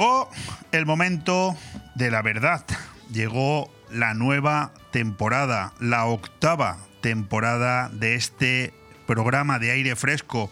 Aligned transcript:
Llegó 0.00 0.30
el 0.72 0.86
momento 0.86 1.54
de 1.94 2.10
la 2.10 2.22
verdad. 2.22 2.64
Llegó 3.12 3.70
la 3.90 4.14
nueva 4.14 4.72
temporada, 4.92 5.74
la 5.78 6.06
octava 6.06 6.78
temporada 7.02 7.90
de 7.90 8.14
este 8.14 8.72
programa 9.06 9.58
de 9.58 9.72
aire 9.72 9.96
fresco. 9.96 10.50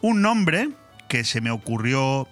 Un 0.00 0.20
nombre 0.20 0.70
que 1.08 1.22
se 1.22 1.40
me 1.40 1.52
ocurrió 1.52 2.26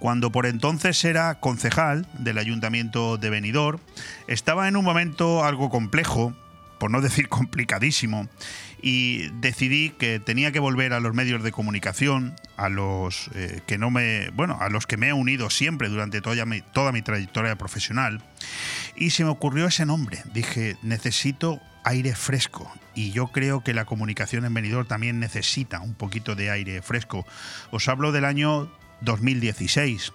cuando 0.00 0.32
por 0.32 0.46
entonces 0.46 1.04
era 1.04 1.38
concejal 1.38 2.08
del 2.14 2.38
ayuntamiento 2.38 3.16
de 3.16 3.30
Benidorm. 3.30 3.78
Estaba 4.26 4.66
en 4.66 4.76
un 4.76 4.84
momento 4.84 5.44
algo 5.44 5.70
complejo, 5.70 6.34
por 6.80 6.90
no 6.90 7.00
decir 7.00 7.28
complicadísimo, 7.28 8.28
y 8.82 9.28
decidí 9.40 9.90
que 9.90 10.20
tenía 10.20 10.52
que 10.52 10.60
volver 10.60 10.92
a 10.92 11.00
los 11.00 11.14
medios 11.14 11.42
de 11.42 11.52
comunicación, 11.52 12.34
a 12.56 12.68
los 12.68 13.30
eh, 13.34 13.60
que 13.66 13.78
no 13.78 13.90
me, 13.90 14.30
bueno, 14.30 14.58
a 14.60 14.68
los 14.68 14.86
que 14.86 14.96
me 14.96 15.08
he 15.08 15.12
unido 15.12 15.50
siempre 15.50 15.88
durante 15.88 16.20
toda 16.20 16.44
mi, 16.44 16.60
toda 16.60 16.92
mi 16.92 17.02
trayectoria 17.02 17.56
profesional, 17.56 18.22
y 18.96 19.10
se 19.10 19.24
me 19.24 19.30
ocurrió 19.30 19.66
ese 19.66 19.86
nombre. 19.86 20.22
Dije, 20.32 20.76
necesito 20.82 21.60
aire 21.84 22.14
fresco 22.14 22.70
y 22.94 23.12
yo 23.12 23.28
creo 23.28 23.62
que 23.62 23.72
la 23.72 23.84
comunicación 23.84 24.44
en 24.44 24.52
Benidorm 24.52 24.86
también 24.86 25.20
necesita 25.20 25.80
un 25.80 25.94
poquito 25.94 26.34
de 26.34 26.50
aire 26.50 26.82
fresco. 26.82 27.24
Os 27.70 27.88
hablo 27.88 28.12
del 28.12 28.24
año 28.24 28.70
2016. 29.02 30.12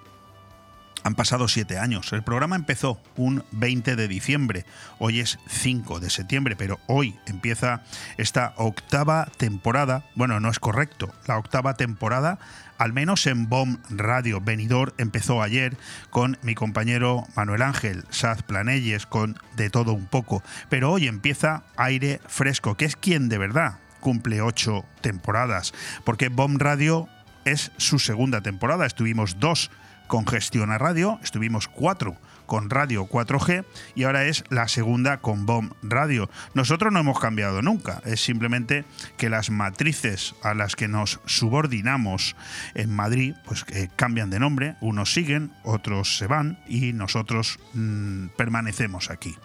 Han 1.04 1.16
pasado 1.16 1.48
siete 1.50 1.78
años. 1.78 2.14
El 2.14 2.24
programa 2.24 2.56
empezó 2.56 3.00
un 3.18 3.44
20 3.52 3.96
de 3.96 4.08
diciembre. 4.08 4.66
Hoy 5.00 5.20
es 5.20 5.38
5 5.48 6.00
de 6.00 6.10
septiembre, 6.10 6.56
pero 6.56 6.80
hoy 6.88 7.16
empieza 7.26 7.84
esta 8.18 8.54
octava 8.56 9.28
temporada. 9.38 10.06
Bueno, 10.16 10.40
no 10.40 10.50
es 10.50 10.60
correcto. 10.60 11.14
La 11.28 11.38
octava 11.38 11.74
temporada, 11.74 12.40
al 12.78 12.94
menos 12.94 13.28
en 13.28 13.50
BOM 13.50 13.80
Radio 13.90 14.40
Venidor, 14.40 14.94
empezó 14.98 15.42
ayer 15.42 15.76
con 16.10 16.38
mi 16.42 16.56
compañero 16.56 17.26
Manuel 17.36 17.64
Ángel 17.64 18.06
Saz 18.10 18.42
Planelles, 18.42 19.06
con 19.06 19.38
de 19.58 19.70
todo 19.70 19.92
un 19.92 20.06
poco. 20.06 20.42
Pero 20.70 20.92
hoy 20.92 21.08
empieza 21.08 21.64
Aire 21.76 22.22
Fresco, 22.28 22.76
que 22.76 22.86
es 22.86 22.96
quien 22.96 23.28
de 23.28 23.38
verdad 23.38 23.80
cumple 24.00 24.42
ocho 24.42 24.86
temporadas. 25.02 25.74
Porque 26.06 26.30
BOM 26.30 26.60
Radio 26.60 27.10
es 27.46 27.72
su 27.78 28.00
segunda 28.00 28.42
temporada. 28.42 28.86
Estuvimos 28.86 29.40
dos 29.40 29.70
con 30.08 30.28
Gestión 30.28 30.70
Radio, 30.78 31.20
estuvimos 31.24 31.68
cuatro 31.68 32.18
con 32.46 32.70
Radio 32.70 33.06
4G 33.08 33.66
y 33.96 34.04
ahora 34.04 34.26
es 34.26 34.44
la 34.50 34.68
segunda 34.68 35.18
con 35.18 35.46
BOM 35.46 35.72
Radio. 35.82 36.30
Nosotros 36.54 36.92
no 36.92 37.00
hemos 37.00 37.20
cambiado 37.20 37.62
nunca, 37.62 38.02
es 38.06 38.22
simplemente 38.24 38.86
que 39.18 39.30
las 39.30 39.50
matrices 39.50 40.36
a 40.44 40.54
las 40.54 40.76
que 40.76 40.88
nos 40.88 41.20
subordinamos 41.26 42.36
en 42.76 42.96
Madrid 42.96 43.36
pues 43.46 43.66
eh, 43.70 43.90
cambian 43.96 44.30
de 44.30 44.40
nombre, 44.40 44.76
unos 44.82 45.14
siguen, 45.14 45.52
otros 45.64 46.18
se 46.18 46.28
van 46.28 46.60
y 46.68 46.94
nosotros 46.94 47.60
mm, 47.74 48.28
permanecemos 48.38 49.10
aquí. 49.10 49.36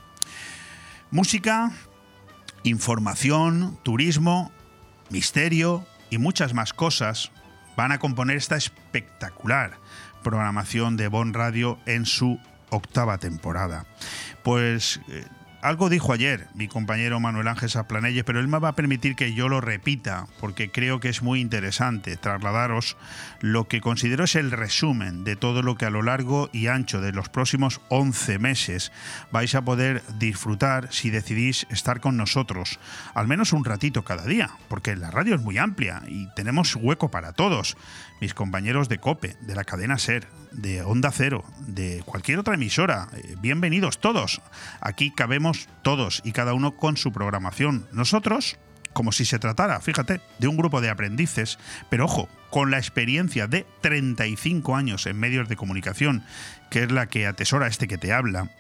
Música, 1.11 1.73
información, 2.65 3.79
turismo, 3.83 4.53
misterio 5.11 5.87
y 6.11 6.19
muchas 6.19 6.53
más 6.53 6.73
cosas 6.73 7.31
van 7.77 7.93
a 7.93 7.99
componer 7.99 8.37
esta 8.37 8.57
espectacular 8.57 9.79
programación 10.23 10.97
de 10.97 11.09
Bon 11.09 11.35
Radio 11.35 11.79
en 11.87 12.07
su 12.07 12.41
octava 12.71 13.19
temporada. 13.19 13.87
Pues 14.43 15.01
eh, 15.09 15.25
algo 15.61 15.89
dijo 15.89 16.13
ayer 16.13 16.47
mi 16.55 16.69
compañero 16.69 17.19
Manuel 17.19 17.49
Ángel 17.49 17.69
Saplanelles, 17.69 18.25
pero 18.25 18.39
él 18.39 18.49
me 18.49 18.59
va 18.59 18.69
a 18.69 18.75
permitir 18.77 19.17
que 19.17 19.35
yo 19.35 19.49
lo 19.49 19.61
repita, 19.61 20.27
porque 20.41 20.71
creo 20.71 21.01
que 21.01 21.09
es 21.09 21.23
muy 21.23 21.41
interesante 21.41 22.17
trasladaros 22.17 22.97
lo 23.41 23.69
que 23.69 23.81
considero 23.81 24.25
es 24.25 24.35
el 24.35 24.51
resumen 24.51 25.25
de 25.25 25.37
todo 25.37 25.63
lo 25.63 25.77
que 25.77 25.87
a 25.87 25.91
lo 25.91 26.03
largo 26.03 26.51
y 26.53 26.67
ancho 26.67 27.01
de 27.01 27.13
los 27.13 27.29
próximos 27.29 27.81
11 27.89 28.39
meses 28.39 28.93
vais 29.31 29.55
a 29.55 29.63
poder 29.63 30.03
disfrutar 30.19 30.93
si 30.93 31.11
decidís 31.11 31.67
estar 31.71 32.01
con 32.01 32.17
nosotros, 32.17 32.79
al 33.15 33.29
menos 33.29 33.53
un 33.53 33.65
ratito 33.65 34.05
cada 34.05 34.25
día, 34.25 34.51
porque 34.69 34.97
la 34.97 35.11
radio 35.11 35.35
es 35.35 35.41
muy 35.41 35.59
amplia 35.59 36.03
y 36.09 36.29
tenemos 36.35 36.77
hueco 36.77 37.11
para 37.11 37.33
todos. 37.33 37.77
Mis 38.21 38.35
compañeros 38.35 38.89
de 38.89 38.99
COPE, 38.99 39.37
de 39.41 39.55
la 39.55 39.63
cadena 39.63 39.97
SER, 39.97 40.27
de 40.51 40.83
Onda 40.83 41.13
Cero, 41.13 41.45
de 41.61 42.03
cualquier 42.05 42.41
otra 42.41 42.55
emisora. 42.55 43.09
Eh, 43.15 43.37
bienvenidos 43.41 44.01
todos. 44.01 44.41
Aquí 44.81 45.13
cabemos 45.13 45.69
todos 45.83 46.21
y 46.25 46.33
cada 46.33 46.55
uno 46.55 46.75
con 46.75 46.97
su 46.97 47.13
programación. 47.13 47.87
Nosotros, 47.93 48.59
como 48.99 49.13
si 49.13 49.25
se 49.25 49.39
tratara, 49.39 49.79
fíjate, 49.81 50.21
de 50.41 50.49
un 50.49 50.57
grupo 50.57 50.81
de 50.81 50.91
aprendices, 50.91 51.61
pero 51.89 52.07
ojo, 52.07 52.29
con 52.51 52.73
la 52.73 52.79
experiencia 52.79 53.47
de 53.47 53.65
35 53.81 54.75
años 54.75 55.07
en 55.07 55.21
medios 55.21 55.49
de 55.49 55.55
comunicación, 55.55 56.25
que 56.71 56.83
es 56.83 56.93
la 56.93 57.07
que 57.07 57.27
atesora 57.27 57.67
este 57.67 57.89
que 57.89 57.99
te 57.99 58.13
habla, 58.13 58.51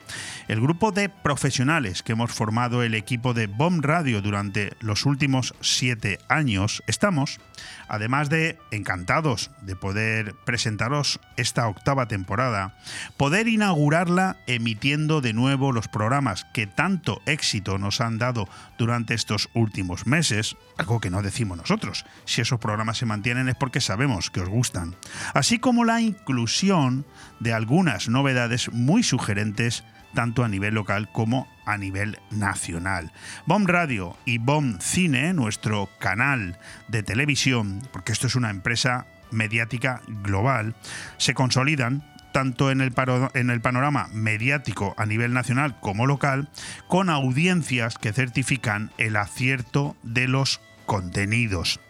el 0.48 0.60
grupo 0.60 0.92
de 0.92 1.08
profesionales 1.08 2.02
que 2.02 2.12
hemos 2.12 2.32
formado 2.32 2.82
el 2.82 2.94
equipo 2.94 3.34
de 3.34 3.46
BOM 3.46 3.82
Radio 3.82 4.22
durante 4.22 4.72
los 4.80 5.04
últimos 5.06 5.54
siete 5.60 6.18
años, 6.28 6.82
estamos, 6.86 7.40
además 7.88 8.30
de 8.30 8.58
encantados 8.70 9.50
de 9.62 9.76
poder 9.76 10.34
presentaros 10.44 11.20
esta 11.36 11.68
octava 11.68 12.08
temporada, 12.08 12.76
poder 13.16 13.48
inaugurarla 13.48 14.36
emitiendo 14.46 15.20
de 15.20 15.32
nuevo 15.32 15.72
los 15.72 15.88
programas 15.88 16.46
que 16.54 16.66
tanto 16.66 17.20
éxito 17.26 17.78
nos 17.78 18.00
han 18.00 18.18
dado 18.18 18.48
durante 18.78 19.14
estos 19.14 19.50
últimos 19.54 20.06
meses, 20.06 20.56
algo 20.78 21.00
que 21.00 21.10
no 21.10 21.22
decimos 21.22 21.58
nosotros. 21.58 22.06
Si 22.24 22.40
esos 22.40 22.58
programas 22.58 22.98
se 22.98 23.06
mantienen 23.06 23.48
es 23.48 23.54
porque 23.54 23.80
sabemos 23.80 24.30
que 24.30 24.40
os 24.40 24.48
gustan, 24.48 24.96
así 25.34 25.58
como 25.58 25.84
la 25.84 26.00
inclusión 26.00 27.04
de 27.40 27.52
algunas 27.52 28.08
novedades 28.08 28.72
muy 28.72 29.02
sugerentes 29.02 29.84
tanto 30.14 30.44
a 30.44 30.48
nivel 30.48 30.74
local 30.74 31.10
como 31.12 31.48
a 31.66 31.76
nivel 31.76 32.18
nacional. 32.30 33.12
BOM 33.46 33.66
Radio 33.66 34.16
y 34.24 34.38
BOM 34.38 34.78
Cine, 34.80 35.32
nuestro 35.34 35.88
canal 35.98 36.58
de 36.88 37.02
televisión, 37.02 37.82
porque 37.92 38.12
esto 38.12 38.26
es 38.26 38.34
una 38.34 38.50
empresa 38.50 39.06
mediática 39.30 40.00
global, 40.06 40.74
se 41.18 41.34
consolidan 41.34 42.02
tanto 42.32 42.70
en 42.70 42.80
el, 42.80 42.92
en 43.34 43.50
el, 43.50 43.60
panorama 43.60 44.08
mediático 44.12 44.94
a 44.96 45.06
nivel 45.06 45.32
nacional 45.32 45.78
como 45.80 46.06
local, 46.06 46.48
con 46.86 47.10
audiencias 47.10 47.98
que 47.98 48.12
certifican 48.12 48.90
el 48.98 49.16
acierto 49.16 49.96
de 50.02 50.28
los 50.28 50.60
contenidos. 50.86 51.80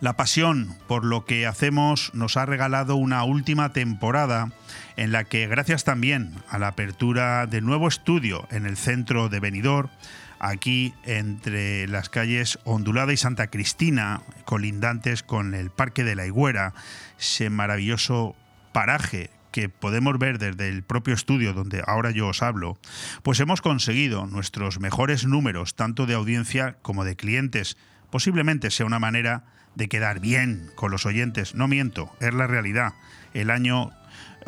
La 0.00 0.12
pasión 0.12 0.76
por 0.86 1.04
lo 1.04 1.24
que 1.24 1.44
hacemos 1.48 2.12
nos 2.14 2.36
ha 2.36 2.46
regalado 2.46 2.94
una 2.94 3.24
última 3.24 3.72
temporada 3.72 4.52
en 4.96 5.10
la 5.10 5.24
que, 5.24 5.48
gracias 5.48 5.82
también 5.82 6.34
a 6.48 6.60
la 6.60 6.68
apertura 6.68 7.48
de 7.48 7.60
nuevo 7.62 7.88
estudio 7.88 8.46
en 8.52 8.64
el 8.64 8.76
centro 8.76 9.28
de 9.28 9.40
Benidorm, 9.40 9.90
aquí 10.38 10.94
entre 11.02 11.88
las 11.88 12.10
calles 12.10 12.60
Ondulada 12.62 13.12
y 13.12 13.16
Santa 13.16 13.48
Cristina, 13.48 14.22
colindantes 14.44 15.24
con 15.24 15.52
el 15.52 15.70
Parque 15.70 16.04
de 16.04 16.14
la 16.14 16.26
Higuera, 16.26 16.74
ese 17.18 17.50
maravilloso 17.50 18.36
paraje 18.72 19.30
que 19.50 19.68
podemos 19.68 20.16
ver 20.16 20.38
desde 20.38 20.68
el 20.68 20.84
propio 20.84 21.14
estudio 21.14 21.54
donde 21.54 21.82
ahora 21.84 22.12
yo 22.12 22.28
os 22.28 22.44
hablo, 22.44 22.78
pues 23.24 23.40
hemos 23.40 23.60
conseguido 23.62 24.26
nuestros 24.26 24.78
mejores 24.78 25.26
números 25.26 25.74
tanto 25.74 26.06
de 26.06 26.14
audiencia 26.14 26.76
como 26.82 27.04
de 27.04 27.16
clientes. 27.16 27.76
Posiblemente 28.10 28.70
sea 28.70 28.86
una 28.86 29.00
manera 29.00 29.57
de 29.78 29.88
quedar 29.88 30.18
bien 30.18 30.70
con 30.74 30.90
los 30.90 31.06
oyentes. 31.06 31.54
No 31.54 31.68
miento, 31.68 32.12
es 32.20 32.34
la 32.34 32.48
realidad. 32.48 32.94
El 33.32 33.48
año, 33.48 33.92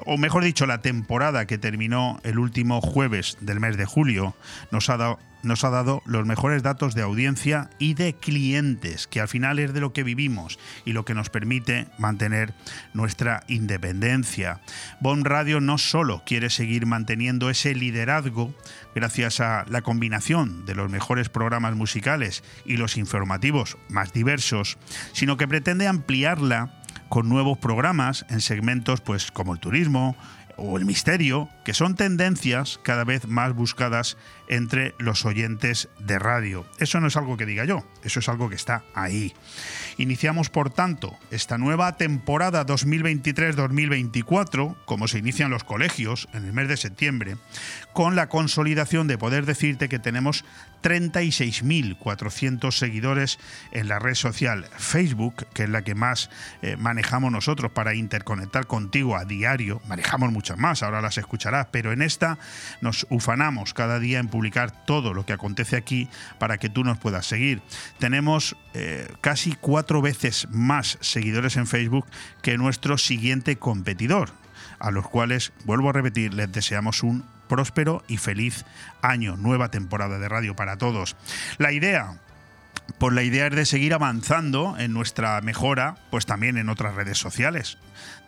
o 0.04 0.18
mejor 0.18 0.42
dicho, 0.42 0.66
la 0.66 0.82
temporada 0.82 1.46
que 1.46 1.56
terminó 1.56 2.20
el 2.24 2.38
último 2.38 2.80
jueves 2.80 3.38
del 3.40 3.60
mes 3.60 3.76
de 3.76 3.86
julio, 3.86 4.34
nos 4.72 4.90
ha 4.90 4.96
dado 4.96 5.20
nos 5.42 5.64
ha 5.64 5.70
dado 5.70 6.02
los 6.04 6.26
mejores 6.26 6.62
datos 6.62 6.94
de 6.94 7.02
audiencia 7.02 7.70
y 7.78 7.94
de 7.94 8.14
clientes, 8.14 9.06
que 9.06 9.20
al 9.20 9.28
final 9.28 9.58
es 9.58 9.72
de 9.72 9.80
lo 9.80 9.92
que 9.92 10.02
vivimos 10.02 10.58
y 10.84 10.92
lo 10.92 11.04
que 11.04 11.14
nos 11.14 11.30
permite 11.30 11.88
mantener 11.98 12.54
nuestra 12.92 13.42
independencia. 13.48 14.60
Bon 15.00 15.24
Radio 15.24 15.60
no 15.60 15.78
solo 15.78 16.22
quiere 16.24 16.50
seguir 16.50 16.86
manteniendo 16.86 17.50
ese 17.50 17.74
liderazgo 17.74 18.54
gracias 18.94 19.40
a 19.40 19.64
la 19.68 19.82
combinación 19.82 20.66
de 20.66 20.74
los 20.74 20.90
mejores 20.90 21.28
programas 21.28 21.74
musicales 21.74 22.42
y 22.64 22.76
los 22.76 22.96
informativos 22.96 23.78
más 23.88 24.12
diversos, 24.12 24.78
sino 25.12 25.36
que 25.36 25.48
pretende 25.48 25.86
ampliarla 25.86 26.74
con 27.08 27.28
nuevos 27.28 27.58
programas 27.58 28.24
en 28.28 28.40
segmentos 28.40 29.00
pues 29.00 29.32
como 29.32 29.52
el 29.52 29.60
turismo, 29.60 30.16
o 30.60 30.76
el 30.76 30.84
misterio, 30.84 31.48
que 31.70 31.74
son 31.74 31.94
tendencias 31.94 32.80
cada 32.82 33.04
vez 33.04 33.28
más 33.28 33.54
buscadas 33.54 34.16
entre 34.48 34.96
los 34.98 35.24
oyentes 35.24 35.88
de 36.00 36.18
radio. 36.18 36.66
Eso 36.80 36.98
no 36.98 37.06
es 37.06 37.16
algo 37.16 37.36
que 37.36 37.46
diga 37.46 37.64
yo, 37.64 37.86
eso 38.02 38.18
es 38.18 38.28
algo 38.28 38.48
que 38.48 38.56
está 38.56 38.82
ahí. 38.92 39.32
Iniciamos, 39.96 40.50
por 40.50 40.70
tanto, 40.70 41.16
esta 41.30 41.58
nueva 41.58 41.96
temporada 41.96 42.66
2023-2024, 42.66 44.74
como 44.84 45.06
se 45.06 45.18
inician 45.18 45.50
los 45.50 45.62
colegios 45.62 46.28
en 46.32 46.46
el 46.46 46.52
mes 46.52 46.66
de 46.66 46.76
septiembre, 46.76 47.36
con 47.92 48.16
la 48.16 48.28
consolidación 48.28 49.06
de 49.06 49.16
poder 49.16 49.46
decirte 49.46 49.88
que 49.88 50.00
tenemos 50.00 50.44
36.400 50.82 52.72
seguidores 52.72 53.38
en 53.70 53.86
la 53.88 54.00
red 54.00 54.14
social 54.14 54.66
Facebook, 54.76 55.46
que 55.52 55.64
es 55.64 55.68
la 55.68 55.82
que 55.82 55.94
más 55.94 56.30
eh, 56.62 56.76
manejamos 56.76 57.30
nosotros 57.30 57.70
para 57.70 57.94
interconectar 57.94 58.66
contigo 58.66 59.16
a 59.16 59.24
diario. 59.24 59.80
Manejamos 59.86 60.32
muchas 60.32 60.58
más, 60.58 60.82
ahora 60.82 61.00
las 61.00 61.18
escucharás, 61.18 61.59
pero 61.70 61.92
en 61.92 62.02
esta 62.02 62.38
nos 62.80 63.06
ufanamos 63.10 63.74
cada 63.74 63.98
día 63.98 64.18
en 64.18 64.28
publicar 64.28 64.84
todo 64.84 65.14
lo 65.14 65.26
que 65.26 65.32
acontece 65.32 65.76
aquí 65.76 66.08
para 66.38 66.58
que 66.58 66.68
tú 66.68 66.84
nos 66.84 66.98
puedas 66.98 67.26
seguir. 67.26 67.62
Tenemos 67.98 68.56
eh, 68.74 69.08
casi 69.20 69.52
cuatro 69.52 70.02
veces 70.02 70.48
más 70.50 70.98
seguidores 71.00 71.56
en 71.56 71.66
Facebook 71.66 72.06
que 72.42 72.58
nuestro 72.58 72.98
siguiente 72.98 73.56
competidor, 73.56 74.30
a 74.78 74.90
los 74.90 75.08
cuales, 75.08 75.52
vuelvo 75.64 75.90
a 75.90 75.92
repetir, 75.92 76.34
les 76.34 76.50
deseamos 76.52 77.02
un 77.02 77.24
próspero 77.48 78.04
y 78.06 78.16
feliz 78.16 78.64
año, 79.02 79.36
nueva 79.36 79.70
temporada 79.70 80.18
de 80.18 80.28
radio 80.28 80.54
para 80.54 80.76
todos. 80.76 81.16
La 81.58 81.72
idea, 81.72 82.20
pues 82.98 83.12
la 83.12 83.22
idea 83.22 83.48
es 83.48 83.56
de 83.56 83.66
seguir 83.66 83.92
avanzando 83.92 84.76
en 84.78 84.92
nuestra 84.92 85.40
mejora, 85.40 85.96
pues 86.10 86.26
también 86.26 86.56
en 86.58 86.68
otras 86.68 86.94
redes 86.94 87.18
sociales. 87.18 87.78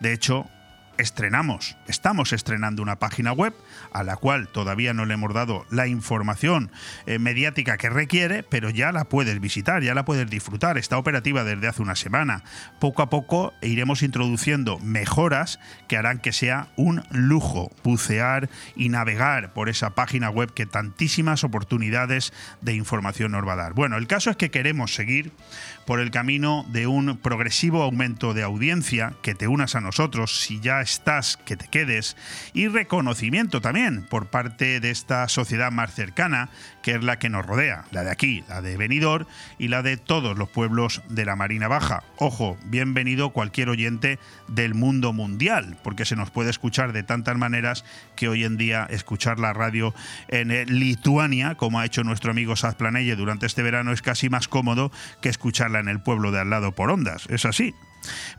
De 0.01 0.11
hecho, 0.11 0.49
estrenamos, 0.97 1.77
estamos 1.87 2.33
estrenando 2.33 2.81
una 2.81 2.97
página 2.99 3.33
web 3.33 3.53
a 3.91 4.03
la 4.03 4.15
cual 4.15 4.47
todavía 4.47 4.93
no 4.93 5.05
le 5.05 5.15
hemos 5.15 5.33
dado 5.33 5.65
la 5.69 5.87
información 5.87 6.71
eh, 7.05 7.19
mediática 7.19 7.77
que 7.77 7.89
requiere, 7.89 8.43
pero 8.43 8.69
ya 8.69 8.91
la 8.91 9.05
puedes 9.05 9.39
visitar, 9.39 9.83
ya 9.83 9.93
la 9.93 10.05
puedes 10.05 10.29
disfrutar, 10.29 10.77
está 10.77 10.97
operativa 10.97 11.43
desde 11.43 11.67
hace 11.67 11.81
una 11.81 11.95
semana. 11.95 12.43
Poco 12.79 13.01
a 13.01 13.09
poco 13.09 13.53
iremos 13.61 14.03
introduciendo 14.03 14.79
mejoras 14.79 15.59
que 15.87 15.97
harán 15.97 16.19
que 16.19 16.33
sea 16.33 16.69
un 16.75 17.03
lujo 17.11 17.71
bucear 17.83 18.49
y 18.75 18.89
navegar 18.89 19.53
por 19.53 19.69
esa 19.69 19.91
página 19.91 20.29
web 20.29 20.53
que 20.53 20.65
tantísimas 20.65 21.43
oportunidades 21.43 22.33
de 22.61 22.73
información 22.73 23.31
nos 23.31 23.47
va 23.47 23.53
a 23.53 23.57
dar. 23.57 23.73
Bueno, 23.73 23.97
el 23.97 24.07
caso 24.07 24.29
es 24.29 24.37
que 24.37 24.51
queremos 24.51 24.93
seguir 24.93 25.31
por 25.85 25.99
el 25.99 26.11
camino 26.11 26.65
de 26.69 26.87
un 26.87 27.17
progresivo 27.17 27.83
aumento 27.83 28.33
de 28.33 28.43
audiencia, 28.43 29.13
que 29.21 29.35
te 29.35 29.47
unas 29.47 29.75
a 29.75 29.81
nosotros 29.81 30.39
si 30.39 30.59
ya 30.59 30.81
estás, 30.81 31.37
que 31.37 31.57
te 31.57 31.67
quedes, 31.67 32.15
y 32.53 32.67
reconocimiento 32.67 33.61
también 33.61 34.03
por 34.03 34.27
parte 34.27 34.79
de 34.79 34.89
esta 34.89 35.27
sociedad 35.27 35.71
más 35.71 35.93
cercana, 35.93 36.49
que 36.83 36.91
es 36.91 37.03
la 37.03 37.17
que 37.17 37.29
nos 37.29 37.45
rodea, 37.45 37.85
la 37.91 38.03
de 38.03 38.11
aquí, 38.11 38.43
la 38.47 38.61
de 38.61 38.77
Benidorm 38.77 39.25
y 39.57 39.69
la 39.69 39.81
de 39.81 39.97
todos 39.97 40.37
los 40.37 40.49
pueblos 40.49 41.01
de 41.09 41.25
la 41.25 41.35
Marina 41.35 41.67
Baja. 41.67 42.03
Ojo, 42.17 42.57
bienvenido 42.65 43.31
cualquier 43.31 43.69
oyente 43.69 44.19
del 44.49 44.75
mundo 44.75 45.13
mundial, 45.13 45.77
porque 45.81 46.05
se 46.05 46.17
nos 46.17 46.29
puede 46.29 46.49
escuchar 46.49 46.93
de 46.93 47.01
tantas 47.01 47.37
maneras 47.37 47.85
que 48.15 48.27
hoy 48.27 48.43
en 48.43 48.57
día 48.57 48.85
escuchar 48.89 49.39
la 49.39 49.53
radio 49.53 49.95
en 50.27 50.49
Lituania, 50.77 51.55
como 51.55 51.79
ha 51.79 51.85
hecho 51.85 52.03
nuestro 52.03 52.31
amigo 52.31 52.55
Saz 52.55 52.75
Planelle 52.75 53.15
durante 53.15 53.45
este 53.45 53.63
verano, 53.63 53.93
es 53.93 54.01
casi 54.01 54.29
más 54.29 54.49
cómodo 54.49 54.91
que 55.21 55.29
escucharla 55.29 55.79
en 55.79 55.87
el 55.87 56.01
pueblo 56.01 56.31
de 56.31 56.41
al 56.41 56.49
lado 56.49 56.73
por 56.73 56.91
ondas. 56.91 57.25
Es 57.29 57.45
así. 57.45 57.73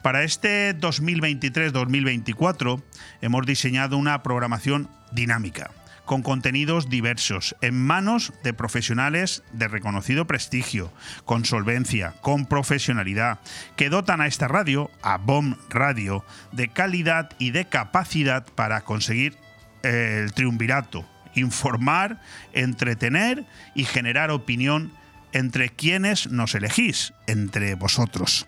Para 0.03 0.23
este 0.23 0.79
2023-2024 0.79 2.83
hemos 3.23 3.47
diseñado 3.47 3.97
una 3.97 4.23
programación 4.23 4.91
dinámica 5.13 5.71
con 6.05 6.23
contenidos 6.23 6.89
diversos, 6.89 7.57
en 7.61 7.81
manos 7.81 8.33
de 8.43 8.53
profesionales 8.53 9.43
de 9.53 9.69
reconocido 9.69 10.27
prestigio, 10.27 10.93
con 11.25 11.45
solvencia, 11.45 12.15
con 12.21 12.47
profesionalidad, 12.47 13.41
que 13.77 13.89
dotan 13.89 14.21
a 14.21 14.27
esta 14.27 14.49
radio, 14.49 14.91
a 15.03 15.19
BOM 15.19 15.57
Radio, 15.71 16.25
de 16.53 16.69
calidad 16.69 17.31
y 17.39 17.51
de 17.51 17.67
capacidad 17.67 18.47
para 18.55 18.83
conseguir 18.83 19.37
eh, 19.83 20.21
el 20.25 20.33
triunvirato, 20.33 21.07
informar, 21.35 22.21
entretener 22.53 23.45
y 23.75 23.85
generar 23.85 24.31
opinión 24.31 24.93
entre 25.35 25.69
quienes 25.69 26.31
nos 26.31 26.55
elegís, 26.55 27.13
entre 27.27 27.75
vosotros. 27.75 28.47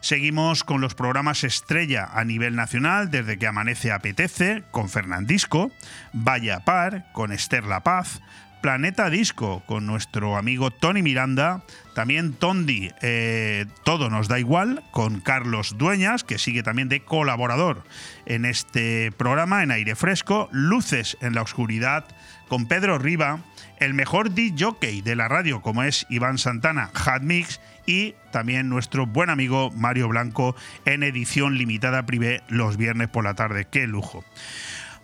Seguimos 0.00 0.64
con 0.64 0.82
los 0.82 0.94
programas 0.94 1.44
estrella 1.44 2.10
a 2.12 2.24
nivel 2.24 2.56
nacional 2.56 3.10
desde 3.10 3.38
que 3.38 3.46
amanece 3.46 3.92
apetece 3.92 4.64
con 4.70 4.90
Fernandisco, 4.90 5.70
Vaya 6.12 6.60
Par 6.60 7.10
con 7.12 7.32
Esther 7.32 7.64
La 7.64 7.82
Paz, 7.84 8.20
Planeta 8.64 9.10
Disco 9.10 9.62
con 9.66 9.84
nuestro 9.84 10.38
amigo 10.38 10.70
Tony 10.70 11.02
Miranda, 11.02 11.62
también 11.94 12.32
Tondi, 12.32 12.90
eh, 13.02 13.66
todo 13.84 14.08
nos 14.08 14.26
da 14.26 14.38
igual, 14.38 14.82
con 14.90 15.20
Carlos 15.20 15.76
Dueñas, 15.76 16.24
que 16.24 16.38
sigue 16.38 16.62
también 16.62 16.88
de 16.88 17.00
colaborador 17.00 17.84
en 18.24 18.46
este 18.46 19.12
programa 19.12 19.62
en 19.62 19.70
aire 19.70 19.94
fresco, 19.96 20.48
Luces 20.50 21.18
en 21.20 21.34
la 21.34 21.42
Oscuridad, 21.42 22.06
con 22.48 22.66
Pedro 22.66 22.96
Riva, 22.96 23.40
el 23.80 23.92
mejor 23.92 24.32
DJ 24.32 25.02
de 25.02 25.14
la 25.14 25.28
radio, 25.28 25.60
como 25.60 25.82
es 25.82 26.06
Iván 26.08 26.38
Santana, 26.38 26.90
Hat 26.94 27.20
Mix, 27.20 27.60
y 27.84 28.14
también 28.32 28.70
nuestro 28.70 29.04
buen 29.04 29.28
amigo 29.28 29.72
Mario 29.72 30.08
Blanco 30.08 30.56
en 30.86 31.02
edición 31.02 31.58
limitada 31.58 32.06
privé 32.06 32.42
los 32.48 32.78
viernes 32.78 33.08
por 33.10 33.24
la 33.24 33.34
tarde. 33.34 33.66
¡Qué 33.70 33.86
lujo! 33.86 34.24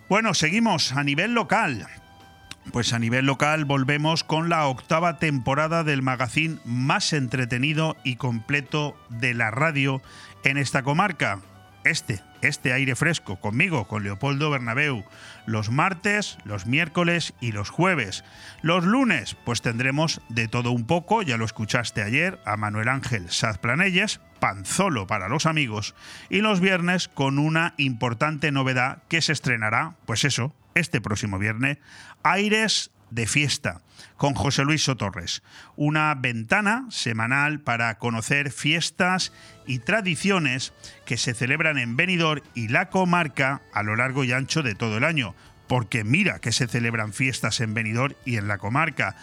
Bueno, 0.09 0.33
seguimos 0.33 0.93
a 0.93 1.05
nivel 1.05 1.35
local. 1.35 1.87
Pues 2.73 2.93
a 2.93 3.01
nivel 3.01 3.27
local 3.27 3.65
volvemos 3.65 4.23
con 4.23 4.49
la 4.49 4.67
octava 4.67 5.19
temporada 5.19 5.83
del 5.83 6.03
magazine 6.03 6.59
más 6.65 7.13
entretenido 7.13 7.97
y 8.05 8.15
completo 8.15 8.97
de 9.09 9.35
la 9.35 9.51
radio 9.51 10.01
en 10.45 10.57
esta 10.57 10.85
comarca. 10.85 11.41
Este, 11.83 12.23
este 12.43 12.73
aire 12.73 12.95
fresco 12.95 13.41
conmigo, 13.41 13.89
con 13.89 14.05
Leopoldo 14.05 14.51
Bernabeu, 14.51 15.05
los 15.47 15.71
martes, 15.71 16.39
los 16.45 16.67
miércoles 16.67 17.35
y 17.41 17.53
los 17.53 17.71
jueves. 17.71 18.23
Los 18.63 18.85
lunes, 18.85 19.37
pues 19.45 19.63
tendremos 19.63 20.21
de 20.29 20.47
todo 20.47 20.71
un 20.71 20.87
poco, 20.87 21.23
ya 21.23 21.39
lo 21.39 21.47
escuchaste 21.47 22.03
ayer, 22.03 22.39
a 22.45 22.57
Manuel 22.57 22.89
Ángel 22.89 23.31
Saz 23.31 23.59
Planelles, 23.59 24.21
Panzolo 24.39 25.07
para 25.07 25.29
los 25.29 25.47
amigos, 25.47 25.95
y 26.29 26.41
los 26.41 26.61
viernes 26.61 27.09
con 27.09 27.39
una 27.39 27.75
importante 27.79 28.53
novedad 28.53 29.03
que 29.09 29.23
se 29.23 29.33
estrenará, 29.33 29.97
pues 30.07 30.25
eso, 30.25 30.55
este 30.75 31.01
próximo 31.01 31.39
viernes, 31.39 31.79
Aires 32.23 32.91
de 33.11 33.27
fiesta 33.27 33.81
con 34.17 34.35
José 34.35 34.65
Luis 34.65 34.85
Sotorres, 34.85 35.43
una 35.77 36.15
ventana 36.15 36.87
semanal 36.91 37.61
para 37.61 37.99
conocer 37.99 38.51
fiestas 38.51 39.33
y 39.67 39.79
tradiciones 39.79 40.73
que 41.07 41.17
se 41.17 41.35
celebran 41.35 41.79
en 41.79 41.97
Benidorm 41.97 42.43
y 42.55 42.69
la 42.69 42.91
comarca 42.91 43.63
a 43.73 43.83
lo 43.83 43.97
largo 43.97 44.25
y 44.25 44.33
ancho 44.33 44.63
de 44.63 44.75
todo 44.75 44.99
el 44.99 45.05
año, 45.05 45.35
porque 45.69 46.05
mira 46.05 46.39
que 46.41 46.53
se 46.53 46.67
celebran 46.67 47.13
fiestas 47.13 47.61
en 47.61 47.75
Benidorm 47.75 48.15
y 48.25 48.37
en 48.37 48.49
la 48.49 48.59
comarca. 48.59 49.17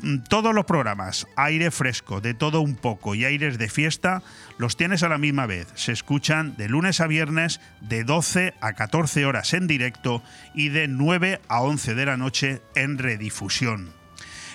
Mm, 0.00 0.18
todos 0.28 0.54
los 0.54 0.64
programas, 0.64 1.26
aire 1.36 1.70
fresco, 1.70 2.20
de 2.20 2.34
todo 2.34 2.60
un 2.60 2.76
poco 2.76 3.14
y 3.14 3.24
aires 3.24 3.58
de 3.58 3.68
fiesta, 3.68 4.22
los 4.58 4.76
tienes 4.76 5.02
a 5.02 5.08
la 5.08 5.18
misma 5.18 5.46
vez. 5.46 5.68
Se 5.74 5.92
escuchan 5.92 6.56
de 6.56 6.68
lunes 6.68 7.00
a 7.00 7.06
viernes 7.06 7.60
de 7.80 8.04
12 8.04 8.54
a 8.60 8.72
14 8.74 9.26
horas 9.26 9.52
en 9.54 9.66
directo 9.66 10.22
y 10.54 10.68
de 10.68 10.88
9 10.88 11.40
a 11.48 11.62
11 11.62 11.94
de 11.94 12.06
la 12.06 12.16
noche 12.16 12.62
en 12.74 12.98
redifusión 12.98 13.97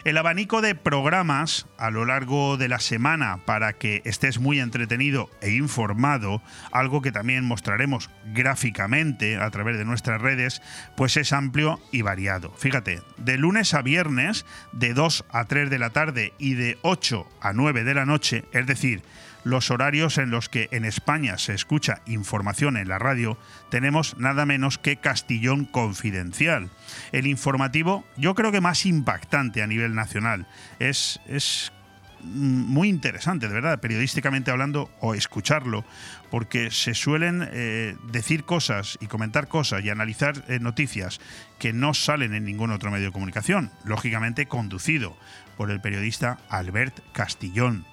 el 0.05 0.17
abanico 0.17 0.62
de 0.62 0.75
programas 0.75 1.67
a 1.77 1.89
lo 1.89 2.05
largo 2.05 2.57
de 2.57 2.67
la 2.67 2.79
semana 2.79 3.39
para 3.45 3.74
que 3.74 4.01
estés 4.03 4.39
muy 4.39 4.60
entretenido 4.60 5.29
e 5.41 5.51
informado, 5.51 6.41
algo 6.72 7.01
que 7.01 7.12
también 7.12 7.45
mostraremos 7.45 8.10
gráficamente 8.33 9.38
a 9.38 9.50
través 9.50 9.77
de 9.77 9.86
nuestras 9.86 10.22
redes, 10.22 10.62
pues 10.98 11.15
es 11.15 11.31
amplio 11.31 11.79
y 11.91 12.01
variado. 12.01 12.53
Fíjate, 12.57 13.01
de 13.17 13.38
lunes 13.38 13.74
a 13.74 13.81
viernes, 13.81 14.45
de 14.74 14.93
2 14.93 15.25
a 15.29 15.45
3 15.45 15.69
de 15.69 15.79
la 15.79 15.91
tarde 15.91 16.33
y 16.38 16.55
de 16.55 16.77
8 16.81 17.25
a 17.39 17.53
9 17.53 17.83
de 17.83 17.93
la 17.93 18.05
noche, 18.05 18.43
es 18.51 18.67
decir, 18.67 19.03
los 19.43 19.71
horarios 19.71 20.17
en 20.17 20.29
los 20.29 20.50
que 20.50 20.69
en 20.71 20.85
España 20.85 21.38
se 21.38 21.53
escucha 21.53 22.01
información 22.05 22.77
en 22.77 22.88
la 22.88 23.00
radio, 23.00 23.38
tenemos 23.69 24.17
nada 24.17 24.45
menos 24.45 24.77
que 24.77 24.97
Castillón 24.97 25.65
Confidencial. 25.65 26.69
El 27.12 27.27
informativo, 27.27 28.05
yo 28.17 28.35
creo 28.35 28.51
que 28.51 28.62
más 28.62 28.85
impactante 28.85 29.62
a 29.62 29.67
nivel 29.67 29.95
nacional. 29.95 30.47
Es, 30.79 31.19
es 31.27 31.71
muy 32.23 32.88
interesante, 32.88 33.47
de 33.47 33.53
verdad, 33.53 33.79
periodísticamente 33.79 34.51
hablando, 34.51 34.89
o 35.01 35.13
escucharlo, 35.13 35.83
porque 36.31 36.71
se 36.71 36.93
suelen 36.93 37.47
eh, 37.51 37.95
decir 38.12 38.45
cosas 38.45 38.97
y 39.01 39.07
comentar 39.07 39.47
cosas 39.47 39.83
y 39.83 39.89
analizar 39.89 40.43
eh, 40.47 40.59
noticias 40.59 41.19
que 41.59 41.73
no 41.73 41.93
salen 41.93 42.33
en 42.33 42.45
ningún 42.45 42.71
otro 42.71 42.91
medio 42.91 43.07
de 43.07 43.12
comunicación, 43.12 43.71
lógicamente 43.83 44.47
conducido 44.47 45.17
por 45.57 45.72
el 45.72 45.81
periodista 45.81 46.38
Albert 46.50 47.00
Castillón. 47.13 47.86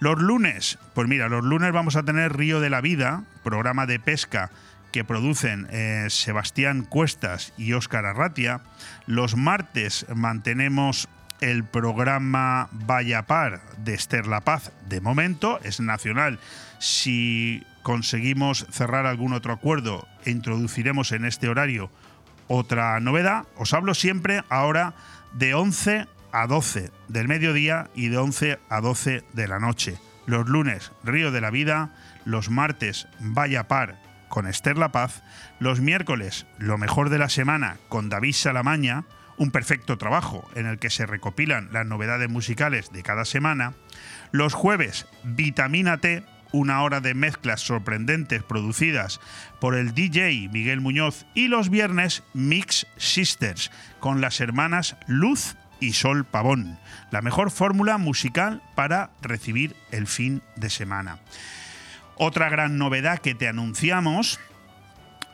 Los 0.00 0.18
lunes, 0.18 0.78
pues 0.94 1.08
mira, 1.08 1.28
los 1.28 1.44
lunes 1.44 1.72
vamos 1.72 1.96
a 1.96 2.02
tener 2.02 2.36
Río 2.36 2.60
de 2.60 2.70
la 2.70 2.80
Vida, 2.80 3.24
programa 3.42 3.86
de 3.86 4.00
pesca 4.00 4.50
que 4.92 5.04
producen 5.04 5.68
eh, 5.70 6.06
Sebastián 6.08 6.82
Cuestas 6.84 7.52
y 7.56 7.72
Óscar 7.72 8.06
Arratia. 8.06 8.60
Los 9.06 9.36
martes 9.36 10.06
mantenemos 10.14 11.08
el 11.40 11.64
programa 11.64 12.68
Vaya 12.72 13.22
Par 13.22 13.60
de 13.78 13.94
Esther 13.94 14.26
La 14.26 14.40
Paz. 14.40 14.72
De 14.88 15.00
momento 15.00 15.60
es 15.62 15.80
nacional. 15.80 16.38
Si 16.78 17.64
conseguimos 17.82 18.66
cerrar 18.70 19.06
algún 19.06 19.32
otro 19.32 19.52
acuerdo 19.52 20.06
introduciremos 20.26 21.12
en 21.12 21.24
este 21.24 21.48
horario 21.48 21.90
otra 22.48 22.98
novedad, 23.00 23.44
os 23.56 23.74
hablo 23.74 23.94
siempre 23.94 24.42
ahora 24.48 24.94
de 25.32 25.54
11 25.54 26.06
a 26.32 26.46
12 26.46 26.90
del 27.08 27.28
mediodía 27.28 27.90
y 27.94 28.08
de 28.08 28.18
11 28.18 28.58
a 28.68 28.80
12 28.80 29.24
de 29.32 29.48
la 29.48 29.58
noche. 29.58 29.98
Los 30.26 30.48
lunes, 30.48 30.92
Río 31.04 31.30
de 31.32 31.40
la 31.40 31.50
Vida, 31.50 31.90
los 32.24 32.50
martes, 32.50 33.08
Vaya 33.20 33.68
Par 33.68 33.98
con 34.28 34.46
Esther 34.46 34.76
La 34.76 34.92
Paz, 34.92 35.22
los 35.58 35.80
miércoles, 35.80 36.46
Lo 36.58 36.78
mejor 36.78 37.08
de 37.08 37.18
la 37.18 37.28
semana 37.28 37.78
con 37.88 38.08
David 38.08 38.34
Salamaña, 38.34 39.04
un 39.38 39.50
perfecto 39.50 39.96
trabajo 39.96 40.48
en 40.54 40.66
el 40.66 40.78
que 40.78 40.90
se 40.90 41.06
recopilan 41.06 41.70
las 41.72 41.86
novedades 41.86 42.28
musicales 42.28 42.92
de 42.92 43.02
cada 43.02 43.24
semana, 43.24 43.74
los 44.32 44.52
jueves, 44.52 45.06
Vitamina 45.24 45.98
T, 45.98 46.24
una 46.52 46.82
hora 46.82 47.00
de 47.00 47.14
mezclas 47.14 47.60
sorprendentes 47.60 48.42
producidas 48.42 49.20
por 49.60 49.74
el 49.74 49.94
DJ 49.94 50.48
Miguel 50.50 50.80
Muñoz. 50.80 51.26
Y 51.34 51.48
los 51.48 51.68
viernes 51.70 52.22
Mix 52.34 52.86
Sisters 52.96 53.70
con 54.00 54.20
las 54.20 54.40
hermanas 54.40 54.96
Luz 55.06 55.56
y 55.80 55.92
Sol 55.92 56.24
Pavón, 56.24 56.78
la 57.10 57.22
mejor 57.22 57.50
fórmula 57.50 57.98
musical 57.98 58.62
para 58.74 59.10
recibir 59.22 59.76
el 59.90 60.06
fin 60.06 60.42
de 60.56 60.70
semana. 60.70 61.18
Otra 62.16 62.48
gran 62.48 62.78
novedad 62.78 63.18
que 63.18 63.34
te 63.34 63.48
anunciamos 63.48 64.40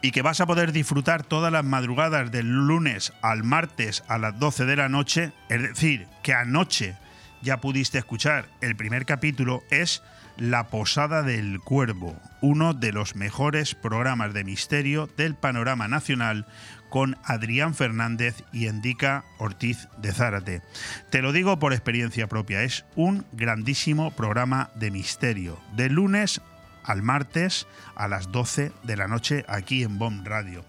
y 0.03 0.11
que 0.11 0.21
vas 0.21 0.43
a 0.43 0.47
poder 0.47 0.73
disfrutar 0.73 1.23
todas 1.23 1.51
las 1.51 1.65
madrugadas 1.65 2.31
del 2.31 2.47
lunes 2.47 3.15
al 3.23 3.43
martes 3.43 4.05
a 4.07 4.19
las 4.19 4.39
12 4.39 4.67
de 4.67 4.77
la 4.77 4.91
noche, 4.91 5.33
es 5.49 5.63
decir, 5.63 6.09
que 6.23 6.35
anoche 6.35 6.95
ya 7.41 7.59
pudiste 7.61 7.99
escuchar 7.99 8.49
el 8.61 8.77
primer 8.77 9.07
capítulo, 9.07 9.63
es 9.71 10.03
La 10.37 10.69
Posada 10.69 11.23
del 11.23 11.59
Cuervo, 11.61 12.21
uno 12.43 12.75
de 12.75 12.93
los 12.93 13.17
mejores 13.17 13.75
programas 13.75 14.35
de 14.35 14.45
misterio 14.45 15.09
del 15.17 15.37
panorama 15.37 15.89
nacional 15.89 16.47
con 16.95 17.19
Adrián 17.25 17.75
Fernández 17.75 18.45
y 18.53 18.69
Endica 18.69 19.25
Ortiz 19.39 19.89
de 19.99 20.13
Zárate. 20.13 20.63
Te 21.11 21.23
lo 21.23 21.33
digo 21.33 21.59
por 21.59 21.73
experiencia 21.73 22.29
propia, 22.29 22.63
es 22.63 22.85
un 22.95 23.27
grandísimo 23.33 24.13
programa 24.13 24.71
de 24.77 24.93
misterio, 24.93 25.59
de 25.75 25.91
lunes 25.91 26.41
al 26.85 27.03
martes 27.03 27.67
a 27.97 28.07
las 28.07 28.31
12 28.31 28.71
de 28.85 28.97
la 28.97 29.09
noche 29.09 29.45
aquí 29.49 29.83
en 29.83 29.99
BOM 29.99 30.25
Radio. 30.25 30.65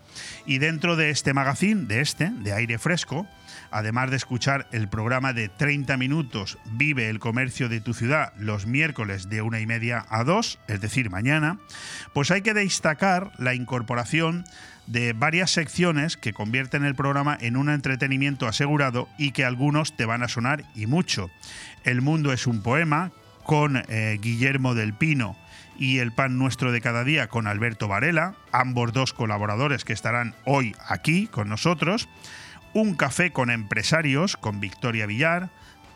Y 0.48 0.58
dentro 0.58 0.96
de 0.96 1.12
este 1.12 1.36
magazine, 1.36 1.86
de 1.86 2.01
este, 2.01 2.32
de 2.32 2.53
aire 2.53 2.79
fresco, 2.79 3.27
además 3.70 4.10
de 4.10 4.17
escuchar 4.17 4.67
el 4.72 4.88
programa 4.88 5.32
de 5.32 5.50
30 5.50 5.96
minutos 5.98 6.58
Vive 6.72 7.10
el 7.10 7.20
comercio 7.20 7.70
de 7.70 7.82
tu 7.82 7.94
ciudad 7.94 8.34
los 8.39 8.65
miércoles 8.65 9.29
de 9.29 9.44
una 9.44 9.60
y 9.60 9.67
media 9.67 10.08
a 10.10 10.24
dos, 10.24 10.58
es 10.67 10.82
decir, 10.82 11.12
mañana, 11.12 11.60
pues 12.13 12.32
hay 12.32 12.41
que 12.41 12.55
destacar 12.55 13.32
la 13.38 13.53
incorporación 13.53 14.44
de 14.87 15.13
varias 15.13 15.51
secciones 15.51 16.17
que 16.17 16.33
convierten 16.33 16.85
el 16.85 16.95
programa 16.95 17.37
en 17.39 17.57
un 17.57 17.69
entretenimiento 17.69 18.47
asegurado 18.47 19.09
y 19.17 19.31
que 19.31 19.45
algunos 19.45 19.95
te 19.95 20.05
van 20.05 20.23
a 20.23 20.27
sonar 20.27 20.63
y 20.75 20.85
mucho. 20.85 21.29
El 21.83 22.01
mundo 22.01 22.31
es 22.33 22.47
un 22.47 22.61
poema 22.61 23.11
con 23.43 23.83
eh, 23.87 24.17
Guillermo 24.21 24.75
del 24.75 24.93
Pino 24.93 25.35
y 25.77 25.99
El 25.99 26.11
Pan 26.11 26.37
Nuestro 26.37 26.71
de 26.71 26.81
Cada 26.81 27.03
Día 27.03 27.27
con 27.27 27.47
Alberto 27.47 27.87
Varela, 27.87 28.35
ambos 28.51 28.93
dos 28.93 29.13
colaboradores 29.13 29.83
que 29.83 29.93
estarán 29.93 30.35
hoy 30.45 30.75
aquí 30.87 31.27
con 31.27 31.49
nosotros, 31.49 32.07
Un 32.73 32.95
Café 32.95 33.31
con 33.31 33.49
Empresarios 33.49 34.37
con 34.37 34.59
Victoria 34.59 35.05
Villar, 35.05 35.49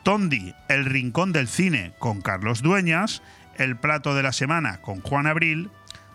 Tondi, 0.04 0.54
El 0.68 0.86
Rincón 0.86 1.32
del 1.32 1.48
Cine 1.48 1.94
con 2.00 2.22
Carlos 2.22 2.62
Dueñas, 2.62 3.22
El 3.58 3.78
Plato 3.78 4.16
de 4.16 4.24
la 4.24 4.34
Semana 4.34 4.82
con 4.82 5.02
Juan 5.02 5.28
Abril, 5.28 5.70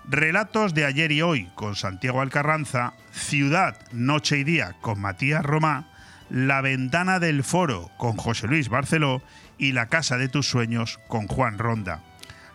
Relatos 0.06 0.74
de 0.74 0.84
ayer 0.84 1.12
y 1.12 1.22
hoy 1.22 1.48
con 1.54 1.76
Santiago 1.76 2.20
Alcarranza, 2.20 2.92
Ciudad, 3.12 3.78
Noche 3.90 4.38
y 4.38 4.44
Día 4.44 4.76
con 4.82 5.00
Matías 5.00 5.42
Romá, 5.42 5.88
La 6.28 6.60
Ventana 6.60 7.18
del 7.20 7.42
Foro 7.42 7.90
con 7.96 8.16
José 8.18 8.46
Luis 8.46 8.68
Barceló 8.68 9.22
y 9.56 9.72
La 9.72 9.86
Casa 9.86 10.18
de 10.18 10.28
tus 10.28 10.46
Sueños 10.46 11.00
con 11.08 11.26
Juan 11.26 11.58
Ronda. 11.58 12.02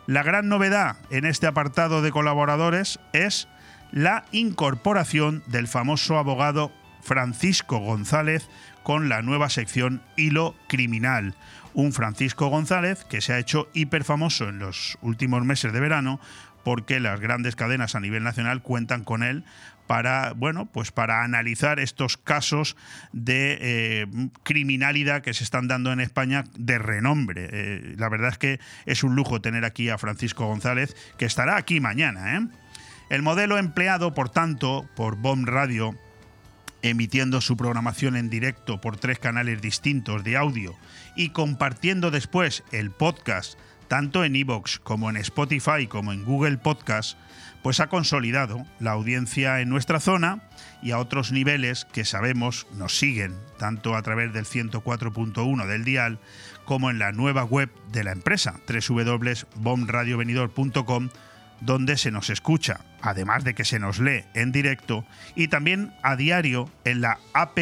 La 0.05 0.21
gran 0.21 0.47
novedad 0.47 0.97
en 1.09 1.25
este 1.25 1.47
apartado 1.47 2.03
de 2.03 2.11
colaboradores 2.11 2.99
es 3.13 3.47
la 3.91 4.25
incorporación 4.31 5.41
del 5.47 5.67
famoso 5.67 6.19
abogado 6.19 6.71
Francisco 7.01 7.79
González 7.79 8.47
con 8.83 9.09
la 9.09 9.23
nueva 9.23 9.49
sección 9.49 10.01
Hilo 10.15 10.55
Criminal. 10.67 11.35
Un 11.73 11.93
Francisco 11.93 12.47
González 12.47 13.05
que 13.05 13.21
se 13.21 13.33
ha 13.33 13.39
hecho 13.39 13.69
hiper 13.73 14.03
famoso 14.03 14.49
en 14.49 14.59
los 14.59 14.97
últimos 15.01 15.43
meses 15.45 15.73
de 15.73 15.79
verano 15.79 16.19
porque 16.63 16.99
las 16.99 17.19
grandes 17.19 17.55
cadenas 17.55 17.95
a 17.95 17.99
nivel 17.99 18.23
nacional 18.23 18.61
cuentan 18.61 19.03
con 19.03 19.23
él 19.23 19.43
para, 19.89 20.33
bueno, 20.33 20.67
pues 20.67 20.91
para 20.91 21.23
analizar 21.23 21.79
estos 21.79 22.15
casos 22.15 22.77
de 23.11 23.57
eh, 23.59 24.07
criminalidad 24.43 25.23
que 25.23 25.33
se 25.33 25.43
están 25.43 25.67
dando 25.67 25.91
en 25.91 25.99
España 25.99 26.43
de 26.55 26.77
renombre. 26.77 27.49
Eh, 27.51 27.95
la 27.97 28.07
verdad 28.07 28.29
es 28.29 28.37
que 28.37 28.59
es 28.85 29.03
un 29.03 29.15
lujo 29.15 29.41
tener 29.41 29.65
aquí 29.65 29.89
a 29.89 29.97
Francisco 29.97 30.45
González, 30.45 30.95
que 31.17 31.25
estará 31.25 31.57
aquí 31.57 31.79
mañana. 31.79 32.37
¿eh? 32.37 32.47
El 33.09 33.23
modelo 33.23 33.57
empleado, 33.57 34.13
por 34.13 34.29
tanto, 34.29 34.87
por 34.95 35.15
BOM 35.15 35.45
Radio, 35.45 35.95
emitiendo 36.83 37.41
su 37.41 37.57
programación 37.57 38.15
en 38.15 38.29
directo 38.29 38.79
por 38.81 38.97
tres 38.97 39.17
canales 39.17 39.59
distintos 39.59 40.23
de 40.23 40.37
audio 40.37 40.75
y 41.15 41.29
compartiendo 41.29 42.11
después 42.11 42.63
el 42.71 42.91
podcast 42.91 43.57
tanto 43.89 44.23
en 44.23 44.37
Evox 44.37 44.79
como 44.79 45.09
en 45.09 45.17
Spotify 45.17 45.85
como 45.87 46.13
en 46.13 46.23
Google 46.23 46.59
Podcast, 46.59 47.17
pues 47.61 47.81
ha 47.81 47.87
consolidado 47.87 48.65
la 48.79 48.91
audiencia 48.91 49.59
en 49.59 49.67
nuestra 49.67 49.99
zona 49.99 50.39
y 50.81 50.91
a 50.91 50.99
otros 50.99 51.33
niveles 51.33 51.83
que 51.91 52.05
sabemos 52.05 52.67
nos 52.77 52.97
siguen, 52.97 53.35
tanto 53.57 53.95
a 53.95 54.01
través 54.01 54.31
del 54.31 54.45
104.1 54.45 55.65
del 55.65 55.83
dial 55.83 56.19
como 56.63 56.89
en 56.89 56.99
la 56.99 57.11
nueva 57.11 57.43
web 57.43 57.69
de 57.91 58.05
la 58.05 58.13
empresa, 58.13 58.61
www.bomradiovenidor.com, 58.67 61.09
donde 61.59 61.97
se 61.97 62.11
nos 62.11 62.29
escucha, 62.29 62.79
además 63.01 63.43
de 63.43 63.55
que 63.55 63.65
se 63.65 63.79
nos 63.79 63.99
lee 63.99 64.23
en 64.35 64.53
directo, 64.53 65.03
y 65.35 65.49
también 65.49 65.91
a 66.03 66.15
diario 66.15 66.71
en 66.85 67.01
la 67.01 67.19
app 67.33 67.59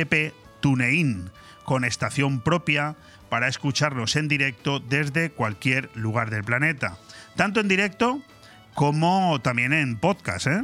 TuneIn, 0.60 1.32
con 1.64 1.86
estación 1.86 2.42
propia 2.42 2.98
para 3.30 3.48
escucharnos 3.48 4.16
en 4.16 4.28
directo 4.28 4.80
desde 4.80 5.32
cualquier 5.32 5.90
lugar 5.96 6.30
del 6.30 6.44
planeta, 6.44 6.98
tanto 7.36 7.60
en 7.60 7.68
directo 7.68 8.22
como 8.74 9.40
también 9.42 9.74
en 9.74 9.98
podcast. 9.98 10.48
¿eh? 10.48 10.64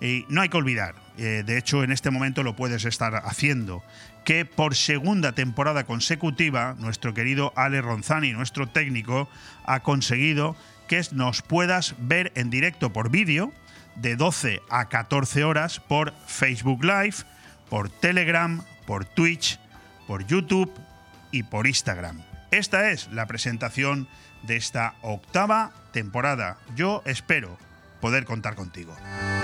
Y 0.00 0.26
no 0.28 0.40
hay 0.40 0.48
que 0.48 0.56
olvidar, 0.56 0.94
eh, 1.16 1.42
de 1.44 1.58
hecho 1.58 1.84
en 1.84 1.92
este 1.92 2.10
momento 2.10 2.42
lo 2.42 2.56
puedes 2.56 2.84
estar 2.84 3.14
haciendo, 3.24 3.82
que 4.24 4.44
por 4.44 4.74
segunda 4.74 5.32
temporada 5.32 5.84
consecutiva 5.84 6.74
nuestro 6.78 7.14
querido 7.14 7.52
Ale 7.56 7.80
Ronzani, 7.80 8.32
nuestro 8.32 8.68
técnico, 8.68 9.28
ha 9.64 9.80
conseguido 9.80 10.56
que 10.88 11.00
nos 11.12 11.42
puedas 11.42 11.94
ver 11.98 12.32
en 12.34 12.50
directo 12.50 12.92
por 12.92 13.10
vídeo 13.10 13.52
de 13.96 14.16
12 14.16 14.60
a 14.70 14.88
14 14.88 15.44
horas 15.44 15.80
por 15.80 16.12
Facebook 16.26 16.84
Live, 16.84 17.16
por 17.68 17.88
Telegram, 17.88 18.62
por 18.86 19.04
Twitch, 19.04 19.58
por 20.06 20.26
YouTube 20.26 20.72
y 21.32 21.42
por 21.42 21.66
Instagram. 21.66 22.22
Esta 22.52 22.90
es 22.90 23.10
la 23.12 23.26
presentación 23.26 24.06
de 24.42 24.56
esta 24.56 24.94
octava 25.02 25.72
temporada. 25.92 26.58
Yo 26.76 27.02
espero 27.06 27.58
poder 28.00 28.24
contar 28.24 28.54
contigo. 28.54 28.94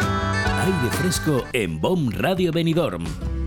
Aire 0.01 0.91
fresco 0.93 1.45
en 1.53 1.81
BOM 1.81 2.11
Radio 2.11 2.53
Benidorm. 2.53 3.05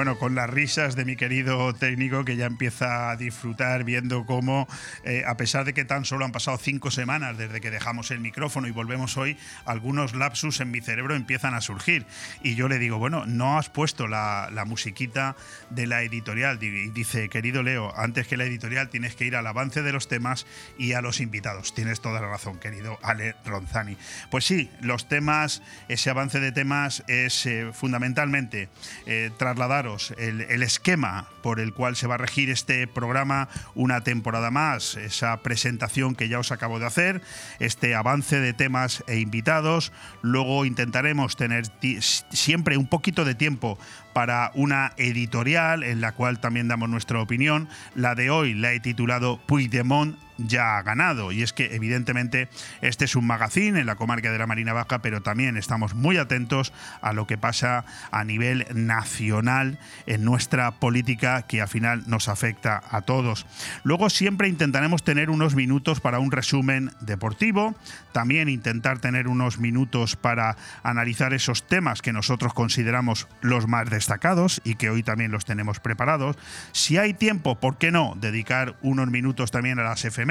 Bueno, 0.00 0.16
con 0.16 0.34
las 0.34 0.48
risas 0.48 0.96
de 0.96 1.04
mi 1.04 1.14
querido 1.14 1.74
técnico 1.74 2.24
que 2.24 2.36
ya 2.36 2.46
empieza 2.46 3.10
a 3.10 3.16
disfrutar 3.16 3.84
viendo 3.84 4.24
cómo, 4.24 4.66
eh, 5.04 5.24
a 5.26 5.36
pesar 5.36 5.66
de 5.66 5.74
que 5.74 5.84
tan 5.84 6.06
solo 6.06 6.24
han 6.24 6.32
pasado 6.32 6.56
cinco 6.56 6.90
semanas 6.90 7.36
desde 7.36 7.60
que 7.60 7.70
dejamos 7.70 8.10
el 8.10 8.18
micrófono 8.18 8.66
y 8.66 8.70
volvemos 8.70 9.18
hoy, 9.18 9.36
algunos 9.66 10.14
lapsus 10.14 10.60
en 10.60 10.70
mi 10.70 10.80
cerebro 10.80 11.14
empiezan 11.14 11.52
a 11.52 11.60
surgir. 11.60 12.06
Y 12.42 12.54
yo 12.54 12.66
le 12.66 12.78
digo, 12.78 12.96
bueno, 12.96 13.26
no 13.26 13.58
has 13.58 13.68
puesto 13.68 14.06
la, 14.08 14.48
la 14.50 14.64
musiquita 14.64 15.36
de 15.68 15.86
la 15.86 16.02
editorial. 16.02 16.58
Y 16.62 16.88
dice, 16.88 17.28
querido 17.28 17.62
Leo, 17.62 17.92
antes 17.94 18.26
que 18.26 18.38
la 18.38 18.44
editorial 18.44 18.88
tienes 18.88 19.14
que 19.14 19.26
ir 19.26 19.36
al 19.36 19.46
avance 19.46 19.82
de 19.82 19.92
los 19.92 20.08
temas 20.08 20.46
y 20.78 20.94
a 20.94 21.02
los 21.02 21.20
invitados. 21.20 21.74
Tienes 21.74 22.00
toda 22.00 22.22
la 22.22 22.28
razón, 22.28 22.58
querido 22.58 22.98
Ale 23.02 23.36
Ronzani. 23.44 23.98
Pues 24.30 24.46
sí, 24.46 24.70
los 24.80 25.08
temas, 25.08 25.60
ese 25.88 26.08
avance 26.08 26.40
de 26.40 26.52
temas 26.52 27.04
es 27.06 27.44
eh, 27.44 27.70
fundamentalmente 27.74 28.70
eh, 29.04 29.30
trasladar 29.36 29.89
el, 30.16 30.62
esquema 30.62 31.26
por 31.42 31.60
el 31.60 31.72
cual 31.72 31.96
se 31.96 32.06
va 32.06 32.14
a 32.14 32.18
regir 32.18 32.50
este 32.50 32.86
programa 32.86 33.48
una 33.74 34.02
temporada 34.02 34.50
más, 34.50 34.96
esa 34.96 35.36
presentación 35.42 36.14
que 36.14 36.28
ya 36.28 36.38
os 36.38 36.52
acabo 36.52 36.78
de 36.78 36.86
hacer, 36.86 37.22
este 37.58 37.94
avance 37.94 38.40
de 38.40 38.52
temas 38.52 39.04
e 39.06 39.18
invitados. 39.18 39.92
Luego 40.22 40.64
intentaremos 40.64 41.36
tener 41.36 41.64
siempre 42.00 42.76
un 42.76 42.86
poquito 42.86 43.24
de 43.24 43.34
tiempo 43.34 43.78
para 44.12 44.50
una 44.54 44.92
editorial 44.96 45.82
en 45.82 46.00
la 46.00 46.12
cual 46.12 46.40
también 46.40 46.68
damos 46.68 46.88
nuestra 46.88 47.20
opinión. 47.20 47.68
La 47.94 48.14
de 48.14 48.30
hoy 48.30 48.54
la 48.54 48.72
he 48.72 48.80
titulado 48.80 49.38
Puigdemont 49.46 50.16
ya 50.46 50.78
ha 50.78 50.82
ganado. 50.82 51.32
Y 51.32 51.42
es 51.42 51.52
que 51.52 51.74
evidentemente 51.74 52.48
este 52.80 53.04
es 53.04 53.16
un 53.16 53.26
magazine 53.26 53.80
en 53.80 53.86
la 53.86 53.96
comarca 53.96 54.32
de 54.32 54.38
la 54.38 54.46
Marina 54.46 54.72
Baja, 54.72 55.00
pero 55.00 55.22
también 55.22 55.56
estamos 55.56 55.94
muy 55.94 56.16
atentos 56.16 56.72
a 57.00 57.12
lo 57.12 57.26
que 57.26 57.38
pasa 57.38 57.84
a 58.10 58.24
nivel 58.24 58.66
nacional 58.74 59.78
en 60.06 60.24
nuestra 60.24 60.72
política 60.72 61.42
que 61.42 61.60
al 61.60 61.68
final 61.68 62.04
nos 62.06 62.28
afecta 62.28 62.82
a 62.90 63.02
todos. 63.02 63.46
Luego 63.82 64.10
siempre 64.10 64.48
intentaremos 64.48 65.02
tener 65.02 65.30
unos 65.30 65.54
minutos 65.54 66.00
para 66.00 66.18
un 66.18 66.30
resumen 66.30 66.92
deportivo, 67.00 67.74
también 68.12 68.48
intentar 68.48 68.98
tener 68.98 69.28
unos 69.28 69.58
minutos 69.58 70.16
para 70.16 70.56
analizar 70.82 71.34
esos 71.34 71.66
temas 71.66 72.02
que 72.02 72.12
nosotros 72.12 72.54
consideramos 72.54 73.28
los 73.40 73.68
más 73.68 73.88
destacados 73.90 74.60
y 74.64 74.74
que 74.74 74.90
hoy 74.90 75.02
también 75.02 75.30
los 75.32 75.44
tenemos 75.44 75.80
preparados. 75.80 76.36
Si 76.72 76.98
hay 76.98 77.14
tiempo, 77.14 77.58
¿por 77.58 77.78
qué 77.78 77.90
no? 77.90 78.14
Dedicar 78.20 78.76
unos 78.82 79.10
minutos 79.10 79.50
también 79.50 79.78
a 79.78 79.84
las 79.84 80.04
FM 80.04 80.29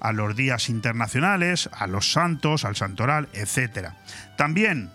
a 0.00 0.12
los 0.12 0.36
días 0.36 0.68
internacionales, 0.68 1.68
a 1.72 1.86
los 1.86 2.12
santos, 2.12 2.64
al 2.64 2.76
santoral, 2.76 3.28
etc. 3.32 3.90
También 4.36 4.90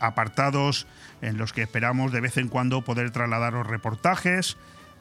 apartados 0.00 0.86
en 1.20 1.38
los 1.38 1.52
que 1.52 1.62
esperamos 1.62 2.12
de 2.12 2.20
vez 2.20 2.36
en 2.36 2.48
cuando 2.48 2.82
poder 2.82 3.10
trasladar 3.10 3.52
los 3.52 3.66
reportajes, 3.66 4.56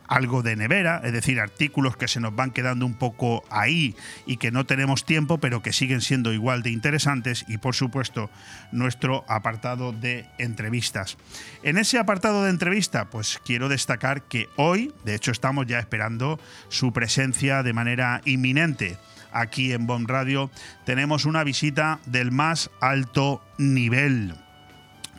algo 0.07 0.41
de 0.41 0.55
nevera, 0.55 1.01
es 1.03 1.13
decir, 1.13 1.39
artículos 1.39 1.97
que 1.97 2.07
se 2.07 2.19
nos 2.19 2.35
van 2.35 2.51
quedando 2.51 2.85
un 2.85 2.95
poco 2.95 3.43
ahí 3.49 3.95
y 4.25 4.37
que 4.37 4.51
no 4.51 4.65
tenemos 4.65 5.05
tiempo, 5.05 5.37
pero 5.37 5.61
que 5.61 5.73
siguen 5.73 6.01
siendo 6.01 6.33
igual 6.33 6.63
de 6.63 6.71
interesantes 6.71 7.45
y 7.47 7.57
por 7.57 7.75
supuesto 7.75 8.29
nuestro 8.71 9.25
apartado 9.27 9.91
de 9.91 10.25
entrevistas. 10.37 11.17
En 11.63 11.77
ese 11.77 11.99
apartado 11.99 12.43
de 12.43 12.49
entrevista, 12.49 13.09
pues 13.09 13.39
quiero 13.45 13.69
destacar 13.69 14.23
que 14.23 14.49
hoy, 14.55 14.93
de 15.05 15.15
hecho 15.15 15.31
estamos 15.31 15.67
ya 15.67 15.79
esperando 15.79 16.39
su 16.69 16.93
presencia 16.93 17.63
de 17.63 17.73
manera 17.73 18.21
inminente 18.25 18.97
aquí 19.31 19.73
en 19.73 19.85
BOM 19.85 20.05
Radio, 20.07 20.49
tenemos 20.85 21.25
una 21.25 21.43
visita 21.43 21.99
del 22.05 22.31
más 22.31 22.69
alto 22.79 23.41
nivel 23.57 24.33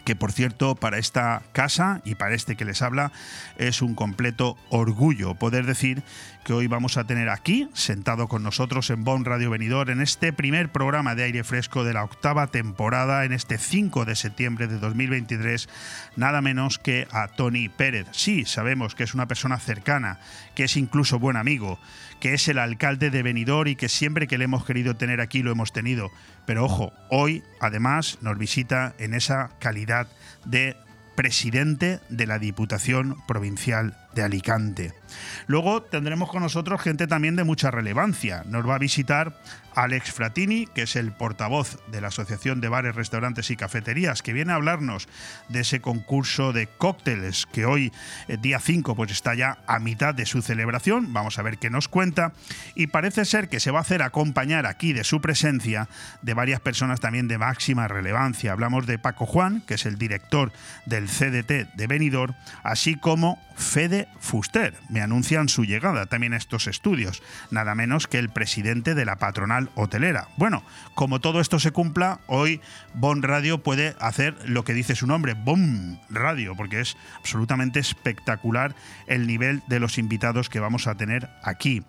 que 0.08 0.16
por 0.16 0.32
cierto 0.32 0.74
para 0.74 0.96
esta 0.96 1.42
casa 1.52 2.00
y 2.02 2.14
para 2.14 2.34
este 2.34 2.56
que 2.56 2.64
les 2.64 2.80
habla 2.80 3.12
es 3.58 3.82
un 3.82 3.94
completo 3.94 4.56
orgullo 4.70 5.34
poder 5.34 5.66
decir 5.66 6.02
que 6.48 6.54
hoy 6.54 6.66
vamos 6.66 6.96
a 6.96 7.04
tener 7.04 7.28
aquí, 7.28 7.68
sentado 7.74 8.26
con 8.26 8.42
nosotros 8.42 8.88
en 8.88 9.04
Bon 9.04 9.26
Radio 9.26 9.50
Venidor, 9.50 9.90
en 9.90 10.00
este 10.00 10.32
primer 10.32 10.72
programa 10.72 11.14
de 11.14 11.24
aire 11.24 11.44
fresco 11.44 11.84
de 11.84 11.92
la 11.92 12.02
octava 12.02 12.46
temporada, 12.46 13.26
en 13.26 13.34
este 13.34 13.58
5 13.58 14.06
de 14.06 14.16
septiembre 14.16 14.66
de 14.66 14.78
2023, 14.78 15.68
nada 16.16 16.40
menos 16.40 16.78
que 16.78 17.06
a 17.10 17.28
Tony 17.28 17.68
Pérez. 17.68 18.06
Sí, 18.12 18.46
sabemos 18.46 18.94
que 18.94 19.04
es 19.04 19.12
una 19.12 19.28
persona 19.28 19.58
cercana, 19.58 20.20
que 20.54 20.64
es 20.64 20.78
incluso 20.78 21.18
buen 21.18 21.36
amigo, 21.36 21.78
que 22.18 22.32
es 22.32 22.48
el 22.48 22.58
alcalde 22.60 23.10
de 23.10 23.22
Benidorm 23.22 23.68
y 23.68 23.76
que 23.76 23.90
siempre 23.90 24.26
que 24.26 24.38
le 24.38 24.44
hemos 24.44 24.64
querido 24.64 24.96
tener 24.96 25.20
aquí 25.20 25.42
lo 25.42 25.52
hemos 25.52 25.74
tenido. 25.74 26.10
Pero 26.46 26.64
ojo, 26.64 26.94
hoy 27.10 27.42
además 27.60 28.16
nos 28.22 28.38
visita 28.38 28.94
en 28.96 29.12
esa 29.12 29.50
calidad 29.58 30.08
de 30.46 30.78
presidente 31.14 32.00
de 32.08 32.26
la 32.26 32.38
Diputación 32.38 33.18
Provincial 33.26 33.98
de 34.14 34.22
Alicante. 34.22 34.97
Luego 35.46 35.82
tendremos 35.82 36.30
con 36.30 36.42
nosotros 36.42 36.80
gente 36.80 37.06
también 37.06 37.36
de 37.36 37.44
mucha 37.44 37.70
relevancia. 37.70 38.42
Nos 38.46 38.68
va 38.68 38.74
a 38.74 38.78
visitar 38.78 39.40
Alex 39.78 40.10
Fratini, 40.10 40.66
que 40.66 40.82
es 40.82 40.96
el 40.96 41.12
portavoz 41.12 41.78
de 41.86 42.00
la 42.00 42.08
Asociación 42.08 42.60
de 42.60 42.68
Bares, 42.68 42.96
Restaurantes 42.96 43.52
y 43.52 43.56
Cafeterías, 43.56 44.22
que 44.22 44.32
viene 44.32 44.50
a 44.50 44.56
hablarnos 44.56 45.06
de 45.48 45.60
ese 45.60 45.80
concurso 45.80 46.52
de 46.52 46.66
cócteles 46.66 47.46
que 47.46 47.64
hoy, 47.64 47.92
eh, 48.26 48.38
día 48.40 48.58
5, 48.58 48.96
pues 48.96 49.12
está 49.12 49.36
ya 49.36 49.58
a 49.68 49.78
mitad 49.78 50.16
de 50.16 50.26
su 50.26 50.42
celebración. 50.42 51.12
Vamos 51.12 51.38
a 51.38 51.42
ver 51.42 51.58
qué 51.58 51.70
nos 51.70 51.86
cuenta. 51.86 52.32
Y 52.74 52.88
parece 52.88 53.24
ser 53.24 53.48
que 53.48 53.60
se 53.60 53.70
va 53.70 53.78
a 53.78 53.82
hacer 53.82 54.02
acompañar 54.02 54.66
aquí 54.66 54.92
de 54.92 55.04
su 55.04 55.20
presencia 55.20 55.88
de 56.22 56.34
varias 56.34 56.58
personas 56.58 56.98
también 56.98 57.28
de 57.28 57.38
máxima 57.38 57.86
relevancia. 57.86 58.50
Hablamos 58.50 58.84
de 58.84 58.98
Paco 58.98 59.26
Juan, 59.26 59.60
que 59.60 59.74
es 59.74 59.86
el 59.86 59.96
director 59.96 60.50
del 60.86 61.06
CDT 61.06 61.72
de 61.76 61.86
Benidorm, 61.86 62.34
así 62.64 62.96
como 62.96 63.40
Fede 63.58 64.08
Fuster. 64.18 64.74
Me 64.88 65.02
anuncian 65.02 65.48
su 65.48 65.64
llegada 65.64 66.06
también 66.06 66.32
a 66.32 66.36
estos 66.36 66.66
estudios, 66.66 67.22
nada 67.50 67.74
menos 67.74 68.06
que 68.06 68.18
el 68.18 68.30
presidente 68.30 68.94
de 68.94 69.04
la 69.04 69.16
patronal 69.16 69.67
hotelera. 69.74 70.28
Bueno, 70.36 70.62
como 70.94 71.20
todo 71.20 71.40
esto 71.40 71.58
se 71.58 71.70
cumpla, 71.70 72.20
hoy 72.26 72.60
Bon 72.94 73.22
Radio 73.22 73.62
puede 73.62 73.94
hacer 74.00 74.36
lo 74.44 74.64
que 74.64 74.74
dice 74.74 74.94
su 74.94 75.06
nombre, 75.06 75.34
Bon 75.34 76.00
Radio, 76.10 76.54
porque 76.56 76.80
es 76.80 76.96
absolutamente 77.18 77.80
espectacular 77.80 78.74
el 79.06 79.26
nivel 79.26 79.62
de 79.68 79.80
los 79.80 79.98
invitados 79.98 80.48
que 80.48 80.60
vamos 80.60 80.86
a 80.86 80.94
tener 80.94 81.28
aquí. 81.42 81.82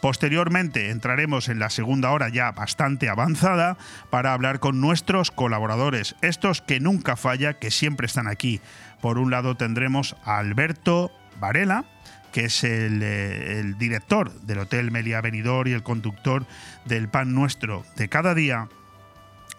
Posteriormente 0.00 0.90
entraremos 0.90 1.48
en 1.48 1.58
la 1.58 1.70
segunda 1.70 2.10
hora 2.10 2.28
ya 2.28 2.52
bastante 2.52 3.08
avanzada 3.08 3.76
para 4.10 4.32
hablar 4.32 4.60
con 4.60 4.80
nuestros 4.80 5.30
colaboradores, 5.30 6.16
estos 6.22 6.60
que 6.60 6.80
nunca 6.80 7.16
falla, 7.16 7.54
que 7.54 7.70
siempre 7.70 8.06
están 8.06 8.28
aquí. 8.28 8.60
Por 9.00 9.18
un 9.18 9.30
lado 9.30 9.56
tendremos 9.56 10.16
a 10.24 10.38
Alberto 10.38 11.10
Varela, 11.38 11.84
que 12.34 12.46
es 12.46 12.64
eh, 12.64 12.86
el, 13.60 13.78
director 13.78 14.32
del 14.40 14.58
Hotel 14.58 14.90
Melia 14.90 15.20
Benidorm 15.20 15.68
y 15.68 15.72
el 15.72 15.84
conductor 15.84 16.44
del 16.84 17.08
Pan 17.08 17.32
Nuestro 17.32 17.84
de 17.94 18.08
cada 18.08 18.34
día. 18.34 18.68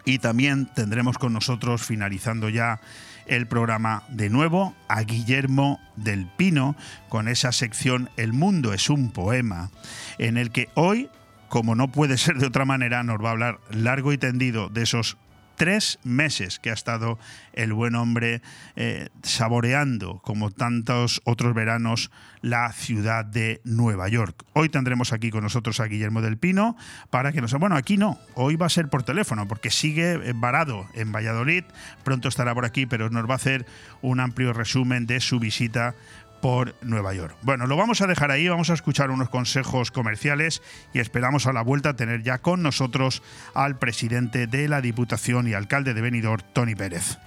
Y 0.04 0.18
también 0.18 0.66
tendremos 0.74 1.16
con 1.16 1.32
nosotros, 1.32 1.82
finalizando 1.82 2.50
ya 2.50 2.82
el 3.24 3.46
programa 3.46 4.02
de 4.10 4.28
nuevo, 4.28 4.76
a 4.88 5.00
Guillermo 5.04 5.80
del 5.96 6.26
Pino 6.36 6.76
con 7.08 7.28
esa 7.28 7.50
sección 7.50 8.10
El 8.18 8.34
mundo 8.34 8.74
es 8.74 8.90
un 8.90 9.10
poema, 9.10 9.70
en 10.18 10.36
el 10.36 10.50
que 10.50 10.68
hoy, 10.74 11.08
como 11.48 11.76
no 11.76 11.90
puede 11.90 12.18
ser 12.18 12.36
de 12.36 12.46
otra 12.46 12.66
manera, 12.66 13.02
nos 13.02 13.24
va 13.24 13.30
a 13.30 13.32
hablar 13.32 13.58
largo 13.70 14.12
y 14.12 14.18
tendido 14.18 14.68
de 14.68 14.82
esos 14.82 15.16
tres 15.56 15.98
meses 16.04 16.58
que 16.58 16.70
ha 16.70 16.74
estado 16.74 17.18
el 17.52 17.72
buen 17.72 17.94
hombre 17.94 18.42
eh, 18.76 19.08
saboreando, 19.22 20.20
como 20.22 20.50
tantos 20.50 21.22
otros 21.24 21.54
veranos, 21.54 22.10
la 22.42 22.70
ciudad 22.72 23.24
de 23.24 23.60
Nueva 23.64 24.08
York. 24.08 24.44
Hoy 24.52 24.68
tendremos 24.68 25.12
aquí 25.12 25.30
con 25.30 25.42
nosotros 25.42 25.80
a 25.80 25.86
Guillermo 25.86 26.20
del 26.20 26.36
Pino 26.38 26.76
para 27.10 27.32
que 27.32 27.40
nos... 27.40 27.52
Bueno, 27.54 27.76
aquí 27.76 27.96
no, 27.96 28.18
hoy 28.34 28.56
va 28.56 28.66
a 28.66 28.70
ser 28.70 28.88
por 28.88 29.02
teléfono 29.02 29.48
porque 29.48 29.70
sigue 29.70 30.12
eh, 30.12 30.32
varado 30.34 30.86
en 30.94 31.10
Valladolid, 31.12 31.64
pronto 32.04 32.28
estará 32.28 32.54
por 32.54 32.64
aquí, 32.64 32.86
pero 32.86 33.10
nos 33.10 33.28
va 33.28 33.32
a 33.32 33.36
hacer 33.36 33.66
un 34.02 34.20
amplio 34.20 34.52
resumen 34.52 35.06
de 35.06 35.20
su 35.20 35.40
visita 35.40 35.94
por 36.40 36.74
Nueva 36.82 37.14
York. 37.14 37.36
Bueno, 37.42 37.66
lo 37.66 37.76
vamos 37.76 38.00
a 38.00 38.06
dejar 38.06 38.30
ahí, 38.30 38.48
vamos 38.48 38.70
a 38.70 38.74
escuchar 38.74 39.10
unos 39.10 39.28
consejos 39.28 39.90
comerciales 39.90 40.62
y 40.92 41.00
esperamos 41.00 41.46
a 41.46 41.52
la 41.52 41.62
vuelta 41.62 41.96
tener 41.96 42.22
ya 42.22 42.38
con 42.38 42.62
nosotros 42.62 43.22
al 43.54 43.78
presidente 43.78 44.46
de 44.46 44.68
la 44.68 44.80
Diputación 44.80 45.48
y 45.48 45.54
alcalde 45.54 45.94
de 45.94 46.00
Benidorm, 46.00 46.42
Tony 46.52 46.74
Pérez. 46.74 47.18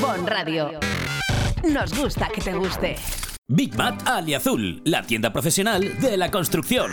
Bon 0.00 0.26
Radio. 0.26 0.80
Nos 1.72 1.98
gusta 1.98 2.28
que 2.34 2.40
te 2.40 2.52
guste. 2.52 2.96
Big 3.48 3.76
Bat 3.76 4.08
Aliazul, 4.08 4.82
la 4.84 5.02
tienda 5.02 5.32
profesional 5.32 5.98
de 6.00 6.16
la 6.16 6.30
construcción 6.30 6.92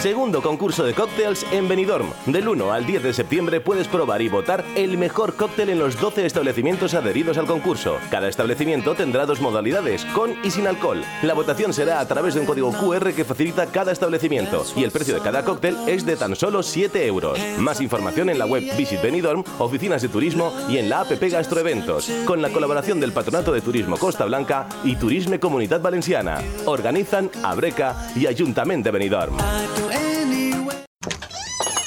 Segundo 0.00 0.40
concurso 0.40 0.82
de 0.82 0.94
cócteles 0.94 1.44
en 1.52 1.68
Benidorm. 1.68 2.08
Del 2.24 2.48
1 2.48 2.72
al 2.72 2.86
10 2.86 3.02
de 3.02 3.12
septiembre 3.12 3.60
puedes 3.60 3.86
probar 3.86 4.22
y 4.22 4.30
votar 4.30 4.64
el 4.74 4.96
mejor 4.96 5.34
cóctel 5.34 5.68
en 5.68 5.78
los 5.78 6.00
12 6.00 6.24
establecimientos 6.24 6.94
adheridos 6.94 7.36
al 7.36 7.44
concurso. 7.44 7.98
Cada 8.10 8.26
establecimiento 8.26 8.94
tendrá 8.94 9.26
dos 9.26 9.42
modalidades, 9.42 10.06
con 10.06 10.34
y 10.42 10.50
sin 10.52 10.66
alcohol. 10.66 11.04
La 11.22 11.34
votación 11.34 11.74
será 11.74 12.00
a 12.00 12.08
través 12.08 12.32
de 12.32 12.40
un 12.40 12.46
código 12.46 12.72
QR 12.72 13.12
que 13.12 13.26
facilita 13.26 13.66
cada 13.66 13.92
establecimiento 13.92 14.64
y 14.74 14.84
el 14.84 14.90
precio 14.90 15.12
de 15.12 15.20
cada 15.20 15.44
cóctel 15.44 15.76
es 15.86 16.06
de 16.06 16.16
tan 16.16 16.34
solo 16.34 16.62
7 16.62 17.06
euros. 17.06 17.38
Más 17.58 17.82
información 17.82 18.30
en 18.30 18.38
la 18.38 18.46
web 18.46 18.64
Visit 18.78 19.02
Benidorm, 19.02 19.44
oficinas 19.58 20.00
de 20.00 20.08
turismo 20.08 20.50
y 20.70 20.78
en 20.78 20.88
la 20.88 21.02
app 21.02 21.10
Gastroeventos, 21.20 22.10
con 22.24 22.40
la 22.40 22.48
colaboración 22.48 23.00
del 23.00 23.12
Patronato 23.12 23.52
de 23.52 23.60
Turismo 23.60 23.98
Costa 23.98 24.24
Blanca 24.24 24.66
y 24.82 24.96
Turisme 24.96 25.38
Comunidad 25.38 25.82
Valenciana. 25.82 26.38
Organizan 26.64 27.30
Abreca 27.42 28.10
y 28.16 28.26
Ayuntamiento 28.26 28.86
de 28.86 28.92
Benidorm. 28.92 29.36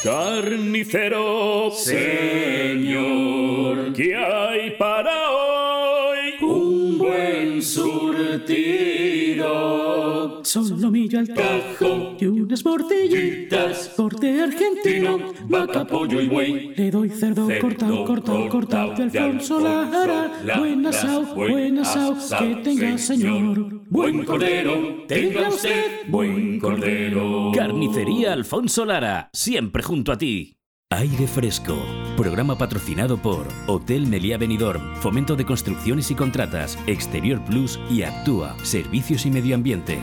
Carnicero, 0.03 1.71
señor, 1.71 3.13
¿qué 3.93 4.13
hay 4.15 4.71
para 4.71 5.29
hoy? 5.31 6.33
Un 6.41 6.97
buen 6.97 7.61
surtido. 7.61 8.23
Solomillo 10.61 11.19
al 11.19 11.27
tajo 11.29 12.15
y 12.19 12.25
unas 12.25 12.63
morcillitas. 12.63 13.93
Corte 13.97 14.41
argentino, 14.41 15.33
vaca, 15.47 15.85
pollo 15.85 16.21
y 16.21 16.27
buey. 16.27 16.75
Le 16.75 16.91
doy 16.91 17.09
cerdo, 17.09 17.47
cortado, 17.59 18.05
cortado, 18.05 18.49
cortado 18.49 18.93
de 18.93 19.03
Alfonso 19.03 19.59
Lara. 19.59 20.31
Buen 20.59 20.85
asao, 20.85 21.25
buen 21.35 21.79
asao, 21.79 22.15
que 22.39 22.55
tenga 22.57 22.97
señor. 22.97 23.81
Buen 23.89 24.25
cordero, 24.25 25.05
tenga 25.07 25.49
usted 25.49 26.07
buen 26.07 26.59
cordero. 26.59 27.51
Carnicería 27.53 28.33
Alfonso 28.33 28.85
Lara, 28.85 29.29
siempre 29.33 29.81
junto 29.81 30.11
a 30.11 30.17
ti. 30.17 30.57
Aire 30.91 31.25
Fresco, 31.25 31.75
programa 32.15 32.55
patrocinado 32.55 33.17
por 33.17 33.47
Hotel 33.65 34.05
Meliá 34.05 34.37
Benidorm, 34.37 34.95
Fomento 34.97 35.35
de 35.35 35.43
Construcciones 35.43 36.11
y 36.11 36.15
Contratas, 36.15 36.77
Exterior 36.85 37.43
Plus 37.45 37.79
y 37.89 38.03
Actúa, 38.03 38.55
Servicios 38.63 39.25
y 39.25 39.31
Medio 39.31 39.55
Ambiente. 39.55 39.97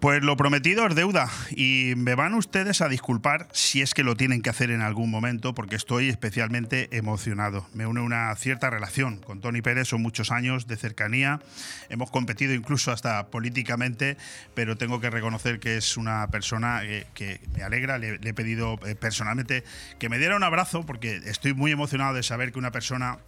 Pues 0.00 0.22
lo 0.22 0.36
prometido 0.36 0.86
es 0.86 0.94
deuda 0.94 1.28
y 1.50 1.94
me 1.96 2.14
van 2.14 2.34
ustedes 2.34 2.82
a 2.82 2.88
disculpar 2.88 3.48
si 3.50 3.82
es 3.82 3.94
que 3.94 4.04
lo 4.04 4.14
tienen 4.14 4.42
que 4.42 4.50
hacer 4.50 4.70
en 4.70 4.80
algún 4.80 5.10
momento 5.10 5.54
porque 5.54 5.74
estoy 5.74 6.08
especialmente 6.08 6.96
emocionado. 6.96 7.66
Me 7.74 7.84
une 7.84 8.00
una 8.00 8.32
cierta 8.36 8.70
relación 8.70 9.16
con 9.16 9.40
Tony 9.40 9.60
Pérez, 9.60 9.88
son 9.88 10.00
muchos 10.00 10.30
años 10.30 10.68
de 10.68 10.76
cercanía, 10.76 11.40
hemos 11.88 12.12
competido 12.12 12.54
incluso 12.54 12.92
hasta 12.92 13.26
políticamente, 13.26 14.16
pero 14.54 14.76
tengo 14.78 15.00
que 15.00 15.10
reconocer 15.10 15.58
que 15.58 15.76
es 15.76 15.96
una 15.96 16.28
persona 16.28 16.84
eh, 16.84 17.08
que 17.14 17.40
me 17.56 17.64
alegra, 17.64 17.98
le, 17.98 18.20
he 18.22 18.34
pedido 18.34 18.78
eh, 18.86 18.94
personalmente 18.94 19.64
que 19.98 20.08
me 20.08 20.18
diera 20.18 20.36
un 20.36 20.44
abrazo 20.44 20.86
porque 20.86 21.16
estoy 21.24 21.54
muy 21.54 21.72
emocionado 21.72 22.14
de 22.14 22.22
saber 22.22 22.52
que 22.52 22.60
una 22.60 22.70
persona 22.70 23.18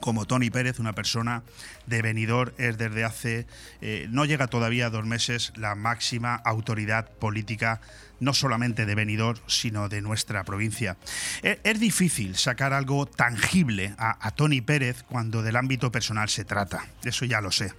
como 0.00 0.26
Tony 0.26 0.50
Pérez, 0.50 0.78
una 0.78 0.94
persona 0.94 1.42
de 1.86 2.02
venidor, 2.02 2.54
es 2.58 2.78
desde 2.78 3.04
hace, 3.04 3.46
eh, 3.80 4.06
no 4.10 4.24
llega 4.24 4.48
todavía 4.48 4.86
a 4.86 4.90
dos 4.90 5.06
meses, 5.06 5.52
la 5.56 5.74
máxima 5.74 6.34
autoridad 6.34 7.10
política, 7.10 7.80
no 8.18 8.34
solamente 8.34 8.86
de 8.86 8.94
venidor, 8.94 9.38
sino 9.46 9.88
de 9.88 10.02
nuestra 10.02 10.44
provincia. 10.44 10.96
Es, 11.42 11.58
es 11.62 11.80
difícil 11.80 12.36
sacar 12.36 12.72
algo 12.72 13.06
tangible 13.06 13.94
a 13.98 14.30
Tony 14.32 14.60
Pérez 14.60 15.02
cuando 15.04 15.42
del 15.42 15.56
ámbito 15.56 15.92
personal 15.92 16.28
se 16.28 16.44
trata, 16.44 16.86
eso 17.04 17.24
ya 17.24 17.40
lo 17.40 17.50
sé. 17.50 17.72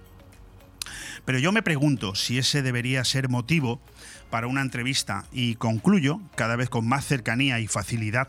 Pero 1.24 1.38
yo 1.38 1.52
me 1.52 1.62
pregunto 1.62 2.14
si 2.14 2.38
ese 2.38 2.62
debería 2.62 3.04
ser 3.04 3.28
motivo 3.28 3.80
para 4.30 4.46
una 4.46 4.62
entrevista 4.62 5.26
y 5.30 5.54
concluyo, 5.56 6.20
cada 6.34 6.56
vez 6.56 6.68
con 6.68 6.86
más 6.86 7.04
cercanía 7.04 7.60
y 7.60 7.68
facilidad, 7.68 8.28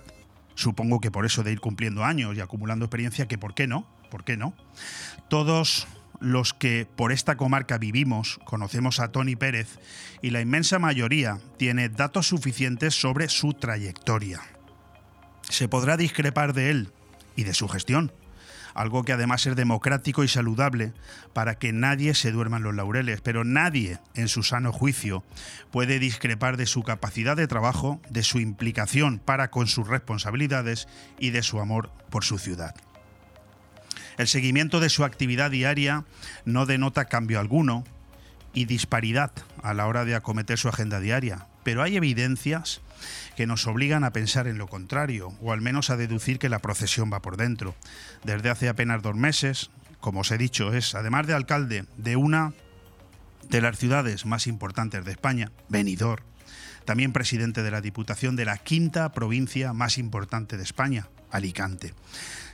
supongo 0.56 1.00
que 1.00 1.12
por 1.12 1.26
eso 1.26 1.44
de 1.44 1.52
ir 1.52 1.60
cumpliendo 1.60 2.04
años 2.04 2.36
y 2.36 2.42
acumulando 2.42 2.86
experiencia, 2.86 3.28
que 3.28 3.38
por 3.38 3.54
qué 3.54 3.68
no, 3.68 3.88
por 4.10 4.24
qué 4.24 4.38
no. 4.38 4.54
Todos 5.30 5.88
los 6.20 6.54
que 6.54 6.88
por 6.96 7.12
esta 7.12 7.36
comarca 7.36 7.78
vivimos 7.78 8.40
conocemos 8.46 9.00
a 9.00 9.12
Tony 9.12 9.36
Pérez 9.36 9.80
y 10.22 10.30
la 10.30 10.42
inmensa 10.42 10.80
mayoría 10.80 11.40
tiene 11.58 11.90
datos 11.90 12.28
suficientes 12.28 13.00
sobre 13.00 13.28
su 13.28 13.54
trayectoria. 13.54 14.42
Se 15.50 15.68
podrá 15.68 15.98
discrepar 15.98 16.54
de 16.54 16.70
él 16.70 16.94
y 17.36 17.44
de 17.44 17.54
su 17.54 17.68
gestión, 17.68 18.14
algo 18.74 19.04
que 19.04 19.14
además 19.14 19.46
es 19.46 19.56
democrático 19.56 20.24
y 20.24 20.28
saludable 20.28 20.94
para 21.34 21.56
que 21.56 21.74
nadie 21.74 22.14
se 22.16 22.32
duerma 22.32 22.58
en 22.58 22.64
los 22.64 22.76
laureles, 22.76 23.22
pero 23.22 23.44
nadie 23.44 24.00
en 24.16 24.28
su 24.28 24.44
sano 24.44 24.72
juicio 24.72 25.24
puede 25.72 26.00
discrepar 26.00 26.58
de 26.58 26.66
su 26.66 26.84
capacidad 26.84 27.36
de 27.36 27.48
trabajo, 27.48 28.02
de 28.10 28.24
su 28.24 28.40
implicación 28.40 29.20
para 29.20 29.50
con 29.50 29.68
sus 29.68 29.88
responsabilidades 29.88 30.88
y 31.20 31.30
de 31.30 31.44
su 31.44 31.60
amor 31.60 31.92
por 32.10 32.24
su 32.24 32.38
ciudad. 32.38 32.76
El 34.18 34.28
seguimiento 34.28 34.80
de 34.80 34.90
su 34.90 35.04
actividad 35.04 35.52
diaria 35.52 36.06
no 36.46 36.66
denota 36.66 37.06
cambio 37.06 37.40
alguno 37.40 37.84
y 38.54 38.66
disparidad 38.66 39.32
a 39.64 39.74
la 39.74 39.88
hora 39.88 40.06
de 40.06 40.16
acometer 40.16 40.58
su 40.60 40.70
agenda 40.70 41.00
diaria, 41.00 41.48
pero 41.64 41.82
hay 41.82 41.96
evidencias 41.96 42.82
que 43.36 43.48
nos 43.48 43.68
obligan 43.68 44.04
a 44.04 44.14
pensar 44.14 44.48
en 44.48 44.58
lo 44.58 44.68
contrario, 44.68 45.34
o 45.42 45.52
al 45.52 45.62
menos 45.62 45.90
a 45.90 45.98
deducir 45.98 46.40
que 46.40 46.50
la 46.50 46.60
procesión 46.60 47.12
va 47.12 47.22
por 47.22 47.38
dentro. 47.38 47.76
Desde 48.24 48.50
hace 48.50 48.70
apenas 48.70 49.02
dos 49.02 49.16
meses, 49.16 49.72
como 50.00 50.22
os 50.22 50.32
he 50.32 50.38
dicho, 50.38 50.74
es, 50.74 50.96
además 50.96 51.28
de 51.28 51.34
alcalde 51.34 51.86
de 51.98 52.16
una 52.16 52.54
de 53.50 53.62
las 53.62 53.78
ciudades 53.78 54.26
más 54.26 54.48
importantes 54.48 55.04
de 55.06 55.12
España, 55.12 55.52
Benidorm, 55.70 56.24
también 56.86 57.14
presidente 57.14 57.64
de 57.64 57.72
la 57.72 57.82
Diputación 57.82 58.36
de 58.36 58.46
la 58.46 58.58
quinta 58.58 59.12
provincia 59.12 59.74
más 59.74 59.98
importante 59.98 60.58
de 60.58 60.64
España, 60.64 61.08
Alicante. 61.32 61.94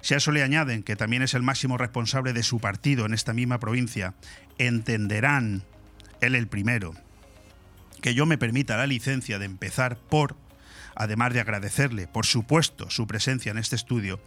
Si 0.02 0.14
a 0.14 0.18
eso 0.18 0.32
le 0.32 0.44
añaden 0.44 0.84
que 0.84 0.96
también 0.96 1.22
es 1.22 1.34
el 1.34 1.44
máximo 1.44 1.78
responsable 1.78 2.34
de 2.34 2.44
su 2.44 2.60
partido 2.60 3.06
en 3.06 3.14
esta 3.14 3.34
misma 3.34 3.60
provincia, 3.60 4.14
entenderán, 4.58 5.64
él 6.22 6.36
el 6.36 6.48
primero, 6.48 6.94
que 8.02 8.14
yo 8.14 8.26
me 8.26 8.38
permita 8.38 8.78
la 8.78 8.88
licencia 8.88 9.40
de 9.40 9.46
empezar 9.46 9.98
por, 9.98 10.36
además 10.96 11.34
de 11.34 11.42
agradecerle, 11.42 12.08
por 12.08 12.26
supuesto, 12.26 12.90
su 12.90 13.08
presencia 13.08 13.52
en 13.52 13.58
este 13.58 13.76
estudio, 13.76 14.20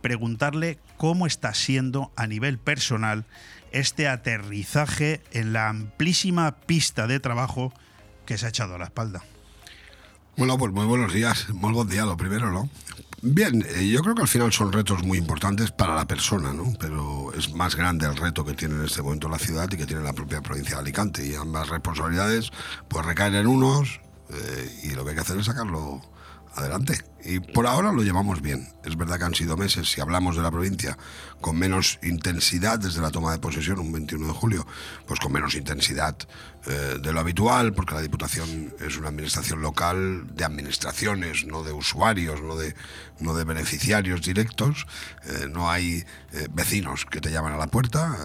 preguntarle 0.00 0.78
cómo 0.96 1.26
está 1.26 1.54
siendo 1.54 2.12
a 2.16 2.26
nivel 2.26 2.58
personal 2.58 3.24
este 3.72 4.08
aterrizaje 4.08 5.22
en 5.32 5.52
la 5.52 5.68
amplísima 5.68 6.56
pista 6.60 7.06
de 7.06 7.20
trabajo 7.20 7.72
que 8.26 8.38
se 8.38 8.46
ha 8.46 8.48
echado 8.48 8.74
a 8.74 8.78
la 8.78 8.84
espalda. 8.84 9.22
Bueno, 10.36 10.56
pues 10.56 10.72
muy 10.72 10.86
buenos 10.86 11.12
días, 11.12 11.50
muy 11.50 11.72
buen 11.72 11.88
día 11.88 12.04
lo 12.04 12.16
primero, 12.16 12.50
¿no? 12.50 12.70
Bien, 13.22 13.66
eh, 13.68 13.86
yo 13.86 14.00
creo 14.00 14.14
que 14.14 14.22
al 14.22 14.28
final 14.28 14.50
son 14.50 14.72
retos 14.72 15.02
muy 15.02 15.18
importantes 15.18 15.70
para 15.70 15.94
la 15.94 16.06
persona, 16.06 16.54
¿no? 16.54 16.72
Pero 16.80 17.34
es 17.34 17.52
más 17.52 17.76
grande 17.76 18.06
el 18.06 18.16
reto 18.16 18.46
que 18.46 18.54
tiene 18.54 18.76
en 18.76 18.84
este 18.86 19.02
momento 19.02 19.28
la 19.28 19.38
ciudad 19.38 19.68
y 19.70 19.76
que 19.76 19.84
tiene 19.84 20.02
la 20.02 20.14
propia 20.14 20.40
provincia 20.40 20.76
de 20.76 20.80
Alicante. 20.80 21.26
Y 21.26 21.34
ambas 21.34 21.68
responsabilidades 21.68 22.50
pues 22.88 23.04
recaen 23.04 23.34
en 23.34 23.46
unos 23.46 24.00
eh, 24.30 24.80
y 24.84 24.90
lo 24.92 25.04
que 25.04 25.10
hay 25.10 25.16
que 25.16 25.20
hacer 25.20 25.38
es 25.38 25.44
sacarlo 25.44 26.00
adelante. 26.60 26.98
Y 27.22 27.40
por 27.40 27.66
ahora 27.66 27.92
lo 27.92 28.02
llevamos 28.02 28.40
bien. 28.40 28.68
Es 28.84 28.96
verdad 28.96 29.18
que 29.18 29.24
han 29.24 29.34
sido 29.34 29.56
meses, 29.56 29.90
si 29.90 30.00
hablamos 30.00 30.36
de 30.36 30.42
la 30.42 30.50
provincia, 30.50 30.96
con 31.40 31.58
menos 31.58 31.98
intensidad 32.02 32.78
desde 32.78 33.02
la 33.02 33.10
toma 33.10 33.32
de 33.32 33.38
posesión, 33.38 33.78
un 33.78 33.92
21 33.92 34.26
de 34.26 34.32
julio, 34.32 34.66
pues 35.06 35.20
con 35.20 35.32
menos 35.32 35.54
intensidad 35.54 36.16
eh, 36.66 36.98
de 37.00 37.12
lo 37.12 37.20
habitual, 37.20 37.74
porque 37.74 37.94
la 37.94 38.00
Diputación 38.00 38.72
es 38.80 38.96
una 38.96 39.08
administración 39.08 39.60
local 39.60 40.34
de 40.34 40.44
administraciones, 40.44 41.44
no 41.44 41.62
de 41.62 41.72
usuarios, 41.72 42.40
no 42.42 42.56
de, 42.56 42.74
no 43.18 43.34
de 43.34 43.44
beneficiarios 43.44 44.22
directos. 44.22 44.86
Eh, 45.24 45.48
no 45.50 45.70
hay 45.70 46.04
eh, 46.32 46.48
vecinos 46.52 47.04
que 47.04 47.20
te 47.20 47.30
llaman 47.30 47.52
a 47.52 47.58
la 47.58 47.66
puerta. 47.66 48.16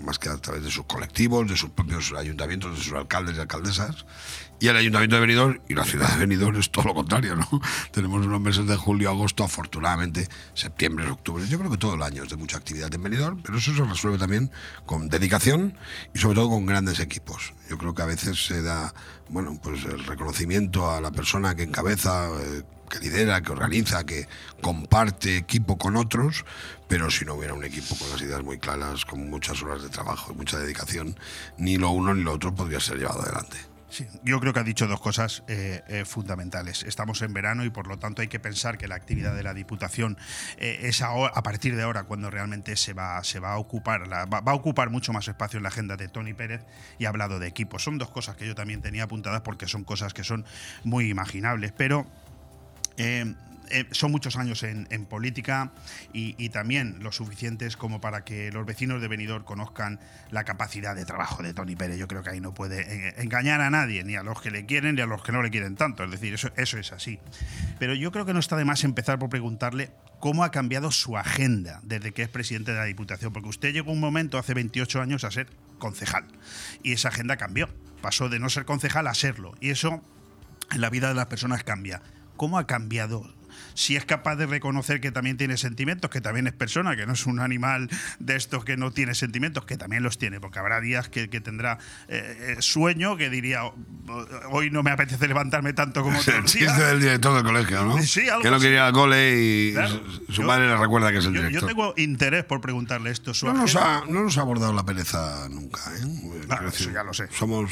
más 0.00 0.18
que 0.18 0.28
a 0.28 0.36
través 0.36 0.62
de 0.62 0.70
sus 0.70 0.86
colectivos, 0.86 1.48
de 1.48 1.56
sus 1.56 1.70
propios 1.70 2.12
ayuntamientos, 2.16 2.76
de 2.76 2.82
sus 2.82 2.92
alcaldes 2.92 3.36
y 3.36 3.40
alcaldesas. 3.40 4.06
Y 4.60 4.66
el 4.66 4.76
ayuntamiento 4.76 5.14
de 5.14 5.20
Benidorm 5.20 5.60
y 5.68 5.74
la 5.74 5.84
ciudad 5.84 6.10
de 6.10 6.18
Benidorm 6.18 6.56
es 6.58 6.70
todo 6.70 6.86
lo 6.86 6.94
contrario, 6.94 7.36
¿no? 7.36 7.46
Tenemos 7.92 8.26
unos 8.26 8.40
meses 8.40 8.66
de 8.66 8.76
julio, 8.76 9.08
agosto, 9.08 9.44
afortunadamente, 9.44 10.28
septiembre, 10.54 11.08
octubre. 11.08 11.46
Yo 11.48 11.58
creo 11.58 11.70
que 11.70 11.76
todo 11.76 11.94
el 11.94 12.02
año 12.02 12.24
es 12.24 12.30
de 12.30 12.36
mucha 12.36 12.56
actividad 12.56 12.92
en 12.92 13.02
Benidorm, 13.02 13.40
pero 13.40 13.58
eso 13.58 13.72
se 13.72 13.84
resuelve 13.84 14.18
también 14.18 14.50
con 14.84 15.08
dedicación 15.08 15.78
y 16.12 16.18
sobre 16.18 16.34
todo 16.34 16.50
con 16.50 16.66
grandes 16.66 16.98
equipos. 16.98 17.54
Yo 17.70 17.78
creo 17.78 17.94
que 17.94 18.02
a 18.02 18.06
veces 18.06 18.46
se 18.46 18.62
da, 18.62 18.92
bueno, 19.28 19.56
pues 19.62 19.84
el 19.84 20.04
reconocimiento 20.04 20.90
a 20.90 21.00
la 21.00 21.12
persona 21.12 21.54
que 21.54 21.62
encabeza, 21.62 22.28
eh, 22.28 22.64
que 22.90 22.98
lidera, 22.98 23.40
que 23.42 23.52
organiza, 23.52 24.04
que 24.04 24.26
comparte 24.60 25.36
equipo 25.36 25.78
con 25.78 25.94
otros, 25.94 26.44
pero 26.88 27.12
si 27.12 27.24
no 27.24 27.34
hubiera 27.34 27.54
un 27.54 27.64
equipo 27.64 27.96
con 27.96 28.10
las 28.10 28.20
ideas 28.22 28.42
muy 28.42 28.58
claras, 28.58 29.04
con 29.04 29.30
muchas 29.30 29.62
horas 29.62 29.82
de 29.82 29.88
trabajo 29.88 30.32
y 30.32 30.36
mucha 30.36 30.58
dedicación, 30.58 31.16
ni 31.58 31.76
lo 31.76 31.90
uno 31.90 32.12
ni 32.12 32.24
lo 32.24 32.32
otro 32.32 32.52
podría 32.52 32.80
ser 32.80 32.98
llevado 32.98 33.22
adelante. 33.22 33.67
Sí, 33.90 34.06
yo 34.22 34.38
creo 34.38 34.52
que 34.52 34.60
ha 34.60 34.64
dicho 34.64 34.86
dos 34.86 35.00
cosas 35.00 35.42
eh, 35.48 35.82
eh, 35.88 36.04
fundamentales. 36.04 36.82
Estamos 36.82 37.22
en 37.22 37.32
verano 37.32 37.64
y 37.64 37.70
por 37.70 37.86
lo 37.86 37.98
tanto 37.98 38.20
hay 38.20 38.28
que 38.28 38.38
pensar 38.38 38.76
que 38.76 38.86
la 38.86 38.96
actividad 38.96 39.34
de 39.34 39.42
la 39.42 39.54
Diputación 39.54 40.18
eh, 40.58 40.80
es 40.82 41.00
ahora- 41.00 41.32
a 41.34 41.42
partir 41.42 41.74
de 41.74 41.82
ahora 41.82 42.04
cuando 42.04 42.30
realmente 42.30 42.76
se 42.76 42.92
va, 42.92 43.16
a 43.18 43.56
ocupar, 43.58 44.02
va, 44.12 44.38
a 44.52 44.54
ocupar 44.54 44.90
mucho 44.90 45.14
más 45.14 45.26
espacio 45.26 45.56
en 45.56 45.62
la 45.62 45.70
agenda 45.70 45.96
de 45.96 46.08
Tony 46.08 46.34
Pérez 46.34 46.66
y 46.98 47.06
ha 47.06 47.08
hablado 47.08 47.38
de 47.38 47.46
equipos. 47.46 47.82
Son 47.82 47.96
dos 47.96 48.10
cosas 48.10 48.36
que 48.36 48.46
yo 48.46 48.54
también 48.54 48.82
tenía 48.82 49.04
apuntadas 49.04 49.40
porque 49.40 49.66
son 49.66 49.84
cosas 49.84 50.12
que 50.12 50.22
son 50.22 50.44
muy 50.84 51.08
imaginables, 51.08 51.72
pero 51.74 52.06
eh, 53.70 53.86
son 53.92 54.10
muchos 54.10 54.36
años 54.36 54.62
en, 54.62 54.86
política 55.06 55.72
y, 56.12 56.48
también 56.48 56.96
lo 57.00 57.12
suficientes 57.12 57.76
como 57.76 58.00
para 58.00 58.24
que 58.24 58.50
los 58.50 58.66
vecinos 58.66 59.00
de 59.00 59.08
Benidorm 59.08 59.44
conozcan 59.44 60.00
la 60.30 60.44
capacidad 60.44 60.96
de 60.96 61.04
trabajo 61.04 61.42
de 61.42 61.54
Tony 61.54 61.76
Pérez. 61.76 61.98
Yo 61.98 62.08
creo 62.08 62.22
que 62.22 62.30
ahí 62.30 62.40
no 62.40 62.54
puede 62.54 63.20
engañar 63.22 63.60
a 63.60 63.70
nadie, 63.70 64.02
ni 64.04 64.16
a 64.16 64.22
los 64.22 64.40
que 64.40 64.50
le 64.50 64.66
quieren 64.66 64.96
ni 64.96 65.02
a 65.02 65.06
los 65.06 65.22
que 65.22 65.32
no 65.32 65.42
le 65.42 65.50
quieren 65.50 65.76
tanto. 65.76 66.04
Es 66.04 66.10
decir, 66.10 66.34
eso, 66.34 66.50
eso 66.56 66.78
es 66.78 66.92
así. 66.92 67.18
Pero 67.78 67.94
yo 67.94 68.12
creo 68.12 68.24
que 68.24 68.32
no 68.32 68.40
está 68.40 68.56
de 68.56 68.64
más 68.64 68.84
empezar 68.84 69.18
por 69.18 69.28
preguntarle 69.28 69.90
cómo 70.20 70.44
ha 70.44 70.50
cambiado 70.50 70.90
su 70.90 71.16
agenda 71.16 71.80
desde 71.82 72.12
que 72.12 72.22
es 72.22 72.28
presidente 72.28 72.72
de 72.72 72.78
la 72.78 72.84
Diputación. 72.84 73.32
Porque 73.32 73.48
usted 73.48 73.72
llegó 73.72 73.92
un 73.92 74.00
momento, 74.00 74.38
hace 74.38 74.54
28 74.54 75.00
años, 75.00 75.24
a 75.24 75.30
ser 75.30 75.48
concejal. 75.78 76.26
Y 76.82 76.92
esa 76.92 77.08
agenda 77.08 77.36
cambió. 77.36 77.68
Pasó 78.02 78.28
de 78.28 78.38
no 78.38 78.48
ser 78.48 78.64
concejal 78.64 79.06
a 79.06 79.14
serlo. 79.14 79.54
Y 79.60 79.70
eso 79.70 80.02
en 80.70 80.80
la 80.80 80.90
vida 80.90 81.08
de 81.08 81.14
las 81.14 81.26
personas 81.26 81.64
cambia. 81.64 82.02
¿Cómo 82.36 82.58
ha 82.58 82.66
cambiado? 82.66 83.37
Si 83.78 83.94
es 83.94 84.04
capaz 84.04 84.34
de 84.34 84.46
reconocer 84.46 85.00
que 85.00 85.12
también 85.12 85.36
tiene 85.36 85.56
sentimientos, 85.56 86.10
que 86.10 86.20
también 86.20 86.48
es 86.48 86.52
persona, 86.52 86.96
que 86.96 87.06
no 87.06 87.12
es 87.12 87.26
un 87.26 87.38
animal 87.38 87.88
de 88.18 88.34
estos 88.34 88.64
que 88.64 88.76
no 88.76 88.90
tiene 88.90 89.14
sentimientos, 89.14 89.64
que 89.66 89.76
también 89.76 90.02
los 90.02 90.18
tiene, 90.18 90.40
porque 90.40 90.58
habrá 90.58 90.80
días 90.80 91.08
que, 91.08 91.30
que 91.30 91.40
tendrá 91.40 91.78
eh, 92.08 92.56
eh, 92.58 92.62
sueño, 92.62 93.16
que 93.16 93.30
diría, 93.30 93.64
"Oh, 93.64 93.74
hoy 94.50 94.70
no 94.72 94.82
me 94.82 94.90
apetece 94.90 95.28
levantarme 95.28 95.74
tanto 95.74 96.02
como 96.02 96.18
Es 96.18 96.26
el 96.26 96.34
otros 96.38 96.54
días". 96.54 96.72
chiste 96.72 96.84
del 96.88 97.00
director 97.00 97.34
del 97.36 97.44
colegio, 97.44 97.84
¿no? 97.84 98.02
Sí, 98.02 98.28
algo 98.28 98.42
que 98.42 98.50
no 98.50 98.58
quería 98.58 98.90
cole 98.90 99.34
y 99.38 99.72
Claro. 99.74 100.02
su- 100.26 100.32
Yo- 100.32 100.42
madre 100.42 100.66
le 100.66 100.76
recuerda 100.76 101.12
que 101.12 101.18
es 101.18 101.26
el 101.26 101.34
Yo, 101.34 101.42
yo 101.42 101.46
director. 101.46 101.68
tengo 101.68 101.94
interés 101.96 102.44
por 102.44 102.60
preguntarle 102.60 103.10
esto. 103.12 103.32
Su 103.32 103.46
No 103.46 103.52
nos, 103.54 103.76
ha, 103.76 104.02
no 104.08 104.24
nos 104.24 104.36
ha 104.38 104.40
abordado 104.40 104.72
la 104.72 104.84
pereza 104.84 105.48
nunca. 105.50 105.80
¿eh? 105.96 106.44
Quiero 106.48 106.68
eso 106.68 106.90
ya 106.90 107.04
lo 107.04 107.14
sé. 107.14 107.28
Somos, 107.30 107.70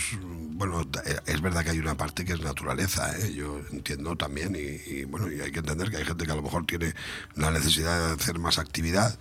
bueno, 0.57 0.81
eh, 1.05 1.16
es 1.27 1.40
verdad 1.40 1.64
que 1.64 1.71
hay 1.71 1.79
una 1.79 1.97
parte 1.97 2.25
que 2.25 2.33
es 2.33 2.40
naturaleza, 2.40 3.12
¿eh? 3.19 3.33
yo 3.35 3.61
entiendo 3.73 4.16
también, 4.16 4.57
y, 4.57 4.90
y, 4.90 5.05
bueno, 5.05 5.31
y 5.31 5.40
hay 5.40 5.53
que 5.53 5.59
entender 5.59 5.90
que 5.90 5.99
hay 5.99 6.05
gente 6.05 6.25
que 6.25 6.33
a 6.33 6.37
lo 6.37 6.42
mejor 6.42 6.66
tiene 6.66 6.95
la 7.35 7.51
necesidad 7.51 8.09
de 8.09 8.14
hacer 8.14 8.38
más 8.38 8.59
actividad, 8.59 9.19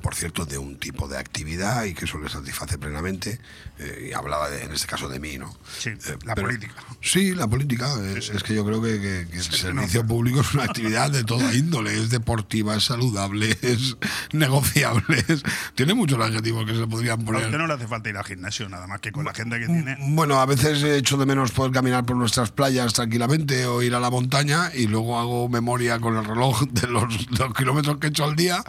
por 0.00 0.14
cierto, 0.16 0.44
de 0.46 0.58
un 0.58 0.78
tipo 0.78 1.06
de 1.06 1.16
actividad 1.18 1.84
y 1.84 1.94
que 1.94 2.06
eso 2.06 2.18
le 2.18 2.28
satisface 2.28 2.78
plenamente. 2.78 3.40
eh, 3.78 4.08
y 4.10 4.12
hablaba 4.12 4.48
de- 4.48 4.62
en 4.62 4.72
este 4.72 4.86
caso 4.86 5.08
de 5.08 5.18
mí, 5.18 5.38
¿no? 5.38 5.56
Sí, 5.78 5.90
Eh, 5.90 6.16
la 6.24 6.36
política. 6.36 6.74
Sí, 7.00 7.34
la 7.34 7.48
política. 7.48 7.92
eh, 8.00 8.18
Es 8.18 8.42
que 8.44 8.54
yo 8.54 8.64
creo 8.64 8.80
que, 8.80 9.00
que- 9.00 9.26
que 9.28 9.36
el 9.38 9.42
servicio 9.42 10.06
público 10.06 10.40
es 10.42 10.54
una 10.54 10.64
actividad 10.64 11.10
de 11.10 11.24
toda 11.24 11.52
índole. 11.52 11.92
Es 12.00 12.10
deportiva, 12.10 12.76
es 12.76 12.84
saludable, 12.84 13.56
es 13.62 13.96
negociable. 14.32 15.24
es- 15.28 15.42
tiene 15.74 15.94
muchos 15.94 16.20
adjetivos 16.20 16.64
que 16.66 16.76
se 16.76 16.86
podrían 16.86 17.22
A 17.22 17.24
poner. 17.24 17.44
usted 17.46 17.58
no 17.58 17.66
le 17.66 17.74
hace 17.74 17.86
falta 17.88 18.08
ir 18.08 18.16
al 18.16 18.24
gimnasio, 18.24 18.68
nada 18.68 18.86
más 18.86 19.00
que 19.00 19.10
con 19.10 19.24
la 19.24 19.30
agenda 19.32 19.58
que 19.58 19.66
tiene. 19.66 19.96
Bueno, 20.00 20.40
a 20.40 20.46
veces 20.46 20.82
echo 20.84 21.16
de 21.16 21.26
menos 21.26 21.50
poder 21.50 21.72
caminar 21.72 22.04
por 22.04 22.16
nuestras 22.16 22.50
playas 22.52 22.92
tranquilamente 22.92 23.66
o 23.66 23.82
ir 23.82 23.94
a 23.94 24.00
la 24.00 24.10
montaña 24.10 24.70
y 24.74 24.86
luego 24.86 25.18
hago 25.18 25.48
memoria 25.48 25.98
con 25.98 26.16
el 26.16 26.24
reloj 26.24 26.62
de 26.70 26.86
los, 26.88 27.30
los 27.30 27.54
kilómetros 27.54 27.98
que 27.98 28.06
he 28.08 28.10
hecho 28.10 28.24
al 28.24 28.36
día 28.36 28.62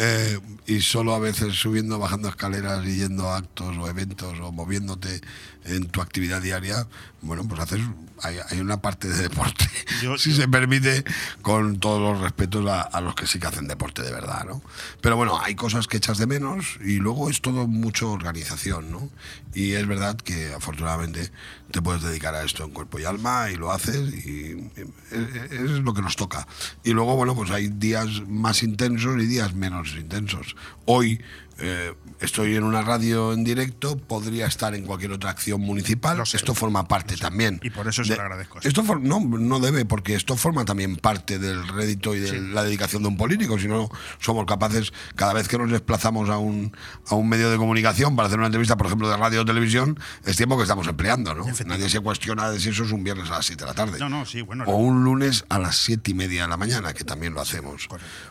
eh, 0.00 0.38
y 0.66 0.80
solo 0.80 1.12
a 1.12 1.18
veces 1.18 1.54
subiendo, 1.54 1.98
bajando 1.98 2.28
escaleras 2.28 2.86
y 2.86 2.98
yendo 2.98 3.28
a 3.28 3.38
actos 3.38 3.76
o 3.76 3.88
eventos 3.88 4.38
o 4.40 4.52
moviéndote 4.52 5.20
en 5.68 5.86
tu 5.88 6.00
actividad 6.00 6.40
diaria, 6.42 6.86
bueno, 7.22 7.46
pues 7.48 7.60
haces, 7.60 7.80
hay, 8.22 8.36
hay 8.50 8.60
una 8.60 8.80
parte 8.80 9.08
de 9.08 9.16
deporte, 9.22 9.68
Yo- 10.02 10.16
si 10.18 10.30
yo- 10.30 10.36
se 10.42 10.48
permite, 10.48 11.04
con 11.42 11.78
todos 11.80 12.00
los 12.00 12.20
respetos 12.22 12.66
a, 12.68 12.82
a 12.82 13.00
los 13.00 13.14
que 13.14 13.26
sí 13.26 13.38
que 13.38 13.46
hacen 13.46 13.68
deporte 13.68 14.02
de 14.02 14.12
verdad, 14.12 14.44
¿no? 14.46 14.62
Pero 15.00 15.16
bueno, 15.16 15.38
hay 15.40 15.54
cosas 15.54 15.86
que 15.86 15.96
echas 15.98 16.18
de 16.18 16.26
menos 16.26 16.78
y 16.84 16.96
luego 16.98 17.28
es 17.30 17.40
todo 17.42 17.66
mucho 17.66 18.10
organización, 18.12 18.90
¿no? 18.90 19.08
Y 19.54 19.72
es 19.72 19.86
verdad 19.86 20.16
que 20.16 20.52
afortunadamente 20.54 21.30
te 21.70 21.82
puedes 21.82 22.02
dedicar 22.02 22.34
a 22.34 22.44
esto 22.44 22.64
en 22.64 22.70
cuerpo 22.70 22.98
y 22.98 23.04
alma 23.04 23.50
y 23.50 23.56
lo 23.56 23.72
haces 23.72 24.14
y 24.24 24.70
es, 25.10 25.52
es 25.52 25.70
lo 25.80 25.92
que 25.94 26.02
nos 26.02 26.16
toca. 26.16 26.46
Y 26.84 26.92
luego, 26.92 27.16
bueno, 27.16 27.34
pues 27.34 27.50
hay 27.50 27.68
días 27.68 28.08
más 28.26 28.62
intensos 28.62 29.20
y 29.22 29.26
días 29.26 29.54
menos 29.54 29.94
intensos. 29.96 30.56
Hoy 30.86 31.20
eh, 31.58 31.94
estoy 32.20 32.56
en 32.56 32.62
una 32.64 32.82
radio 32.82 33.32
en 33.32 33.44
directo, 33.44 33.96
podría 33.96 34.46
estar 34.46 34.74
en 34.74 34.84
cualquier 34.84 35.12
otra 35.12 35.30
acción 35.30 35.60
municipal. 35.60 36.24
Sé. 36.26 36.36
Esto 36.36 36.54
forma 36.54 36.86
parte 36.88 37.16
también. 37.16 37.60
Y 37.62 37.70
por 37.70 37.88
eso 37.88 38.04
se 38.04 38.14
lo 38.16 38.22
agradezco. 38.22 38.58
Esto 38.62 38.84
for- 38.84 39.00
no, 39.00 39.20
no 39.20 39.60
debe, 39.60 39.84
porque 39.84 40.14
esto 40.14 40.36
forma 40.36 40.64
también 40.64 40.96
parte 40.96 41.38
del 41.38 41.66
rédito 41.68 42.14
y 42.14 42.20
de 42.20 42.40
la 42.40 42.62
dedicación 42.62 43.02
de 43.02 43.08
un 43.08 43.16
político. 43.16 43.58
Si 43.58 43.66
no 43.68 43.88
somos 44.20 44.46
capaces, 44.46 44.92
cada 45.16 45.32
vez 45.32 45.48
que 45.48 45.58
nos 45.58 45.70
desplazamos 45.70 46.28
a 46.30 46.38
un, 46.38 46.76
a 47.08 47.14
un 47.14 47.28
medio 47.28 47.50
de 47.50 47.56
comunicación 47.56 48.14
para 48.16 48.26
hacer 48.28 48.38
una 48.38 48.46
entrevista, 48.46 48.76
por 48.76 48.86
ejemplo, 48.86 49.08
de 49.08 49.16
radio 49.16 49.42
o 49.42 49.44
televisión, 49.44 49.98
es 50.24 50.36
tiempo 50.36 50.56
que 50.56 50.62
estamos 50.62 50.86
empleando, 50.86 51.34
¿no? 51.34 51.44
Nadie 51.66 51.88
se 51.88 52.00
cuestiona 52.00 52.50
de 52.50 52.60
si 52.60 52.68
eso 52.70 52.84
es 52.84 52.92
un 52.92 53.02
viernes 53.04 53.28
a 53.30 53.34
las 53.34 53.46
7 53.46 53.64
de 53.64 53.68
la 53.68 53.74
tarde. 53.74 53.98
No, 53.98 54.08
no, 54.08 54.24
sí, 54.26 54.42
bueno. 54.42 54.64
O 54.66 54.76
un 54.76 55.02
lunes 55.04 55.44
a 55.48 55.58
las 55.58 55.76
siete 55.76 56.10
y 56.12 56.14
media 56.14 56.42
de 56.42 56.48
la 56.48 56.56
mañana, 56.56 56.92
que 56.94 57.04
también 57.04 57.34
lo 57.34 57.40
hacemos. 57.40 57.88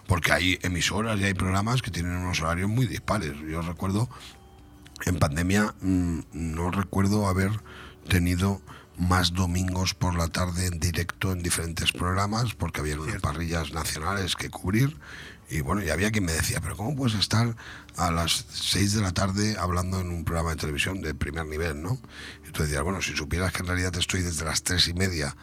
Porque 0.08 0.32
hay 0.32 0.60
emisoras 0.62 1.20
y 1.20 1.24
hay 1.26 1.34
programas 1.34 1.82
que 1.82 1.92
tienen 1.92 2.14
unos 2.16 2.42
horarios 2.42 2.70
muy 2.70 2.86
dispares. 2.88 3.17
Yo 3.26 3.62
recuerdo, 3.62 4.10
en 5.06 5.20
pandemia, 5.20 5.76
mm, 5.82 6.20
no 6.34 6.72
recuerdo 6.72 7.28
haber 7.28 7.52
tenido 8.08 8.62
más 8.98 9.34
domingos 9.34 9.94
por 9.94 10.16
la 10.16 10.28
tarde 10.28 10.66
en 10.66 10.80
directo 10.80 11.32
en 11.32 11.44
diferentes 11.44 11.92
programas, 11.92 12.56
porque 12.56 12.82
había 12.82 13.00
unas 13.00 13.22
parrillas 13.22 13.72
nacionales 13.72 14.36
que 14.36 14.50
cubrir. 14.50 14.98
Y 15.50 15.62
bueno, 15.62 15.84
y 15.84 15.90
había 15.90 16.12
quien 16.12 16.26
me 16.26 16.34
decía, 16.34 16.60
pero 16.60 16.76
¿cómo 16.76 16.96
puedes 16.96 17.16
estar 17.16 17.56
a 17.96 18.12
las 18.12 18.46
6 18.50 18.96
de 18.96 19.02
la 19.02 19.14
tarde 19.14 19.56
hablando 19.58 20.02
en 20.02 20.10
un 20.10 20.26
programa 20.26 20.50
de 20.50 20.58
televisión 20.58 21.02
de 21.02 21.14
primer 21.14 21.46
nivel, 21.46 21.82
no? 21.82 21.98
Y 22.48 22.52
tú 22.52 22.64
decías, 22.64 22.84
bueno, 22.84 23.02
si 23.02 23.16
supieras 23.16 23.54
que 23.54 23.60
en 23.60 23.68
realidad 23.68 23.96
estoy 23.96 24.24
desde 24.24 24.44
las 24.44 24.64
tres 24.64 24.88
y 24.88 24.94
media 24.94 25.38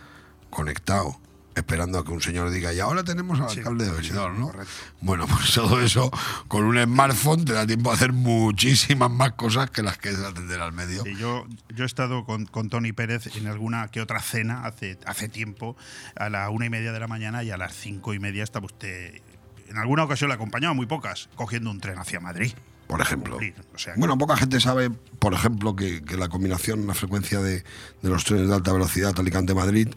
conectado, 0.50 1.18
esperando 1.54 1.98
a 1.98 2.04
que 2.04 2.10
un 2.10 2.20
señor 2.20 2.50
diga, 2.50 2.72
y 2.72 2.80
ahora 2.80 3.04
tenemos 3.04 3.40
al 3.40 3.48
alcalde 3.48 3.84
de 3.86 3.90
Benidorm, 3.92 4.38
¿no? 4.40 4.52
Bueno, 5.00 5.26
pues 5.26 5.52
todo 5.52 5.80
eso 5.80 6.10
con 6.48 6.64
un 6.64 6.82
smartphone 6.82 7.44
te 7.44 7.52
da 7.52 7.66
tiempo 7.66 7.90
a 7.90 7.94
hacer 7.94 8.12
muchísimas 8.12 9.10
más 9.10 9.32
cosas 9.32 9.70
que 9.70 9.82
las 9.82 9.98
que 9.98 10.10
es 10.10 10.18
atender 10.18 10.60
al 10.60 10.72
medio. 10.72 11.02
Sí, 11.02 11.14
yo, 11.16 11.46
yo 11.74 11.84
he 11.84 11.86
estado 11.86 12.24
con, 12.24 12.46
con 12.46 12.70
Tony 12.70 12.92
Pérez 12.92 13.36
en 13.36 13.46
alguna 13.46 13.88
que 13.88 14.00
otra 14.00 14.20
cena 14.20 14.64
hace, 14.64 14.98
hace 15.06 15.28
tiempo, 15.28 15.76
a 16.16 16.28
la 16.28 16.50
una 16.50 16.66
y 16.66 16.70
media 16.70 16.92
de 16.92 17.00
la 17.00 17.08
mañana 17.08 17.42
y 17.44 17.50
a 17.50 17.56
las 17.56 17.74
cinco 17.74 18.14
y 18.14 18.18
media 18.18 18.42
estaba 18.42 18.66
usted. 18.66 19.20
En 19.68 19.78
alguna 19.78 20.04
ocasión 20.04 20.28
le 20.28 20.34
acompañaba, 20.34 20.74
muy 20.74 20.86
pocas, 20.86 21.28
cogiendo 21.34 21.70
un 21.70 21.80
tren 21.80 21.98
hacia 21.98 22.20
Madrid. 22.20 22.52
por 22.86 23.00
ejemplo. 23.00 23.38
o 23.74 23.78
sea 23.78 23.94
bueno, 23.96 24.18
poca 24.18 24.36
gente 24.36 24.60
sabe, 24.60 24.90
por 24.90 25.32
ejemplo, 25.34 25.74
que, 25.74 26.02
que 26.04 26.16
la 26.16 26.28
combinación, 26.28 26.86
la 26.86 26.94
frecuencia 26.94 27.40
de, 27.40 27.64
de 28.02 28.08
los 28.10 28.24
trenes 28.24 28.48
de 28.48 28.54
alta 28.54 28.72
velocidad 28.72 29.18
Alicante-Madrid 29.18 29.88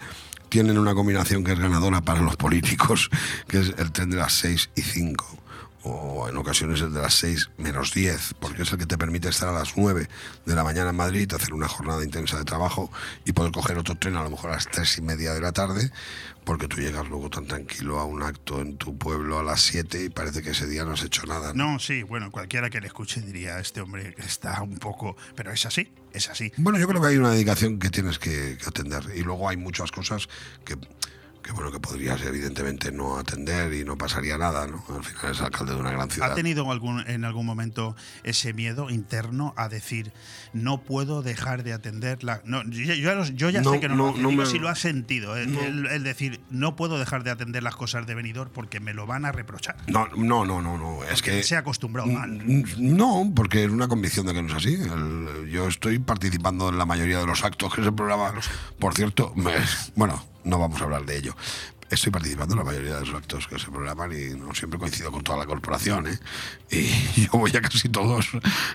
tienen 0.50 0.78
una 0.78 0.94
combinación 0.94 1.44
que 1.44 1.54
es 1.54 1.60
ganadora 1.60 2.02
para 2.02 2.22
los 2.22 2.36
políticos, 2.36 3.10
que 3.48 3.60
es 3.60 3.74
el 3.78 3.92
tren 3.92 4.10
de 4.10 4.18
las 4.18 4.34
6 4.34 4.70
y 4.76 4.82
5 4.82 5.44
o 5.90 6.28
en 6.28 6.36
ocasiones 6.36 6.82
el 6.82 6.94
de 6.94 7.02
las 7.02 7.14
6 7.16 7.52
menos 7.58 7.94
10, 7.94 8.36
porque 8.40 8.64
es 8.64 8.72
el 8.72 8.78
que 8.78 8.86
te 8.86 8.98
permite 8.98 9.30
estar 9.30 9.50
a 9.50 9.54
las 9.54 9.78
9 9.78 10.10
de 10.46 10.56
la 10.56 10.64
mañana 10.64 10.90
en 10.90 10.96
Madrid, 10.96 11.32
hacer 11.34 11.54
una 11.54 11.68
jornada 11.68 12.04
intensa 12.04 12.38
de 12.38 12.44
trabajo 12.44 12.92
y 13.26 13.32
poder 13.32 13.52
coger 13.52 13.78
otro 13.78 13.96
tren 13.96 14.18
a 14.18 14.24
lo 14.24 14.30
mejor 14.30 14.52
a 14.52 14.56
las 14.56 14.68
3 14.68 14.98
y 14.98 15.02
media 15.02 15.34
de 15.34 15.42
la 15.42 15.52
tarde, 15.52 15.92
porque 16.48 16.70
tú 16.70 16.80
llegas 16.80 17.06
luego 17.10 17.30
tan 17.30 17.46
tranquilo 17.46 18.00
a 18.00 18.06
un 18.06 18.24
acto 18.24 18.62
en 18.62 18.78
tu 18.78 18.98
pueblo 18.98 19.38
a 19.38 19.44
las 19.44 19.60
7 19.64 20.06
y 20.06 20.10
parece 20.10 20.42
que 20.42 20.52
ese 20.52 20.66
día 20.66 20.86
no 20.86 20.94
has 20.94 21.04
hecho 21.04 21.26
nada. 21.26 21.52
¿no? 21.54 21.74
No, 21.74 21.80
sí, 21.80 22.04
bueno, 22.04 22.32
cualquiera 22.32 22.70
que 22.70 22.80
le 22.80 22.88
escuche 22.88 23.20
diría, 23.20 23.60
este 23.60 23.82
hombre 23.82 24.16
está 24.18 24.62
un 24.62 24.78
poco... 24.78 25.18
Pero 25.36 25.52
es 25.52 25.66
así, 25.66 25.92
es 26.14 26.30
así. 26.30 26.54
Bueno, 26.56 26.80
yo 26.80 26.88
creo 26.88 27.02
que 27.02 27.08
hay 27.10 27.18
una 27.18 27.32
dedicación 27.32 27.80
que 27.80 27.90
tienes 27.90 28.18
que, 28.18 28.58
que 28.58 28.66
atender 28.66 29.04
y 29.14 29.24
luego 29.24 29.50
hay 29.50 29.58
muchas 29.58 29.92
cosas 29.92 30.30
que, 30.64 30.78
que 31.48 31.54
bueno, 31.54 31.72
que 31.72 31.80
podrías 31.80 32.22
evidentemente 32.24 32.92
no 32.92 33.18
atender 33.18 33.74
y 33.74 33.86
no 33.86 33.98
pasaría 33.98 34.38
nada, 34.38 34.68
¿no? 34.68 34.84
Al 34.94 35.04
final 35.04 35.32
es 35.32 35.40
alcalde 35.42 35.74
de 35.74 35.80
una 35.80 35.92
gran 35.92 36.10
ciudad. 36.12 36.32
¿Ha 36.32 36.36
tenido 36.36 36.70
algún, 36.72 37.00
en 37.08 37.24
algún 37.24 37.46
momento 37.46 37.96
ese 38.24 38.52
miedo 38.54 38.90
interno 38.90 39.54
a 39.56 39.70
decir 39.70 40.12
no 40.52 40.82
puedo 40.82 41.22
dejar 41.22 41.64
de 41.64 41.72
atenderla? 41.74 42.42
No, 42.44 42.64
yo, 42.70 42.94
yo- 42.94 43.24
yo 43.24 43.50
ya 43.50 43.62
No, 43.62 43.72
sé 43.72 43.80
que 43.80 43.88
no, 43.88 43.96
no, 43.96 44.12
lo 44.12 44.18
no 44.18 44.32
me- 44.32 44.46
si 44.46 44.60
lo 44.60 44.68
ha 44.68 44.76
sentido, 44.76 45.38
el, 45.38 45.54
No. 45.54 45.62
el- 45.62 45.86
el 45.88 46.04
decir 46.04 46.42
no 46.50 46.76
puedo 46.76 47.00
dejar 47.00 47.24
de 47.24 47.32
atender 47.32 47.64
las 47.64 47.76
cosas 47.78 48.06
de 48.06 48.14
venidor 48.14 48.50
porque 48.52 48.80
me 48.82 48.94
lo 48.94 49.06
van 49.08 49.24
a 49.26 49.32
reprochar. 49.32 49.78
No, 49.88 50.08
no, 50.18 50.46
no, 50.46 50.62
no, 50.62 50.78
no. 50.78 51.04
Es 51.06 51.22
Porque 51.22 51.32
que 51.38 51.44
se 51.44 51.56
ha 51.56 51.60
acostumbrado 51.60 52.10
mal. 52.10 52.42
No, 52.78 53.32
porque 53.34 53.64
es 53.64 53.70
una 53.72 53.88
convicción 53.88 54.26
de 54.26 54.34
que 54.34 54.42
no 54.42 54.50
es 54.50 54.56
así. 54.56 54.74
El- 54.76 55.50
yo 55.50 55.68
estoy 55.68 56.00
participando 56.00 56.70
en 56.70 56.78
la 56.78 56.86
mayoría 56.86 57.20
de 57.20 57.26
los 57.26 57.44
actos 57.46 57.74
que 57.74 57.84
se 57.84 57.92
programa. 57.94 58.34
Por 58.80 58.94
cierto, 58.94 59.32
me- 59.36 59.54
bueno, 59.96 60.24
no 60.48 60.60
vamos 60.60 60.82
a 60.82 60.86
hablar 60.86 61.06
de 61.06 61.18
ello. 61.18 61.36
Estoy 61.90 62.12
participando 62.12 62.54
en 62.54 62.60
la 62.60 62.66
mayoría 62.66 62.96
de 62.96 63.06
los 63.06 63.16
actos 63.16 63.48
que 63.48 63.58
se 63.58 63.68
programan 63.72 64.12
y 64.12 64.36
no 64.38 64.54
siempre 64.54 64.78
coincido 64.78 65.12
con 65.12 65.24
toda 65.24 65.38
la 65.38 65.46
corporación, 65.46 66.08
¿eh? 66.08 66.20
Y 66.70 67.22
yo 67.22 67.30
voy 67.32 67.52
a 67.56 67.62
casi 67.62 67.88
todos, 67.90 68.28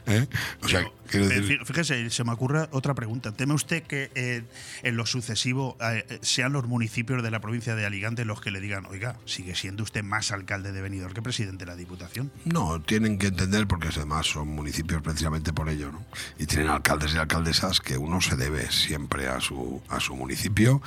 ¿eh? 0.07 0.27
O 0.63 0.69
sea, 0.69 0.85
quiero 1.11 1.27
Eh, 1.27 1.41
decir... 1.41 1.61
Fíjese, 1.65 2.09
se 2.09 2.25
me 2.25 2.33
ocurre 2.33 2.69
otra 2.71 2.95
pregunta. 2.95 3.33
¿Teme 3.33 3.53
usted 3.55 3.83
que 3.83 4.11
eh, 4.15 4.45
en 4.83 4.97
lo 4.97 5.05
sucesivo 5.05 5.77
eh, 5.81 6.19
sean 6.23 6.53
los 6.53 6.67
municipios 6.67 7.23
de 7.23 7.31
la 7.31 7.41
provincia 7.41 7.75
de 7.75 7.85
Alicante 7.85 8.25
los 8.25 8.41
que 8.41 8.51
le 8.51 8.61
digan, 8.61 8.87
oiga, 8.87 9.17
sigue 9.27 9.55
siendo 9.55 9.83
usted 9.83 10.03
más 10.03 10.33
alcalde 10.33 10.73
de 10.73 10.81
Benidorm 10.81 11.13
que 11.13 11.21
presidente 11.23 11.65
de 11.67 11.71
la 11.71 11.77
Diputación? 11.77 12.33
No, 12.47 12.81
tienen 12.81 13.19
que 13.19 13.27
entender 13.27 13.67
porque 13.67 13.89
además 13.89 14.27
son 14.27 14.49
municipios 14.49 15.03
precisamente 15.03 15.53
por 15.53 15.69
ello, 15.69 15.93
¿no? 15.93 16.03
Y 16.39 16.47
tienen 16.47 16.69
alcaldes 16.69 17.15
y 17.15 17.19
alcaldesas 17.19 17.81
que 17.81 17.99
uno 17.99 18.21
se 18.23 18.37
debe 18.37 18.71
siempre 18.71 19.29
a 19.29 19.41
su, 19.41 19.83
a 19.91 20.01
su 20.01 20.17
municipio, 20.17 20.81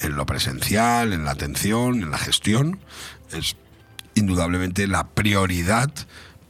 en 0.00 0.16
lo 0.16 0.26
presencial, 0.26 1.12
en 1.12 1.24
la 1.24 1.30
atención, 1.32 1.71
en 1.80 2.10
la 2.10 2.18
gestión. 2.18 2.78
Es 3.32 3.56
indudablemente 4.14 4.86
la 4.86 5.08
prioridad, 5.08 5.90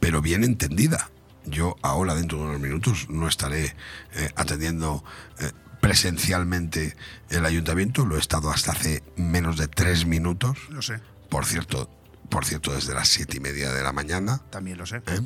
pero 0.00 0.20
bien 0.20 0.44
entendida. 0.44 1.10
Yo 1.44 1.76
ahora, 1.82 2.14
dentro 2.14 2.38
de 2.38 2.44
unos 2.44 2.60
minutos, 2.60 3.06
no 3.08 3.28
estaré 3.28 3.74
eh, 4.14 4.30
atendiendo 4.36 5.04
eh, 5.40 5.50
presencialmente 5.80 6.96
el 7.30 7.44
ayuntamiento, 7.46 8.04
lo 8.06 8.16
he 8.16 8.20
estado 8.20 8.50
hasta 8.50 8.72
hace 8.72 9.02
menos 9.16 9.56
de 9.56 9.68
tres 9.68 10.06
minutos. 10.06 10.58
Lo 10.70 10.82
sé, 10.82 11.00
Por 11.28 11.44
cierto, 11.46 11.90
por 12.28 12.44
cierto, 12.44 12.72
desde 12.72 12.94
las 12.94 13.08
siete 13.08 13.36
y 13.38 13.40
media 13.40 13.72
de 13.72 13.82
la 13.82 13.92
mañana. 13.92 14.40
también 14.50 14.78
lo 14.78 14.86
sé. 14.86 14.96
¿Eh? 15.06 15.20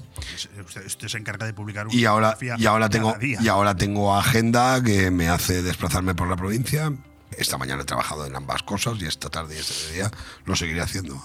Usted, 0.65 0.87
usted 0.87 1.09
se 1.09 1.19
encarga 1.19 1.47
de 1.47 1.53
publicar 1.55 1.87
una 1.87 1.95
Y 1.95 2.05
ahora, 2.05 2.37
y 2.41 2.67
ahora 2.67 2.89
tengo 2.89 3.13
día. 3.15 3.39
y 3.41 3.49
ahora 3.49 3.75
tengo 3.77 4.17
agenda 4.17 4.83
que 4.83 5.11
me 5.11 5.29
hace 5.29 5.63
desplazarme 5.63 6.15
por 6.15 6.29
la 6.29 6.37
provincia. 6.37 6.93
Esta 7.37 7.59
mañana 7.59 7.83
he 7.83 7.85
trabajado 7.85 8.27
en 8.27 8.35
ambas 8.37 8.62
cosas 8.62 8.95
y 9.01 9.07
esta 9.07 9.29
tarde 9.29 9.57
y 9.57 9.59
este 9.59 9.93
día 9.95 10.11
lo 10.45 10.55
seguiré 10.57 10.81
haciendo. 10.81 11.21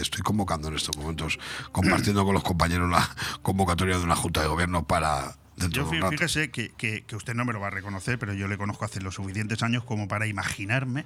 Estoy 0.00 0.22
convocando 0.22 0.68
en 0.68 0.76
estos 0.76 0.96
momentos, 0.96 1.38
compartiendo 1.72 2.24
con 2.24 2.34
los 2.34 2.42
compañeros 2.44 2.90
la 2.90 3.08
convocatoria 3.42 3.98
de 3.98 4.04
una 4.04 4.16
junta 4.16 4.40
de 4.42 4.46
gobierno 4.48 4.86
para 4.86 5.36
dentro 5.56 5.82
Yo 5.90 6.08
fíjese 6.10 6.50
que, 6.50 6.70
que- 6.70 7.04
que 7.04 7.16
usted 7.16 7.34
no 7.34 7.44
me 7.44 7.52
lo 7.52 7.60
va 7.60 7.66
a 7.66 7.70
reconocer, 7.70 8.18
pero 8.18 8.32
yo 8.32 8.48
le 8.48 8.56
conozco 8.56 8.84
hace 8.84 9.00
los 9.00 9.16
suficientes 9.16 9.62
años 9.62 9.84
como 9.84 10.08
para 10.08 10.26
imaginarme 10.26 11.04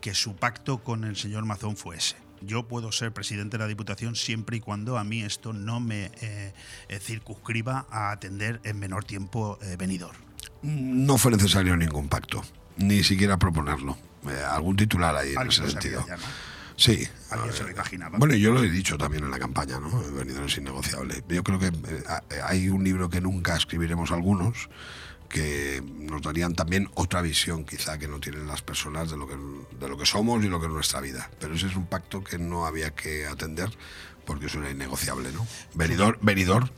que 0.00 0.14
su 0.14 0.36
pacto 0.36 0.78
con 0.82 1.04
el 1.04 1.16
señor 1.16 1.44
Mazón 1.44 1.76
fue 1.76 1.96
ese. 1.96 2.16
Yo 2.42 2.66
puedo 2.66 2.90
ser 2.92 3.12
presidente 3.12 3.58
de 3.58 3.64
la 3.64 3.68
Diputación 3.68 4.16
siempre 4.16 4.56
y 4.56 4.60
cuando 4.60 4.96
a 4.96 5.04
mí 5.04 5.20
esto 5.20 5.52
no 5.52 5.78
me 5.80 6.10
eh, 6.22 6.54
eh, 6.88 6.98
circunscriba 7.00 7.86
a 7.90 8.12
atender 8.12 8.60
en 8.64 8.78
menor 8.78 9.04
tiempo 9.04 9.58
eh, 9.60 9.76
venidor. 9.78 10.14
No 10.62 11.18
fue 11.18 11.32
necesario 11.32 11.76
ningún 11.76 12.08
pacto, 12.08 12.42
ni 12.80 13.02
siquiera 13.04 13.38
proponerlo. 13.38 13.96
Eh, 14.28 14.42
algún 14.50 14.76
titular 14.76 15.14
ahí 15.16 15.34
en 15.34 15.48
ese 15.48 15.70
sentido. 15.70 16.04
ya, 16.06 16.16
¿no? 16.16 16.22
Sí. 16.76 17.06
Alguien 17.30 17.52
se 17.52 17.62
lo 17.62 17.68
Eh, 17.68 17.72
imaginaba. 17.72 18.18
Bueno, 18.18 18.34
yo 18.34 18.52
lo 18.52 18.62
he 18.64 18.70
dicho 18.70 18.96
también 18.98 19.24
en 19.24 19.30
la 19.30 19.38
campaña, 19.38 19.78
¿no? 19.78 20.02
El 20.02 20.12
venidor 20.12 20.44
es 20.44 20.56
innegociable. 20.58 21.22
Yo 21.28 21.42
creo 21.44 21.58
que 21.58 21.66
eh, 21.66 22.04
ha- 22.08 22.22
hay 22.46 22.68
un 22.68 22.82
libro 22.84 23.08
que 23.10 23.20
nunca 23.20 23.56
escribiremos 23.56 24.10
algunos 24.12 24.68
que 25.28 25.80
nos 25.96 26.22
darían 26.22 26.54
también 26.54 26.90
otra 26.94 27.22
visión 27.22 27.64
quizá 27.64 27.98
que 27.98 28.08
no 28.08 28.18
tienen 28.18 28.46
las 28.48 28.62
personas 28.62 29.10
de 29.10 29.16
lo 29.16 29.28
que, 29.28 29.36
de 29.78 29.88
lo 29.88 29.96
que 29.96 30.04
somos 30.04 30.42
y 30.42 30.48
lo 30.48 30.58
que 30.58 30.66
es 30.66 30.72
nuestra 30.72 31.00
vida. 31.00 31.30
Pero 31.38 31.54
ese 31.54 31.66
es 31.68 31.76
un 31.76 31.86
pacto 31.86 32.24
que 32.24 32.36
no 32.38 32.66
había 32.66 32.90
que 32.90 33.26
atender 33.26 33.70
porque 34.24 34.46
eso 34.46 34.58
era 34.60 34.70
innegociable, 34.70 35.30
¿no? 35.32 35.46
Venidor, 35.74 36.18
venidor. 36.20 36.72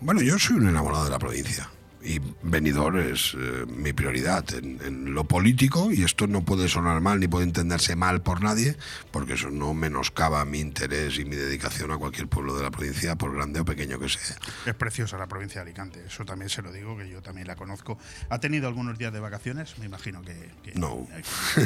Bueno, 0.00 0.20
yo 0.20 0.38
soy 0.38 0.56
un 0.56 0.68
enamorado 0.68 1.04
de 1.04 1.10
la 1.10 1.18
provincia. 1.18 1.68
Y 2.02 2.20
Benidorm 2.42 2.98
es 2.98 3.34
eh, 3.36 3.64
mi 3.66 3.92
prioridad 3.92 4.44
en, 4.54 4.78
en 4.84 5.14
lo 5.14 5.24
político 5.24 5.90
y 5.90 6.04
esto 6.04 6.26
no 6.28 6.44
puede 6.44 6.68
sonar 6.68 7.00
mal 7.00 7.18
ni 7.18 7.26
puede 7.26 7.44
entenderse 7.44 7.96
mal 7.96 8.22
por 8.22 8.42
nadie 8.42 8.76
porque 9.10 9.32
eso 9.34 9.50
no 9.50 9.74
menoscaba 9.74 10.44
mi 10.44 10.60
interés 10.60 11.18
y 11.18 11.24
mi 11.24 11.34
dedicación 11.34 11.90
a 11.90 11.96
cualquier 11.98 12.28
pueblo 12.28 12.54
de 12.56 12.62
la 12.62 12.70
provincia 12.70 13.16
por 13.16 13.34
grande 13.34 13.60
o 13.60 13.64
pequeño 13.64 13.98
que 13.98 14.08
sea. 14.08 14.36
Es 14.66 14.74
preciosa 14.74 15.16
la 15.18 15.26
provincia 15.26 15.60
de 15.62 15.70
Alicante, 15.70 16.04
eso 16.06 16.24
también 16.24 16.48
se 16.48 16.62
lo 16.62 16.70
digo, 16.70 16.96
que 16.96 17.08
yo 17.08 17.22
también 17.22 17.48
la 17.48 17.56
conozco. 17.56 17.98
¿Ha 18.28 18.38
tenido 18.38 18.68
algunos 18.68 18.96
días 18.98 19.12
de 19.12 19.18
vacaciones? 19.20 19.76
Me 19.78 19.86
imagino 19.86 20.22
que... 20.22 20.34
que- 20.62 20.74
No. 20.78 21.08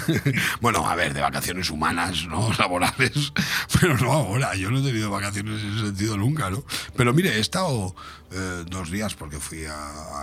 bueno, 0.61 0.89
a 0.89 0.95
ver, 0.95 1.13
de 1.15 1.21
vacaciones 1.21 1.71
humanas, 1.71 2.27
¿no? 2.27 2.51
Laborales, 2.59 3.33
pero 3.81 3.97
no 3.99 4.13
ahora. 4.13 4.55
Yo 4.55 4.71
no 4.71 4.79
he 4.79 4.83
tenido 4.83 5.11
vacaciones 5.11 5.61
en 5.63 5.71
ese 5.75 5.87
sentido 5.87 6.17
nunca, 6.17 6.51
¿no? 6.51 6.65
Pero 6.97 7.13
mire, 7.13 7.37
he 7.37 7.41
estado 7.41 7.95
eh, 8.33 8.65
dos 8.69 8.91
días 8.91 9.15
porque 9.15 9.39
fui 9.39 9.65
a, 9.65 9.75
a 9.75 10.20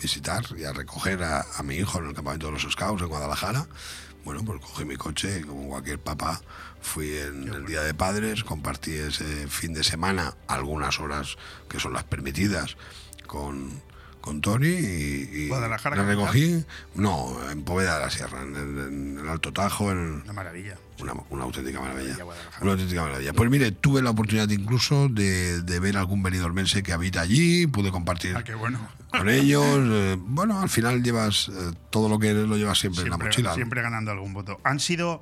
visitar 0.00 0.44
y 0.56 0.64
a 0.64 0.72
recoger 0.72 1.22
a, 1.22 1.44
a 1.56 1.62
mi 1.62 1.76
hijo 1.76 1.98
en 1.98 2.06
el 2.06 2.14
campamento 2.14 2.46
de 2.46 2.52
los 2.52 2.62
Scouts 2.62 3.02
en 3.02 3.08
Guadalajara. 3.08 3.66
Bueno, 4.24 4.44
pues 4.44 4.60
cogí 4.60 4.84
mi 4.84 4.96
coche, 4.96 5.40
y 5.40 5.44
como 5.44 5.68
cualquier 5.68 5.98
papá, 5.98 6.40
fui 6.80 7.16
en 7.16 7.48
el 7.48 7.66
Día 7.66 7.82
de 7.82 7.94
Padres, 7.94 8.44
compartí 8.44 8.92
ese 8.94 9.48
fin 9.48 9.72
de 9.72 9.82
semana 9.84 10.34
algunas 10.46 11.00
horas 11.00 11.36
que 11.68 11.80
son 11.80 11.94
las 11.94 12.04
permitidas 12.04 12.76
con, 13.26 13.80
con 14.28 14.40
Tony 14.42 14.68
y, 14.68 15.28
y 15.32 15.48
Guadalajara, 15.48 15.96
capital. 15.96 16.16
recogí, 16.16 16.64
no, 16.94 17.36
en 17.50 17.62
Poveda 17.62 17.94
de 17.98 18.04
la 18.04 18.10
Sierra, 18.10 18.42
en 18.42 18.54
el, 18.56 18.78
en 18.88 19.18
el 19.22 19.28
Alto 19.28 19.52
Tajo, 19.52 19.90
en, 19.90 20.20
Una 20.24 20.32
maravilla. 20.34 20.76
una, 21.00 21.14
una 21.30 21.44
auténtica 21.44 21.80
maravilla. 21.80 22.16
Una 22.60 22.72
auténtica 22.72 23.02
maravilla. 23.02 23.32
Pues 23.32 23.50
mire, 23.50 23.72
tuve 23.72 24.02
la 24.02 24.10
oportunidad 24.10 24.48
incluso 24.50 25.08
de, 25.08 25.62
de 25.62 25.80
ver 25.80 25.96
algún 25.96 26.22
venidormense 26.22 26.82
que 26.82 26.92
habita 26.92 27.20
allí, 27.22 27.66
pude 27.66 27.90
compartir 27.90 28.36
Ah, 28.36 28.44
qué 28.44 28.54
bueno. 28.54 28.78
con 29.10 29.28
ellos. 29.28 29.64
eh, 29.66 30.16
bueno, 30.20 30.60
al 30.60 30.68
final 30.68 31.02
llevas 31.02 31.48
eh, 31.48 31.72
todo 31.90 32.08
lo 32.08 32.18
que 32.18 32.28
eres, 32.30 32.46
lo 32.46 32.56
llevas 32.56 32.78
siempre, 32.78 33.04
en 33.04 33.10
la 33.10 33.16
mochila. 33.18 33.54
siempre 33.54 33.80
ganando 33.82 34.10
algún 34.10 34.34
voto. 34.34 34.60
Han 34.64 34.78
sido 34.80 35.20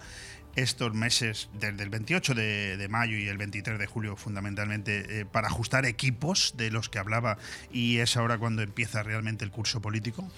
estos 0.56 0.94
meses, 0.94 1.48
desde 1.52 1.82
el 1.82 1.90
28 1.90 2.34
de, 2.34 2.86
mayo 2.90 3.16
y 3.16 3.28
el 3.28 3.38
23 3.38 3.78
de 3.78 3.86
julio, 3.86 4.16
fundamentalmente, 4.16 5.20
eh, 5.20 5.26
para 5.26 5.48
ajustar 5.48 5.84
equipos 5.84 6.54
de 6.56 6.70
los 6.70 6.88
que 6.88 6.98
hablaba, 6.98 7.38
y 7.70 7.98
es 7.98 8.16
ahora 8.16 8.38
cuando 8.38 8.62
empieza 8.62 9.02
realmente 9.02 9.44
el 9.44 9.50
curso 9.50 9.80
político. 9.80 10.28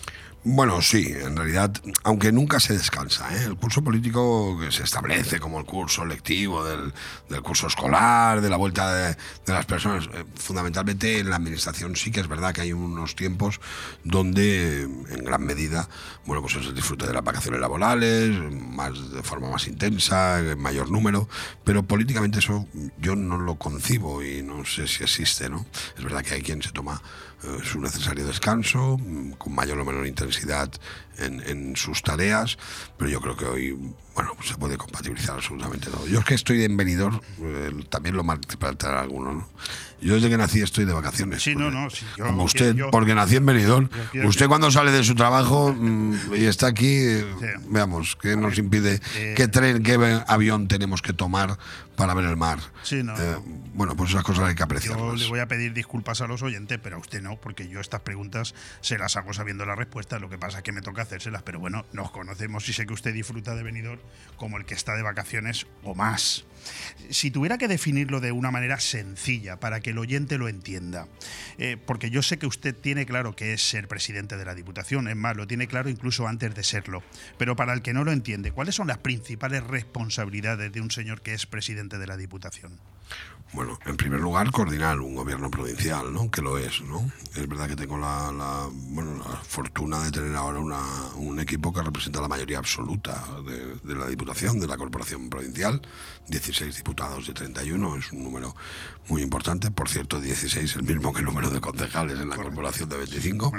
Bueno, 0.44 0.80
sí, 0.80 1.14
en 1.20 1.36
realidad, 1.36 1.72
aunque 2.04 2.30
nunca 2.30 2.60
se 2.60 2.72
descansa, 2.72 3.28
¿eh? 3.36 3.44
el 3.44 3.56
curso 3.56 3.82
político 3.82 4.56
que 4.58 4.70
se 4.70 4.84
establece 4.84 5.40
como 5.40 5.58
el 5.58 5.66
curso 5.66 6.04
lectivo 6.04 6.64
del, 6.64 6.94
del 7.28 7.42
curso 7.42 7.66
escolar, 7.66 8.40
de 8.40 8.48
la 8.48 8.56
vuelta 8.56 8.94
de, 8.94 9.16
de 9.46 9.52
las 9.52 9.66
personas, 9.66 10.08
eh, 10.14 10.24
fundamentalmente 10.36 11.18
en 11.18 11.28
la 11.28 11.36
administración 11.36 11.96
sí 11.96 12.12
que 12.12 12.20
es 12.20 12.28
verdad 12.28 12.54
que 12.54 12.60
hay 12.60 12.72
unos 12.72 13.16
tiempos 13.16 13.60
donde, 14.04 14.82
en 14.82 15.24
gran 15.24 15.44
medida, 15.44 15.88
bueno, 16.24 16.40
pues 16.40 16.54
se 16.54 16.72
disfruta 16.72 17.06
de 17.06 17.14
las 17.14 17.24
vacaciones 17.24 17.60
laborales, 17.60 18.30
más 18.52 19.10
de 19.10 19.22
forma 19.24 19.50
más 19.50 19.66
intensa, 19.66 20.38
en 20.38 20.58
mayor 20.58 20.88
número, 20.88 21.28
pero 21.64 21.82
políticamente 21.82 22.38
eso 22.38 22.66
yo 22.98 23.16
no 23.16 23.38
lo 23.38 23.56
concibo 23.56 24.22
y 24.22 24.42
no 24.44 24.64
sé 24.64 24.86
si 24.86 25.02
existe, 25.02 25.50
¿no? 25.50 25.66
Es 25.96 26.04
verdad 26.04 26.22
que 26.24 26.34
hay 26.34 26.42
quien 26.42 26.62
se 26.62 26.70
toma 26.70 27.02
su 27.62 27.80
necesario 27.80 28.26
descanso, 28.26 28.98
mm, 28.98 29.32
con 29.32 29.54
mayor 29.54 29.78
o 29.78 29.84
menor 29.84 30.06
intensidad 30.06 30.70
en, 31.18 31.40
en 31.46 31.76
sus 31.76 32.02
tareas, 32.02 32.58
pero 32.96 33.10
yo 33.10 33.20
creo 33.20 33.36
que 33.36 33.44
hoy, 33.44 33.78
bueno, 34.14 34.32
pues 34.36 34.48
se 34.48 34.56
puede 34.56 34.76
compatibilizar 34.76 35.36
absolutamente 35.36 35.90
todo. 35.90 36.06
Yo 36.06 36.18
es 36.20 36.24
que 36.24 36.34
estoy 36.34 36.64
en 36.64 36.76
venidor, 36.76 37.20
eh, 37.42 37.70
también 37.90 38.16
lo 38.16 38.24
maltratará 38.24 39.00
alguno, 39.00 39.32
¿no? 39.32 39.48
Yo 40.00 40.14
desde 40.14 40.28
que 40.30 40.36
nací 40.36 40.60
estoy 40.60 40.84
de 40.84 40.92
vacaciones. 40.92 41.42
Sí, 41.42 41.56
no, 41.56 41.64
porque- 41.64 41.76
no, 41.76 41.90
sí, 41.90 42.06
yo- 42.16 42.24
como 42.26 42.38
yo- 42.38 42.44
usted, 42.44 42.74
yo- 42.76 42.90
porque 42.92 43.14
nací 43.16 43.34
en 43.36 43.46
Benidorm. 43.46 43.88
Yo 44.12 44.28
Usted 44.28 44.44
que- 44.44 44.48
cuando 44.48 44.70
sale 44.70 44.92
de 44.92 45.02
su 45.02 45.16
trabajo 45.16 45.74
mm, 45.76 46.34
y 46.36 46.44
está 46.44 46.68
aquí, 46.68 46.86
eh, 46.98 47.24
Sí. 47.40 47.46
veamos, 47.68 48.16
¿qué 48.16 48.36
nos 48.36 48.58
impide? 48.58 49.00
eh, 49.16 49.34
¿Qué 49.36 49.48
tren, 49.48 49.82
qué 49.82 49.94
avión 50.28 50.68
tenemos 50.68 51.02
que 51.02 51.12
tomar 51.12 51.58
para 51.96 52.14
ver 52.14 52.26
el 52.26 52.36
mar? 52.36 52.60
Sí, 52.84 53.02
no. 53.02 53.12
Eh, 53.20 53.38
bueno, 53.74 53.96
pues 53.96 54.10
esas 54.10 54.22
cosas 54.22 54.44
hay 54.44 54.54
que 54.54 54.60
Yo 54.60 54.64
apreciarlas. 54.66 55.20
le 55.20 55.28
voy 55.28 55.40
a 55.40 55.48
pedir 55.48 55.72
disculpas 55.72 56.20
a 56.20 56.28
los 56.28 56.42
oyentes, 56.42 56.78
pero 56.80 56.94
a 56.96 56.98
usted 57.00 57.20
no 57.22 57.28
no, 57.28 57.36
porque 57.36 57.68
yo 57.68 57.78
estas 57.80 58.00
preguntas 58.00 58.54
se 58.80 58.96
las 58.96 59.16
hago 59.16 59.34
sabiendo 59.34 59.66
la 59.66 59.74
respuesta, 59.74 60.18
lo 60.18 60.30
que 60.30 60.38
pasa 60.38 60.58
es 60.58 60.64
que 60.64 60.72
me 60.72 60.80
toca 60.80 61.02
pero 61.44 61.58
bueno, 61.58 61.84
nos 61.92 62.10
conocemos 62.10 62.68
y 62.68 62.72
sé 62.72 62.86
que 62.86 62.92
usted 62.92 63.14
disfruta 63.14 63.54
de 63.54 63.62
venidor 63.62 64.00
como 64.36 64.58
el 64.58 64.64
que 64.64 64.74
está 64.74 64.94
de 64.94 65.02
vacaciones 65.02 65.66
o 65.82 65.94
más. 65.94 66.44
Si 67.10 67.30
tuviera 67.30 67.58
que 67.58 67.68
definirlo 67.68 68.20
de 68.20 68.32
una 68.32 68.50
manera 68.50 68.78
sencilla 68.80 69.58
para 69.58 69.80
que 69.80 69.90
el 69.90 69.98
oyente 69.98 70.38
lo 70.38 70.48
entienda, 70.48 71.08
eh, 71.58 71.76
porque 71.84 72.10
yo 72.10 72.22
sé 72.22 72.38
que 72.38 72.46
usted 72.46 72.74
tiene 72.74 73.06
claro 73.06 73.34
que 73.34 73.52
es 73.52 73.62
ser 73.62 73.88
presidente 73.88 74.36
de 74.36 74.44
la 74.44 74.54
Diputación, 74.54 75.08
es 75.08 75.16
más, 75.16 75.36
lo 75.36 75.46
tiene 75.46 75.66
claro 75.66 75.88
incluso 75.88 76.26
antes 76.26 76.54
de 76.54 76.62
serlo, 76.62 77.02
pero 77.38 77.56
para 77.56 77.72
el 77.72 77.82
que 77.82 77.94
no 77.94 78.04
lo 78.04 78.12
entiende, 78.12 78.52
¿cuáles 78.52 78.74
son 78.74 78.88
las 78.88 78.98
principales 78.98 79.64
responsabilidades 79.64 80.72
de 80.72 80.80
un 80.80 80.90
señor 80.90 81.22
que 81.22 81.34
es 81.34 81.46
presidente 81.46 81.98
de 81.98 82.06
la 82.06 82.16
Diputación? 82.16 82.78
Bueno, 83.52 83.78
en 83.86 83.96
primer 83.96 84.20
lugar, 84.20 84.50
coordinar 84.50 85.00
un 85.00 85.14
gobierno 85.14 85.50
provincial, 85.50 86.12
¿no? 86.12 86.30
Que 86.30 86.42
lo 86.42 86.58
es, 86.58 86.82
¿no? 86.82 87.10
Es 87.34 87.48
verdad 87.48 87.66
que 87.66 87.76
tengo 87.76 87.96
la, 87.96 88.30
la, 88.30 88.68
bueno, 88.70 89.16
la 89.16 89.36
fortuna 89.36 90.02
de 90.02 90.10
tener 90.10 90.36
ahora 90.36 90.58
una, 90.58 90.82
un 91.16 91.40
equipo 91.40 91.72
que 91.72 91.80
representa 91.80 92.20
la 92.20 92.28
mayoría 92.28 92.58
absoluta 92.58 93.24
de, 93.46 93.76
de, 93.82 93.94
la 93.98 94.06
Diputación, 94.06 94.60
de 94.60 94.66
la 94.66 94.76
Corporación 94.76 95.30
Provincial. 95.30 95.80
16 96.28 96.76
diputados 96.76 97.26
de 97.26 97.32
31, 97.32 97.96
es 97.96 98.12
un 98.12 98.22
número 98.22 98.54
muy 99.08 99.22
importante. 99.22 99.70
Por 99.70 99.88
cierto, 99.88 100.20
16 100.20 100.76
el 100.76 100.82
mismo 100.82 101.14
que 101.14 101.20
el 101.20 101.24
número 101.24 101.48
de 101.48 101.58
concejales 101.58 102.20
en 102.20 102.28
la 102.28 102.36
Corporación 102.36 102.90
de 102.90 102.98
25. 102.98 103.52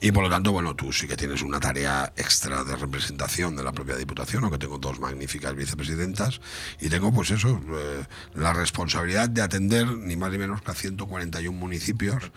Y 0.00 0.10
por 0.10 0.24
lo 0.24 0.30
tanto, 0.30 0.52
bueno, 0.52 0.74
tú 0.74 0.90
sí 0.90 1.06
que 1.06 1.18
tienes 1.18 1.42
una 1.42 1.60
tarea 1.60 2.14
extra 2.16 2.64
de 2.64 2.76
representación 2.76 3.56
de 3.56 3.62
la 3.62 3.72
propia 3.72 3.96
Diputación, 3.96 4.42
aunque 4.44 4.58
tengo 4.58 4.78
dos 4.78 4.98
magníficas 5.00 5.54
vicepresidentas. 5.54 6.40
Y 6.80 6.88
tengo, 6.88 7.12
pues 7.12 7.30
eso, 7.30 7.60
eh, 7.72 8.06
la 8.34 8.54
responsabilidad 8.54 8.77
de 8.86 9.42
atender 9.42 9.88
ni 9.88 10.16
más 10.16 10.30
ni 10.30 10.38
menos 10.38 10.62
que 10.62 10.70
a 10.70 10.74
141 10.74 11.56
municipios, 11.58 12.30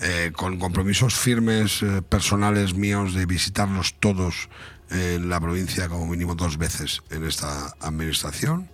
eh, 0.00 0.30
con 0.36 0.58
compromisos 0.58 1.14
firmes 1.14 1.82
eh, 1.82 2.02
personales 2.02 2.74
míos 2.74 3.14
de 3.14 3.24
visitarlos 3.24 3.94
todos 3.94 4.48
en 4.90 5.28
la 5.28 5.40
provincia 5.40 5.88
como 5.88 6.06
mínimo 6.06 6.34
dos 6.34 6.58
veces 6.58 7.00
en 7.10 7.24
esta 7.24 7.74
administración. 7.80 8.68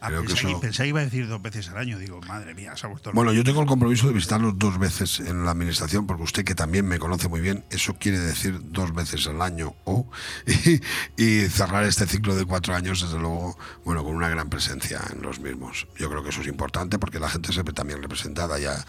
Ah, 0.00 0.08
Creo 0.08 0.22
pensé, 0.22 0.42
que 0.46 0.50
eso... 0.50 0.60
pensé 0.60 0.82
que 0.84 0.88
iba 0.88 1.00
a 1.00 1.04
decir 1.04 1.28
dos 1.28 1.42
veces 1.42 1.68
al 1.68 1.76
año. 1.78 1.98
Digo, 1.98 2.20
madre 2.22 2.54
mía, 2.54 2.74
se 2.76 2.86
ha 2.86 2.88
vuelto 2.88 3.12
Bueno, 3.12 3.32
yo 3.32 3.44
tengo 3.44 3.60
el 3.60 3.66
compromiso 3.66 4.06
de 4.06 4.14
visitarlos 4.14 4.58
dos 4.58 4.78
veces 4.78 5.20
en 5.20 5.44
la 5.44 5.50
administración, 5.50 6.06
porque 6.06 6.22
usted 6.22 6.44
que 6.44 6.54
también 6.54 6.86
me 6.86 6.98
conoce 6.98 7.28
muy 7.28 7.40
bien, 7.40 7.64
eso 7.70 7.94
quiere 7.98 8.18
decir 8.18 8.58
dos 8.64 8.94
veces 8.94 9.26
al 9.26 9.42
año 9.42 9.74
o 9.84 10.08
y, 10.46 10.80
y 11.22 11.48
cerrar 11.48 11.84
este 11.84 12.06
ciclo 12.06 12.34
de 12.34 12.44
cuatro 12.46 12.74
años, 12.74 13.02
desde 13.02 13.18
luego, 13.18 13.58
bueno, 13.84 14.02
con 14.02 14.14
una 14.14 14.28
gran 14.28 14.48
presencia 14.48 15.00
en 15.14 15.22
los 15.22 15.38
mismos. 15.40 15.86
Yo 15.98 16.08
creo 16.08 16.22
que 16.22 16.30
eso 16.30 16.40
es 16.40 16.46
importante 16.46 16.98
porque 16.98 17.20
la 17.20 17.28
gente 17.28 17.52
se 17.52 17.62
ve 17.62 17.72
también 17.72 18.00
representada 18.02 18.58
ya. 18.58 18.84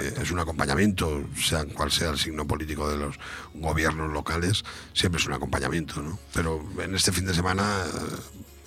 Eh, 0.00 0.14
es 0.20 0.30
un 0.30 0.38
acompañamiento, 0.40 1.24
sea 1.36 1.64
cual 1.64 1.90
sea 1.90 2.10
el 2.10 2.18
signo 2.18 2.46
político 2.46 2.88
de 2.90 2.98
los 2.98 3.18
gobiernos 3.54 4.12
locales, 4.12 4.64
siempre 4.92 5.20
es 5.20 5.26
un 5.26 5.32
acompañamiento, 5.32 6.02
¿no? 6.02 6.18
Pero 6.34 6.62
en 6.82 6.94
este 6.94 7.12
fin 7.12 7.26
de 7.26 7.34
semana 7.34 7.84
eh, 7.86 8.16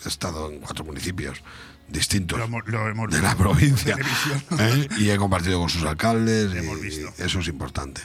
he 0.05 0.07
estado 0.09 0.51
en 0.51 0.59
cuatro 0.59 0.83
municipios 0.83 1.41
distintos 1.93 2.39
lo 2.39 2.45
hemos, 2.45 2.67
lo 2.67 2.89
hemos 2.89 3.11
de 3.11 3.21
la 3.21 3.35
provincia 3.35 3.95
¿eh? 4.59 4.87
y 4.97 5.09
he 5.09 5.17
compartido 5.17 5.59
con 5.59 5.69
sus 5.69 5.83
alcaldes 5.83 6.51
y 6.53 7.21
eso 7.21 7.39
es 7.39 7.47
importante. 7.47 8.01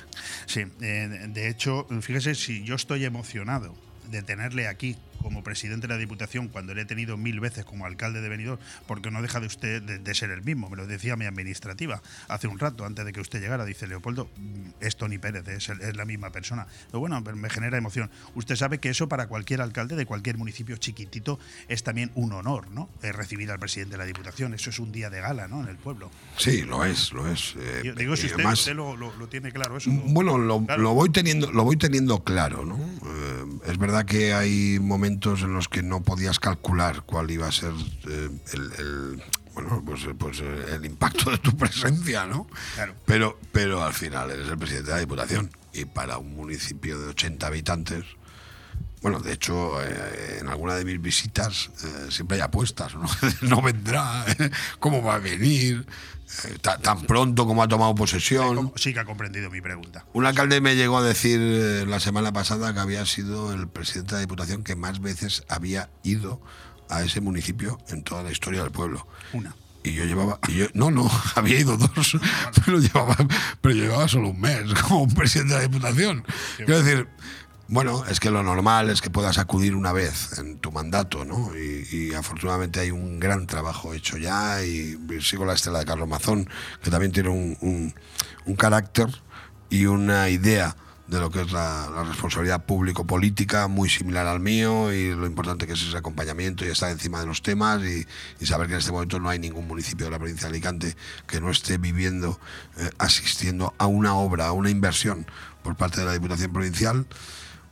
Sí, 0.46 0.64
eh, 0.80 1.26
de 1.28 1.48
hecho, 1.48 1.86
fíjese 2.02 2.34
si 2.34 2.62
yo 2.62 2.76
estoy 2.76 3.04
emocionado 3.04 3.74
de 4.10 4.22
tenerle 4.22 4.68
aquí 4.68 4.96
como 5.18 5.42
presidente 5.42 5.86
de 5.86 5.94
la 5.94 5.98
Diputación 5.98 6.48
cuando 6.48 6.74
le 6.74 6.82
he 6.82 6.84
tenido 6.84 7.16
mil 7.16 7.40
veces 7.40 7.64
como 7.64 7.86
alcalde 7.86 8.20
de 8.20 8.28
Benidorm, 8.28 8.60
porque 8.86 9.10
no 9.10 9.22
deja 9.22 9.40
de 9.40 9.46
usted 9.46 9.82
de, 9.82 9.98
de, 9.98 10.14
ser 10.14 10.30
el 10.30 10.42
mismo. 10.42 10.70
Me 10.70 10.76
lo 10.76 10.86
decía 10.86 11.16
mi 11.16 11.26
administrativa 11.26 12.02
hace 12.28 12.48
un 12.48 12.58
rato, 12.58 12.84
antes 12.84 13.04
de 13.04 13.12
que 13.12 13.20
usted 13.20 13.40
llegara. 13.40 13.64
Dice 13.64 13.86
Leopoldo, 13.86 14.28
es 14.80 14.96
Tony 14.96 15.18
Pérez, 15.18 15.46
es, 15.48 15.68
es 15.68 15.96
la 15.96 16.04
misma 16.04 16.30
persona. 16.30 16.66
Pero 16.86 17.00
bueno, 17.00 17.20
me 17.20 17.50
genera 17.50 17.76
emoción. 17.78 18.10
Usted 18.34 18.56
sabe 18.56 18.78
que 18.78 18.90
eso 18.90 19.08
para 19.08 19.26
cualquier 19.26 19.60
alcalde 19.60 19.96
de 19.96 20.06
cualquier 20.06 20.38
municipio 20.38 20.76
chiquitito 20.76 21.38
es 21.68 21.82
también 21.82 22.10
un 22.14 22.32
honor, 22.32 22.70
¿no? 22.70 22.88
Es 23.02 23.14
recibir 23.14 23.50
al 23.50 23.58
presidente 23.58 23.92
de 23.92 23.98
la 23.98 24.04
Diputación. 24.04 24.54
Eso 24.54 24.70
es 24.70 24.78
un 24.78 24.92
día 24.92 25.10
de 25.10 25.20
gala, 25.20 25.48
¿no? 25.48 25.62
En 25.62 25.68
el 25.68 25.76
pueblo. 25.76 26.10
Sí, 26.36 26.62
lo 26.62 26.84
es, 26.84 27.12
lo 27.12 27.30
es. 27.30 27.54
Eh, 27.58 27.82
Yo 27.84 27.94
digo, 27.94 28.16
si 28.16 28.26
usted, 28.26 28.36
además, 28.36 28.60
usted 28.60 28.74
lo, 28.74 28.96
lo, 28.96 29.14
lo, 29.16 29.28
tiene 29.28 29.52
claro, 29.52 29.76
eso. 29.76 29.90
Bueno, 29.90 30.38
lo, 30.38 30.64
claro. 30.64 30.82
lo, 30.82 30.94
voy 30.94 31.10
teniendo, 31.10 31.50
lo 31.52 31.64
voy 31.64 31.76
teniendo 31.76 32.22
claro, 32.24 32.64
¿no? 32.64 32.76
Eh, 32.76 33.70
es 33.70 33.78
verdad 33.78 34.04
que 34.04 34.32
hay 34.32 34.78
momentos 34.80 35.07
en 35.08 35.54
los 35.54 35.68
que 35.68 35.82
no 35.82 36.02
podías 36.02 36.38
calcular 36.38 37.02
cuál 37.02 37.30
iba 37.30 37.46
a 37.46 37.52
ser 37.52 37.72
eh, 38.08 38.30
el, 38.52 38.72
el, 38.78 39.22
bueno, 39.54 39.82
pues, 39.84 40.06
pues 40.18 40.40
eh, 40.40 40.74
el 40.74 40.84
impacto 40.84 41.30
de 41.30 41.38
tu 41.38 41.56
presencia, 41.56 42.26
¿no? 42.26 42.46
Claro. 42.74 42.94
Pero, 43.06 43.38
pero 43.50 43.82
al 43.82 43.94
final 43.94 44.30
eres 44.30 44.48
el 44.48 44.58
presidente 44.58 44.90
de 44.90 44.94
la 44.94 45.00
Diputación 45.00 45.50
y 45.72 45.84
para 45.84 46.18
un 46.18 46.36
municipio 46.36 46.98
de 46.98 47.08
80 47.08 47.46
habitantes, 47.46 48.04
bueno, 49.00 49.20
de 49.20 49.32
hecho, 49.32 49.80
eh, 49.82 50.38
en 50.40 50.48
alguna 50.48 50.74
de 50.74 50.84
mis 50.84 51.00
visitas 51.00 51.70
eh, 51.84 52.10
siempre 52.10 52.36
hay 52.36 52.42
apuestas, 52.42 52.94
¿no? 52.94 53.06
no 53.42 53.62
vendrá, 53.62 54.24
¿eh? 54.38 54.50
¿cómo 54.80 55.02
va 55.02 55.14
a 55.14 55.18
venir? 55.18 55.86
Eh, 56.44 56.58
tan 56.60 57.02
pronto 57.02 57.46
como 57.46 57.62
ha 57.62 57.68
tomado 57.68 57.94
posesión. 57.94 58.72
Sí, 58.76 58.92
que 58.92 59.00
ha 59.00 59.04
comprendido 59.04 59.50
mi 59.50 59.60
pregunta. 59.60 60.04
Un 60.12 60.26
alcalde 60.26 60.60
me 60.60 60.76
llegó 60.76 60.98
a 60.98 61.02
decir 61.02 61.40
eh, 61.40 61.84
la 61.86 62.00
semana 62.00 62.32
pasada 62.32 62.74
que 62.74 62.80
había 62.80 63.04
sido 63.06 63.52
el 63.52 63.68
presidente 63.68 64.10
de 64.10 64.16
la 64.16 64.20
Diputación 64.20 64.62
que 64.62 64.76
más 64.76 65.00
veces 65.00 65.44
había 65.48 65.88
ido 66.02 66.40
a 66.90 67.02
ese 67.02 67.20
municipio 67.20 67.78
en 67.88 68.02
toda 68.02 68.22
la 68.22 68.30
historia 68.30 68.62
del 68.62 68.70
pueblo. 68.70 69.06
Una. 69.32 69.54
Y 69.84 69.92
yo 69.92 70.04
llevaba, 70.04 70.38
y 70.48 70.54
yo, 70.54 70.66
no, 70.74 70.90
no, 70.90 71.10
había 71.34 71.60
ido 71.60 71.76
dos, 71.76 72.18
pero 72.64 72.78
llevaba, 72.78 73.16
pero 73.60 73.74
llevaba 73.74 74.08
solo 74.08 74.30
un 74.30 74.40
mes 74.40 74.74
como 74.82 75.04
un 75.04 75.14
presidente 75.14 75.54
de 75.54 75.60
la 75.60 75.66
Diputación. 75.68 76.24
Quiero 76.56 76.82
decir, 76.82 77.08
bueno, 77.68 78.02
es 78.06 78.18
que 78.18 78.30
lo 78.30 78.42
normal 78.42 78.88
es 78.88 79.02
que 79.02 79.10
puedas 79.10 79.36
acudir 79.36 79.74
una 79.74 79.92
vez 79.92 80.38
en 80.38 80.58
tu 80.58 80.72
mandato, 80.72 81.26
¿no? 81.26 81.52
Y, 81.54 81.86
y, 81.92 82.14
afortunadamente 82.14 82.80
hay 82.80 82.90
un 82.90 83.20
gran 83.20 83.46
trabajo 83.46 83.92
hecho 83.92 84.16
ya 84.16 84.64
y 84.64 84.98
sigo 85.20 85.44
la 85.44 85.52
estela 85.52 85.80
de 85.80 85.84
Carlos 85.84 86.08
Mazón, 86.08 86.48
que 86.82 86.90
también 86.90 87.12
tiene 87.12 87.28
un, 87.28 87.94
carácter 88.56 89.08
y 89.68 89.84
una 89.84 90.30
idea 90.30 90.76
de 91.08 91.20
lo 91.20 91.30
que 91.30 91.42
es 91.42 91.52
la, 91.52 91.90
la 91.94 92.04
responsabilidad 92.04 92.64
público-política 92.64 93.68
muy 93.68 93.90
similar 93.90 94.26
al 94.26 94.40
mío 94.40 94.92
y 94.92 95.14
lo 95.14 95.26
importante 95.26 95.66
que 95.66 95.74
es 95.74 95.82
ese 95.82 95.96
acompañamiento 95.96 96.64
y 96.64 96.68
estar 96.68 96.90
encima 96.90 97.20
de 97.20 97.26
los 97.26 97.42
temas 97.42 97.82
y, 97.82 98.06
y, 98.40 98.46
saber 98.46 98.68
que 98.68 98.74
en 98.74 98.78
este 98.78 98.92
momento 98.92 99.20
no 99.20 99.28
hay 99.28 99.38
ningún 99.38 99.68
municipio 99.68 100.06
de 100.06 100.12
la 100.12 100.18
provincia 100.18 100.48
de 100.48 100.54
Alicante 100.54 100.96
que 101.26 101.38
no 101.42 101.50
esté 101.50 101.76
viviendo, 101.76 102.40
eh, 102.78 102.90
asistiendo 102.96 103.74
a 103.76 103.86
una 103.86 104.14
obra, 104.14 104.46
a 104.46 104.52
una 104.52 104.70
inversión 104.70 105.26
por 105.62 105.76
parte 105.76 106.00
de 106.00 106.06
la 106.06 106.14
Diputación 106.14 106.50
Provincial 106.50 107.06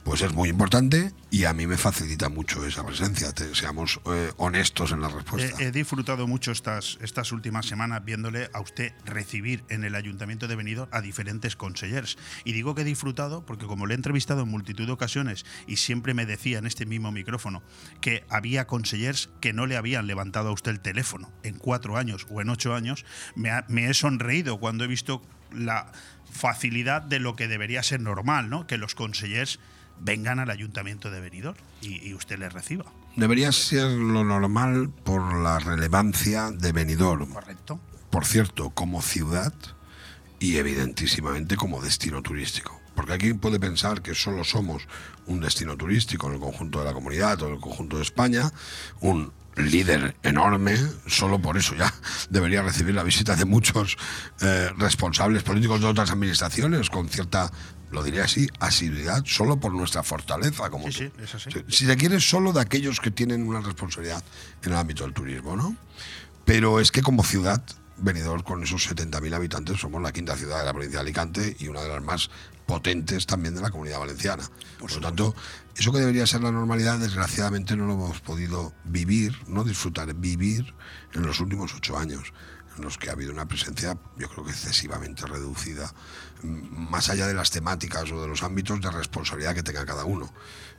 pues 0.06 0.22
es 0.22 0.32
muy 0.32 0.48
importante 0.48 1.10
y 1.32 1.46
a 1.46 1.52
mí 1.52 1.66
me 1.66 1.76
facilita 1.76 2.28
mucho 2.28 2.64
esa 2.64 2.86
presencia, 2.86 3.34
seamos 3.52 4.00
eh, 4.06 4.30
honestos 4.36 4.92
en 4.92 5.00
la 5.00 5.08
respuesta. 5.08 5.60
He, 5.60 5.72
disfrutado 5.72 6.28
mucho 6.28 6.52
estas, 6.52 6.96
estas 7.02 7.32
últimas 7.32 7.66
semanas 7.66 8.04
viéndole 8.04 8.48
a 8.52 8.60
usted 8.60 8.92
recibir 9.04 9.64
en 9.68 9.82
el 9.82 9.96
Ayuntamiento 9.96 10.46
de 10.46 10.54
Benidorm 10.54 10.88
a 10.92 11.00
diferentes 11.00 11.56
consellers. 11.56 12.18
Y 12.44 12.52
digo 12.52 12.76
que 12.76 12.82
he 12.82 12.84
disfrutado 12.84 13.44
porque 13.44 13.66
como 13.66 13.86
le 13.86 13.94
he 13.94 13.96
entrevistado 13.96 14.42
en 14.42 14.48
multitud 14.48 14.86
de 14.86 14.92
ocasiones 14.92 15.44
y 15.66 15.78
siempre 15.78 16.14
me 16.14 16.24
decía 16.24 16.58
en 16.58 16.66
este 16.66 16.86
mismo 16.86 17.10
micrófono 17.10 17.64
que 18.00 18.24
había 18.28 18.68
consellers 18.68 19.28
que 19.40 19.52
no 19.52 19.66
le 19.66 19.76
habían 19.76 20.06
levantado 20.06 20.50
a 20.50 20.52
usted 20.52 20.70
el 20.70 20.80
teléfono 20.80 21.32
en 21.42 21.58
cuatro 21.58 21.96
años 21.96 22.28
o 22.30 22.40
en 22.40 22.50
ocho 22.50 22.76
años, 22.76 23.04
me 23.34 23.90
he 23.90 23.92
sonreído 23.92 24.60
cuando 24.60 24.84
he 24.84 24.86
visto 24.86 25.20
la 25.56 25.92
facilidad 26.30 27.02
de 27.02 27.18
lo 27.18 27.36
que 27.36 27.48
debería 27.48 27.82
ser 27.82 28.00
normal, 28.00 28.50
¿no? 28.50 28.66
Que 28.66 28.76
los 28.76 28.94
consellers 28.94 29.58
vengan 30.00 30.38
al 30.38 30.50
ayuntamiento 30.50 31.10
de 31.10 31.20
Benidorm 31.20 31.56
y, 31.80 32.06
y, 32.06 32.14
usted 32.14 32.38
les 32.38 32.52
reciba. 32.52 32.84
Debería 33.16 33.50
ser 33.52 33.90
lo 33.90 34.24
normal 34.24 34.90
por 34.90 35.34
la 35.40 35.58
relevancia 35.58 36.50
de 36.50 36.72
Benidorm. 36.72 37.32
Correcto. 37.32 37.80
Por 38.10 38.26
cierto, 38.26 38.70
como 38.70 39.00
ciudad 39.00 39.54
y 40.38 40.56
evidentísimamente 40.56 41.56
como 41.56 41.80
destino 41.80 42.22
turístico. 42.22 42.80
Porque 42.94 43.12
aquí 43.12 43.34
puede 43.34 43.60
pensar 43.60 44.02
que 44.02 44.14
solo 44.14 44.44
somos 44.44 44.86
un 45.26 45.40
destino 45.40 45.76
turístico 45.76 46.28
en 46.28 46.34
el 46.34 46.40
conjunto 46.40 46.78
de 46.78 46.86
la 46.86 46.94
comunidad 46.94 47.40
o 47.42 47.48
en 47.48 47.54
el 47.54 47.60
conjunto 47.60 47.96
de 47.96 48.02
España, 48.02 48.50
un 49.00 49.32
líder 49.56 50.16
enorme, 50.22 50.76
solo 51.06 51.40
por 51.40 51.56
eso 51.56 51.74
ya 51.74 51.92
debería 52.30 52.62
recibir 52.62 52.94
la 52.94 53.02
visita 53.02 53.36
de 53.36 53.44
muchos 53.44 53.96
eh, 54.40 54.70
responsables 54.76 55.42
políticos 55.42 55.80
de 55.80 55.86
otras 55.86 56.10
administraciones 56.10 56.90
con 56.90 57.08
cierta 57.08 57.50
lo 57.90 58.02
diré 58.02 58.20
así, 58.20 58.48
asiduidad, 58.58 59.22
solo 59.24 59.58
por 59.58 59.72
nuestra 59.72 60.02
fortaleza 60.02 60.68
como 60.70 60.86
sí, 60.86 60.92
sí, 60.92 61.12
es 61.22 61.34
así. 61.36 61.50
Si, 61.50 61.64
si 61.68 61.86
se 61.86 61.96
quiere, 61.96 62.20
solo 62.20 62.52
de 62.52 62.60
aquellos 62.60 63.00
que 63.00 63.12
tienen 63.12 63.46
una 63.46 63.60
responsabilidad 63.60 64.22
en 64.62 64.72
el 64.72 64.78
ámbito 64.78 65.04
del 65.04 65.12
turismo, 65.12 65.56
¿no? 65.56 65.76
Pero 66.44 66.80
es 66.80 66.90
que 66.90 67.00
como 67.00 67.22
ciudad, 67.22 67.62
Benidorm, 67.98 68.42
con 68.42 68.62
esos 68.62 68.88
70.000 68.90 69.34
habitantes, 69.34 69.80
somos 69.80 70.02
la 70.02 70.12
quinta 70.12 70.36
ciudad 70.36 70.58
de 70.58 70.64
la 70.64 70.72
provincia 70.72 70.98
de 70.98 71.02
Alicante 71.02 71.56
y 71.58 71.68
una 71.68 71.80
de 71.80 71.88
las 71.88 72.02
más 72.02 72.30
potentes 72.66 73.26
también 73.26 73.54
de 73.54 73.62
la 73.62 73.70
comunidad 73.70 74.00
valenciana. 74.00 74.44
Por, 74.78 74.90
Por 74.90 75.00
lo 75.00 75.00
tanto, 75.00 75.34
eso 75.78 75.92
que 75.92 75.98
debería 75.98 76.26
ser 76.26 76.42
la 76.42 76.50
normalidad, 76.50 76.98
desgraciadamente 76.98 77.76
no 77.76 77.86
lo 77.86 77.94
hemos 77.94 78.20
podido 78.20 78.72
vivir, 78.84 79.36
no 79.46 79.62
disfrutar, 79.62 80.12
vivir 80.14 80.74
en 81.12 81.22
los 81.22 81.40
últimos 81.40 81.74
ocho 81.74 81.98
años. 81.98 82.32
En 82.76 82.84
los 82.84 82.98
que 82.98 83.08
ha 83.08 83.12
habido 83.12 83.32
una 83.32 83.46
presencia, 83.46 83.98
yo 84.18 84.28
creo 84.28 84.44
que 84.44 84.50
excesivamente 84.50 85.26
reducida, 85.26 85.94
más 86.42 87.08
allá 87.08 87.26
de 87.26 87.34
las 87.34 87.50
temáticas 87.50 88.10
o 88.10 88.20
de 88.20 88.28
los 88.28 88.42
ámbitos 88.42 88.80
de 88.80 88.90
responsabilidad 88.90 89.54
que 89.54 89.62
tenga 89.62 89.86
cada 89.86 90.04
uno. 90.04 90.32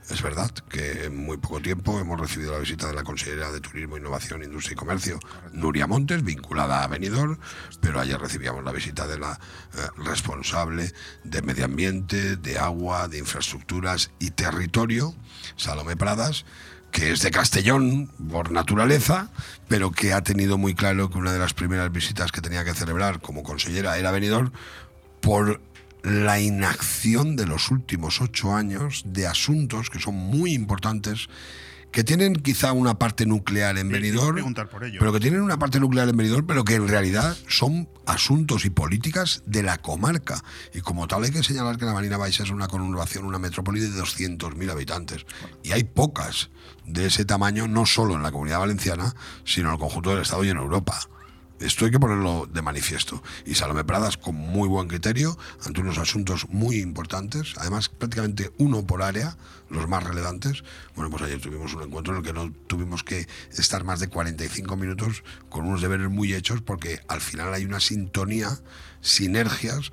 Es 0.09 0.21
verdad 0.21 0.49
que 0.69 1.05
en 1.05 1.17
muy 1.17 1.35
poco 1.35 1.59
tiempo 1.59 1.99
hemos 1.99 2.19
recibido 2.19 2.53
la 2.53 2.59
visita 2.59 2.87
de 2.87 2.93
la 2.93 3.03
consejera 3.03 3.51
de 3.51 3.59
Turismo, 3.59 3.97
Innovación, 3.97 4.41
Industria 4.41 4.73
y 4.73 4.77
Comercio, 4.77 5.19
Nuria 5.51 5.85
Montes, 5.85 6.23
vinculada 6.23 6.83
a 6.83 6.87
Benidorm, 6.87 7.37
pero 7.81 7.99
ayer 7.99 8.17
recibíamos 8.17 8.63
la 8.63 8.71
visita 8.71 9.05
de 9.05 9.19
la 9.19 9.33
eh, 9.33 9.87
responsable 9.97 10.93
de 11.25 11.41
Medio 11.41 11.65
Ambiente, 11.65 12.37
de 12.37 12.57
Agua, 12.57 13.09
de 13.09 13.17
Infraestructuras 13.17 14.11
y 14.17 14.31
Territorio, 14.31 15.13
Salomé 15.57 15.97
Pradas, 15.97 16.45
que 16.91 17.11
es 17.11 17.21
de 17.21 17.31
Castellón 17.31 18.07
por 18.31 18.51
naturaleza, 18.51 19.29
pero 19.67 19.91
que 19.91 20.13
ha 20.13 20.21
tenido 20.21 20.57
muy 20.57 20.73
claro 20.73 21.09
que 21.09 21.17
una 21.17 21.33
de 21.33 21.39
las 21.39 21.53
primeras 21.53 21.91
visitas 21.91 22.31
que 22.31 22.39
tenía 22.39 22.63
que 22.63 22.73
celebrar 22.73 23.19
como 23.19 23.43
consellera 23.43 23.97
era 23.97 24.11
Benidorm 24.11 24.53
por 25.19 25.59
la 26.07 26.39
inacción 26.39 27.35
de 27.35 27.45
los 27.45 27.69
últimos 27.69 28.21
ocho 28.21 28.55
años 28.55 29.03
de 29.05 29.27
asuntos 29.27 29.89
que 29.89 29.99
son 29.99 30.15
muy 30.15 30.53
importantes 30.53 31.27
que 31.91 32.03
tienen 32.03 32.35
quizá 32.35 32.71
una 32.73 32.99
parte 32.99 33.25
nuclear 33.25 33.77
en 33.77 33.89
Benidorm, 33.89 34.53
pero 34.99 35.13
que 35.13 35.19
tienen 35.19 35.41
una 35.41 35.57
parte 35.57 35.79
nuclear 35.79 36.07
en 36.07 36.15
Benidorm, 36.15 36.45
pero 36.45 36.63
que 36.63 36.75
en 36.75 36.87
realidad 36.87 37.35
son 37.47 37.89
asuntos 38.05 38.65
y 38.65 38.69
políticas 38.69 39.41
de 39.45 39.63
la 39.63 39.79
comarca. 39.79 40.43
Y 40.73 40.81
como 40.81 41.07
tal 41.07 41.23
hay 41.23 41.31
que 41.31 41.43
señalar 41.43 41.77
que 41.77 41.85
la 41.85 41.93
Marina 41.93 42.17
Baixa 42.17 42.43
es 42.43 42.51
una 42.51 42.67
conurbación, 42.67 43.25
una 43.25 43.39
metrópoli 43.39 43.79
de 43.79 43.89
200.000 43.89 44.71
habitantes. 44.71 45.25
Y 45.63 45.71
hay 45.71 45.85
pocas 45.85 46.49
de 46.85 47.07
ese 47.07 47.25
tamaño, 47.25 47.67
no 47.67 47.85
solo 47.85 48.15
en 48.15 48.23
la 48.23 48.31
Comunidad 48.31 48.59
Valenciana, 48.59 49.15
sino 49.43 49.69
en 49.69 49.73
el 49.73 49.79
conjunto 49.79 50.11
del 50.11 50.21
Estado 50.21 50.43
y 50.43 50.49
en 50.49 50.57
Europa. 50.57 50.99
Esto 51.59 51.85
hay 51.85 51.91
que 51.91 51.99
ponerlo 51.99 52.45
de 52.45 52.61
manifiesto. 52.61 53.23
Y 53.45 53.55
Salomé 53.55 53.83
Pradas, 53.83 54.17
con 54.17 54.35
muy 54.35 54.67
buen 54.67 54.87
criterio, 54.87 55.37
ante 55.65 55.81
unos 55.81 55.97
asuntos 55.97 56.47
muy 56.49 56.77
importantes, 56.77 57.53
además 57.57 57.89
prácticamente 57.89 58.51
uno 58.57 58.85
por 58.85 59.01
área, 59.01 59.37
los 59.69 59.87
más 59.87 60.03
relevantes. 60.03 60.63
Bueno, 60.95 61.09
pues 61.09 61.23
ayer 61.23 61.41
tuvimos 61.41 61.73
un 61.73 61.83
encuentro 61.83 62.13
en 62.13 62.19
el 62.19 62.25
que 62.25 62.33
no 62.33 62.53
tuvimos 62.67 63.03
que 63.03 63.27
estar 63.57 63.83
más 63.83 63.99
de 63.99 64.07
45 64.07 64.77
minutos 64.77 65.23
con 65.49 65.65
unos 65.65 65.81
deberes 65.81 66.09
muy 66.09 66.33
hechos, 66.33 66.61
porque 66.61 67.01
al 67.07 67.21
final 67.21 67.53
hay 67.53 67.65
una 67.65 67.79
sintonía, 67.79 68.59
sinergias, 69.01 69.91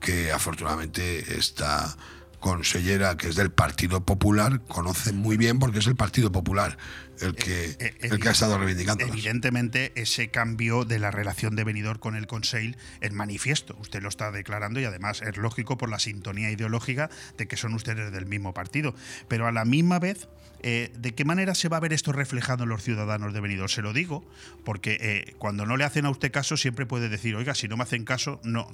que 0.00 0.32
afortunadamente 0.32 1.38
esta 1.38 1.96
consellera, 2.42 3.16
que 3.16 3.28
es 3.28 3.36
del 3.36 3.50
Partido 3.50 4.04
Popular, 4.04 4.60
conoce 4.68 5.12
muy 5.12 5.38
bien 5.38 5.58
porque 5.58 5.78
es 5.78 5.86
el 5.86 5.96
Partido 5.96 6.30
Popular 6.30 6.76
el 7.22 7.34
que, 7.34 7.76
Eh, 7.78 7.94
el 8.00 8.18
que 8.18 8.28
ha 8.28 8.32
estado 8.32 8.58
reivindicando. 8.58 9.04
Evidentemente, 9.06 9.92
ese 9.94 10.30
cambio 10.30 10.84
de 10.84 10.98
la 10.98 11.10
relación 11.10 11.56
de 11.56 11.64
Benidorm 11.64 11.98
con 11.98 12.16
el 12.16 12.26
Conseil 12.26 12.76
es 13.00 13.12
manifiesto. 13.12 13.76
Usted 13.80 14.02
lo 14.02 14.08
está 14.08 14.30
declarando 14.30 14.80
y 14.80 14.84
además 14.84 15.22
es 15.22 15.36
lógico 15.36 15.78
por 15.78 15.88
la 15.88 15.98
sintonía 15.98 16.50
ideológica 16.50 17.10
de 17.38 17.46
que 17.46 17.56
son 17.56 17.74
ustedes 17.74 18.12
del 18.12 18.26
mismo 18.26 18.52
partido. 18.52 18.94
Pero 19.28 19.46
a 19.46 19.52
la 19.52 19.64
misma 19.64 19.98
vez, 19.98 20.28
eh, 20.62 20.92
¿de 20.96 21.14
qué 21.14 21.24
manera 21.24 21.54
se 21.54 21.68
va 21.68 21.76
a 21.76 21.80
ver 21.80 21.92
esto 21.92 22.12
reflejado 22.12 22.64
en 22.64 22.68
los 22.68 22.82
ciudadanos 22.82 23.32
de 23.32 23.40
Benidorm? 23.40 23.68
Se 23.68 23.82
lo 23.82 23.92
digo 23.92 24.24
porque 24.64 24.98
eh, 25.00 25.34
cuando 25.38 25.66
no 25.66 25.76
le 25.76 25.84
hacen 25.84 26.06
a 26.06 26.10
usted 26.10 26.30
caso 26.30 26.56
siempre 26.56 26.86
puede 26.86 27.08
decir, 27.08 27.34
oiga, 27.34 27.54
si 27.54 27.68
no 27.68 27.76
me 27.76 27.82
hacen 27.82 28.04
caso, 28.04 28.40
no 28.44 28.68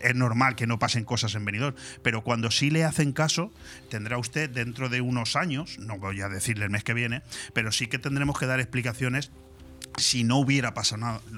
es 0.00 0.14
normal 0.14 0.56
que 0.56 0.66
no 0.66 0.78
pasen 0.78 1.04
cosas 1.04 1.34
en 1.34 1.44
Benidorm. 1.44 1.76
Pero 2.02 2.22
cuando 2.22 2.50
sí 2.50 2.70
le 2.70 2.84
hacen 2.84 3.12
caso, 3.12 3.52
tendrá 3.90 4.18
usted 4.18 4.50
dentro 4.50 4.88
de 4.88 5.00
unos 5.00 5.36
años, 5.36 5.78
no 5.78 5.98
voy 5.98 6.20
a 6.20 6.28
decirle 6.28 6.64
el 6.64 6.70
mes 6.70 6.84
que 6.84 6.94
viene, 6.94 7.22
pero 7.52 7.72
sí 7.72 7.86
que 7.86 7.98
tendremos 7.98 8.38
que 8.38 8.46
dar 8.46 8.60
explicaciones 8.60 9.30
si 9.98 10.24
no 10.24 10.38
hubiera 10.38 10.74
pasado 10.74 10.88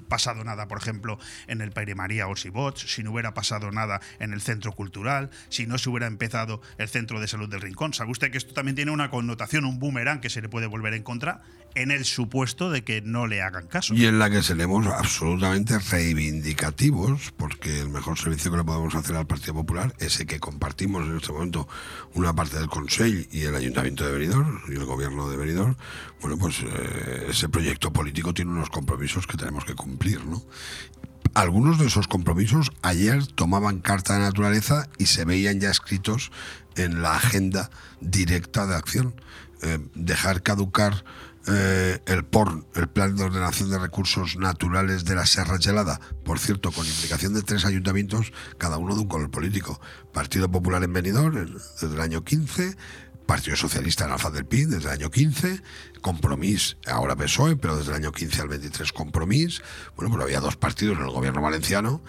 pasado 0.08 0.44
nada, 0.44 0.68
por 0.68 0.78
ejemplo, 0.78 1.18
en 1.46 1.60
el 1.60 1.72
Paire 1.72 1.94
María 1.94 2.28
o 2.28 2.36
Sibots, 2.36 2.92
si 2.92 3.02
no 3.02 3.12
hubiera 3.12 3.34
pasado 3.34 3.70
nada 3.70 4.00
en 4.18 4.32
el 4.32 4.40
centro 4.40 4.72
cultural, 4.72 5.30
si 5.48 5.66
no 5.66 5.78
se 5.78 5.88
hubiera 5.90 6.06
empezado 6.06 6.60
el 6.78 6.88
centro 6.88 7.20
de 7.20 7.28
salud 7.28 7.48
del 7.48 7.60
Rincón. 7.60 7.94
¿Sabe 7.94 8.10
usted 8.10 8.30
que 8.30 8.38
esto 8.38 8.54
también 8.54 8.76
tiene 8.76 8.90
una 8.90 9.10
connotación, 9.10 9.64
un 9.64 9.78
boomerang 9.78 10.20
que 10.20 10.30
se 10.30 10.42
le 10.42 10.48
puede 10.48 10.66
volver 10.66 10.94
en 10.94 11.02
contra 11.02 11.42
en 11.74 11.92
el 11.92 12.04
supuesto 12.04 12.70
de 12.70 12.82
que 12.82 13.00
no 13.00 13.26
le 13.26 13.42
hagan 13.42 13.66
caso? 13.66 13.94
Y 13.94 14.06
en 14.06 14.18
la 14.18 14.30
que 14.30 14.42
seremos 14.42 14.86
absolutamente 14.86 15.78
reivindicativos, 15.78 17.32
porque 17.36 17.80
el 17.80 17.90
mejor 17.90 18.18
servicio 18.18 18.50
que 18.50 18.58
le 18.58 18.64
podemos 18.64 18.94
hacer 18.94 19.16
al 19.16 19.26
Partido 19.26 19.54
Popular, 19.54 19.94
ese 19.98 20.26
que 20.26 20.40
compartimos 20.40 21.06
en 21.06 21.16
este 21.16 21.32
momento 21.32 21.68
una 22.14 22.34
parte 22.34 22.58
del 22.58 22.68
Consejo 22.68 23.26
y 23.30 23.42
el 23.42 23.54
Ayuntamiento 23.54 24.04
de 24.04 24.12
Benidorm 24.12 24.60
y 24.68 24.72
el 24.72 24.84
Gobierno 24.84 25.28
de 25.30 25.36
Benidorm, 25.36 25.76
bueno, 26.20 26.36
pues 26.36 26.60
eh, 26.62 27.26
ese 27.30 27.48
proyecto 27.48 27.92
político 27.92 28.34
tiene 28.34 28.49
unos 28.50 28.70
compromisos 28.70 29.26
que 29.26 29.36
tenemos 29.36 29.64
que 29.64 29.74
cumplir, 29.74 30.24
¿no? 30.24 30.42
Algunos 31.34 31.78
de 31.78 31.86
esos 31.86 32.08
compromisos 32.08 32.72
ayer 32.82 33.24
tomaban 33.26 33.78
carta 33.80 34.14
de 34.14 34.20
naturaleza 34.20 34.88
y 34.98 35.06
se 35.06 35.24
veían 35.24 35.60
ya 35.60 35.70
escritos 35.70 36.32
en 36.76 37.02
la 37.02 37.14
agenda 37.14 37.70
directa 38.00 38.66
de 38.66 38.74
acción. 38.74 39.14
Eh, 39.62 39.78
dejar 39.94 40.42
caducar 40.42 41.04
eh, 41.46 42.00
el 42.06 42.24
PORN, 42.24 42.66
el 42.74 42.88
Plan 42.88 43.14
de 43.14 43.24
Ordenación 43.24 43.70
de 43.70 43.78
Recursos 43.78 44.36
Naturales 44.36 45.04
de 45.04 45.14
la 45.14 45.24
Serra 45.26 45.58
Gelada, 45.58 46.00
por 46.24 46.38
cierto, 46.38 46.72
con 46.72 46.86
implicación 46.86 47.32
de 47.34 47.42
tres 47.42 47.64
ayuntamientos, 47.64 48.32
cada 48.58 48.78
uno 48.78 48.94
de 48.94 49.02
un 49.02 49.08
color 49.08 49.30
político. 49.30 49.80
Partido 50.12 50.50
Popular 50.50 50.82
en 50.82 50.92
Benidorm 50.92 51.36
en- 51.36 51.54
desde 51.54 51.94
el 51.94 52.00
año 52.00 52.24
15, 52.24 52.76
Partido 53.30 53.54
Socialista 53.56 54.06
en 54.06 54.10
Alfa 54.10 54.28
del 54.30 54.44
Pi 54.44 54.64
desde 54.64 54.88
el 54.88 54.94
año 54.94 55.08
15, 55.08 55.62
Compromís, 56.00 56.78
ahora 56.88 57.14
PSOE, 57.14 57.54
pero 57.54 57.76
desde 57.76 57.92
el 57.92 57.98
año 57.98 58.10
15 58.10 58.42
al 58.42 58.48
23 58.48 58.92
Compromís. 58.92 59.62
Bueno, 59.94 60.10
pues 60.10 60.24
había 60.24 60.40
dos 60.40 60.56
partidos 60.56 60.98
en 60.98 61.04
el 61.04 61.12
gobierno 61.12 61.40
valenciano, 61.40 62.02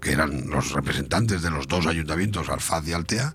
que 0.00 0.12
eran 0.12 0.48
los 0.48 0.72
representantes 0.72 1.42
de 1.42 1.50
los 1.50 1.68
dos 1.68 1.86
ayuntamientos, 1.86 2.48
Alfaz 2.48 2.88
y 2.88 2.94
Altea, 2.94 3.34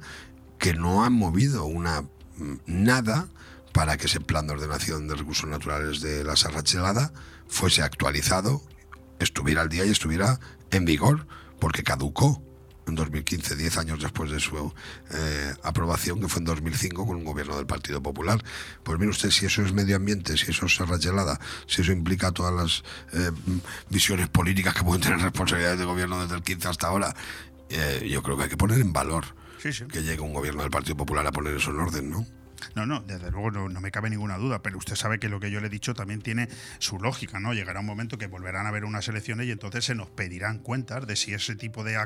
que 0.58 0.74
no 0.74 1.06
han 1.06 1.14
movido 1.14 1.66
una 1.66 2.02
mm, 2.02 2.56
nada 2.66 3.28
para 3.74 3.96
que 3.98 4.08
ese 4.08 4.22
plan 4.22 4.48
de 4.48 4.54
ordenación 4.54 5.08
de 5.08 5.14
recursos 5.14 5.48
naturales 5.48 6.02
de 6.02 6.24
la 6.24 6.36
Serra 6.36 6.64
Chelada 6.64 7.14
fuese 7.48 7.84
actualizado, 7.84 8.64
estuviera 9.20 9.62
al 9.62 9.70
día 9.70 9.86
y 9.86 9.92
estuviera 9.92 10.40
en 10.72 10.84
vigor, 10.84 11.28
porque 11.60 11.84
caducó 11.84 12.42
en 12.90 12.96
2015, 12.96 13.56
10 13.56 13.78
años 13.78 14.02
después 14.02 14.32
de 14.32 14.40
su 14.40 14.74
eh, 15.12 15.54
aprobación, 15.64 16.20
que 16.20 16.28
fue 16.28 16.40
en 16.40 16.46
2005 16.46 17.06
con 17.08 17.16
un 17.18 17.24
gobierno 17.24 17.56
del 17.56 17.66
Partido 17.66 18.02
Popular. 18.02 18.44
Pues 18.84 19.00
mire 19.00 19.12
usted, 19.12 19.32
si 19.32 19.46
eso 19.46 19.62
es 19.62 19.72
medio 19.74 19.96
ambiente, 19.96 20.38
si 20.38 20.52
eso 20.52 20.66
es 20.66 20.76
Serra 20.76 20.98
Gelada, 21.00 21.40
si 21.68 21.82
eso 21.82 21.92
implica 21.92 22.32
todas 22.32 22.54
las 22.54 22.84
eh, 23.14 23.32
visiones 23.90 24.28
políticas 24.30 24.74
que 24.74 24.84
pueden 24.84 25.02
tener 25.02 25.20
responsabilidades 25.20 25.80
de 25.80 25.86
gobierno 25.86 26.22
desde 26.22 26.36
el 26.36 26.44
15 26.44 26.68
hasta 26.68 26.88
ahora, 26.88 27.16
eh, 27.70 28.08
yo 28.10 28.22
creo 28.24 28.36
que 28.38 28.44
hay 28.44 28.50
que 28.50 28.58
poner 28.58 28.80
en 28.80 28.92
valor 28.92 29.26
Sí, 29.62 29.72
sí. 29.74 29.86
que 29.86 30.02
llegue 30.04 30.22
un 30.22 30.34
gobierno 30.34 30.62
del 30.62 30.72
Partido 30.72 30.98
Popular 30.98 31.26
a 31.28 31.32
poner 31.32 31.56
eso 31.56 31.72
en 31.72 31.80
orden, 31.80 32.10
¿no? 32.10 32.26
No, 32.76 32.86
no, 32.86 33.02
desde 33.02 33.32
luego 33.32 33.52
no, 33.52 33.70
no 33.70 33.82
me 33.82 33.92
cabe 33.92 34.10
ninguna 34.10 34.38
duda, 34.38 34.62
pero 34.62 34.78
usted 34.78 34.96
sabe 34.96 35.20
que 35.20 35.30
lo 35.30 35.40
que 35.40 35.52
yo 35.52 35.60
le 35.62 35.68
he 35.68 35.70
dicho 35.70 35.94
también 35.94 36.22
tiene 36.22 36.50
su 36.80 37.00
lógica, 37.00 37.40
¿no? 37.40 37.54
Llegará 37.54 37.80
un 37.80 37.86
momento 37.86 38.18
que 38.18 38.28
volverán 38.28 38.66
a 38.66 38.70
haber 38.70 38.86
unas 38.86 39.08
elecciones 39.08 39.48
y 39.48 39.52
entonces 39.52 39.86
se 39.86 39.96
nos 39.96 40.10
pedirán 40.10 40.60
cuentas 40.60 41.08
de 41.08 41.16
si 41.16 41.34
ese 41.34 41.56
tipo 41.56 41.84
de, 41.84 41.98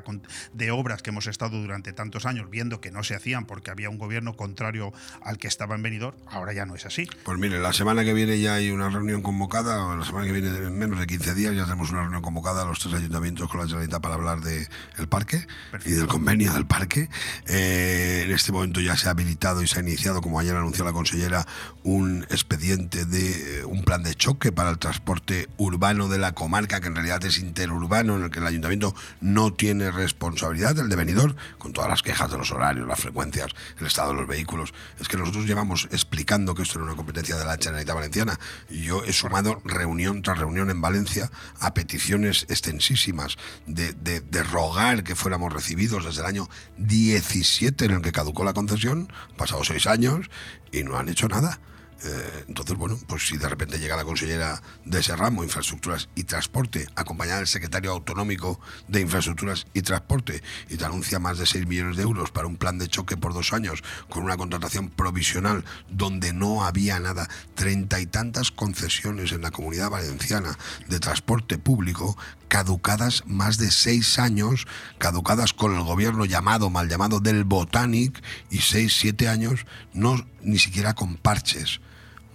de 0.54 0.72
obras 0.72 1.02
que 1.02 1.10
hemos 1.10 1.28
estado 1.28 1.62
durante 1.62 1.94
tantos 1.94 2.26
años 2.26 2.50
viendo 2.50 2.82
que 2.82 2.92
no 2.92 3.04
se 3.04 3.16
hacían 3.16 3.46
porque 3.46 3.72
había 3.72 3.90
un 3.90 3.98
gobierno 3.98 4.36
contrario 4.36 4.94
al 5.22 5.38
que 5.38 5.48
estaba 5.48 5.76
en 5.76 5.84
Benidorm, 5.84 6.18
ahora 6.28 6.54
ya 6.54 6.66
no 6.66 6.76
es 6.76 6.86
así. 6.86 7.08
Pues 7.24 7.38
mire, 7.38 7.60
la 7.60 7.74
semana 7.74 8.04
que 8.04 8.14
viene 8.14 8.40
ya 8.40 8.56
hay 8.56 8.72
una 8.72 8.90
reunión 8.90 9.22
convocada, 9.22 9.86
o 9.86 9.96
la 9.96 10.06
semana 10.06 10.26
que 10.26 10.34
viene 10.34 10.50
en 10.50 10.78
menos 10.78 11.00
de 11.00 11.08
15 11.08 11.36
días 11.36 11.56
ya 11.56 11.64
tenemos 11.66 11.92
una 11.92 12.02
reunión 12.02 12.22
convocada 12.22 12.64
a 12.64 12.66
los 12.66 12.80
tres 12.80 12.94
ayuntamientos 12.96 13.50
con 13.50 13.60
la 13.60 13.68
Generalitat 13.68 14.02
para 14.02 14.16
hablar 14.16 14.42
del 14.42 14.68
el 14.98 15.08
parque 15.08 15.46
y 15.86 15.92
del 15.92 16.08
convenio 16.08 16.54
del 16.54 16.66
parque. 16.66 17.10
Eh, 17.48 18.24
en 18.26 18.32
este 18.32 18.52
momento 18.52 18.80
ya 18.82 18.96
se 18.96 19.08
ha 19.08 19.12
habilitado 19.12 19.62
y 19.62 19.68
se 19.68 19.80
ha 19.80 19.82
iniciado, 19.82 20.22
como 20.22 20.40
ayer 20.44 20.56
anunció 20.56 20.84
la 20.86 20.94
consellera, 20.94 21.46
un 21.84 22.24
expediente 22.30 23.06
de 23.06 23.60
eh, 23.62 23.66
un 23.66 23.84
plan 23.84 24.04
de 24.04 24.16
choque 24.16 24.52
para 24.52 24.70
el 24.70 24.78
transporte 24.78 25.50
urbano 25.58 26.08
de 26.08 26.18
la 26.18 26.34
comarca, 26.34 26.80
que 26.80 26.88
en 26.88 26.96
realidad 26.96 27.24
es 27.26 27.40
interurbano, 27.40 28.16
en 28.18 28.24
el 28.24 28.30
que 28.32 28.40
el 28.40 28.48
ayuntamiento 28.48 28.96
no 29.22 29.54
tiene 29.54 29.92
responsabilidad, 29.92 30.78
el 30.80 30.90
de 30.90 30.96
Benidorm, 30.96 31.36
con 31.58 31.74
todas 31.74 31.90
las 31.90 32.02
quejas 32.02 32.32
de 32.32 32.38
los 32.38 32.52
horarios, 32.52 32.88
las 32.88 33.00
frecuencias, 33.00 33.48
el 33.80 33.88
estado 33.88 34.10
de 34.12 34.16
los 34.20 34.28
vehículos. 34.28 34.74
Es 35.00 35.08
que 35.08 35.18
nosotros 35.18 35.46
llevamos 35.46 35.88
explicando 35.92 36.56
que 36.56 36.64
esto 36.64 36.80
era 36.80 36.86
una 36.86 36.96
competencia 36.96 37.36
de 37.36 37.46
la 37.46 37.58
Generalitat 37.58 37.96
Valenciana 37.96 38.40
yo 38.70 39.04
he 39.04 39.14
sumado 39.14 39.62
reunión 39.66 40.22
tras 40.22 40.38
reunión 40.38 40.70
en 40.70 40.82
Valencia 40.82 41.30
a 41.60 41.74
peticiones 41.74 42.46
extensísimas 42.50 43.38
de, 43.66 43.94
de- 43.94 44.22
de 44.22 44.44
rogar 44.44 45.04
que 45.04 45.16
fuéramos 45.16 45.52
recibidos 45.54 46.06
desde 46.06 46.22
el 46.22 46.28
año 46.28 46.50
17 46.78 47.86
en 47.86 47.92
el 47.92 48.02
que 48.02 48.12
caducó 48.12 48.44
la 48.44 48.54
concesión, 48.54 49.12
pasados 49.38 49.68
seis 49.68 49.88
años, 49.88 50.30
y 50.72 50.84
no 50.84 50.98
han 50.98 51.10
hecho 51.10 51.28
nada. 51.28 51.60
Eh, 52.06 52.44
entonces, 52.50 52.76
bueno, 52.78 53.00
pues 53.08 53.28
si 53.28 53.38
de 53.38 53.48
repente 53.48 53.80
llega 53.80 53.96
la 53.96 54.04
consellera 54.04 54.62
de 54.84 55.00
ese 55.00 55.16
ramo, 55.16 55.44
infraestructuras 55.44 56.10
y 56.16 56.26
transporte, 56.26 56.88
acompañada 56.96 57.38
del 57.38 57.48
secretario 57.48 57.92
autonómico 57.92 58.60
de 58.90 59.00
infraestructuras 59.00 59.68
y 59.74 59.82
transporte, 59.84 60.44
y 60.70 60.76
te 60.76 60.86
anuncia 60.86 61.20
más 61.20 61.38
de 61.38 61.46
6 61.46 61.66
millones 61.66 61.96
de 61.96 62.04
euros 62.04 62.32
para 62.32 62.48
un 62.48 62.58
plan 62.58 62.78
de 62.78 62.90
choque 62.90 63.16
por 63.16 63.34
dos 63.34 63.54
años, 63.54 63.84
con 64.10 64.24
una 64.24 64.36
contratación 64.36 64.90
provisional 64.90 65.64
donde 65.90 66.34
no 66.34 66.66
había 66.66 67.00
nada, 67.00 67.30
treinta 67.56 68.02
y 68.02 68.06
tantas 68.06 68.52
concesiones 68.52 69.32
en 69.32 69.42
la 69.42 69.52
comunidad 69.52 69.90
valenciana 69.90 70.58
de 70.90 71.00
transporte 71.00 71.58
público, 71.58 72.18
caducadas 72.54 73.24
más 73.26 73.58
de 73.58 73.72
seis 73.72 74.20
años, 74.20 74.68
caducadas 75.00 75.54
con 75.54 75.76
el 75.76 75.82
gobierno 75.82 76.24
llamado, 76.24 76.70
mal 76.70 76.88
llamado 76.88 77.20
del 77.20 77.46
Botanic, 77.46 78.22
y 78.52 78.60
seis, 78.60 78.96
siete 78.96 79.28
años, 79.28 79.66
no 79.92 80.24
ni 80.44 80.60
siquiera 80.60 80.94
con 80.94 81.18
parches. 81.18 81.82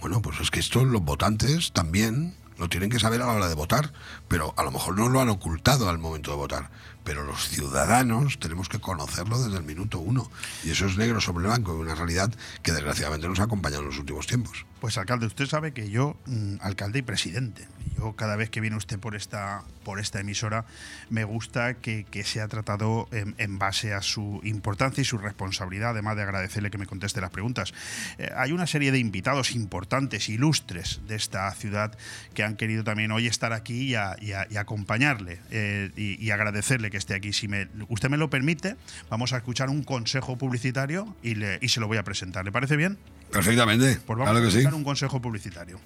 Bueno, 0.00 0.20
pues 0.20 0.40
es 0.40 0.50
que 0.50 0.58
esto 0.58 0.84
los 0.84 1.04
votantes 1.04 1.70
también 1.70 2.34
lo 2.56 2.68
tienen 2.68 2.90
que 2.90 2.98
saber 2.98 3.22
a 3.22 3.26
la 3.26 3.34
hora 3.34 3.48
de 3.48 3.54
votar, 3.54 3.92
pero 4.26 4.54
a 4.56 4.64
lo 4.64 4.72
mejor 4.72 4.98
no 4.98 5.08
lo 5.08 5.20
han 5.20 5.28
ocultado 5.28 5.88
al 5.88 5.98
momento 5.98 6.32
de 6.32 6.36
votar. 6.36 6.70
Pero 7.04 7.22
los 7.22 7.48
ciudadanos 7.48 8.40
tenemos 8.40 8.68
que 8.68 8.80
conocerlo 8.80 9.40
desde 9.40 9.58
el 9.58 9.62
minuto 9.62 10.00
uno. 10.00 10.32
Y 10.64 10.70
eso 10.72 10.86
es 10.86 10.96
negro 10.96 11.20
sobre 11.20 11.46
blanco, 11.46 11.74
una 11.74 11.94
realidad 11.94 12.34
que 12.64 12.72
desgraciadamente 12.72 13.28
nos 13.28 13.38
ha 13.38 13.44
acompañado 13.44 13.82
en 13.82 13.90
los 13.90 13.98
últimos 13.98 14.26
tiempos. 14.26 14.66
Pues 14.80 14.96
alcalde, 14.96 15.26
usted 15.26 15.46
sabe 15.46 15.72
que 15.72 15.90
yo, 15.90 16.16
mm, 16.26 16.56
alcalde 16.60 17.00
y 17.00 17.02
presidente, 17.02 17.66
yo 17.96 18.12
cada 18.14 18.36
vez 18.36 18.48
que 18.48 18.60
viene 18.60 18.76
usted 18.76 18.98
por 18.98 19.16
esta, 19.16 19.64
por 19.82 19.98
esta 19.98 20.20
emisora, 20.20 20.66
me 21.10 21.24
gusta 21.24 21.74
que, 21.74 22.04
que 22.04 22.22
sea 22.22 22.46
tratado 22.46 23.08
en, 23.10 23.58
base 23.58 23.92
a 23.92 24.02
su 24.02 24.40
importancia 24.44 25.02
y 25.02 25.04
su 25.04 25.18
responsabilidad, 25.18 25.90
además 25.90 26.14
de 26.14 26.22
agradecerle 26.22 26.70
que 26.70 26.78
me 26.78 26.86
conteste 26.86 27.20
las 27.20 27.30
preguntas. 27.30 27.74
Eh, 28.18 28.30
hay 28.36 28.52
una 28.52 28.68
serie 28.68 28.92
de 28.92 29.00
invitados 29.00 29.50
importantes, 29.50 30.28
ilustres 30.28 31.00
de 31.08 31.16
esta 31.16 31.50
ciudad, 31.54 31.98
que 32.34 32.44
han 32.44 32.54
querido 32.54 32.84
también 32.84 33.10
hoy 33.10 33.26
estar 33.26 33.52
aquí 33.52 33.94
y, 33.94 33.94
acompañarle 34.56 35.40
eh, 35.50 35.90
y, 35.96 36.30
agradecerle 36.30 36.90
que 36.90 36.98
esté 36.98 37.14
aquí. 37.14 37.32
Si 37.32 37.48
me, 37.48 37.68
usted 37.88 38.10
me 38.10 38.16
lo 38.16 38.30
permite, 38.30 38.76
vamos 39.10 39.32
a 39.32 39.38
escuchar 39.38 39.70
un 39.70 39.82
consejo 39.82 40.38
publicitario 40.38 41.16
y, 41.22 41.34
y 41.60 41.68
se 41.68 41.80
lo 41.80 41.88
voy 41.88 41.98
a 41.98 42.04
presentar. 42.04 42.44
¿Le 42.44 42.52
parece 42.52 42.76
bien? 42.76 42.96
Perfectamente, 43.30 43.98
Pues 44.06 44.18
vamos 44.18 44.24
claro 44.32 44.38
a 44.38 44.50
que 44.50 44.60
sí. 44.60 44.66
un 44.66 44.84
consejo 44.84 45.20
publicitario. 45.20 45.78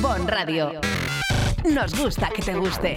Bon 0.00 0.26
Radio. 0.28 0.80
Nos 1.64 1.94
gusta 1.98 2.30
que 2.34 2.42
te 2.42 2.54
guste. 2.54 2.96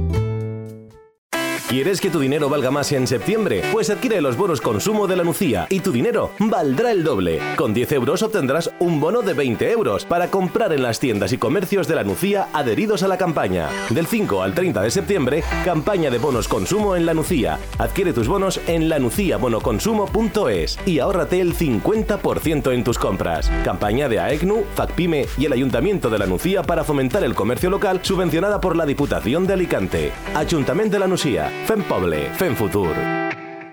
¿Quieres 1.71 2.01
que 2.01 2.09
tu 2.09 2.19
dinero 2.19 2.49
valga 2.49 2.69
más 2.69 2.91
en 2.91 3.07
septiembre? 3.07 3.61
Pues 3.71 3.89
adquiere 3.89 4.19
los 4.19 4.35
bonos 4.35 4.59
consumo 4.59 5.07
de 5.07 5.15
la 5.15 5.23
Nucía 5.23 5.67
y 5.69 5.79
tu 5.79 5.93
dinero 5.93 6.31
valdrá 6.37 6.91
el 6.91 7.01
doble. 7.01 7.39
Con 7.55 7.73
10 7.73 7.93
euros 7.93 8.21
obtendrás 8.23 8.71
un 8.79 8.99
bono 8.99 9.21
de 9.21 9.31
20 9.33 9.71
euros 9.71 10.03
para 10.03 10.29
comprar 10.29 10.73
en 10.73 10.83
las 10.83 10.99
tiendas 10.99 11.31
y 11.31 11.37
comercios 11.37 11.87
de 11.87 11.95
la 11.95 12.03
Nucía 12.03 12.49
adheridos 12.51 13.03
a 13.03 13.07
la 13.07 13.17
campaña. 13.17 13.69
Del 13.89 14.05
5 14.05 14.43
al 14.43 14.53
30 14.53 14.81
de 14.81 14.91
septiembre, 14.91 15.45
campaña 15.63 16.09
de 16.09 16.17
bonos 16.17 16.49
consumo 16.49 16.97
en 16.97 17.05
la 17.05 17.13
Nucía. 17.13 17.57
Adquiere 17.77 18.11
tus 18.11 18.27
bonos 18.27 18.59
en 18.67 18.89
lanuciabonoconsumo.es 18.89 20.77
y 20.85 20.99
ahórrate 20.99 21.39
el 21.39 21.55
50% 21.55 22.73
en 22.73 22.83
tus 22.83 22.99
compras. 22.99 23.49
Campaña 23.63 24.09
de 24.09 24.19
AECNU, 24.19 24.65
FACPIME 24.75 25.25
y 25.37 25.45
el 25.45 25.53
Ayuntamiento 25.53 26.09
de 26.09 26.19
la 26.19 26.25
Nucía 26.25 26.63
para 26.63 26.83
fomentar 26.83 27.23
el 27.23 27.33
comercio 27.33 27.69
local 27.69 28.01
subvencionada 28.03 28.59
por 28.59 28.75
la 28.75 28.85
Diputación 28.85 29.47
de 29.47 29.53
Alicante. 29.53 30.11
Ayuntamiento 30.35 30.95
de 30.95 30.99
la 30.99 31.07
Nucía. 31.07 31.60
Fem 31.65 31.83
Poble, 31.87 32.29
Fem 32.37 32.55
Futur. 32.55 32.95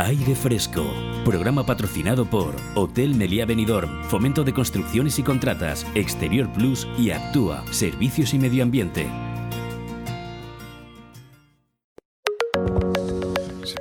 Aire 0.00 0.36
Fresco. 0.36 0.94
Programa 1.24 1.66
patrocinado 1.66 2.24
por 2.30 2.54
Hotel 2.76 3.16
Meliá 3.16 3.46
Benidorm, 3.46 4.04
Fomento 4.04 4.44
de 4.44 4.54
Construcciones 4.54 5.18
y 5.18 5.24
Contratas, 5.24 5.84
Exterior 5.96 6.52
Plus 6.52 6.86
y 6.96 7.10
Actúa, 7.10 7.64
Servicios 7.72 8.32
y 8.32 8.38
Medio 8.38 8.62
Ambiente. 8.62 9.10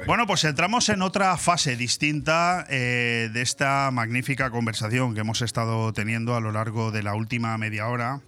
Bueno, 0.07 0.25
pues 0.25 0.43
entramos 0.45 0.89
en 0.89 1.03
otra 1.03 1.37
fase 1.37 1.75
distinta 1.75 2.65
eh, 2.67 3.29
de 3.31 3.41
esta 3.43 3.91
magnífica 3.91 4.49
conversación 4.49 5.13
que 5.13 5.19
hemos 5.21 5.43
estado 5.43 5.93
teniendo 5.93 6.35
a 6.35 6.41
lo 6.41 6.51
largo 6.51 6.89
de 6.89 7.03
la 7.03 7.13
última 7.13 7.55
media 7.59 7.89
hora. 7.89 8.21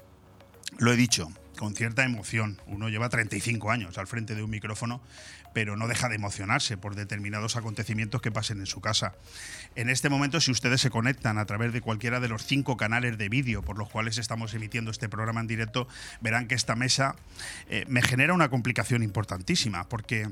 Lo 0.78 0.94
he 0.94 0.96
dicho, 0.96 1.32
con 1.60 1.76
cierta 1.76 2.06
emoción. 2.06 2.62
Uno 2.68 2.88
lleva 2.88 3.10
35 3.10 3.70
años 3.70 3.98
al 3.98 4.08
frente 4.08 4.34
de 4.34 4.42
un 4.42 4.50
micrófono, 4.50 5.02
pero 5.54 5.76
no 5.76 5.88
deja 5.88 6.10
de 6.10 6.16
emocionarse 6.16 6.78
por 6.78 6.96
determinados 6.96 7.56
acontecimientos 7.56 8.22
que 8.22 8.32
pasen 8.32 8.60
en 8.60 8.66
su 8.66 8.82
casa. 8.82 9.16
En 9.76 9.90
este 9.90 10.10
momento, 10.10 10.42
si 10.42 10.52
ustedes 10.52 10.82
se 10.82 10.90
conectan 10.90 11.38
a 11.38 11.46
través 11.46 11.74
de 11.74 11.82
cualquiera 11.82 12.20
de 12.20 12.28
los 12.28 12.46
cinco 12.46 12.78
canales 12.78 13.18
de 13.18 13.30
vídeo 13.30 13.62
por 13.62 13.78
los 13.78 13.90
cuales 13.90 14.18
estamos 14.18 14.54
emitiendo 14.54 14.92
este 14.92 15.10
programa 15.10 15.42
en 15.42 15.48
directo, 15.48 15.88
verán 16.22 16.48
que 16.48 16.56
esta 16.56 16.76
mesa 16.76 17.16
eh, 17.70 17.86
me 17.88 18.02
genera 18.02 18.34
una 18.34 18.50
complicación 18.50 19.04
importantísima, 19.04 19.88
porque 19.88 20.30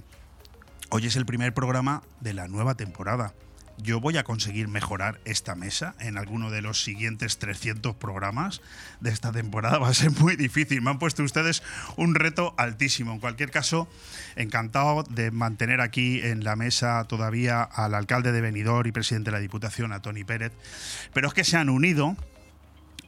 hoy 0.90 1.06
es 1.06 1.16
el 1.16 1.26
primer 1.26 1.54
programa 1.54 2.04
de 2.20 2.34
la 2.34 2.48
nueva 2.48 2.76
temporada 2.76 3.34
yo 3.78 4.00
voy 4.00 4.18
a 4.18 4.24
conseguir 4.24 4.68
mejorar 4.68 5.20
esta 5.26 5.56
mesa 5.56 5.96
en 6.00 6.18
alguno 6.18 6.50
de 6.50 6.62
los 6.62 6.84
siguientes 6.84 7.38
300 7.38 7.96
programas 7.96 8.62
de 9.00 9.12
esta 9.12 9.32
temporada. 9.32 9.78
Va 9.80 9.90
a 9.90 9.94
ser 9.94 10.12
muy 10.12 10.36
difícil. 10.36 10.82
Me 10.82 10.90
han 10.90 11.00
puesto 11.00 11.24
ustedes 11.24 11.64
un 11.96 12.16
reto 12.16 12.54
altísimo. 12.58 13.14
En 13.14 13.20
cualquier 13.20 13.52
caso, 13.52 13.88
encantado 14.36 15.04
de 15.04 15.32
mantener 15.32 15.82
aquí 15.82 16.22
en 16.22 16.44
la 16.44 16.56
mesa 16.56 17.04
todavía 17.06 17.64
al 17.64 17.94
alcalde 17.94 18.32
de 18.32 18.42
Benidorm 18.42 18.88
y 18.88 18.92
presidente 18.92 19.32
de 19.32 19.38
la 19.38 19.42
Diputación, 19.42 19.94
a 19.94 20.02
Tony 20.02 20.24
Pérez. 20.24 20.54
Pero 21.14 21.28
es 21.28 21.34
que 21.34 21.44
se 21.44 21.58
han 21.58 21.70
unido 21.70 22.16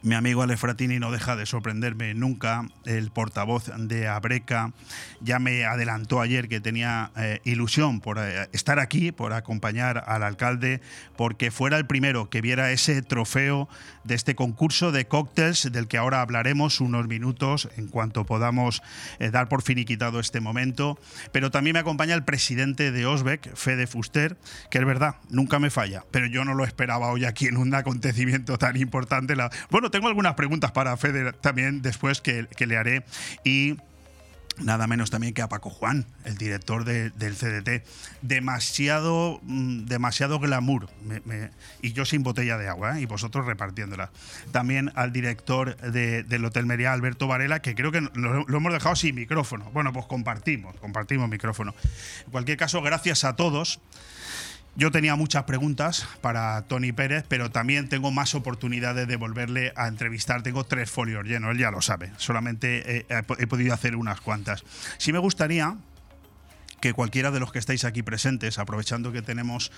mi 0.02 0.14
amigo 0.14 0.42
Ale 0.42 0.56
Fratini 0.56 0.98
no 0.98 1.12
deja 1.12 1.36
de 1.36 1.44
sorprenderme 1.44 2.14
nunca. 2.14 2.66
El 2.84 3.10
portavoz 3.10 3.70
de 3.76 4.08
Abreca 4.08 4.72
ya 5.20 5.38
me 5.38 5.64
adelantó 5.64 6.20
ayer 6.20 6.48
que 6.48 6.60
tenía 6.60 7.10
eh, 7.16 7.40
ilusión 7.44 8.00
por 8.00 8.18
eh, 8.18 8.48
estar 8.52 8.78
aquí, 8.78 9.12
por 9.12 9.32
acompañar 9.32 10.04
al 10.06 10.22
alcalde, 10.22 10.80
porque 11.16 11.50
fuera 11.50 11.76
el 11.76 11.86
primero 11.86 12.30
que 12.30 12.40
viera 12.40 12.72
ese 12.72 13.02
trofeo 13.02 13.68
de 14.04 14.14
este 14.14 14.34
concurso 14.34 14.92
de 14.92 15.06
cócteles 15.06 15.70
del 15.70 15.88
que 15.88 15.98
ahora 15.98 16.20
hablaremos 16.20 16.80
unos 16.80 17.06
minutos 17.06 17.68
en 17.76 17.88
cuanto 17.88 18.24
podamos 18.24 18.82
eh, 19.18 19.30
dar 19.30 19.48
por 19.48 19.62
finiquitado 19.62 20.20
este 20.20 20.40
momento. 20.40 20.98
Pero 21.32 21.50
también 21.50 21.74
me 21.74 21.80
acompaña 21.80 22.14
el 22.14 22.24
presidente 22.24 22.92
de 22.92 23.06
Osbeck, 23.06 23.54
Fede 23.54 23.86
Fuster, 23.86 24.36
que 24.70 24.78
es 24.78 24.84
verdad, 24.84 25.16
nunca 25.28 25.58
me 25.58 25.70
falla, 25.70 26.04
pero 26.10 26.26
yo 26.26 26.44
no 26.44 26.54
lo 26.54 26.64
esperaba 26.64 27.10
hoy 27.10 27.24
aquí 27.24 27.46
en 27.46 27.56
un 27.56 27.74
acontecimiento 27.74 28.58
tan 28.58 28.76
importante. 28.76 29.34
Bueno, 29.70 29.90
tengo 29.90 30.08
algunas 30.08 30.34
preguntas 30.34 30.72
para 30.72 30.96
Fede 30.96 31.32
también 31.32 31.82
después 31.82 32.20
que, 32.20 32.46
le 32.58 32.76
haré. 32.76 33.04
Y 33.44 33.76
nada 34.60 34.86
menos 34.86 35.10
también 35.10 35.34
que 35.34 35.42
a 35.42 35.48
Paco 35.48 35.70
Juan, 35.70 36.06
el 36.24 36.36
director 36.36 36.84
del 36.84 37.12
CDT. 37.12 37.84
Demasiado, 38.22 39.40
mm, 39.42 39.86
demasiado 39.86 40.38
glamour. 40.38 40.88
y 41.82 41.92
yo 41.92 42.04
sin 42.04 42.22
botella 42.22 42.58
de 42.58 42.68
agua, 42.68 42.98
¿eh? 42.98 43.02
y 43.02 43.06
vosotros 43.06 43.46
repartiéndola. 43.46 44.10
También 44.52 44.92
al 44.94 45.12
director 45.12 45.76
del 45.76 46.44
Hotel 46.44 46.66
Meria, 46.66 46.92
Alberto 46.92 47.26
Varela, 47.26 47.60
que 47.60 47.74
creo 47.74 47.92
que 47.92 48.00
lo, 48.00 48.44
lo, 48.46 48.56
hemos 48.56 48.72
dejado 48.72 48.96
sin 48.96 49.14
micrófono. 49.14 49.70
Bueno, 49.72 49.92
pues 49.92 50.06
compartimos, 50.06 50.76
compartimos 50.76 51.28
micrófono. 51.28 51.74
En 52.26 52.30
cualquier 52.30 52.56
caso, 52.56 52.82
gracias 52.82 53.24
a 53.24 53.36
todos. 53.36 53.80
Yo 54.76 54.90
tenía 54.90 55.16
muchas 55.16 55.44
preguntas 55.44 56.06
para 56.20 56.62
Tony 56.62 56.92
Pérez, 56.92 57.24
pero 57.28 57.50
también 57.50 57.88
tengo 57.88 58.10
más 58.10 58.34
oportunidades 58.34 59.08
de 59.08 59.16
volverle 59.16 59.72
a 59.76 59.88
entrevistar. 59.88 60.42
Tengo 60.42 60.64
tres 60.64 60.90
folios 60.90 61.24
llenos, 61.24 61.50
él 61.50 61.58
ya 61.58 61.70
lo 61.70 61.82
sabe. 61.82 62.12
Solamente 62.16 63.04
he, 63.08 63.46
podido 63.46 63.74
hacer 63.74 63.96
unas 63.96 64.20
cuantas. 64.20 64.64
Sí 64.96 65.12
me 65.12 65.18
gustaría, 65.18 65.76
que 66.80 66.92
cualquiera 66.94 67.30
de 67.30 67.40
los 67.40 67.52
que 67.52 67.58
estáis 67.58 67.84
aquí 67.84 68.02
presentes, 68.02 68.58
aprovechando 68.58 69.12
que 69.12 69.22
tenemos 69.22 69.70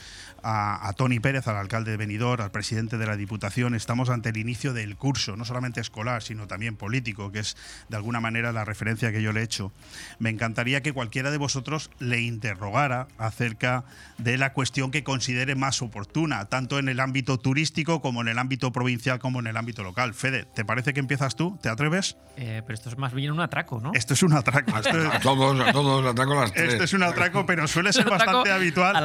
a, 0.42 0.92
Tony 0.96 1.20
Pérez, 1.20 1.48
al 1.48 1.56
alcalde 1.56 1.92
de 1.92 1.96
Benidorm, 1.96 2.42
al 2.42 2.50
presidente 2.50 2.98
de 2.98 3.06
la 3.06 3.16
Diputación, 3.16 3.74
estamos 3.74 4.08
ante 4.08 4.28
el 4.28 4.36
inicio 4.36 4.72
del 4.72 4.96
curso, 4.96 5.36
no 5.36 5.44
solamente 5.44 5.80
escolar, 5.80 6.22
sino 6.22 6.46
también 6.46 6.76
político, 6.76 7.32
que 7.32 7.40
es 7.40 7.56
de 7.88 7.96
alguna 7.96 8.20
manera 8.20 8.52
la 8.52 8.64
referencia 8.64 9.12
que 9.12 9.22
yo 9.22 9.32
le 9.32 9.40
he 9.40 9.44
hecho. 9.44 9.72
Me 10.18 10.30
encantaría 10.30 10.82
que 10.82 10.92
cualquiera 10.92 11.30
de 11.30 11.38
vosotros 11.38 11.90
le 11.98 12.20
interrogara 12.20 13.08
acerca 13.18 13.84
de 14.18 14.38
la 14.38 14.52
cuestión 14.52 14.90
que 14.90 15.02
considere 15.04 15.54
más 15.54 15.82
oportuna, 15.82 16.46
tanto 16.46 16.78
en 16.78 16.88
el 16.88 17.00
ámbito 17.00 17.38
turístico 17.38 18.00
como 18.00 18.22
en 18.22 18.28
el 18.28 18.38
ámbito 18.38 18.72
provincial 18.72 19.18
como 19.18 19.40
en 19.40 19.48
el 19.48 19.56
ámbito 19.56 19.82
local. 19.82 20.14
Fede, 20.14 20.44
¿te 20.54 20.64
parece 20.64 20.94
que 20.94 21.00
empiezas 21.00 21.34
tú? 21.34 21.58
¿Te 21.60 21.68
atreves? 21.68 22.16
Eh, 22.36 22.62
pero 22.64 22.74
esto 22.74 22.88
es 22.88 22.98
más 22.98 23.12
bien 23.12 23.32
un 23.32 23.40
atraco, 23.40 23.80
¿no? 23.80 23.92
Esto 23.94 24.14
es 24.14 24.22
un 24.22 24.32
atraco. 24.32 24.74
a 24.74 24.82
todos, 25.20 25.60
a 25.60 25.72
todos, 25.72 26.06
atraco 26.06 26.34
las 26.34 26.52
tres 26.52 26.91
un 26.92 27.02
atraco, 27.02 27.46
pero 27.46 27.66
suele 27.68 27.92
ser 27.92 28.08
bastante 28.08 28.50
habitual 28.50 28.96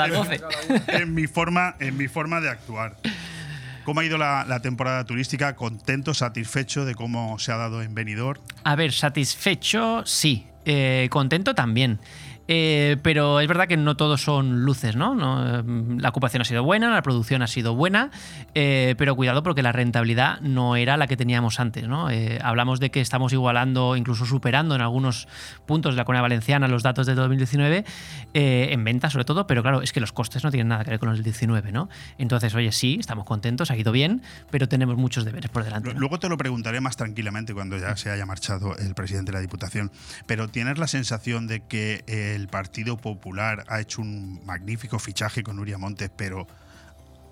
En, 0.87 1.13
mi 1.13 1.27
forma, 1.27 1.75
en 1.79 1.97
mi 1.97 2.07
forma 2.07 2.41
de 2.41 2.49
actuar. 2.49 2.95
¿Cómo 3.83 4.01
ha 4.01 4.05
ido 4.05 4.17
la, 4.17 4.59
temporada 4.61 5.05
turística? 5.05 5.55
¿Contento, 5.55 6.13
satisfecho 6.13 6.83
de 6.83 6.93
cómo 6.93 7.39
se 7.39 7.53
ha 7.53 7.57
dado 7.57 7.81
en 7.81 7.95
Benidorm? 7.95 8.41
A 8.65 8.75
ver, 8.75 8.91
satisfecho 8.91 10.05
sí, 10.05 10.45
eh, 10.65 11.07
contento 11.09 11.55
también. 11.55 11.99
Eh, 12.47 12.97
pero 13.01 13.39
es 13.39 13.47
verdad 13.47 13.67
que 13.67 13.77
no 13.77 13.97
todos 13.97 14.21
son 14.21 14.61
luces, 14.63 14.95
¿no? 14.95 15.15
Mm, 15.15 15.99
la 15.99 16.09
ocupación 16.09 16.41
ha 16.41 16.45
sido 16.45 16.63
buena, 16.63 16.89
la 16.93 17.01
producción 17.01 17.41
ha 17.41 17.47
sido 17.47 17.75
buena, 17.75 18.11
eh, 18.55 18.95
pero 18.97 19.15
cuidado 19.15 19.43
porque 19.43 19.61
la 19.61 19.71
rentabilidad 19.71 20.39
no 20.41 20.75
era 20.75 20.97
la 20.97 21.07
que 21.07 21.17
teníamos 21.17 21.59
antes, 21.59 21.87
¿no? 21.87 22.09
Eh, 22.09 22.39
hablamos 22.41 22.79
de 22.79 22.89
que 22.89 23.01
estamos 23.01 23.33
igualando, 23.33 23.95
incluso 23.95 24.25
superando 24.25 24.75
en 24.75 24.81
algunos 24.81 25.27
puntos 25.65 25.93
de 25.93 25.97
la 25.97 26.05
Comunidad 26.05 26.23
Valenciana 26.23 26.67
los 26.67 26.83
datos 26.83 27.05
de 27.05 27.15
2019, 27.15 27.85
en 28.33 28.83
ventas 28.83 29.13
sobre 29.13 29.25
todo, 29.25 29.47
pero 29.47 29.61
claro, 29.61 29.81
es 29.81 29.91
que 29.91 29.99
los 29.99 30.11
costes 30.11 30.43
no 30.43 30.51
tienen 30.51 30.69
nada 30.69 30.83
que 30.83 30.91
ver 30.91 30.99
con 30.99 31.09
los 31.09 31.17
del 31.17 31.23
19, 31.23 31.71
¿no? 31.71 31.89
Entonces, 32.17 32.53
oye, 32.55 32.71
sí, 32.71 32.97
estamos 32.99 33.25
contentos, 33.25 33.71
ha 33.71 33.77
ido 33.77 33.91
bien, 33.91 34.21
pero 34.51 34.67
tenemos 34.67 34.95
muchos 34.95 35.25
deberes 35.25 35.49
por 35.49 35.63
delante. 35.63 35.93
Luego 35.93 36.19
te 36.19 36.29
lo 36.29 36.37
preguntaré 36.37 36.79
más 36.81 36.95
tranquilamente 36.95 37.53
cuando 37.53 37.77
ya 37.77 37.95
se 37.97 38.09
haya 38.09 38.25
marchado 38.25 38.75
el 38.77 38.93
presidente 38.93 39.31
de 39.31 39.37
la 39.37 39.41
Diputación, 39.41 39.91
pero 40.25 40.47
¿tienes 40.47 40.77
la 40.77 40.87
sensación 40.87 41.47
de 41.47 41.61
que 41.61 42.03
el 42.37 42.47
Partido 42.47 42.97
Popular 42.97 43.65
ha 43.67 43.81
hecho 43.81 44.01
un 44.01 44.39
magnífico 44.45 44.99
fichaje 44.99 45.43
con 45.43 45.57
Nuria 45.57 45.77
Montes, 45.77 46.09
pero 46.15 46.47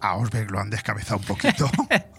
a 0.01 0.15
Osberg 0.15 0.51
lo 0.51 0.59
han 0.59 0.69
descabezado 0.69 1.17
un 1.17 1.25
poquito. 1.25 1.69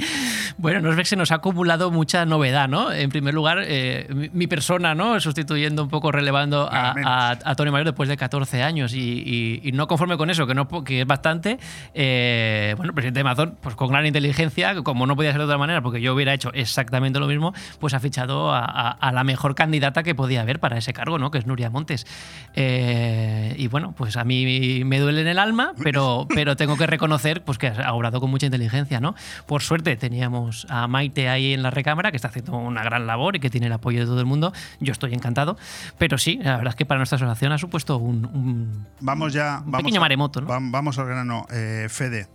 bueno, 0.59 0.81
en 0.81 0.87
Osberg 0.87 1.07
se 1.07 1.16
nos 1.16 1.31
ha 1.33 1.37
acumulado 1.37 1.91
mucha 1.91 2.24
novedad, 2.24 2.68
¿no? 2.68 2.93
En 2.93 3.11
primer 3.11 3.35
lugar, 3.35 3.59
eh, 3.62 4.31
mi 4.33 4.47
persona, 4.47 4.95
¿no? 4.95 5.20
Sustituyendo 5.20 5.83
un 5.83 5.89
poco, 5.89 6.12
relevando 6.12 6.68
a, 6.70 7.31
a, 7.31 7.55
Tony 7.55 7.70
Mayor 7.70 7.87
después 7.87 8.09
de 8.09 8.16
14 8.16 8.62
años 8.62 8.93
y, 8.95 9.70
no 9.72 9.87
conforme 9.87 10.16
con 10.16 10.31
eso, 10.31 10.47
que, 10.47 10.55
no, 10.55 10.68
que 10.85 11.03
es 11.03 11.07
bastante, 11.07 11.59
eh, 11.95 12.74
bueno, 12.77 12.95
presidente 12.95 13.18
de 13.18 13.22
Amazon, 13.22 13.59
pues 13.61 13.74
con 13.74 13.89
gran 13.89 14.07
inteligencia, 14.07 14.74
como 14.83 15.07
no 15.07 15.16
podía 15.16 15.33
ser 15.33 15.41
de 15.41 15.45
otra 15.45 15.59
manera, 15.59 15.83
porque 15.83 16.01
yo 16.01 16.14
hubiera 16.14 16.33
hecho 16.33 16.51
exactamente 16.55 17.18
lo 17.18 17.27
mismo, 17.27 17.53
pues 17.79 17.95
ha 17.95 18.01
fichado 18.01 18.53
a, 18.53 18.97
la 19.12 19.24
mejor 19.24 19.55
candidata 19.55 20.03
que 20.03 20.14
podía 20.14 20.43
haber 20.43 20.61
para 20.61 20.79
ese 20.79 20.93
cargo, 20.93 21.18
¿no? 21.18 21.31
Que 21.31 21.39
es 21.39 21.47
Nuria 21.47 21.70
Montes. 21.70 22.07
Eh, 22.55 23.55
y 23.57 23.68
bueno, 23.68 23.95
pues 23.97 24.16
a 24.16 24.24
mí 24.24 24.83
me 24.85 24.99
duele 24.99 25.22
en 25.22 25.29
el 25.29 25.39
alma, 25.39 25.72
pero, 25.83 26.27
pero 26.35 26.57
tengo 26.57 26.77
que 26.77 26.87
reconocer 26.87 27.43
pues, 27.43 27.59
que 27.59 27.66
ha 27.69 27.93
obrado 27.93 28.21
con 28.21 28.31
mucha 28.31 28.47
inteligencia, 28.47 29.01
¿no? 29.01 29.14
Por 29.47 29.62
suerte 29.62 29.97
teníamos 29.97 30.67
a 30.71 30.87
Maite 30.87 31.29
ahí 31.29 31.53
en 31.53 31.62
la 31.62 31.71
recámara, 31.71 32.11
que 32.11 32.17
está 32.17 32.29
haciendo 32.29 32.57
una 32.57 32.83
gran 32.83 33.07
labor 33.07 33.37
y 33.37 33.41
que 33.41 33.51
tiene 33.51 33.67
el 33.67 33.73
apoyo 33.73 34.01
de 34.01 34.07
todo 34.07 34.21
el 34.21 34.27
mundo. 34.27 34.53
Yo 34.81 34.93
estoy 34.93 35.14
encantado. 35.14 35.57
Pero 35.99 36.19
sí, 36.19 36.39
la 36.43 36.57
verdad 36.57 36.71
es 36.71 36.77
que 36.77 36.87
para 36.87 36.99
nuestra 36.99 37.17
asociación 37.17 37.53
ha 37.53 37.59
supuesto 37.59 37.99
un, 37.99 38.87
vamos 39.01 39.33
ya, 39.33 39.62
pequeño 39.71 40.01
maremoto, 40.01 40.41
¿no? 40.41 40.49
Vamos 40.49 40.99
al 40.99 41.07
grano. 41.07 41.47
Eh, 41.51 41.87
Fede, 41.89 42.29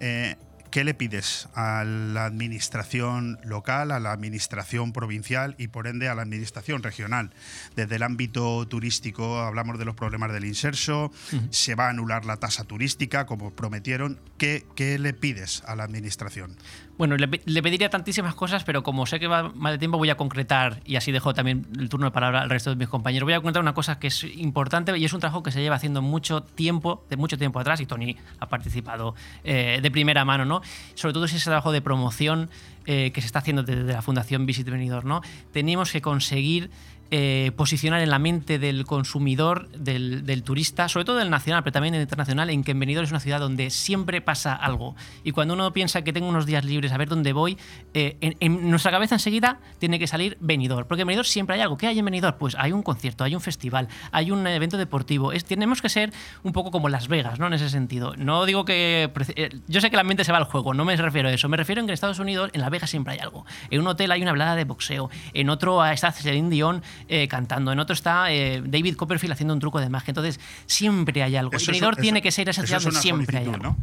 eh, 0.00 0.36
¿Qué 0.74 0.82
le 0.82 0.92
pides 0.92 1.48
a 1.54 1.84
la 1.84 2.24
administración 2.24 3.38
local, 3.44 3.92
a 3.92 4.00
la 4.00 4.10
administración 4.10 4.92
provincial 4.92 5.54
y 5.56 5.68
por 5.68 5.86
ende 5.86 6.08
a 6.08 6.16
la 6.16 6.22
administración 6.22 6.82
regional? 6.82 7.30
Desde 7.76 7.94
el 7.94 8.02
ámbito 8.02 8.66
turístico 8.66 9.38
hablamos 9.38 9.78
de 9.78 9.84
los 9.84 9.94
problemas 9.94 10.32
del 10.32 10.44
inserso, 10.44 11.12
se 11.50 11.76
va 11.76 11.86
a 11.86 11.90
anular 11.90 12.24
la 12.24 12.38
tasa 12.38 12.64
turística 12.64 13.24
como 13.24 13.52
prometieron. 13.52 14.18
¿Qué, 14.36 14.66
qué 14.74 14.98
le 14.98 15.12
pides 15.12 15.62
a 15.64 15.76
la 15.76 15.84
administración? 15.84 16.56
Bueno, 16.96 17.16
le, 17.16 17.28
pediría 17.62 17.90
tantísimas 17.90 18.36
cosas, 18.36 18.62
pero 18.62 18.84
como 18.84 19.04
sé 19.06 19.18
que 19.18 19.26
va 19.26 19.50
mal 19.54 19.72
de 19.72 19.78
tiempo, 19.78 19.98
voy 19.98 20.10
a 20.10 20.16
concretar, 20.16 20.80
y 20.84 20.94
así 20.94 21.10
dejo 21.10 21.34
también 21.34 21.66
el 21.76 21.88
turno 21.88 22.06
de 22.06 22.12
palabra 22.12 22.42
al 22.42 22.50
resto 22.50 22.70
de 22.70 22.76
mis 22.76 22.88
compañeros, 22.88 23.26
voy 23.26 23.32
a 23.32 23.38
concretar 23.38 23.62
una 23.62 23.74
cosa 23.74 23.98
que 23.98 24.06
es 24.06 24.22
importante 24.22 24.96
y 24.96 25.04
es 25.04 25.12
un 25.12 25.18
trabajo 25.18 25.42
que 25.42 25.50
se 25.50 25.60
lleva 25.60 25.74
haciendo 25.74 26.02
mucho 26.02 26.42
tiempo, 26.42 27.04
de 27.10 27.16
mucho 27.16 27.36
tiempo 27.36 27.58
atrás, 27.58 27.80
y 27.80 27.86
Tony 27.86 28.16
ha 28.38 28.48
participado 28.48 29.16
eh, 29.42 29.80
de 29.82 29.90
primera 29.90 30.24
mano, 30.24 30.44
¿no? 30.44 30.62
Sobre 30.94 31.12
todo 31.12 31.24
ese 31.24 31.40
trabajo 31.40 31.72
de 31.72 31.80
promoción 31.80 32.48
eh, 32.86 33.10
que 33.12 33.20
se 33.22 33.26
está 33.26 33.40
haciendo 33.40 33.64
desde 33.64 33.92
la 33.92 34.02
Fundación 34.02 34.46
Visit 34.46 34.68
Benidorm, 34.68 35.08
¿no? 35.08 35.22
Tenemos 35.52 35.90
que 35.90 36.00
conseguir 36.00 36.70
eh, 37.16 37.52
posicionar 37.52 38.00
en 38.00 38.10
la 38.10 38.18
mente 38.18 38.58
del 38.58 38.86
consumidor, 38.86 39.68
del, 39.68 40.42
turista, 40.42 40.88
sobre 40.88 41.04
todo 41.04 41.18
del 41.18 41.30
nacional, 41.30 41.62
pero 41.62 41.70
también 41.70 41.92
del 41.92 42.02
internacional, 42.02 42.50
en 42.50 42.64
que 42.64 42.72
en 42.72 42.82
es 42.82 43.10
una 43.12 43.20
ciudad 43.20 43.38
donde 43.38 43.70
siempre 43.70 44.20
pasa 44.20 44.52
algo. 44.52 44.96
Y 45.22 45.30
cuando 45.30 45.54
uno 45.54 45.72
piensa 45.72 46.02
que 46.02 46.12
tengo 46.12 46.26
unos 46.26 46.44
días 46.44 46.64
libres 46.64 46.90
a 46.90 46.96
ver 46.96 47.08
dónde 47.08 47.32
voy, 47.32 47.56
eh, 47.94 48.16
en, 48.20 48.68
nuestra 48.68 48.90
cabeza 48.90 49.14
enseguida 49.14 49.60
tiene 49.78 50.00
que 50.00 50.08
salir 50.08 50.36
Benidorm. 50.40 50.88
Porque 50.88 51.02
en 51.02 51.06
Benidorm 51.06 51.24
siempre 51.28 51.54
hay 51.54 51.62
algo. 51.62 51.76
¿Qué 51.76 51.86
hay 51.86 52.00
en 52.00 52.04
Benidorm? 52.04 52.36
Pues 52.36 52.56
hay 52.58 52.72
un 52.72 52.82
concierto, 52.82 53.22
hay 53.22 53.36
un 53.36 53.40
festival, 53.40 53.86
hay 54.10 54.32
un 54.32 54.44
evento 54.48 54.76
deportivo. 54.76 55.30
Tenemos 55.46 55.82
que 55.82 55.90
ser 55.90 56.12
un 56.42 56.50
poco 56.50 56.72
como 56.72 56.88
Las 56.88 57.06
Vegas, 57.06 57.38
¿no? 57.38 57.46
En 57.46 57.52
ese 57.52 57.70
sentido. 57.70 58.16
No 58.16 58.44
digo 58.44 58.64
que. 58.64 59.12
Eh, 59.36 59.50
yo 59.68 59.80
sé 59.80 59.88
que 59.88 59.96
la 59.96 60.02
mente 60.02 60.24
se 60.24 60.32
va 60.32 60.38
al 60.38 60.44
juego, 60.46 60.74
no 60.74 60.84
me 60.84 60.96
refiero 60.96 61.28
a 61.28 61.32
eso. 61.32 61.48
Me 61.48 61.56
refiero 61.56 61.80
en 61.80 61.86
que 61.86 61.92
en 61.92 61.94
Estados 61.94 62.18
Unidos, 62.18 62.50
en 62.54 62.60
Las 62.60 62.70
Vegas 62.70 62.90
siempre 62.90 63.12
hay 63.12 63.20
algo. 63.20 63.46
En 63.70 63.78
un 63.78 63.86
hotel 63.86 64.10
hay 64.10 64.20
una 64.20 64.32
hablada 64.32 64.56
de 64.56 64.64
boxeo. 64.64 65.10
En 65.32 65.48
otro 65.48 65.84
está 65.84 66.10
Celine 66.10 66.50
Dion 66.50 66.82
eh, 67.08 67.28
cantando. 67.28 67.72
En 67.72 67.78
otro 67.78 67.94
está 67.94 68.32
eh, 68.32 68.62
David 68.64 68.96
Copperfield 68.96 69.32
haciendo 69.32 69.54
un 69.54 69.60
truco 69.60 69.80
de 69.80 69.88
magia. 69.88 70.10
Entonces, 70.10 70.40
siempre 70.66 71.22
hay 71.22 71.36
algo. 71.36 71.52
el 71.52 71.66
Benidorm 71.66 72.00
tiene 72.00 72.22
que 72.22 72.30
ser 72.30 72.48
esa 72.48 72.64
ciudad 72.64 72.82
donde 72.82 73.00
siempre 73.00 73.38
hay 73.38 73.46
algo. 73.46 73.62
¿no? 73.62 73.76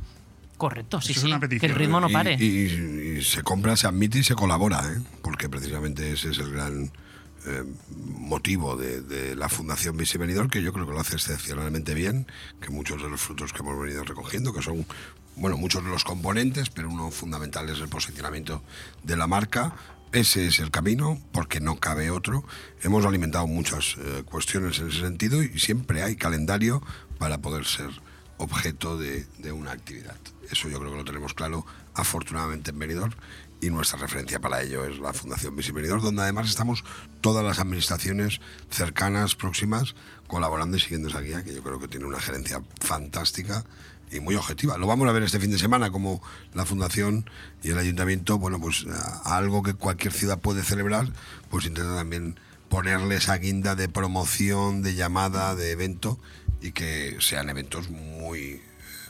Correcto, 0.61 1.01
sí, 1.01 1.15
sí. 1.15 1.27
Que 1.59 1.65
el 1.65 1.73
ritmo 1.73 1.99
no 1.99 2.07
pare. 2.07 2.35
Y, 2.35 3.23
se 3.23 3.41
compra, 3.41 3.75
se 3.75 3.87
admite 3.87 4.19
y 4.19 4.23
se 4.23 4.35
colabora, 4.35 4.83
¿eh? 4.93 5.01
porque 5.23 5.49
precisamente 5.49 6.11
ese 6.11 6.29
es 6.29 6.37
el 6.37 6.51
gran 6.51 6.91
eh, 7.47 7.63
motivo 8.19 8.77
de, 8.77 9.35
la 9.35 9.49
Fundación 9.49 9.97
Visi 9.97 10.19
que 10.51 10.61
yo 10.61 10.71
creo 10.71 10.85
que 10.85 10.93
lo 10.93 10.99
hace 10.99 11.15
excepcionalmente 11.15 11.95
bien, 11.95 12.27
que 12.61 12.69
muchos 12.69 13.01
de 13.01 13.09
los 13.09 13.19
frutos 13.19 13.53
que 13.53 13.59
hemos 13.63 13.79
venido 13.81 14.03
recogiendo, 14.03 14.53
que 14.53 14.61
son, 14.61 14.85
bueno, 15.35 15.57
muchos 15.57 15.83
de 15.83 15.89
los 15.89 16.03
componentes, 16.03 16.69
pero 16.69 16.89
uno 16.89 17.09
fundamental 17.09 17.67
es 17.69 17.79
el 17.79 17.89
posicionamiento 17.89 18.61
de 19.01 19.17
la 19.17 19.25
marca. 19.25 19.73
Ese 20.13 20.45
es 20.45 20.59
el 20.59 20.71
camino, 20.71 21.21
porque 21.31 21.61
no 21.61 21.77
cabe 21.77 22.11
otro. 22.11 22.43
Hemos 22.83 23.05
alimentado 23.05 23.47
muchas 23.47 23.95
eh, 23.97 24.23
cuestiones 24.25 24.77
en 24.79 24.89
ese 24.89 24.99
sentido 24.99 25.41
y 25.41 25.57
siempre 25.57 26.03
hay 26.03 26.17
calendario 26.17 26.83
para 27.17 27.37
poder 27.37 27.63
ser 27.63 27.89
objeto 28.35 28.97
de, 28.97 29.25
una 29.53 29.71
actividad. 29.71 30.17
Eso 30.51 30.67
yo 30.67 30.79
creo 30.79 30.91
que 30.91 30.97
lo 30.97 31.05
tenemos 31.05 31.33
claro, 31.33 31.65
afortunadamente 31.93 32.71
en 32.71 32.79
Benidorm, 32.79 33.13
y 33.61 33.69
nuestra 33.69 33.99
referencia 33.99 34.41
para 34.41 34.61
ello 34.61 34.83
es 34.83 34.99
la 34.99 35.13
Fundación 35.13 35.55
Visibilidad, 35.55 36.01
donde 36.01 36.23
además 36.23 36.49
estamos 36.49 36.83
todas 37.21 37.45
las 37.45 37.59
administraciones 37.59 38.41
cercanas, 38.69 39.35
próximas, 39.35 39.95
colaborando 40.27 40.75
y 40.75 40.81
siguiendo 40.81 41.07
esa 41.07 41.21
guía, 41.21 41.41
que 41.43 41.53
yo 41.53 41.63
creo 41.63 41.79
que 41.79 41.87
tiene 41.87 42.05
una 42.05 42.19
gerencia 42.19 42.61
fantástica 42.81 43.63
y 44.11 44.19
muy 44.19 44.35
objetiva. 44.35 44.77
Lo 44.77 44.87
vamos 44.87 45.07
a 45.07 45.11
ver 45.11 45.23
este 45.23 45.39
fin 45.39 45.51
de 45.51 45.57
semana, 45.57 45.91
como 45.91 46.21
la 46.53 46.65
Fundación 46.65 47.29
y 47.63 47.71
el 47.71 47.77
Ayuntamiento, 47.77 48.37
bueno, 48.37 48.59
pues 48.59 48.85
algo 49.23 49.63
que 49.63 49.73
cualquier 49.73 50.13
ciudad 50.13 50.39
puede 50.39 50.63
celebrar, 50.63 51.07
pues 51.49 51.65
intenta 51.65 51.95
también 51.95 52.39
ponerle 52.69 53.15
esa 53.15 53.37
guinda 53.37 53.75
de 53.75 53.89
promoción, 53.89 54.81
de 54.81 54.95
llamada, 54.95 55.55
de 55.55 55.71
evento, 55.71 56.19
y 56.61 56.71
que 56.71 57.17
sean 57.19 57.49
eventos 57.49 57.89
muy 57.89 58.61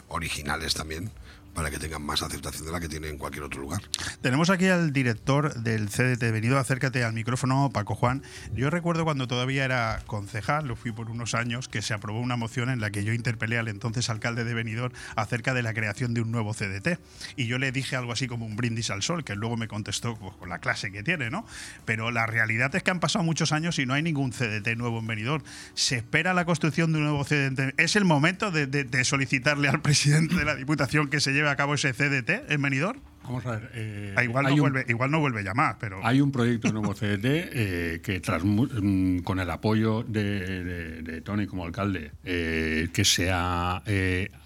originales 0.07 0.73
también 0.73 1.11
para 1.53 1.69
que 1.69 1.79
tengan 1.79 2.03
más 2.03 2.21
aceptación 2.21 2.65
de 2.65 2.71
la 2.71 2.79
que 2.79 2.87
tienen 2.87 3.11
en 3.11 3.17
cualquier 3.17 3.43
otro 3.43 3.61
lugar. 3.61 3.81
Tenemos 4.21 4.49
aquí 4.49 4.67
al 4.67 4.93
director 4.93 5.53
del 5.61 5.89
CDT. 5.89 6.31
Venido, 6.31 6.57
acércate 6.57 7.03
al 7.03 7.13
micrófono, 7.13 7.69
Paco 7.73 7.95
Juan. 7.95 8.23
Yo 8.53 8.69
recuerdo 8.69 9.03
cuando 9.03 9.27
todavía 9.27 9.65
era 9.65 10.01
concejal, 10.07 10.67
lo 10.67 10.75
fui 10.75 10.91
por 10.91 11.09
unos 11.09 11.35
años, 11.35 11.67
que 11.67 11.81
se 11.81 11.93
aprobó 11.93 12.19
una 12.19 12.37
moción 12.37 12.69
en 12.69 12.79
la 12.79 12.91
que 12.91 13.03
yo 13.03 13.13
interpelé 13.13 13.57
al 13.57 13.67
entonces 13.67 14.09
alcalde 14.09 14.43
de 14.43 14.53
Benidorm 14.53 14.93
acerca 15.15 15.53
de 15.53 15.63
la 15.63 15.73
creación 15.73 16.13
de 16.13 16.21
un 16.21 16.31
nuevo 16.31 16.53
CDT. 16.53 16.99
Y 17.35 17.47
yo 17.47 17.57
le 17.57 17.71
dije 17.71 17.95
algo 17.95 18.11
así 18.11 18.27
como 18.27 18.45
un 18.45 18.55
brindis 18.55 18.89
al 18.89 19.01
sol, 19.01 19.23
que 19.23 19.35
luego 19.35 19.57
me 19.57 19.67
contestó 19.67 20.15
pues, 20.15 20.33
con 20.35 20.49
la 20.49 20.59
clase 20.59 20.91
que 20.91 21.03
tiene, 21.03 21.29
¿no? 21.29 21.45
Pero 21.85 22.11
la 22.11 22.25
realidad 22.25 22.73
es 22.75 22.83
que 22.83 22.91
han 22.91 22.99
pasado 22.99 23.23
muchos 23.25 23.51
años 23.51 23.77
y 23.79 23.85
no 23.85 23.93
hay 23.93 24.03
ningún 24.03 24.31
CDT 24.31 24.77
nuevo 24.77 24.99
en 24.99 25.07
Benidorm. 25.07 25.43
Se 25.73 25.97
espera 25.97 26.33
la 26.33 26.45
construcción 26.45 26.91
de 26.91 26.99
un 26.99 27.05
nuevo 27.05 27.25
CDT. 27.25 27.79
Es 27.79 27.95
el 27.95 28.05
momento 28.05 28.51
de, 28.51 28.67
de 28.67 29.03
solicitarle 29.03 29.67
al 29.67 29.81
presidente 29.81 30.35
de 30.35 30.45
la 30.45 30.55
Diputación 30.55 31.09
que 31.09 31.19
se 31.19 31.31
lleve 31.31 31.40
a 31.49 31.55
cabo 31.55 31.73
ese 31.73 31.93
CDT 31.93 32.51
en 32.51 32.61
Benidorm? 32.61 33.01
Vamos 33.23 33.45
a 33.45 33.51
ver. 33.51 33.71
Eh, 33.75 34.13
ah, 34.17 34.23
igual, 34.23 34.45
no 34.45 34.57
vuelve, 34.57 34.85
igual 34.87 35.11
no 35.11 35.19
vuelve 35.19 35.41
a 35.41 35.43
llamar, 35.43 35.77
pero. 35.79 36.05
Hay 36.05 36.21
un 36.21 36.31
proyecto 36.31 36.67
de 36.67 36.73
nuevo 36.73 36.93
CDT 36.93 37.25
eh, 37.25 38.01
que, 38.03 38.19
tras, 38.19 38.43
mm, 38.43 39.19
con 39.19 39.39
el 39.39 39.49
apoyo 39.49 40.03
de, 40.03 41.21
Tony 41.23 41.45
como 41.45 41.65
alcalde, 41.65 42.11
eh, 42.23 42.89
que 42.91 43.05
se 43.05 43.29
ha, 43.31 43.83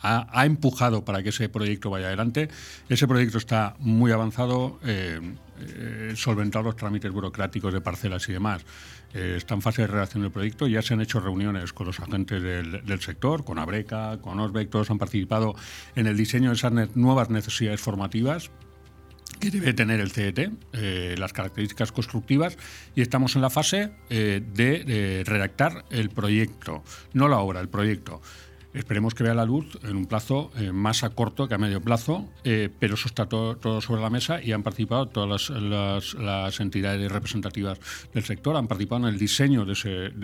ha, 0.02 0.46
empujado 0.46 1.06
para 1.06 1.24
que 1.24 1.30
ese 1.30 1.48
proyecto 1.48 1.90
vaya 1.90 2.08
adelante. 2.08 2.50
Ese 2.90 3.08
proyecto 3.08 3.38
está 3.38 3.76
muy 3.80 4.12
avanzado, 4.12 4.80
solventado 6.16 6.66
los 6.66 6.76
trámites 6.76 7.12
burocráticos 7.12 7.74
de 7.74 7.82
parcelas 7.82 8.28
y 8.28 8.34
demás. 8.34 8.66
Eh, 9.16 9.36
está 9.38 9.54
en 9.54 9.62
fase 9.62 9.84
de 9.84 9.88
redacción 9.88 10.24
del 10.24 10.32
proyecto. 10.32 10.68
Ya 10.68 10.82
se 10.82 10.94
han 10.94 11.00
hecho 11.00 11.22
reuniones 11.22 11.72
con 11.72 11.88
los 11.88 12.00
agentes 12.02 12.44
del, 12.44 13.02
sector, 13.02 13.46
con 13.46 13.58
Abreca, 13.60 14.20
con 14.22 14.40
Osbeck, 14.40 14.70
todos 14.70 14.92
han 14.92 14.98
participado 14.98 15.56
en 15.96 16.08
el 16.08 16.18
diseño 16.18 16.50
de 16.50 16.56
esas 16.56 16.96
nuevas 16.96 17.30
necesidades 17.30 17.80
formativas 17.80 18.52
que 19.40 19.52
debe 19.52 19.74
tener 19.74 20.00
el 20.00 20.12
CET, 20.12 20.52
eh, 20.74 21.16
las 21.18 21.34
características 21.34 21.92
constructivas, 21.92 22.58
y 22.94 23.02
estamos 23.02 23.36
en 23.36 23.42
la 23.42 23.50
fase 23.50 23.92
eh, 24.10 24.42
de 24.54 25.24
redactar 25.26 25.86
el 25.90 26.10
proyecto, 26.10 26.84
no 27.14 27.28
la 27.28 27.40
obra, 27.40 27.60
el 27.60 27.70
proyecto. 27.70 28.22
Esperemos 28.76 29.16
que 29.16 29.24
vea 29.24 29.34
la 29.34 29.46
luz 29.46 29.80
en 29.84 29.96
un 29.96 30.06
plazo 30.06 30.52
eh, 30.58 30.74
más 30.74 31.06
a 31.06 31.10
corto 31.12 31.48
que 31.48 31.56
a 31.56 31.58
medio 31.58 31.80
plazo, 31.80 32.30
eh, 32.44 32.70
pero 32.78 32.96
eso 32.96 33.08
está 33.08 33.26
todo, 33.26 33.80
sobre 33.80 34.02
la 34.02 34.10
mesa 34.10 34.42
y 34.44 34.52
han 34.52 34.64
participado 34.64 35.08
todas 35.08 35.50
las, 35.50 36.60
entidades 36.60 37.10
representativas 37.10 37.80
del 38.14 38.26
sector, 38.26 38.58
han 38.58 38.68
participado 38.68 39.08
en 39.08 39.14
el 39.14 39.20
diseño 39.20 39.64
de 39.64 39.74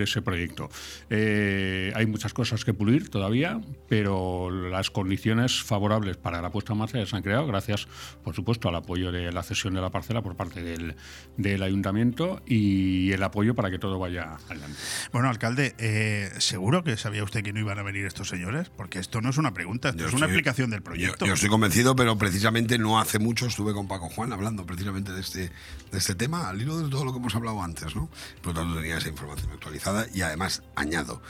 ese, 0.03 0.21
proyecto. 0.21 0.69
Eh, 1.09 1.93
hay 1.95 2.05
muchas 2.05 2.33
cosas 2.33 2.65
que 2.65 2.73
pulir 2.73 3.09
todavía, 3.09 3.61
pero 3.87 4.51
las 4.51 4.91
condiciones 4.91 5.63
favorables 5.63 6.17
para 6.17 6.41
la 6.41 6.49
puesta 6.49 6.73
en 6.73 6.79
marcha 6.79 6.99
ya 6.99 7.05
se 7.05 7.15
han 7.15 7.23
creado, 7.23 7.47
gracias, 7.47 7.87
por 8.21 8.35
supuesto, 8.35 8.67
al 8.67 8.75
apoyo 8.75 9.13
de 9.13 9.31
la 9.31 9.43
cesión 9.43 9.73
de 9.75 9.81
la 9.81 9.91
parcela 9.91 10.21
por 10.21 10.35
parte 10.35 10.61
del, 10.61 10.95
del 11.37 11.63
ayuntamiento 11.63 12.41
y 12.45 13.13
el 13.13 13.23
apoyo 13.23 13.55
para 13.55 13.71
que 13.71 13.79
todo 13.79 13.97
vaya 13.97 14.35
adelante. 14.49 14.77
Bueno, 15.13 15.29
alcalde, 15.29 15.73
seguro 16.39 16.83
que 16.83 16.97
sabía 16.97 17.23
usted 17.23 17.43
que 17.43 17.53
no 17.53 17.61
iban 17.61 17.79
a 17.79 17.83
venir 17.83 18.05
estos 18.05 18.27
señores 18.27 18.40
porque 18.75 18.99
esto 18.99 19.21
no 19.21 19.29
es 19.29 19.37
una 19.37 19.53
pregunta, 19.53 19.89
esto 19.89 20.07
es 20.07 20.13
una 20.13 20.25
explicación 20.25 20.69
del 20.69 20.81
proyecto. 20.81 21.25
Yo, 21.25 21.33
estoy 21.33 21.49
convencido, 21.49 21.95
pero 21.95 22.17
precisamente 22.17 22.77
no 22.77 22.99
hace 22.99 23.19
mucho 23.19 23.45
estuve 23.45 23.73
con 23.73 23.87
Paco 23.87 24.09
Juan 24.09 24.33
hablando 24.33 24.65
precisamente 24.65 25.11
de 25.11 25.21
este, 25.21 25.51
de 25.91 25.97
este 25.97 26.15
tema, 26.15 26.49
al 26.49 26.61
hilo 26.61 26.79
de 26.79 26.89
todo 26.89 27.05
lo 27.05 27.11
que 27.11 27.19
hemos 27.19 27.35
hablado 27.35 27.61
antes, 27.61 27.95
¿no? 27.95 28.09
Por 28.41 28.53
lo 28.53 28.61
tanto, 28.61 28.79
tenía 28.79 28.97
esa 28.97 29.09
información 29.09 29.51
actualizada 29.51 30.07
y 30.13 30.21
además 30.21 30.63
añado. 30.75 31.21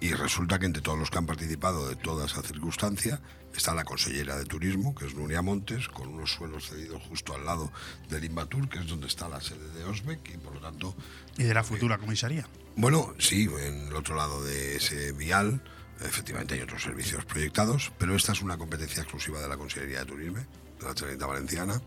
Y 0.00 0.12
resulta 0.12 0.58
que 0.58 0.66
entre 0.66 0.82
todos 0.82 0.98
los 0.98 1.10
que 1.10 1.18
han 1.18 1.26
participado 1.26 1.88
de 1.88 1.96
toda 1.96 2.26
esa 2.26 2.42
circunstancia 2.42 3.20
está 3.54 3.74
la 3.74 3.84
consellera 3.84 4.36
de 4.36 4.44
Turismo, 4.44 4.94
que 4.94 5.06
es 5.06 5.14
Nuria 5.14 5.42
Montes, 5.42 5.88
con 5.88 6.08
unos 6.08 6.32
suelos 6.32 6.68
cedidos 6.68 7.02
justo 7.08 7.34
al 7.34 7.44
lado 7.44 7.72
del 8.08 8.24
Invatur, 8.24 8.68
que 8.68 8.78
es 8.78 8.86
donde 8.86 9.08
está 9.08 9.28
la 9.28 9.40
sede 9.40 9.68
de 9.72 9.84
Osbeck, 9.84 10.34
y 10.34 10.38
por 10.38 10.54
lo 10.54 10.60
tanto... 10.60 10.94
¿Y 11.36 11.42
de 11.42 11.54
la 11.54 11.64
futura 11.64 11.98
comisaría? 11.98 12.46
Bueno, 12.76 13.14
sí, 13.18 13.48
en 13.60 13.88
el 13.88 13.96
otro 13.96 14.14
lado 14.14 14.44
de 14.44 14.76
ese 14.76 15.10
vial 15.12 15.60
Efectivamente 16.00 16.54
hay 16.54 16.60
otros 16.60 16.82
servicios 16.82 17.24
proyectados, 17.24 17.92
pero 17.98 18.14
esta 18.14 18.32
es 18.32 18.42
una 18.42 18.56
competencia 18.56 19.02
exclusiva 19.02 19.40
de 19.40 19.48
la 19.48 19.56
Consejería 19.56 20.00
de 20.00 20.06
Turismo, 20.06 20.38
de 20.38 20.86
la 20.86 20.94
Generalitat 20.94 21.28
Valenciana, 21.28 21.82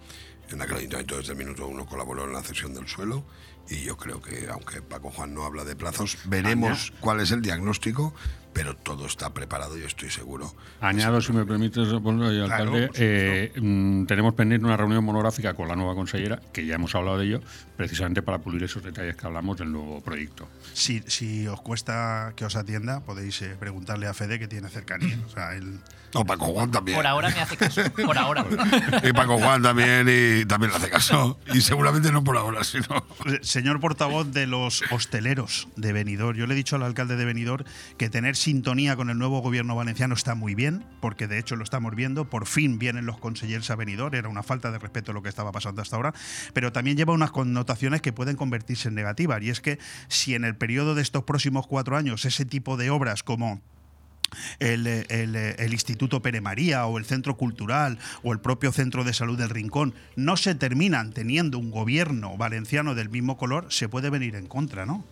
en 0.49 0.59
la 0.59 0.65
que 0.65 0.73
el 0.73 0.79
Ayuntamiento 0.79 1.17
desde 1.17 1.31
el 1.31 1.37
minuto 1.37 1.67
uno 1.67 1.85
colaboró 1.85 2.25
en 2.25 2.33
la 2.33 2.43
cesión 2.43 2.73
del 2.73 2.87
suelo 2.87 3.23
y 3.69 3.83
yo 3.83 3.95
creo 3.95 4.21
que, 4.21 4.49
aunque 4.49 4.81
Paco 4.81 5.11
Juan 5.11 5.33
no 5.33 5.45
habla 5.45 5.63
de 5.63 5.75
plazos, 5.75 6.17
veremos 6.25 6.91
cuál 6.99 7.21
es 7.21 7.31
el 7.31 7.41
diagnóstico 7.41 8.13
pero 8.53 8.75
todo 8.75 9.05
está 9.05 9.33
preparado 9.33 9.77
y 9.77 9.83
estoy 9.83 10.09
seguro. 10.09 10.53
Añado, 10.81 11.21
si 11.21 11.31
me 11.31 11.45
permites, 11.45 11.87
alcalde, 11.87 12.89
eh, 12.95 13.51
mm, 13.55 14.05
tenemos 14.05 14.33
pendiente 14.33 14.65
una 14.65 14.77
reunión 14.77 15.03
monográfica 15.03 15.53
con 15.53 15.67
la 15.67 15.75
nueva 15.75 15.95
consellera, 15.95 16.41
que 16.51 16.65
ya 16.65 16.75
hemos 16.75 16.93
hablado 16.95 17.17
de 17.17 17.25
ello, 17.25 17.41
precisamente 17.77 18.21
para 18.21 18.39
pulir 18.39 18.63
esos 18.63 18.83
detalles 18.83 19.15
que 19.15 19.25
hablamos 19.25 19.57
del 19.57 19.71
nuevo 19.71 20.01
proyecto. 20.01 20.47
Si, 20.73 21.01
si 21.07 21.47
os 21.47 21.61
cuesta 21.61 22.33
que 22.35 22.45
os 22.45 22.55
atienda, 22.55 23.01
podéis 23.01 23.41
eh, 23.41 23.55
preguntarle 23.59 24.07
a 24.07 24.13
Fede, 24.13 24.39
que 24.39 24.47
tiene 24.47 24.69
cercanía. 24.69 25.17
O 25.25 25.29
sea, 25.29 25.55
él 25.55 25.79
no, 26.13 26.25
Paco 26.25 26.45
Juan 26.47 26.71
también. 26.71 26.97
Por 26.97 27.07
ahora 27.07 27.29
me 27.29 27.39
hace 27.39 27.57
caso, 27.57 27.81
por 28.05 28.17
ahora. 28.17 28.45
y 29.03 29.13
Paco 29.13 29.37
Juan 29.37 29.61
también, 29.61 30.07
y 30.09 30.45
también 30.45 30.71
le 30.71 30.77
hace 30.77 30.89
caso. 30.89 31.39
Y 31.53 31.61
seguramente 31.61 32.11
no 32.11 32.23
por 32.23 32.37
ahora, 32.37 32.63
sino... 32.63 33.05
Señor 33.41 33.79
portavoz 33.79 34.31
de 34.31 34.45
los 34.45 34.83
hosteleros 34.91 35.67
de 35.75 35.93
Benidorm, 35.93 36.37
yo 36.37 36.47
le 36.47 36.53
he 36.53 36.57
dicho 36.57 36.75
al 36.75 36.83
alcalde 36.83 37.15
de 37.15 37.25
Benidorm 37.25 37.65
que 37.97 38.09
tener 38.09 38.35
sintonía 38.41 38.95
con 38.95 39.09
el 39.09 39.17
nuevo 39.17 39.39
gobierno 39.39 39.75
valenciano 39.75 40.15
está 40.15 40.33
muy 40.33 40.55
bien, 40.55 40.83
porque 40.99 41.27
de 41.27 41.37
hecho 41.37 41.55
lo 41.55 41.63
estamos 41.63 41.95
viendo, 41.95 42.29
por 42.29 42.47
fin 42.47 42.79
vienen 42.79 43.05
los 43.05 43.19
consejeros 43.19 43.69
a 43.69 43.75
Benidorm, 43.75 44.15
era 44.15 44.27
una 44.29 44.41
falta 44.41 44.71
de 44.71 44.79
respeto 44.79 45.13
lo 45.13 45.21
que 45.21 45.29
estaba 45.29 45.51
pasando 45.51 45.81
hasta 45.81 45.95
ahora, 45.95 46.13
pero 46.53 46.71
también 46.71 46.97
lleva 46.97 47.13
unas 47.13 47.31
connotaciones 47.31 48.01
que 48.01 48.11
pueden 48.11 48.35
convertirse 48.35 48.89
en 48.89 48.95
negativas, 48.95 49.41
y 49.43 49.51
es 49.51 49.61
que 49.61 49.77
si 50.07 50.33
en 50.33 50.43
el 50.43 50.55
periodo 50.55 50.95
de 50.95 51.03
estos 51.03 51.23
próximos 51.23 51.67
cuatro 51.67 51.95
años 51.95 52.25
ese 52.25 52.43
tipo 52.43 52.77
de 52.77 52.89
obras 52.89 53.21
como 53.21 53.61
el, 54.59 54.87
el, 54.87 55.73
Instituto 55.73 56.21
Pere 56.21 56.41
María 56.41 56.85
o 56.85 56.97
el 56.97 57.05
Centro 57.05 57.37
Cultural 57.37 57.99
o 58.23 58.33
el 58.33 58.39
propio 58.39 58.71
Centro 58.71 59.03
de 59.03 59.13
Salud 59.13 59.37
del 59.37 59.49
Rincón 59.49 59.93
no 60.15 60.37
se 60.37 60.55
terminan 60.55 61.11
teniendo 61.11 61.59
un 61.59 61.69
gobierno 61.69 62.37
valenciano 62.37 62.95
del 62.95 63.09
mismo 63.09 63.37
color, 63.37 63.67
se 63.69 63.89
puede 63.89 64.09
venir 64.09 64.35
en 64.35 64.47
contra, 64.47 64.85
¿no? 64.85 65.03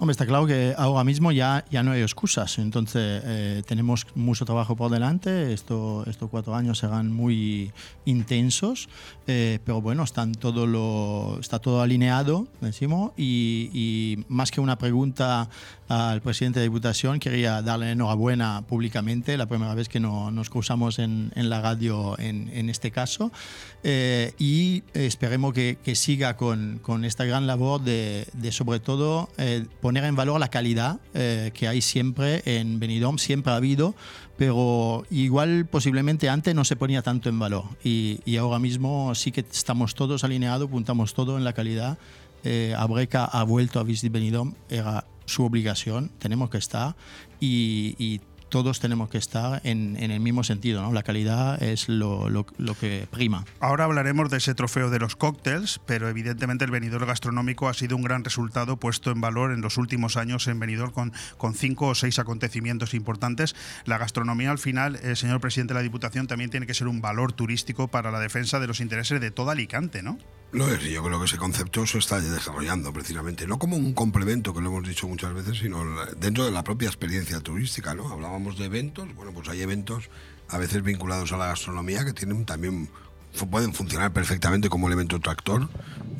Hombre, 0.00 0.10
está 0.10 0.26
claro 0.26 0.44
que 0.44 0.74
ahora 0.76 1.04
mismo 1.04 1.30
ya, 1.30 1.64
ya 1.70 1.84
no 1.84 1.92
hay 1.92 2.02
excusas, 2.02 2.58
entonces 2.58 3.22
eh, 3.24 3.62
tenemos 3.64 4.08
mucho 4.16 4.44
trabajo 4.44 4.74
por 4.74 4.90
delante, 4.90 5.52
Esto, 5.52 6.02
estos 6.08 6.28
cuatro 6.30 6.56
años 6.56 6.78
serán 6.78 7.12
muy 7.12 7.70
intensos, 8.04 8.88
eh, 9.28 9.60
pero 9.64 9.80
bueno, 9.80 10.02
están 10.02 10.32
todo 10.32 10.66
lo, 10.66 11.38
está 11.40 11.60
todo 11.60 11.80
alineado, 11.80 12.48
decimos, 12.60 13.12
y, 13.16 13.70
y, 13.72 14.24
más 14.28 14.50
que 14.50 14.60
una 14.60 14.76
pregunta 14.78 15.48
al 15.88 16.22
presidente 16.22 16.58
de 16.58 16.66
Diputación, 16.66 17.20
quería 17.20 17.62
darle 17.62 17.92
enhorabuena 17.92 18.62
públicamente, 18.66 19.36
la 19.36 19.46
primera 19.46 19.74
vez 19.74 19.88
que 19.88 20.00
no, 20.00 20.32
nos 20.32 20.50
cruzamos 20.50 20.98
en, 20.98 21.30
en, 21.36 21.50
la 21.50 21.60
radio 21.60 22.18
en, 22.18 22.50
en 22.52 22.68
este 22.68 22.90
caso, 22.90 23.30
eh, 23.84 24.32
y 24.38 24.82
esperemos 24.92 25.54
que, 25.54 25.78
que 25.84 25.94
siga 25.94 26.36
con, 26.36 26.80
con, 26.82 27.04
esta 27.04 27.24
gran 27.24 27.46
labor 27.46 27.82
de, 27.82 28.26
de 28.32 28.50
sobre 28.50 28.80
todo, 28.80 29.28
eh, 29.36 29.66
poner 29.84 30.04
en 30.04 30.16
valor 30.16 30.40
la 30.40 30.48
calidad 30.48 30.98
eh, 31.12 31.50
que 31.52 31.68
hay 31.68 31.82
siempre 31.82 32.42
en 32.46 32.80
Benidorm, 32.80 33.18
siempre 33.18 33.52
ha 33.52 33.56
habido, 33.56 33.94
pero 34.38 35.04
igual 35.10 35.66
posiblemente 35.66 36.30
antes 36.30 36.54
no 36.54 36.64
se 36.64 36.74
ponía 36.74 37.02
tanto 37.02 37.28
en 37.28 37.38
valor 37.38 37.64
y, 37.84 38.18
y 38.24 38.38
ahora 38.38 38.58
mismo 38.58 39.14
sí 39.14 39.30
que 39.30 39.40
estamos 39.42 39.94
todos 39.94 40.24
alineados, 40.24 40.70
puntamos 40.70 41.12
todo 41.12 41.36
en 41.36 41.44
la 41.44 41.52
calidad. 41.52 41.98
Eh, 42.44 42.74
Abreca 42.78 43.26
ha 43.26 43.42
vuelto 43.42 43.78
a 43.78 43.82
visitar 43.82 44.12
Benidorm, 44.12 44.54
era 44.70 45.04
su 45.26 45.44
obligación, 45.44 46.10
tenemos 46.18 46.48
que 46.48 46.56
estar 46.56 46.96
y, 47.38 47.94
y 47.98 48.22
todos 48.54 48.78
tenemos 48.78 49.08
que 49.08 49.18
estar 49.18 49.60
en, 49.64 49.96
en, 49.98 50.12
el 50.12 50.20
mismo 50.20 50.44
sentido, 50.44 50.80
¿no? 50.80 50.92
La 50.92 51.02
calidad 51.02 51.60
es 51.60 51.88
lo, 51.88 52.30
lo, 52.30 52.46
lo, 52.56 52.76
que 52.76 53.08
prima. 53.10 53.44
Ahora 53.58 53.82
hablaremos 53.82 54.30
de 54.30 54.36
ese 54.36 54.54
trofeo 54.54 54.90
de 54.90 55.00
los 55.00 55.16
cócteles, 55.16 55.80
pero 55.86 56.08
evidentemente 56.08 56.64
el 56.64 56.70
venidor 56.70 57.04
gastronómico 57.04 57.68
ha 57.68 57.74
sido 57.74 57.96
un 57.96 58.02
gran 58.04 58.22
resultado 58.22 58.76
puesto 58.76 59.10
en 59.10 59.20
valor 59.20 59.50
en 59.50 59.60
los 59.60 59.76
últimos 59.76 60.16
años 60.16 60.46
en 60.46 60.60
venidor 60.60 60.92
con, 60.92 61.12
con 61.36 61.54
cinco 61.54 61.88
o 61.88 61.96
seis 61.96 62.20
acontecimientos 62.20 62.94
importantes. 62.94 63.56
La 63.86 63.98
gastronomía 63.98 64.52
al 64.52 64.60
final, 64.60 65.00
eh, 65.02 65.16
señor 65.16 65.40
presidente 65.40 65.74
de 65.74 65.80
la 65.80 65.82
Diputación, 65.82 66.28
también 66.28 66.50
tiene 66.50 66.68
que 66.68 66.74
ser 66.74 66.86
un 66.86 67.00
valor 67.00 67.32
turístico 67.32 67.88
para 67.88 68.12
la 68.12 68.20
defensa 68.20 68.60
de 68.60 68.68
los 68.68 68.78
intereses 68.78 69.20
de 69.20 69.32
toda 69.32 69.50
Alicante, 69.50 70.04
¿no? 70.04 70.16
Lo 70.54 70.68
es, 70.68 70.84
yo 70.84 71.02
creo 71.02 71.18
que 71.18 71.24
ese 71.24 71.36
concepto 71.36 71.84
se 71.84 71.98
está 71.98 72.20
desarrollando 72.20 72.92
precisamente, 72.92 73.44
no 73.44 73.58
como 73.58 73.76
un 73.76 73.92
complemento, 73.92 74.54
que 74.54 74.60
lo 74.60 74.68
hemos 74.68 74.88
dicho 74.88 75.08
muchas 75.08 75.34
veces, 75.34 75.58
sino 75.58 75.84
dentro 76.16 76.44
de 76.44 76.52
la 76.52 76.62
propia 76.62 76.86
experiencia 76.86 77.40
turística, 77.40 77.92
¿no? 77.92 78.08
Hablábamos 78.08 78.56
de 78.56 78.66
eventos, 78.66 79.12
bueno, 79.16 79.32
pues 79.32 79.48
hay 79.48 79.62
eventos 79.62 80.10
a 80.48 80.58
veces 80.58 80.84
vinculados 80.84 81.32
a 81.32 81.38
la 81.38 81.46
gastronomía 81.46 82.04
que 82.04 82.12
tienen 82.12 82.44
también 82.44 82.88
pueden 83.50 83.74
funcionar 83.74 84.12
perfectamente 84.12 84.68
como 84.68 84.86
elemento 84.86 85.18
tractor. 85.18 85.68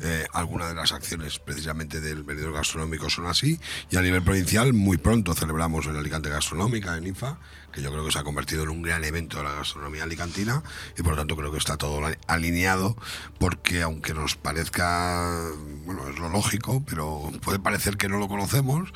Eh, 0.01 0.25
algunas 0.33 0.67
de 0.69 0.75
las 0.75 0.91
acciones 0.91 1.39
precisamente 1.39 2.01
del 2.01 2.23
venidor 2.23 2.53
gastronómico 2.53 3.09
son 3.09 3.27
así. 3.27 3.59
Y 3.89 3.95
a 3.95 4.01
nivel 4.01 4.21
provincial, 4.21 4.73
muy 4.73 4.97
pronto 4.97 5.33
celebramos 5.33 5.85
el 5.87 5.95
Alicante 5.95 6.29
Gastronómica 6.29 6.97
en 6.97 7.07
IFA, 7.07 7.39
que 7.75 7.81
yo 7.81 7.91
creo 7.91 8.05
que 8.05 8.11
se 8.11 8.19
ha 8.19 8.23
convertido 8.23 8.63
en 8.63 8.69
un 8.69 8.81
gran 8.81 9.03
evento 9.03 9.37
de 9.37 9.43
la 9.43 9.53
gastronomía 9.53 10.03
alicantina 10.03 10.63
y 10.97 11.03
por 11.03 11.11
lo 11.11 11.17
tanto 11.17 11.35
creo 11.35 11.51
que 11.51 11.57
está 11.57 11.75
todo 11.75 11.99
alineado 12.25 12.95
porque 13.37 13.81
aunque 13.81 14.13
nos 14.13 14.35
parezca, 14.35 15.51
bueno, 15.85 16.07
es 16.07 16.17
lo 16.17 16.29
lógico, 16.29 16.81
pero 16.87 17.31
puede 17.43 17.59
parecer 17.59 17.97
que 17.97 18.07
no 18.07 18.17
lo 18.17 18.29
conocemos, 18.29 18.93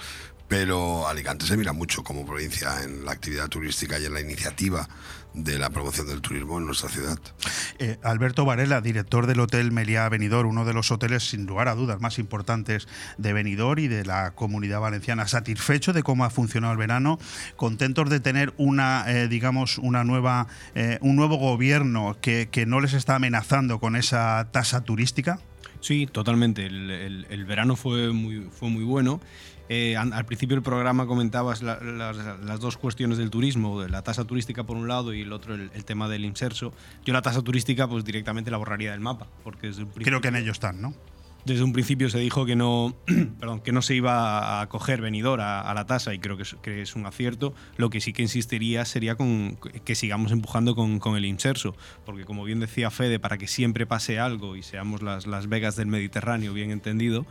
pero 0.47 1.07
Alicante 1.07 1.45
se 1.45 1.57
mira 1.57 1.73
mucho 1.73 2.03
como 2.03 2.25
provincia 2.25 2.84
en 2.84 3.05
la 3.05 3.11
actividad 3.11 3.49
turística 3.49 3.99
y 3.99 4.05
en 4.05 4.13
la 4.13 4.21
iniciativa 4.21 4.88
de 5.34 5.59
la 5.59 5.69
promoción 5.69 6.07
del 6.07 6.21
turismo 6.21 6.57
en 6.57 6.65
nuestra 6.65 6.89
ciudad. 6.89 7.19
Eh, 7.77 7.97
Alberto 8.03 8.45
Varela, 8.45 8.82
director 8.82 9.27
del 9.27 9.39
Hotel 9.39 9.71
Meliá 9.71 10.09
Benidorm, 10.09 10.49
uno 10.49 10.65
de 10.65 10.73
los 10.73 10.91
hoteles 10.91 11.30
sin 11.30 11.45
lugar 11.45 11.67
a 11.67 11.75
dudas 11.75 12.01
más 12.01 12.19
importantes 12.19 12.88
de 13.17 13.34
Benidorm 13.34 13.80
y 13.80 13.88
de 13.88 14.05
la 14.05 14.32
comunidad 14.32 14.80
valenciana, 14.80 15.27
satisfecho 15.27 15.93
de 15.93 16.03
cómo 16.03 16.25
ha 16.25 16.30
funcionado 16.30 16.73
el 16.73 16.80
verano, 16.80 17.19
contentos 17.55 18.09
de 18.09 18.19
tener 18.19 18.53
una, 18.57 19.05
eh, 19.07 19.27
digamos, 19.27 19.77
una 19.77 20.03
nueva, 20.03 20.47
eh, 20.75 20.97
un 21.01 21.15
nuevo 21.15 21.38
gobierno 21.38 22.17
que, 22.21 22.49
que, 22.51 22.65
no 22.65 22.82
les 22.82 22.93
está 22.93 23.15
amenazando 23.15 23.80
con 23.80 23.95
esa 23.95 24.49
tasa 24.51 24.82
turística. 24.82 25.39
Sí, 25.80 26.07
totalmente. 26.11 26.65
El, 26.65 26.91
el, 26.91 27.27
el 27.30 27.45
verano 27.45 27.75
fue 27.75 28.11
muy, 28.11 28.49
fue 28.51 28.69
muy 28.69 28.84
bueno. 28.84 29.21
Eh, 29.72 29.95
al 29.95 30.26
principio 30.26 30.55
del 30.55 30.63
programa 30.63 31.05
comentabas 31.05 31.61
la, 31.61 31.80
las, 31.80 32.17
las, 32.17 32.59
dos 32.59 32.76
cuestiones 32.78 33.20
del 33.20 33.30
turismo, 33.30 33.84
la 33.84 34.01
tasa 34.01 34.26
turística 34.26 34.63
por 34.63 34.76
un 34.76 34.88
lado 34.88 35.13
y 35.13 35.22
el 35.22 35.32
otro 35.32 35.53
el, 35.53 35.70
el, 35.76 35.86
tema 35.86 36.09
del 36.09 36.26
inserso. 36.26 36.74
Yo 37.05 37.13
la 37.13 37.22
tasa 37.22 37.43
turística 37.43 37.88
pues 37.88 38.03
directamente 38.03 38.49
la 38.49 38.57
borraría 38.57 38.91
del 38.91 38.99
mapa, 38.99 39.28
porque 39.43 39.72
Creo 40.03 40.22
que 40.22 40.30
en 40.30 40.38
ello 40.38 40.51
están, 40.51 40.82
¿no? 40.82 40.95
Desde 41.49 41.63
un 41.63 41.73
principio 41.73 42.11
se 42.11 42.19
dijo 42.19 42.45
que 42.45 42.55
no, 42.55 42.95
perdón, 43.39 43.61
que 43.61 43.71
no 43.71 43.81
se 43.81 43.95
iba 43.95 44.61
a 44.61 44.69
coger 44.69 45.01
venidor 45.01 45.41
a, 45.41 45.61
a 45.61 45.73
la 45.73 45.87
tasa 45.87 46.13
y 46.13 46.19
creo 46.19 46.37
que 46.37 46.43
es, 46.43 46.55
que 46.61 46.83
es, 46.83 46.95
un 46.95 47.07
acierto. 47.07 47.55
Lo 47.75 47.89
que 47.89 48.01
sí 48.01 48.13
que 48.13 48.21
insistiría 48.21 48.85
sería 48.85 49.15
con 49.15 49.57
que 49.83 49.95
sigamos 49.95 50.31
empujando 50.31 50.75
con, 50.75 50.99
con, 50.99 51.17
el 51.17 51.25
inserso, 51.25 51.75
porque 52.05 52.23
como 52.23 52.43
bien 52.43 52.59
decía 52.59 52.91
Fede, 52.91 53.17
para 53.17 53.39
que 53.39 53.47
siempre 53.47 53.87
pase 53.87 54.19
algo 54.19 54.55
y 54.55 54.61
seamos 54.61 55.01
las, 55.01 55.25
las 55.25 55.49
Vegas 55.49 55.75
del 55.75 55.87
Mediterráneo, 55.87 56.53
bien 56.53 56.69
entendido, 56.69 57.25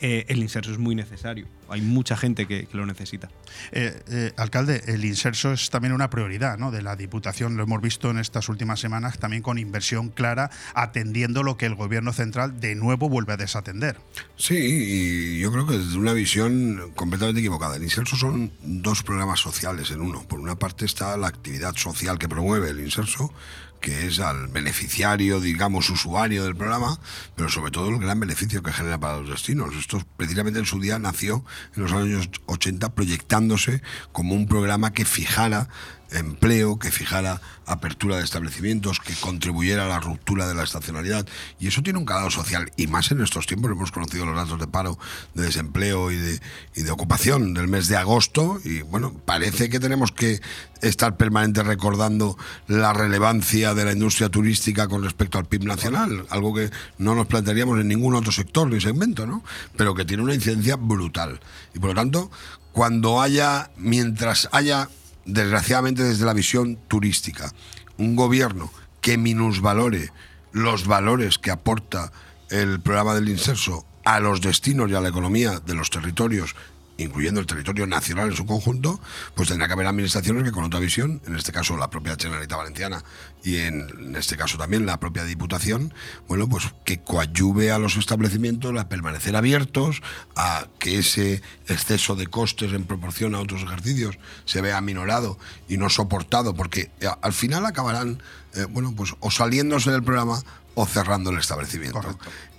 eh, 0.00 0.26
el 0.28 0.42
inserso 0.42 0.70
es 0.72 0.78
muy 0.78 0.94
necesario. 0.94 1.46
Hay 1.68 1.80
mucha 1.80 2.16
gente 2.16 2.46
que, 2.46 2.66
que 2.66 2.76
lo 2.76 2.84
necesita. 2.84 3.30
Eh, 3.70 3.98
eh, 4.08 4.32
alcalde, 4.36 4.82
el 4.88 5.04
inserso 5.04 5.52
es 5.52 5.70
también 5.70 5.94
una 5.94 6.10
prioridad 6.10 6.58
¿no? 6.58 6.70
de 6.70 6.82
la 6.82 6.96
Diputación. 6.96 7.56
Lo 7.56 7.62
hemos 7.62 7.80
visto 7.80 8.10
en 8.10 8.18
estas 8.18 8.48
últimas 8.48 8.80
semanas 8.80 9.18
también 9.18 9.42
con 9.42 9.58
inversión 9.58 10.10
clara, 10.10 10.50
atendiendo 10.74 11.42
lo 11.42 11.56
que 11.56 11.66
el 11.66 11.74
Gobierno 11.74 12.12
central 12.12 12.60
de 12.60 12.74
nuevo 12.74 13.08
vuelve 13.08 13.32
a 13.32 13.36
desatender. 13.62 13.96
Sí, 14.36 14.56
y 14.56 15.40
yo 15.40 15.52
creo 15.52 15.66
que 15.66 15.78
desde 15.78 15.96
una 15.96 16.12
visión 16.12 16.92
completamente 16.94 17.40
equivocada. 17.40 17.76
El 17.76 17.82
inserso 17.84 18.16
son 18.16 18.52
dos 18.62 19.02
programas 19.02 19.40
sociales 19.40 19.90
en 19.90 20.00
uno. 20.00 20.22
Por 20.26 20.40
una 20.40 20.56
parte 20.56 20.84
está 20.84 21.16
la 21.16 21.28
actividad 21.28 21.74
social 21.76 22.18
que 22.18 22.28
promueve 22.28 22.70
el 22.70 22.80
inserso, 22.80 23.32
que 23.80 24.06
es 24.06 24.20
al 24.20 24.48
beneficiario, 24.48 25.40
digamos, 25.40 25.90
usuario 25.90 26.44
del 26.44 26.54
programa, 26.54 26.98
pero 27.34 27.48
sobre 27.48 27.72
todo 27.72 27.88
el 27.88 27.98
gran 27.98 28.20
beneficio 28.20 28.62
que 28.62 28.72
genera 28.72 28.98
para 28.98 29.18
los 29.18 29.30
destinos. 29.30 29.74
Esto 29.74 30.02
precisamente 30.16 30.60
en 30.60 30.66
su 30.66 30.80
día 30.80 30.98
nació 30.98 31.44
en 31.76 31.82
los 31.82 31.92
años 31.92 32.30
80 32.46 32.94
proyectándose 32.94 33.82
como 34.12 34.34
un 34.34 34.46
programa 34.46 34.92
que 34.92 35.04
fijara 35.04 35.68
empleo, 36.12 36.78
que 36.78 36.90
fijara 36.90 37.40
apertura 37.66 38.16
de 38.16 38.24
establecimientos, 38.24 39.00
que 39.00 39.14
contribuyera 39.14 39.84
a 39.84 39.88
la 39.88 40.00
ruptura 40.00 40.46
de 40.48 40.54
la 40.54 40.64
estacionalidad. 40.64 41.26
Y 41.58 41.68
eso 41.68 41.82
tiene 41.82 41.98
un 41.98 42.04
calado 42.04 42.30
social. 42.30 42.70
Y 42.76 42.86
más 42.86 43.10
en 43.10 43.20
estos 43.22 43.46
tiempos 43.46 43.70
hemos 43.70 43.92
conocido 43.92 44.26
los 44.26 44.36
datos 44.36 44.58
de 44.58 44.66
paro, 44.66 44.98
de 45.34 45.44
desempleo 45.44 46.10
y 46.10 46.16
de, 46.16 46.40
y 46.74 46.82
de 46.82 46.90
ocupación 46.90 47.54
del 47.54 47.68
mes 47.68 47.88
de 47.88 47.96
agosto. 47.96 48.60
Y 48.64 48.82
bueno, 48.82 49.14
parece 49.24 49.68
que 49.68 49.80
tenemos 49.80 50.12
que 50.12 50.40
estar 50.80 51.16
permanente 51.16 51.62
recordando 51.62 52.36
la 52.66 52.92
relevancia 52.92 53.74
de 53.74 53.84
la 53.84 53.92
industria 53.92 54.28
turística 54.28 54.88
con 54.88 55.02
respecto 55.02 55.38
al 55.38 55.46
PIB 55.46 55.64
nacional, 55.64 56.26
algo 56.28 56.54
que 56.54 56.70
no 56.98 57.14
nos 57.14 57.28
plantearíamos 57.28 57.80
en 57.80 57.88
ningún 57.88 58.14
otro 58.14 58.32
sector 58.32 58.68
ni 58.68 58.80
segmento, 58.80 59.26
¿no? 59.26 59.44
Pero 59.76 59.94
que 59.94 60.04
tiene 60.04 60.24
una 60.24 60.34
incidencia 60.34 60.76
brutal. 60.76 61.40
Y 61.74 61.78
por 61.78 61.90
lo 61.90 61.94
tanto, 61.94 62.30
cuando 62.72 63.20
haya, 63.20 63.70
mientras 63.76 64.48
haya 64.50 64.88
desgraciadamente 65.24 66.02
desde 66.02 66.24
la 66.24 66.34
visión 66.34 66.78
turística, 66.88 67.52
un 67.98 68.16
gobierno 68.16 68.70
que 69.00 69.18
minusvalore 69.18 70.10
los 70.52 70.86
valores 70.86 71.38
que 71.38 71.50
aporta 71.50 72.12
el 72.50 72.80
programa 72.80 73.14
del 73.14 73.28
inserso 73.28 73.86
a 74.04 74.20
los 74.20 74.40
destinos 74.40 74.90
y 74.90 74.94
a 74.94 75.00
la 75.00 75.08
economía 75.08 75.60
de 75.60 75.74
los 75.74 75.90
territorios 75.90 76.54
incluyendo 77.02 77.40
el 77.40 77.46
territorio 77.46 77.86
nacional 77.86 78.28
en 78.30 78.36
su 78.36 78.46
conjunto, 78.46 79.00
pues 79.34 79.48
tendrá 79.48 79.66
que 79.66 79.74
haber 79.74 79.86
administraciones 79.86 80.44
que 80.44 80.52
con 80.52 80.64
otra 80.64 80.80
visión, 80.80 81.20
en 81.26 81.36
este 81.36 81.52
caso 81.52 81.76
la 81.76 81.90
propia 81.90 82.16
Generalitat 82.18 82.58
Valenciana 82.58 83.04
y 83.44 83.56
en, 83.56 84.14
este 84.16 84.36
caso 84.36 84.58
también 84.58 84.86
la 84.86 85.00
propia 85.00 85.24
Diputación, 85.24 85.92
bueno, 86.28 86.48
pues 86.48 86.72
que 86.84 87.00
coadyuve 87.00 87.72
a 87.72 87.78
los 87.78 87.96
establecimientos 87.96 88.78
a 88.78 88.88
permanecer 88.88 89.36
abiertos, 89.36 90.02
a 90.36 90.66
que 90.78 90.98
ese 90.98 91.42
exceso 91.68 92.14
de 92.14 92.26
costes 92.26 92.72
en 92.72 92.84
proporción 92.84 93.34
a 93.34 93.40
otros 93.40 93.62
ejercicios 93.62 94.18
se 94.44 94.60
vea 94.60 94.80
minorado 94.80 95.38
y 95.68 95.76
no 95.76 95.90
soportado, 95.90 96.54
porque 96.54 96.90
eh, 97.00 97.08
al 97.20 97.32
final 97.32 97.66
acabarán, 97.66 98.22
eh, 98.54 98.66
bueno, 98.70 98.94
pues 98.96 99.14
o 99.20 99.30
saliéndose 99.30 99.90
del 99.90 100.02
programa 100.02 100.42
o 100.74 100.86
cerrando 100.86 101.30
el 101.30 101.38
establecimiento. 101.38 102.00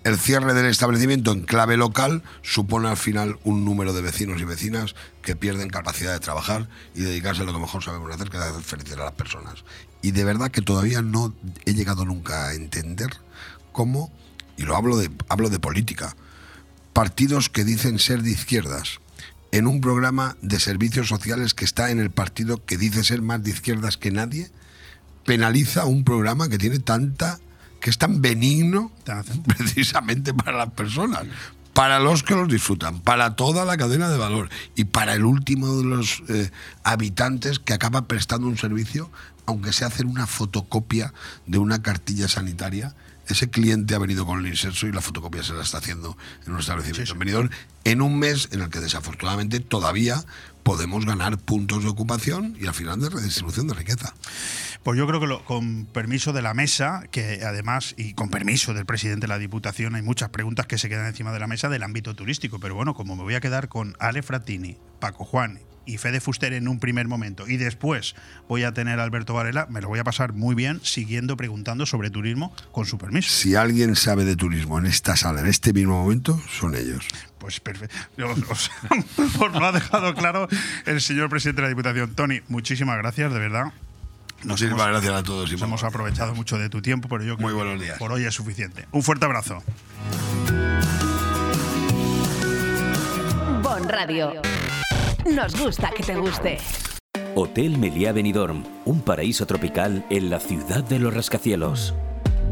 El 0.04 0.20
cierre 0.20 0.54
del 0.54 0.66
establecimiento 0.66 1.32
en 1.32 1.43
clave 1.43 1.78
local 1.78 2.24
supone 2.41 2.89
al 2.89 2.97
final 2.97 3.39
un 3.45 3.64
número 3.64 3.93
de 3.93 4.01
vecinos 4.01 4.41
y 4.41 4.43
vecinas 4.43 4.95
que 5.22 5.38
pierden 5.38 5.70
capacidad 5.70 6.12
de 6.12 6.20
trabajar 6.20 6.68
y 6.93 7.01
dedicarse 7.04 7.43
a 7.43 7.45
lo 7.45 7.54
que 7.54 7.60
mejor 7.60 7.82
sabemos 7.82 8.14
hacer, 8.14 8.30
que 8.30 8.36
es 8.36 8.43
hacer 8.43 8.99
a 8.99 9.06
las 9.06 9.14
personas. 9.14 9.64
Y 10.01 10.12
de 10.12 10.26
verdad 10.26 10.51
que 10.51 10.62
todavía 10.62 11.01
no 11.01 11.34
he 11.64 11.74
llegado 11.74 12.04
nunca 12.04 12.47
a 12.47 12.54
entender 12.54 13.12
cómo, 13.72 14.12
y 14.58 14.64
lo 14.64 14.76
hablo 14.76 14.97
de, 14.97 15.10
hablo 15.30 15.49
de 15.49 15.60
política, 15.60 16.18
partidos 16.91 17.47
que 17.47 17.64
dicen 17.64 17.97
ser 17.97 18.24
de 18.24 18.32
izquierdas, 18.32 18.99
en 19.54 19.68
un 19.68 19.80
programa 19.80 20.36
de 20.41 20.60
servicios 20.60 21.08
sociales 21.08 21.54
que 21.54 21.64
está 21.64 21.91
en 21.91 21.99
el 21.99 22.12
partido 22.12 22.66
que 22.66 22.76
dice 22.76 23.06
ser 23.06 23.22
más 23.22 23.41
de 23.41 23.51
izquierdas 23.51 23.95
que 23.95 24.12
nadie, 24.12 24.51
penaliza 25.26 25.86
un 25.86 26.04
programa 26.04 26.49
que 26.49 26.58
tiene 26.58 26.80
tanta 26.80 27.39
que 27.84 27.90
es 27.90 27.98
tan 27.98 28.22
benigno 28.22 28.94
precisamente 29.58 30.34
para 30.34 30.58
las 30.58 30.72
personas. 30.72 31.24
para 31.74 32.00
los 32.00 32.24
que 32.24 32.34
los 32.34 32.48
disfrutan, 32.48 33.02
para 33.02 33.36
toda 33.36 33.66
la 33.66 33.76
cadena 33.76 34.10
de 34.10 34.18
valor 34.18 34.50
y 34.78 34.86
para 34.86 35.14
el 35.16 35.26
último 35.26 35.76
de 35.76 35.84
los 35.84 36.24
eh, 36.30 36.50
habitantes 36.84 37.60
que 37.60 37.74
acaba 37.74 38.08
prestando 38.08 38.48
un 38.48 38.58
servicio, 38.58 39.12
aunque 39.46 39.74
se 39.74 39.84
hace 39.84 40.06
una 40.06 40.28
fotocopia 40.28 41.14
de 41.46 41.58
una 41.58 41.82
cartilla 41.82 42.30
sanitaria. 42.30 42.96
Ese 43.28 43.50
cliente 43.50 43.96
ha 43.96 44.00
venido 44.00 44.26
con 44.26 44.40
el 44.40 44.48
inserso 44.48 44.88
y 44.88 44.94
la 44.94 45.02
fotocopia 45.02 45.44
se 45.44 45.54
la 45.54 45.64
está 45.64 45.80
haciendo 45.80 46.18
en 46.46 46.54
un 46.54 46.60
establecimiento 46.60 47.14
en 47.14 47.20
Benidorm 47.20 47.50
en 47.84 48.02
un 48.02 48.18
mes 48.18 48.48
en 48.52 48.62
el 48.62 48.70
que 48.70 48.80
desafortunadamente 48.80 49.60
todavía 49.60 50.24
podemos 50.64 51.06
ganar 51.06 51.38
puntos 51.38 51.84
de 51.84 51.90
ocupación 51.90 52.56
y 52.60 52.68
al 52.68 52.74
final 52.74 53.02
de 53.02 53.10
redistribución 53.10 53.68
de 53.68 53.74
riqueza. 53.74 54.14
Pues 54.84 54.98
yo 54.98 55.08
creo 55.08 55.20
que 55.22 55.28
lo- 55.28 55.46
con 55.46 55.86
permiso 55.86 56.34
de 56.34 56.42
la 56.42 56.54
mesa, 56.54 57.04
que 57.12 57.42
además, 57.46 57.96
y 57.98 58.14
con 58.14 58.30
permiso 58.30 58.74
del 58.74 58.86
presidente 58.86 59.22
de 59.22 59.28
la 59.30 59.40
Diputación, 59.40 59.96
hay 59.96 60.02
muchas 60.02 60.30
preguntas 60.30 60.68
que 60.68 60.78
se 60.78 60.90
quedan 60.90 61.06
encima 61.08 61.32
de 61.32 61.40
la 61.40 61.48
mesa 61.48 61.70
del 61.70 61.84
ámbito 61.84 62.16
turístico. 62.16 62.60
Pero 62.60 62.76
bueno, 62.76 62.94
como 62.94 63.16
me 63.16 63.24
voy 63.24 63.36
a 63.36 63.40
quedar 63.42 63.70
con 63.70 63.96
Ale 64.00 64.22
Fratini, 64.24 64.78
Paco 65.00 65.24
Juan 65.24 65.60
y 65.86 65.98
Fede 65.98 66.20
Fuster 66.22 66.54
en 66.54 66.68
un 66.70 66.80
primer 66.80 67.08
momento, 67.10 67.46
y 67.48 67.58
después 67.58 68.16
voy 68.48 68.64
a 68.64 68.74
tener 68.74 69.00
a 69.00 69.04
Alberto 69.04 69.34
Varela, 69.34 69.68
me 69.70 69.82
lo 69.82 69.88
voy 69.90 70.00
a 70.00 70.04
pasar 70.06 70.32
muy 70.34 70.56
bien 70.56 70.80
siguiendo 70.84 71.36
preguntando 71.38 71.86
sobre 71.86 72.10
turismo 72.10 72.54
con 72.72 72.86
su 72.86 72.98
permiso. 72.98 73.30
Si 73.30 73.56
alguien 73.56 73.96
sabe 73.98 74.24
de 74.26 74.36
turismo 74.38 74.80
en 74.80 74.86
esta 74.86 75.16
sala, 75.18 75.42
en 75.42 75.48
este 75.48 75.72
mismo 75.74 76.02
momento, 76.04 76.42
son 76.58 76.76
ellos. 76.76 77.06
Pues 77.38 77.60
perfecto. 77.62 77.96
Os, 78.50 78.72
lo 79.54 79.66
ha 79.66 79.72
dejado 79.74 80.14
claro 80.14 80.48
el 80.86 81.00
señor 81.02 81.30
presidente 81.30 81.62
de 81.62 81.68
la 81.68 81.70
Diputación. 81.70 82.16
Tony, 82.16 82.42
muchísimas 82.50 82.98
gracias, 82.98 83.34
de 83.34 83.40
verdad. 83.40 83.66
Muchísimas 84.46 84.88
gracias 84.88 85.14
a 85.14 85.24
todos. 85.24 85.52
Nos 85.52 85.62
hemos 85.62 85.84
aprovechado 85.84 86.36
mucho 86.36 86.58
de 86.58 86.70
tu 86.70 86.82
tiempo, 86.82 87.08
pero 87.08 87.24
yo 87.24 87.38
creo 87.38 87.50
Muy 87.50 87.54
buenos 87.54 87.82
que 87.82 87.91
por 87.94 88.12
hoy 88.12 88.26
es 88.26 88.34
suficiente. 88.34 88.88
Un 88.91 89.04
fuerte 89.04 89.26
abrazo. 89.26 89.64
Bon 93.62 93.88
Radio. 93.88 94.41
Nos 95.32 95.56
gusta 95.60 95.89
que 95.96 96.04
te 96.04 96.16
guste. 96.16 96.58
Hotel 97.36 97.78
Meliá 97.78 98.12
Benidorm, 98.12 98.64
un 98.86 99.02
paraíso 99.02 99.46
tropical 99.48 100.06
en 100.10 100.30
la 100.30 100.39
ciudad 100.39 100.84
de 100.84 101.00
los 101.00 101.14
rascacielos. 101.14 101.96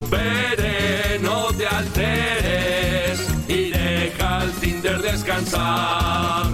Vete, 0.00 1.18
no 1.22 1.46
te 1.54 1.66
alteres 1.66 3.26
y 3.48 3.70
deja 3.70 4.40
al 4.40 4.52
Tinder 4.52 5.00
descansar. 5.00 6.44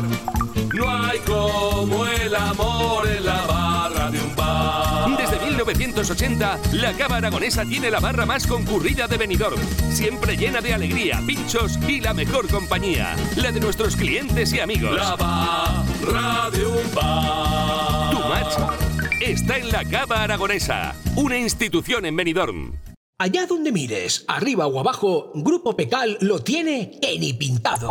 No 0.73 0.89
hay 0.89 1.19
como 1.27 2.07
el 2.07 2.33
amor 2.33 3.09
en 3.09 3.25
la 3.27 3.43
barra 3.43 4.09
de 4.09 4.21
un 4.21 4.37
bar. 4.37 5.17
Desde 5.19 5.45
1980, 5.47 6.61
la 6.75 6.93
Cava 6.93 7.17
Aragonesa 7.17 7.65
tiene 7.65 7.91
la 7.91 7.99
barra 7.99 8.25
más 8.25 8.47
concurrida 8.47 9.09
de 9.09 9.17
Benidorm, 9.17 9.61
siempre 9.91 10.37
llena 10.37 10.61
de 10.61 10.75
alegría, 10.75 11.21
pinchos 11.27 11.77
y 11.89 12.01
la 12.01 12.15
mejor 12.15 12.47
compañía, 12.47 13.17
la 13.35 13.51
de 13.51 13.59
nuestros 13.59 13.97
clientes 13.97 14.53
y 14.53 14.61
amigos. 14.61 14.95
La 14.95 15.17
barra 15.17 16.51
de 16.51 16.67
un 16.67 16.95
bar. 16.95 18.11
Tu 18.13 18.19
match 18.29 18.82
está 19.25 19.57
en 19.57 19.71
la 19.71 19.85
Cava 19.85 20.23
Aragonesa, 20.23 20.97
una 21.15 21.39
institución 21.39 22.05
en 22.07 22.17
Benidorm. 22.17 22.73
Allá 23.19 23.47
donde 23.47 23.71
mires, 23.71 24.25
arriba 24.27 24.67
o 24.67 24.81
abajo, 24.81 25.31
Grupo 25.35 25.77
Pecal 25.77 26.19
lo 26.21 26.41
tiene 26.41 26.99
que 27.01 27.19
ni 27.21 27.33
pintado. 27.33 27.91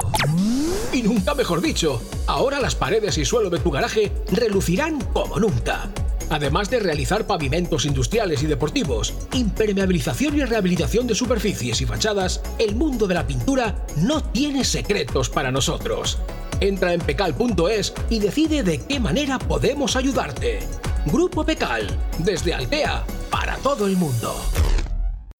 Y 0.91 1.03
nunca 1.03 1.33
mejor 1.33 1.61
dicho, 1.61 2.01
ahora 2.27 2.59
las 2.59 2.75
paredes 2.75 3.17
y 3.17 3.23
suelo 3.23 3.49
de 3.49 3.59
tu 3.59 3.71
garaje 3.71 4.11
relucirán 4.29 4.99
como 5.13 5.39
nunca. 5.39 5.89
Además 6.29 6.69
de 6.69 6.79
realizar 6.81 7.25
pavimentos 7.27 7.85
industriales 7.85 8.43
y 8.43 8.47
deportivos, 8.47 9.13
impermeabilización 9.33 10.37
y 10.37 10.43
rehabilitación 10.43 11.07
de 11.07 11.15
superficies 11.15 11.79
y 11.79 11.85
fachadas, 11.85 12.41
el 12.59 12.75
mundo 12.75 13.07
de 13.07 13.15
la 13.15 13.25
pintura 13.25 13.85
no 13.97 14.21
tiene 14.21 14.65
secretos 14.65 15.29
para 15.29 15.51
nosotros. 15.51 16.19
Entra 16.61 16.93
en 16.93 17.01
pecal.es 17.01 17.93
y 18.09 18.19
decide 18.19 18.61
de 18.63 18.79
qué 18.79 18.99
manera 18.99 19.39
podemos 19.39 19.95
ayudarte. 19.95 20.59
Grupo 21.07 21.43
Pecal, 21.43 21.87
desde 22.19 22.53
Altea, 22.53 23.03
para 23.31 23.57
todo 23.57 23.87
el 23.87 23.97
mundo. 23.97 24.35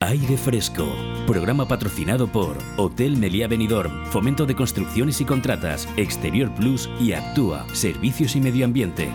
Aire 0.00 0.36
Fresco, 0.36 0.86
programa 1.26 1.66
patrocinado 1.66 2.30
por 2.30 2.56
Hotel 2.76 3.16
Meliá 3.16 3.48
Benidorm, 3.48 4.06
Fomento 4.06 4.46
de 4.46 4.54
Construcciones 4.54 5.20
y 5.20 5.24
Contratas, 5.24 5.88
Exterior 5.96 6.54
Plus 6.54 6.88
y 7.00 7.14
Actúa, 7.14 7.66
Servicios 7.74 8.36
y 8.36 8.40
Medio 8.40 8.64
Ambiente. 8.64 9.10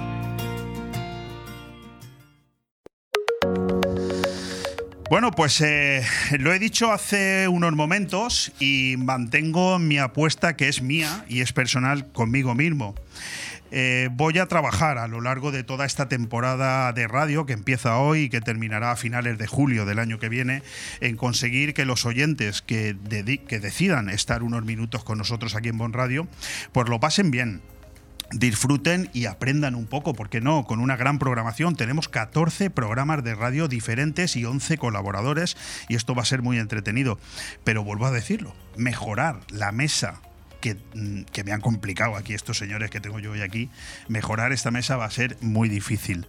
Bueno, 5.10 5.32
pues 5.32 5.62
eh, 5.62 6.04
lo 6.38 6.52
he 6.52 6.60
dicho 6.60 6.92
hace 6.92 7.48
unos 7.48 7.72
momentos 7.74 8.52
y 8.60 8.96
mantengo 8.98 9.80
mi 9.80 10.00
apuesta 10.00 10.58
que 10.58 10.68
es 10.68 10.82
mía 10.82 11.24
y 11.30 11.40
es 11.40 11.54
personal 11.54 12.12
conmigo 12.12 12.56
mismo. 12.56 12.94
Eh, 13.76 14.10
voy 14.12 14.38
a 14.38 14.46
trabajar 14.46 15.00
a 15.00 15.08
lo 15.08 15.20
largo 15.20 15.52
de 15.52 15.64
toda 15.64 15.86
esta 15.88 16.08
temporada 16.08 16.94
de 16.94 17.08
radio 17.08 17.48
que 17.48 17.54
empieza 17.54 17.98
hoy 17.98 18.26
y 18.26 18.30
que 18.30 18.40
terminará 18.40 18.92
a 18.92 18.96
finales 18.96 19.40
de 19.40 19.48
julio 19.48 19.86
del 19.86 19.98
año 19.98 20.20
que 20.20 20.30
viene 20.30 20.62
en 21.02 21.18
conseguir 21.18 21.74
que 21.74 21.84
los 21.84 22.06
oyentes 22.06 22.62
que, 22.62 22.96
que 23.48 23.60
decidan 23.60 24.10
estar 24.10 24.44
unos 24.44 24.64
minutos 24.64 25.04
con 25.04 25.18
nosotros 25.18 25.56
aquí 25.56 25.70
en 25.70 25.80
Bon 25.80 25.92
Radio 25.92 26.28
pues 26.72 26.88
lo 26.88 27.00
pasen 27.00 27.32
bien, 27.32 27.64
disfruten 28.30 29.10
y 29.12 29.26
aprendan 29.26 29.74
un 29.74 29.88
poco, 29.88 30.14
porque 30.14 30.40
no, 30.40 30.66
con 30.66 30.80
una 30.80 30.96
gran 30.96 31.18
programación. 31.18 31.76
Tenemos 31.76 32.10
14 32.10 32.70
programas 32.70 33.24
de 33.24 33.34
radio 33.34 33.68
diferentes 33.68 34.36
y 34.36 34.46
11 34.46 34.78
colaboradores 34.78 35.58
y 35.90 35.96
esto 35.96 36.14
va 36.14 36.22
a 36.22 36.26
ser 36.26 36.44
muy 36.44 36.60
entretenido. 36.60 37.18
Pero 37.64 37.84
vuelvo 37.84 38.06
a 38.06 38.12
decirlo, 38.12 38.54
mejorar 38.78 39.40
la 39.50 39.72
mesa. 39.72 40.22
Que, 40.64 40.78
mm, 40.94 41.24
que 41.24 41.44
me 41.44 41.52
han 41.52 41.60
complicado 41.60 42.16
aquí 42.16 42.34
estos 42.34 42.58
señores 42.58 42.90
que 42.90 43.02
tengo 43.02 43.20
yo 43.20 43.32
hoy 43.32 43.42
aquí, 43.42 43.70
mejorar 44.08 44.54
esta 44.54 44.72
mesa 44.72 44.96
va 44.96 45.04
a 45.04 45.12
ser 45.12 45.36
muy 45.42 45.68
difícil. 45.68 46.26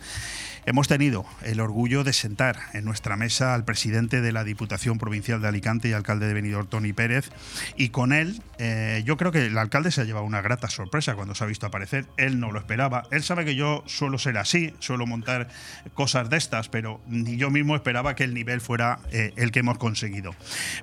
Hemos 0.67 0.89
tenido 0.89 1.25
el 1.43 1.61
orgullo 1.61 2.03
de 2.03 2.13
sentar 2.13 2.57
en 2.73 2.85
nuestra 2.85 3.17
mesa 3.17 3.55
al 3.55 3.65
presidente 3.65 4.23
de 4.23 4.33
la 4.33 4.43
Diputación 4.43 4.99
Provincial 4.99 5.41
de 5.41 5.47
Alicante 5.47 5.89
y 5.89 5.93
alcalde 5.93 6.27
de 6.27 6.35
Benidorm, 6.35 6.67
Tony 6.67 6.93
Pérez, 6.95 7.31
y 7.77 7.91
con 7.91 8.13
él 8.13 8.43
eh, 8.59 9.03
yo 9.05 9.17
creo 9.19 9.31
que 9.31 9.47
el 9.47 9.59
alcalde 9.59 9.91
se 9.91 10.01
ha 10.01 10.05
llevado 10.05 10.25
una 10.25 10.41
grata 10.41 10.69
sorpresa 10.69 11.15
cuando 11.15 11.35
se 11.35 11.45
ha 11.45 11.47
visto 11.47 11.67
aparecer. 11.67 12.07
Él 12.17 12.41
no 12.41 12.51
lo 12.51 12.59
esperaba. 12.59 13.05
Él 13.11 13.23
sabe 13.23 13.45
que 13.45 13.55
yo 13.55 13.85
suelo 13.87 14.19
ser 14.19 14.39
así, 14.39 14.75
suelo 14.79 15.07
montar 15.07 15.49
cosas 15.93 16.31
de 16.31 16.39
estas, 16.39 16.69
pero 16.71 17.01
ni 17.07 17.37
yo 17.37 17.51
mismo 17.51 17.77
esperaba 17.77 18.17
que 18.17 18.25
el 18.25 18.33
nivel 18.33 18.61
fuera 18.61 19.01
eh, 19.13 19.33
el 19.37 19.53
que 19.53 19.61
hemos 19.61 19.77
conseguido. 19.79 20.35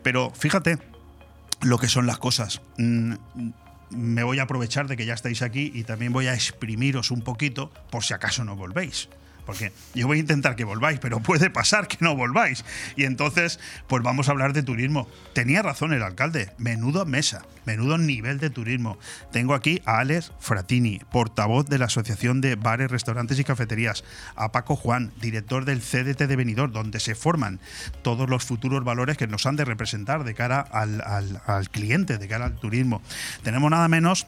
Pero 0.03 0.31
fíjate, 0.31 0.77
lo 1.61 1.77
que 1.77 1.87
son 1.87 2.07
las 2.07 2.17
cosas. 2.17 2.61
Mm, 2.77 3.13
me 3.91 4.23
voy 4.23 4.39
a 4.39 4.43
aprovechar 4.43 4.87
de 4.87 4.97
que 4.97 5.05
ya 5.05 5.13
estáis 5.13 5.41
aquí 5.41 5.71
y 5.73 5.83
también 5.83 6.13
voy 6.13 6.27
a 6.27 6.33
exprimiros 6.33 7.11
un 7.11 7.21
poquito 7.21 7.71
por 7.89 8.03
si 8.03 8.13
acaso 8.13 8.43
no 8.43 8.55
volvéis 8.55 9.09
porque 9.51 9.73
yo 9.93 10.07
voy 10.07 10.19
a 10.19 10.21
intentar 10.21 10.55
que 10.55 10.63
volváis, 10.63 10.99
pero 10.99 11.19
puede 11.19 11.49
pasar 11.49 11.89
que 11.89 11.97
no 11.99 12.15
volváis. 12.15 12.63
Y 12.95 13.03
entonces, 13.03 13.59
pues 13.87 14.01
vamos 14.01 14.29
a 14.29 14.31
hablar 14.31 14.53
de 14.53 14.63
turismo. 14.63 15.09
Tenía 15.33 15.61
razón 15.61 15.91
el 15.91 16.03
alcalde, 16.03 16.51
menudo 16.57 17.05
mesa, 17.05 17.43
menudo 17.65 17.97
nivel 17.97 18.39
de 18.39 18.49
turismo. 18.49 18.97
Tengo 19.33 19.53
aquí 19.53 19.81
a 19.85 19.99
Alex 19.99 20.31
Fratini, 20.39 21.01
portavoz 21.11 21.65
de 21.65 21.79
la 21.79 21.87
Asociación 21.87 22.39
de 22.39 22.55
Bares, 22.55 22.89
Restaurantes 22.89 23.39
y 23.39 23.43
Cafeterías, 23.43 24.05
a 24.37 24.53
Paco 24.53 24.77
Juan, 24.77 25.11
director 25.19 25.65
del 25.65 25.81
CDT 25.81 26.27
de 26.27 26.35
Benidorm, 26.37 26.71
donde 26.71 27.01
se 27.01 27.13
forman 27.13 27.59
todos 28.03 28.29
los 28.29 28.45
futuros 28.45 28.85
valores 28.85 29.17
que 29.17 29.27
nos 29.27 29.45
han 29.45 29.57
de 29.57 29.65
representar 29.65 30.23
de 30.23 30.33
cara 30.33 30.61
al, 30.61 31.03
al 31.45 31.69
cliente, 31.69 32.17
de 32.17 32.27
cara 32.29 32.45
al 32.45 32.55
turismo. 32.55 33.01
Tenemos 33.43 33.69
nada 33.69 33.89
menos 33.89 34.27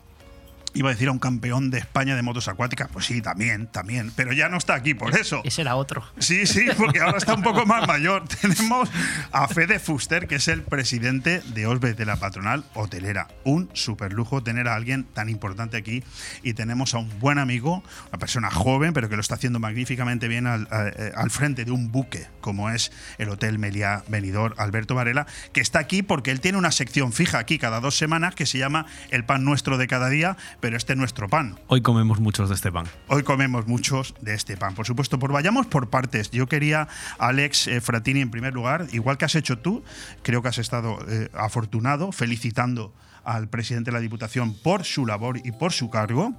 Iba 0.76 0.89
a 0.89 0.93
decir 0.93 1.07
a 1.07 1.11
un 1.11 1.19
campeón 1.19 1.69
de 1.69 1.78
España 1.78 2.15
de 2.15 2.21
motos 2.21 2.47
acuáticas. 2.47 2.89
Pues 2.91 3.05
sí, 3.05 3.21
también, 3.21 3.67
también. 3.67 4.11
Pero 4.15 4.34
ya 4.34 4.49
no 4.49 4.57
está 4.57 4.74
aquí 4.74 4.93
por 4.93 5.15
eso. 5.17 5.41
Ese 5.43 5.61
era 5.61 5.76
otro. 5.76 6.03
Sí, 6.17 6.45
sí, 6.47 6.67
porque 6.78 6.99
ahora 6.99 7.17
está 7.17 7.34
un 7.34 7.43
poco 7.43 7.65
más 7.65 7.88
mayor. 7.88 8.28
Tenemos 8.41 8.89
a 9.32 9.47
Fede 9.47 9.80
Fuster, 9.80 10.28
que 10.28 10.36
es 10.36 10.47
el 10.47 10.63
presidente 10.63 11.41
de 11.53 11.67
Osbe, 11.67 11.93
de 11.93 12.05
la 12.05 12.15
patronal 12.15 12.63
hotelera. 12.74 13.28
Un 13.43 13.69
super 13.74 14.13
lujo 14.13 14.41
tener 14.41 14.67
a 14.67 14.76
alguien 14.76 15.03
tan 15.03 15.30
importante 15.30 15.78
aquí. 15.78 16.03
Y 16.41 16.53
tenemos 16.53 16.93
a 16.93 16.97
un 16.97 17.19
buen 17.19 17.38
amigo, 17.38 17.84
una 18.09 18.19
persona 18.19 18.49
joven, 18.49 18.93
pero 18.93 19.09
que 19.09 19.15
lo 19.15 19.21
está 19.21 19.36
haciendo 19.36 19.59
magníficamente 19.59 20.28
bien 20.28 20.47
al, 20.47 20.67
eh, 20.71 21.11
al 21.15 21.30
frente 21.30 21.65
de 21.65 21.71
un 21.71 21.91
buque, 21.91 22.28
como 22.41 22.69
es 22.69 22.91
el 23.17 23.30
Hotel 23.30 23.59
Meliá 23.59 24.03
Benidorm, 24.07 24.55
Alberto 24.57 24.95
Varela, 24.95 25.28
que 25.51 25.61
está 25.61 25.80
aquí 25.80 26.01
porque 26.01 26.32
él 26.32 26.39
tiene 26.39 26.57
una 26.57 26.71
sección 26.71 27.13
fija 27.13 27.38
aquí 27.39 27.57
cada 27.57 27.80
dos 27.80 27.97
semanas 27.97 28.36
que 28.36 28.45
se 28.45 28.57
llama 28.57 28.86
El 29.09 29.23
pan 29.26 29.43
nuestro 29.43 29.77
de 29.77 29.88
cada 29.88 30.10
día 30.10 30.38
pero 30.64 30.77
este 30.77 30.94
es 30.94 30.98
nuestro 30.98 31.27
pan. 31.27 31.60
Hoy 31.68 31.81
comemos 31.81 32.22
muchos 32.22 32.48
de 32.48 32.56
este 32.56 32.72
pan. 32.72 32.85
Hoy 33.10 33.23
comemos 33.23 33.68
muchos 33.68 34.15
de 34.22 34.34
este 34.34 34.56
pan, 34.56 34.76
por 34.76 34.88
supuesto. 34.88 35.19
Pues 35.19 35.30
vayamos 35.30 35.65
por 35.65 35.90
partes. 35.90 36.31
Yo 36.31 36.48
quería, 36.48 36.88
Alex 37.18 37.68
eh, 37.68 37.81
Fratini, 37.81 38.22
en 38.22 38.31
primer 38.31 38.53
lugar, 38.53 38.88
igual 38.94 39.18
que 39.18 39.26
has 39.26 39.35
hecho 39.35 39.60
tú, 39.60 39.84
creo 40.22 40.41
que 40.41 40.48
has 40.48 40.60
estado 40.60 40.99
eh, 41.10 41.27
afortunado, 41.34 42.14
felicitando 42.14 42.94
al 43.26 43.49
presidente 43.49 43.91
de 43.91 43.95
la 43.95 43.99
Diputación 43.99 44.53
por 44.53 44.85
su 44.85 45.06
labor 45.06 45.38
y 45.44 45.52
por 45.52 45.73
su 45.73 45.90
cargo. 45.90 46.31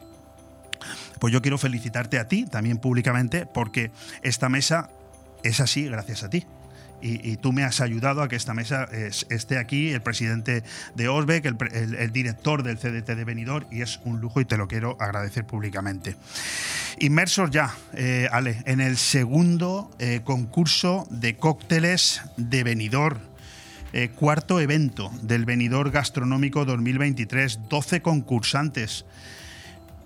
Pues 1.20 1.30
yo 1.30 1.42
quiero 1.42 1.58
felicitarte 1.58 2.18
a 2.18 2.26
ti, 2.26 2.46
también 2.46 2.78
públicamente, 2.78 3.44
porque 3.44 3.90
esta 4.22 4.48
mesa 4.48 4.88
es 5.42 5.60
así 5.60 5.84
gracias 5.84 6.24
a 6.24 6.30
ti 6.30 6.46
y, 7.04 7.36
tú 7.36 7.52
me 7.52 7.64
has 7.64 7.82
ayudado 7.82 8.22
a 8.22 8.28
que 8.28 8.36
esta 8.36 8.54
mesa 8.54 8.88
esté 9.28 9.58
aquí, 9.58 9.90
el 9.90 10.00
presidente 10.00 10.64
de 10.94 11.08
Osbeck, 11.08 11.44
el, 11.44 12.12
director 12.12 12.62
del 12.62 12.78
CDT 12.78 13.14
de 13.14 13.24
Benidorm, 13.24 13.66
y 13.70 13.82
es 13.82 14.00
un 14.04 14.20
lujo 14.20 14.40
y 14.40 14.46
te 14.46 14.56
lo 14.56 14.68
quiero 14.68 14.96
agradecer 14.98 15.44
públicamente. 15.44 16.16
Inmersos 16.98 17.50
ya, 17.50 17.74
eh, 17.92 18.28
Ale, 18.32 18.62
en 18.64 18.80
el 18.80 18.96
segundo 18.96 19.90
eh, 19.98 20.22
concurso 20.24 21.06
de 21.10 21.36
cócteles 21.36 22.22
de 22.36 22.64
Benidorm. 22.64 23.18
Eh, 23.92 24.08
cuarto 24.08 24.58
evento 24.58 25.12
del 25.22 25.44
Benidorm 25.44 25.92
Gastronómico 25.92 26.64
2023, 26.64 27.68
12 27.68 28.02
concursantes. 28.02 29.04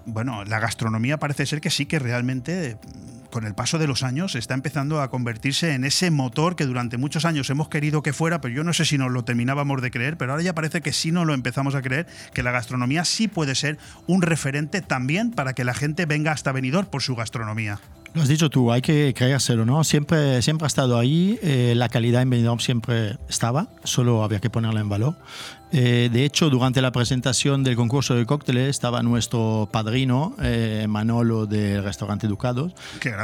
Bueno, 0.05 0.45
la 0.45 0.59
gastronomía 0.59 1.17
parece 1.19 1.47
ser 1.47 1.63
que 1.63 1.71
sí 1.71 1.87
que 1.87 1.99
realmente 1.99 2.77
con 3.31 3.45
el 3.45 3.55
paso 3.55 3.79
de 3.79 3.87
los 3.87 4.03
años 4.03 4.35
está 4.35 4.55
empezando 4.55 5.01
a 5.01 5.11
convertirse 5.11 5.75
en 5.75 5.85
ese 5.85 6.11
motor 6.11 6.57
que 6.57 6.67
durante 6.67 6.97
muchos 6.97 7.25
años 7.25 7.51
hemos 7.51 7.69
querido 7.69 8.03
que 8.03 8.13
fuera, 8.13 8.41
pero 8.41 8.55
yo 8.55 8.65
no 8.65 8.73
sé 8.73 8.85
si 8.85 8.99
nos 8.99 9.11
lo 9.11 9.25
terminábamos 9.25 9.83
de 9.83 9.91
creer, 9.91 10.17
pero 10.17 10.33
ahora 10.33 10.43
ya 10.43 10.55
parece 10.55 10.81
que 10.81 10.93
sí 10.93 11.13
nos 11.13 11.27
lo 11.27 11.35
empezamos 11.35 11.75
a 11.75 11.83
creer, 11.83 12.07
que 12.33 12.43
la 12.43 12.51
gastronomía 12.51 13.05
sí 13.05 13.29
puede 13.29 13.55
ser 13.55 13.79
un 14.07 14.23
referente 14.23 14.81
también 14.81 15.31
para 15.31 15.55
que 15.55 15.65
la 15.65 15.75
gente 15.75 16.07
venga 16.07 16.33
hasta 16.33 16.53
venidor 16.53 16.89
por 16.89 17.03
su 17.03 17.15
gastronomía. 17.17 17.81
Lo 18.15 18.23
has 18.23 18.29
dicho 18.29 18.49
tú, 18.49 18.73
hay 18.73 18.81
que 18.81 19.13
creérselo, 19.15 19.67
¿no? 19.67 19.85
Siempre, 19.85 20.41
siempre 20.43 20.65
ha 20.65 20.69
estado 20.69 20.99
ahí, 20.99 21.39
eh, 21.43 21.75
la 21.77 21.89
calidad 21.89 22.23
en 22.23 22.31
Benidorm 22.31 22.59
siempre 22.59 23.19
estaba, 23.29 23.69
solo 23.85 24.25
había 24.25 24.41
que 24.41 24.51
ponerla 24.51 24.81
en 24.81 24.89
valor. 24.89 25.15
Eh, 25.73 26.09
de 26.13 26.25
hecho, 26.25 26.51
durante 26.51 26.81
la 26.81 26.93
presentación 26.93 27.63
del 27.65 27.77
concurso 27.77 28.15
de 28.15 28.27
cócteles 28.27 28.69
estaba 28.69 29.03
nuestro 29.03 29.69
padrino, 29.71 30.35
eh, 30.43 30.87
Manolo, 30.89 31.47
del 31.47 31.83
restaurante 31.83 32.27
Ducados, 32.27 32.73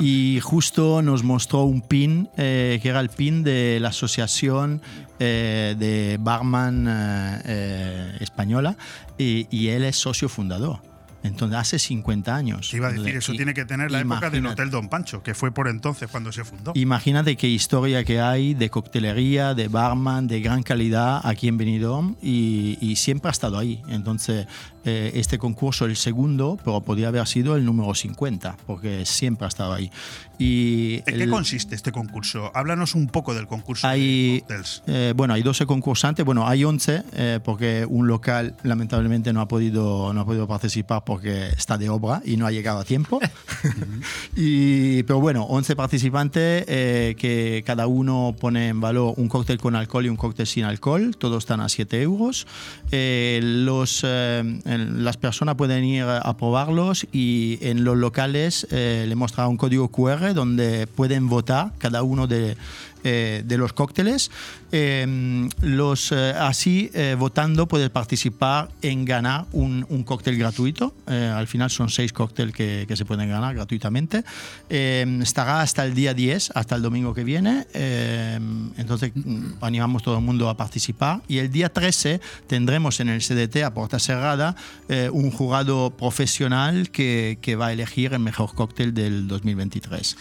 y 0.01 0.41
justo 0.41 1.03
nos 1.03 1.23
mostró 1.23 1.65
un 1.65 1.81
pin, 1.81 2.29
que 2.37 2.81
era 2.83 3.01
el 3.01 3.09
pin 3.09 3.43
de 3.45 3.79
la 3.81 3.89
asociación 3.89 4.83
de 5.19 6.17
barman 6.21 6.87
española, 8.21 8.77
y 9.19 9.69
él 9.69 9.85
es 9.85 9.97
socio 9.97 10.29
fundador. 10.29 10.94
Entonces, 11.25 11.59
hace 11.59 11.79
50 11.79 12.37
años. 12.37 12.73
iba 12.75 12.89
a 12.89 12.93
decir, 12.93 13.17
eso 13.17 13.33
tiene 13.33 13.55
que 13.55 13.65
tener 13.65 13.91
la 13.91 14.01
época 14.01 14.29
del 14.29 14.47
Hotel 14.47 14.71
Don 14.71 14.89
Pancho, 14.89 15.23
que 15.23 15.35
fue 15.35 15.51
por 15.53 15.69
entonces 15.69 16.09
cuando 16.11 16.31
se 16.31 16.45
fundó. 16.45 16.73
Imagínate 16.75 17.37
qué 17.37 17.49
historia 17.49 18.05
que 18.05 18.21
hay 18.21 18.53
de 18.53 18.69
coctelería, 18.69 19.55
de 19.55 19.69
barman, 19.69 20.29
de 20.29 20.41
gran 20.41 20.63
calidad 20.63 21.21
aquí 21.25 21.49
en 21.49 21.57
Benidorm 21.57 22.17
y, 22.23 22.77
y 22.81 22.97
siempre 22.97 23.31
ha 23.31 23.33
estado 23.33 23.59
ahí. 23.59 23.83
Entonces, 23.89 24.47
eh, 24.87 25.13
este 25.15 25.39
concurso 25.39 25.87
el 25.87 25.97
segundo, 25.97 26.59
pero 26.63 26.83
podría 26.83 27.09
haber 27.09 27.27
sido 27.27 27.57
el 27.57 27.65
número 27.65 27.95
50, 27.95 28.59
porque 28.67 29.07
siempre 29.07 29.47
ha 29.47 29.49
estado 29.49 29.73
ahí. 29.73 29.91
Y 30.39 31.03
¿En 31.07 31.19
qué 31.19 31.29
consiste 31.29 31.75
este 31.75 31.93
concurso? 31.93 32.51
Háblanos 32.55 32.95
un 32.95 33.07
poco 33.07 33.35
del 33.35 33.47
concurso 33.47 33.87
hay, 33.87 34.43
eh, 34.87 35.13
bueno, 35.17 35.35
hay 35.35 35.43
12 35.43 35.67
concursantes, 35.67 36.25
bueno, 36.25 36.47
hay 36.47 36.65
11, 36.65 37.03
eh, 37.13 37.41
porque 37.45 37.87
un 37.89 38.07
local 38.07 38.55
lamentablemente 38.63 39.33
no 39.33 39.41
ha, 39.41 39.49
podido, 39.49 40.13
no 40.13 40.21
ha 40.23 40.25
podido 40.25 40.47
participar 40.47 41.05
porque 41.05 41.49
está 41.49 41.79
de 41.79 41.89
obra 41.89 42.23
y 42.25 42.37
no 42.37 42.47
ha 42.47 42.51
llegado 42.51 42.81
a 42.81 42.85
tiempo. 42.85 43.21
y, 44.37 45.03
pero 45.05 45.21
bueno, 45.21 45.45
11 45.45 45.77
participantes 45.77 46.65
que 46.65 47.63
cada 47.67 47.87
uno 47.87 48.35
pone 48.39 48.69
en 48.69 48.81
valor 48.81 49.15
un 49.17 49.29
cóctel 49.29 49.59
con 49.59 49.77
alcohol 49.77 50.07
y 50.07 50.09
un 50.09 50.17
cóctel 50.17 50.47
sin 50.47 50.65
alcohol, 50.65 51.17
todos 51.17 51.45
están 51.45 51.61
a 51.61 51.69
7 51.69 52.03
euros. 52.03 52.47
los 52.91 54.05
las 54.05 55.17
personas 55.17 55.55
pueden 55.57 55.85
ir 55.85 56.05
a 56.05 56.37
probarlos 56.37 57.07
y 57.13 57.59
en 57.61 57.85
los 57.85 57.97
locales 57.97 58.67
eh, 58.71 59.05
le 59.09 59.15
mostrará 59.15 59.49
un 59.49 59.57
código 59.57 59.89
QR 59.89 60.24
donde 60.33 60.87
pueden 60.87 61.29
votar 61.29 61.73
cada 61.79 62.03
uno 62.03 62.27
de 62.27 62.57
eh, 63.07 63.43
de 63.45 63.59
los 63.59 63.75
cócteles. 63.75 64.31
Em, 64.73 65.51
los, 65.61 66.11
eh, 66.11 66.33
así, 66.39 66.91
eh, 66.95 67.15
votando, 67.19 67.69
puedes 67.69 67.91
participar 67.91 68.71
en 68.81 69.05
ganar 69.05 69.45
un, 69.53 69.85
un 69.91 70.05
cóctel 70.05 70.39
gratuito. 70.39 70.95
al 71.07 71.47
final 71.47 71.69
son 71.69 71.91
seis 71.91 72.15
cócteles 72.15 72.55
que, 72.55 72.87
que, 72.89 72.97
se 72.97 73.05
pueden 73.05 73.29
ganar 73.29 73.55
gratuitamente. 73.55 74.25
Estará 74.71 75.61
hasta 75.61 75.85
el 75.85 75.95
día 75.95 76.15
10, 76.15 76.53
hasta 76.55 76.77
el 76.77 76.83
domingo 76.83 77.13
que 77.13 77.25
viene. 77.25 77.67
Entonces, 78.79 79.13
mm, 79.15 79.63
animamos 79.63 80.03
todo 80.03 80.17
el 80.17 80.25
mundo 80.25 80.49
a 80.49 80.57
participar. 80.57 81.21
Y 81.29 81.39
el 81.39 81.51
día 81.51 81.71
13 81.71 82.23
tendremos 82.47 83.01
en 83.01 83.11
el 83.11 83.21
CDT 83.21 83.65
a 83.65 83.75
puerta 83.75 83.99
cerrada 83.99 84.57
un 85.13 85.31
jurado 85.31 85.91
profesional 85.91 86.91
que, 86.91 87.39
que 87.43 87.55
va 87.55 87.67
a 87.67 87.73
elegir 87.73 88.15
el 88.15 88.21
mejor 88.21 88.55
cóctel 88.55 88.95
del 88.95 89.29
2023. 89.29 90.17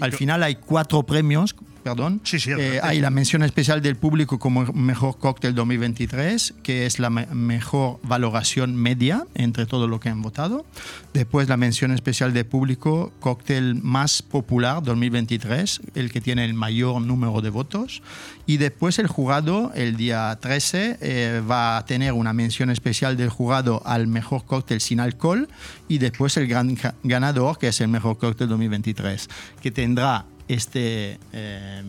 Al 0.00 0.12
final 0.12 0.42
hay 0.44 0.54
cuatro 0.54 1.02
premios 1.02 1.56
perdón. 1.94 2.20
Eh, 2.32 2.80
hay 2.82 3.00
la 3.00 3.10
mención 3.10 3.42
especial 3.42 3.82
del 3.82 3.96
público 3.96 4.38
como 4.38 4.64
mejor 4.72 5.18
cóctel 5.18 5.54
2023, 5.54 6.54
que 6.62 6.86
es 6.86 6.98
la 6.98 7.10
mejor 7.10 7.98
valoración 8.02 8.76
media 8.76 9.24
entre 9.34 9.66
todo 9.66 9.88
lo 9.88 10.00
que 10.00 10.08
han 10.08 10.22
votado. 10.22 10.66
Después 11.12 11.48
la 11.48 11.56
mención 11.56 11.90
especial 11.92 12.32
del 12.32 12.46
público, 12.46 13.12
cóctel 13.20 13.76
más 13.82 14.22
popular 14.22 14.82
2023, 14.82 15.80
el 15.94 16.12
que 16.12 16.20
tiene 16.20 16.44
el 16.44 16.54
mayor 16.54 17.00
número 17.00 17.40
de 17.40 17.50
votos. 17.50 18.02
Y 18.46 18.56
después 18.56 18.98
el 18.98 19.08
jurado, 19.08 19.72
el 19.74 19.96
día 19.96 20.36
13, 20.40 20.98
eh, 21.00 21.42
va 21.48 21.78
a 21.78 21.84
tener 21.84 22.12
una 22.12 22.32
mención 22.32 22.70
especial 22.70 23.16
del 23.16 23.28
jurado 23.28 23.82
al 23.84 24.06
mejor 24.06 24.44
cóctel 24.44 24.80
sin 24.80 25.00
alcohol 25.00 25.48
y 25.86 25.98
después 25.98 26.36
el 26.36 26.46
gran 26.46 26.76
ganador, 27.02 27.58
que 27.58 27.68
es 27.68 27.80
el 27.80 27.88
mejor 27.88 28.18
cóctel 28.18 28.48
2023, 28.48 29.28
que 29.60 29.70
tendrá 29.70 30.26
este 30.48 31.18
eh, 31.32 31.82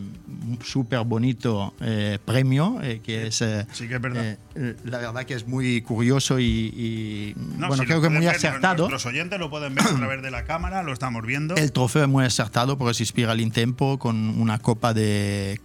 súper 0.63 0.99
bonito 1.05 1.73
eh, 1.79 2.19
premio, 2.23 2.79
eh, 2.81 3.01
que 3.03 3.27
es, 3.27 3.35
sí 3.35 3.87
que 3.87 3.95
es 3.95 4.01
verdad. 4.01 4.37
la 4.83 4.97
verdad 4.97 5.23
que 5.23 5.33
es 5.33 5.47
muy 5.47 5.81
curioso 5.81 6.39
y, 6.39 7.33
bueno, 7.35 7.83
creo 7.83 8.01
que 8.01 8.09
muy 8.09 8.27
acertado. 8.27 8.89
Los 8.89 9.05
oyentes 9.05 9.39
lo 9.39 9.49
pueden 9.49 9.75
ver 9.75 9.85
a 9.85 9.95
través 9.95 10.21
de 10.21 10.31
la 10.31 10.43
cámara, 10.43 10.83
lo 10.83 10.93
estamos 10.93 11.25
viendo. 11.25 11.55
El 11.55 11.71
trofeo 11.71 12.03
es 12.03 12.09
muy 12.09 12.25
acertado 12.25 12.77
porque 12.77 12.93
se 12.93 13.03
inspira 13.03 13.31
al 13.31 13.41
Intempo 13.41 13.97
con 13.97 14.39
una 14.39 14.59
copa 14.59 14.93
de 14.93 15.59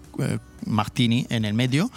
martini 0.64 1.26
en 1.30 1.44
el 1.44 1.54
medio 1.54 1.90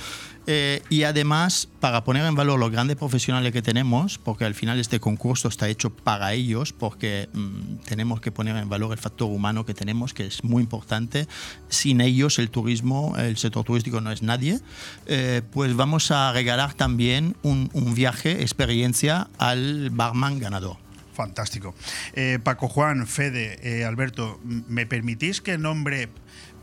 Eh, 0.48 0.82
y 0.90 1.04
además, 1.04 1.68
para 1.82 2.06
poner 2.06 2.26
en 2.26 2.34
valor 2.34 2.58
los 2.58 2.72
grandes 2.72 2.96
profesionales 2.96 3.52
que 3.52 3.62
tenemos, 3.62 4.18
porque 4.18 4.46
al 4.46 4.56
final 4.56 4.80
este 4.80 5.00
concurso 5.00 5.50
está 5.50 5.68
hecho 5.68 5.90
para 5.90 6.34
ellos, 6.34 6.72
porque 6.72 7.28
mm, 7.34 7.84
tenemos 7.86 8.22
que 8.22 8.32
poner 8.32 8.56
en 8.56 8.70
valor 8.70 8.94
el 8.94 8.98
factor 8.98 9.30
humano 9.30 9.66
que 9.66 9.74
tenemos, 9.74 10.14
que 10.14 10.26
es 10.26 10.44
muy 10.46 10.64
importante. 10.64 11.28
Sin 11.68 12.00
ellos, 12.00 12.40
el 12.40 12.50
turismo, 12.50 13.16
el 13.18 13.36
sector 13.36 13.66
turístico 13.66 14.00
no 14.00 14.12
es 14.12 14.24
nadie. 14.24 14.60
Eh, 15.06 15.42
pues 15.52 15.76
vamos 15.76 16.12
a 16.12 16.32
regalar 16.32 16.74
también 16.74 17.36
un, 17.44 17.70
un 17.74 17.94
viaje, 17.94 18.42
experiencia 18.42 19.28
al 19.38 19.90
barman 19.90 20.40
ganador. 20.40 20.78
Fantástico. 21.18 21.74
Eh, 22.14 22.38
Paco 22.44 22.68
Juan, 22.70 23.08
Fede, 23.08 23.58
eh, 23.64 23.86
Alberto, 23.86 24.40
¿me 24.44 24.86
permitís 24.86 25.42
que 25.42 25.58
nombre 25.58 26.10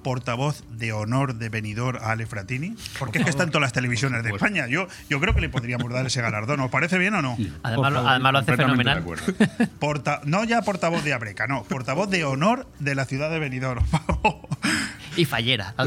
portavoz 0.04 0.62
de 0.70 0.92
honor 0.92 1.34
de 1.34 1.48
venidor 1.48 1.98
a 2.00 2.12
Ale 2.12 2.26
Fratini? 2.26 2.76
Porque 3.00 3.18
es 3.18 3.24
que 3.24 3.30
está 3.30 3.42
en 3.42 3.50
todas 3.50 3.62
las 3.62 3.72
televisiones 3.72 4.22
de 4.22 4.30
España. 4.30 4.68
Yo, 4.68 4.86
yo 5.10 5.18
creo 5.18 5.34
que 5.34 5.40
le 5.40 5.48
podríamos 5.48 5.92
dar 5.92 6.06
ese 6.06 6.22
galardón. 6.22 6.60
¿Os 6.60 6.70
parece 6.70 6.96
bien 6.98 7.14
o 7.14 7.22
no? 7.22 7.36
Además, 7.64 7.92
lo, 7.92 8.08
además 8.08 8.32
lo 8.32 8.38
hace 8.38 8.56
fenomenal. 8.56 9.04
Porta, 9.80 10.20
no 10.24 10.44
ya 10.44 10.62
portavoz 10.62 11.02
de 11.02 11.12
Abreca, 11.12 11.48
no. 11.48 11.64
Portavoz 11.64 12.08
de 12.08 12.24
honor 12.24 12.68
de 12.78 12.94
la 12.94 13.04
ciudad 13.06 13.30
de 13.30 13.40
Benidorm. 13.40 13.84
y 15.16 15.24
fallera. 15.24 15.74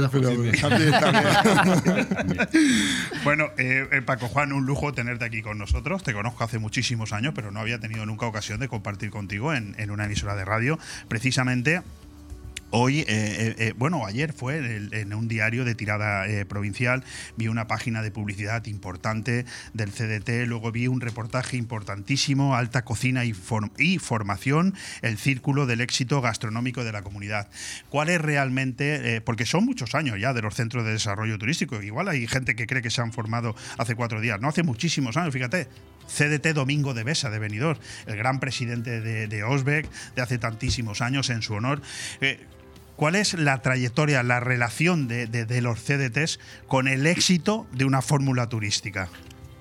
bueno, 3.24 3.46
eh, 3.58 3.88
eh, 3.92 4.02
Paco 4.02 4.28
Juan, 4.28 4.52
un 4.52 4.66
lujo 4.66 4.94
tenerte 4.94 5.24
aquí 5.26 5.42
con 5.42 5.58
nosotros. 5.58 6.04
Te 6.04 6.14
conozco 6.14 6.44
hace 6.44 6.60
muchísimos 6.60 7.14
años, 7.14 7.34
pero 7.36 7.52
no 7.52 7.60
había 7.62 7.80
tenido 7.80 8.06
nunca 8.06 8.26
ocasión 8.26 8.60
de 8.60 8.68
compartir 8.68 9.12
contigo 9.12 9.54
en, 9.54 9.76
en 9.78 9.92
una 9.92 10.06
emisora 10.06 10.36
de 10.36 10.44
radio. 10.44 10.78
Precisamente 11.08 11.84
Hoy, 12.70 13.00
eh, 13.00 13.06
eh, 13.08 13.56
eh, 13.60 13.74
bueno, 13.78 14.06
ayer 14.06 14.34
fue 14.34 14.58
en, 14.58 15.14
un 15.14 15.30
diario 15.30 15.64
de 15.64 15.74
tirada 15.74 16.26
provincial, 16.50 17.06
vi 17.38 17.48
una 17.48 17.66
página 17.66 18.02
de 18.02 18.12
publicidad 18.12 18.66
importante 18.66 19.46
del 19.74 19.92
CDT, 19.92 20.46
luego 20.48 20.74
vi 20.74 20.88
un 20.88 21.00
reportaje 21.00 21.56
importantísimo, 21.56 22.56
alta 22.58 22.84
cocina 22.84 23.24
y, 23.24 23.34
formación, 24.00 24.74
el 25.02 25.18
círculo 25.18 25.66
del 25.66 25.80
éxito 25.80 26.20
gastronómico 26.20 26.84
de 26.84 26.92
la 26.92 27.04
comunidad. 27.04 27.48
¿Cuál 27.90 28.10
es 28.10 28.20
realmente, 28.20 29.22
porque 29.22 29.46
son 29.46 29.64
muchos 29.64 29.96
años 29.96 30.20
ya 30.20 30.34
de 30.34 30.42
los 30.42 30.54
centros 30.54 30.84
de 30.84 30.92
desarrollo 30.92 31.38
turístico, 31.38 31.82
igual 31.82 32.10
hay 32.10 32.28
gente 32.28 32.56
que 32.56 32.68
cree 32.68 32.82
que 32.82 32.92
se 32.92 33.02
han 33.02 33.14
formado 33.14 33.56
hace 33.78 33.96
cuatro 33.96 34.20
días, 34.20 34.42
no 34.42 34.50
hace 34.50 34.64
muchísimos 34.64 35.16
años, 35.16 35.34
fíjate, 35.34 35.70
CDT 36.08 36.54
Domingo 36.54 36.94
de 36.94 37.04
Besa 37.04 37.30
de 37.30 37.40
Benidorm, 37.40 37.80
el 38.08 38.18
gran 38.18 38.40
presidente 38.40 39.00
de, 39.02 39.28
de 39.28 39.44
Osbeck 39.44 39.90
de 40.16 40.22
hace 40.22 40.38
tantísimos 40.38 41.02
años 41.02 41.30
en 41.30 41.42
su 41.42 41.54
honor. 41.54 41.82
¿Cuál 42.98 43.14
es 43.14 43.36
la 43.36 43.62
trayectoria, 43.62 44.24
la 44.24 44.40
relación 44.40 45.08
de, 45.08 45.62
los 45.62 45.80
CDTs 45.80 46.40
con 46.66 46.88
el 46.88 47.06
éxito 47.06 47.68
de 47.72 47.86
una 47.86 48.02
fórmula 48.02 48.50
turística? 48.50 49.08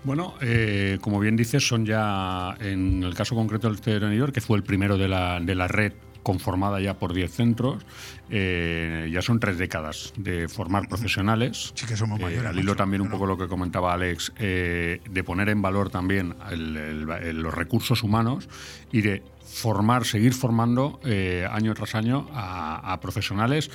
Bueno, 0.04 0.34
eh, 0.40 0.96
como 1.02 1.20
bien 1.20 1.36
dices, 1.36 1.68
son 1.68 1.84
ya, 1.84 2.56
en 2.60 3.02
el 3.02 3.14
caso 3.14 3.34
concreto 3.34 3.70
del 3.70 4.16
York, 4.16 4.32
que 4.32 4.40
fue 4.40 4.56
el 4.56 4.64
primero 4.64 4.96
de 4.96 5.08
la, 5.08 5.38
de 5.38 5.54
la 5.54 5.68
red 5.68 5.92
conformada 6.22 6.80
ya 6.80 6.94
por 6.94 7.12
10 7.12 7.30
centros, 7.30 7.84
eh, 8.30 9.10
ya 9.12 9.20
son 9.20 9.38
tres 9.38 9.58
décadas 9.58 10.14
de 10.16 10.48
formar 10.48 10.88
profesionales. 10.88 11.72
Sí 11.74 11.84
que 11.84 11.94
somos 11.94 12.18
mayores. 12.18 12.46
Eh, 12.46 12.48
al 12.48 12.58
hilo 12.58 12.74
también 12.74 13.02
un 13.02 13.10
poco 13.10 13.26
lo 13.26 13.36
que 13.36 13.48
comentaba 13.48 13.92
Alex, 13.92 14.32
de 14.38 15.24
poner 15.26 15.50
en 15.50 15.60
valor 15.60 15.90
también 15.90 16.34
los 16.50 17.52
recursos 17.54 18.02
humanos 18.02 18.48
y 18.90 19.02
de 19.02 19.22
formar, 19.56 20.04
seguir 20.04 20.34
formando 20.34 21.00
eh, 21.02 21.48
año 21.50 21.72
tras 21.72 21.94
año 21.94 22.28
a, 22.34 22.98
profesionales, 23.00 23.70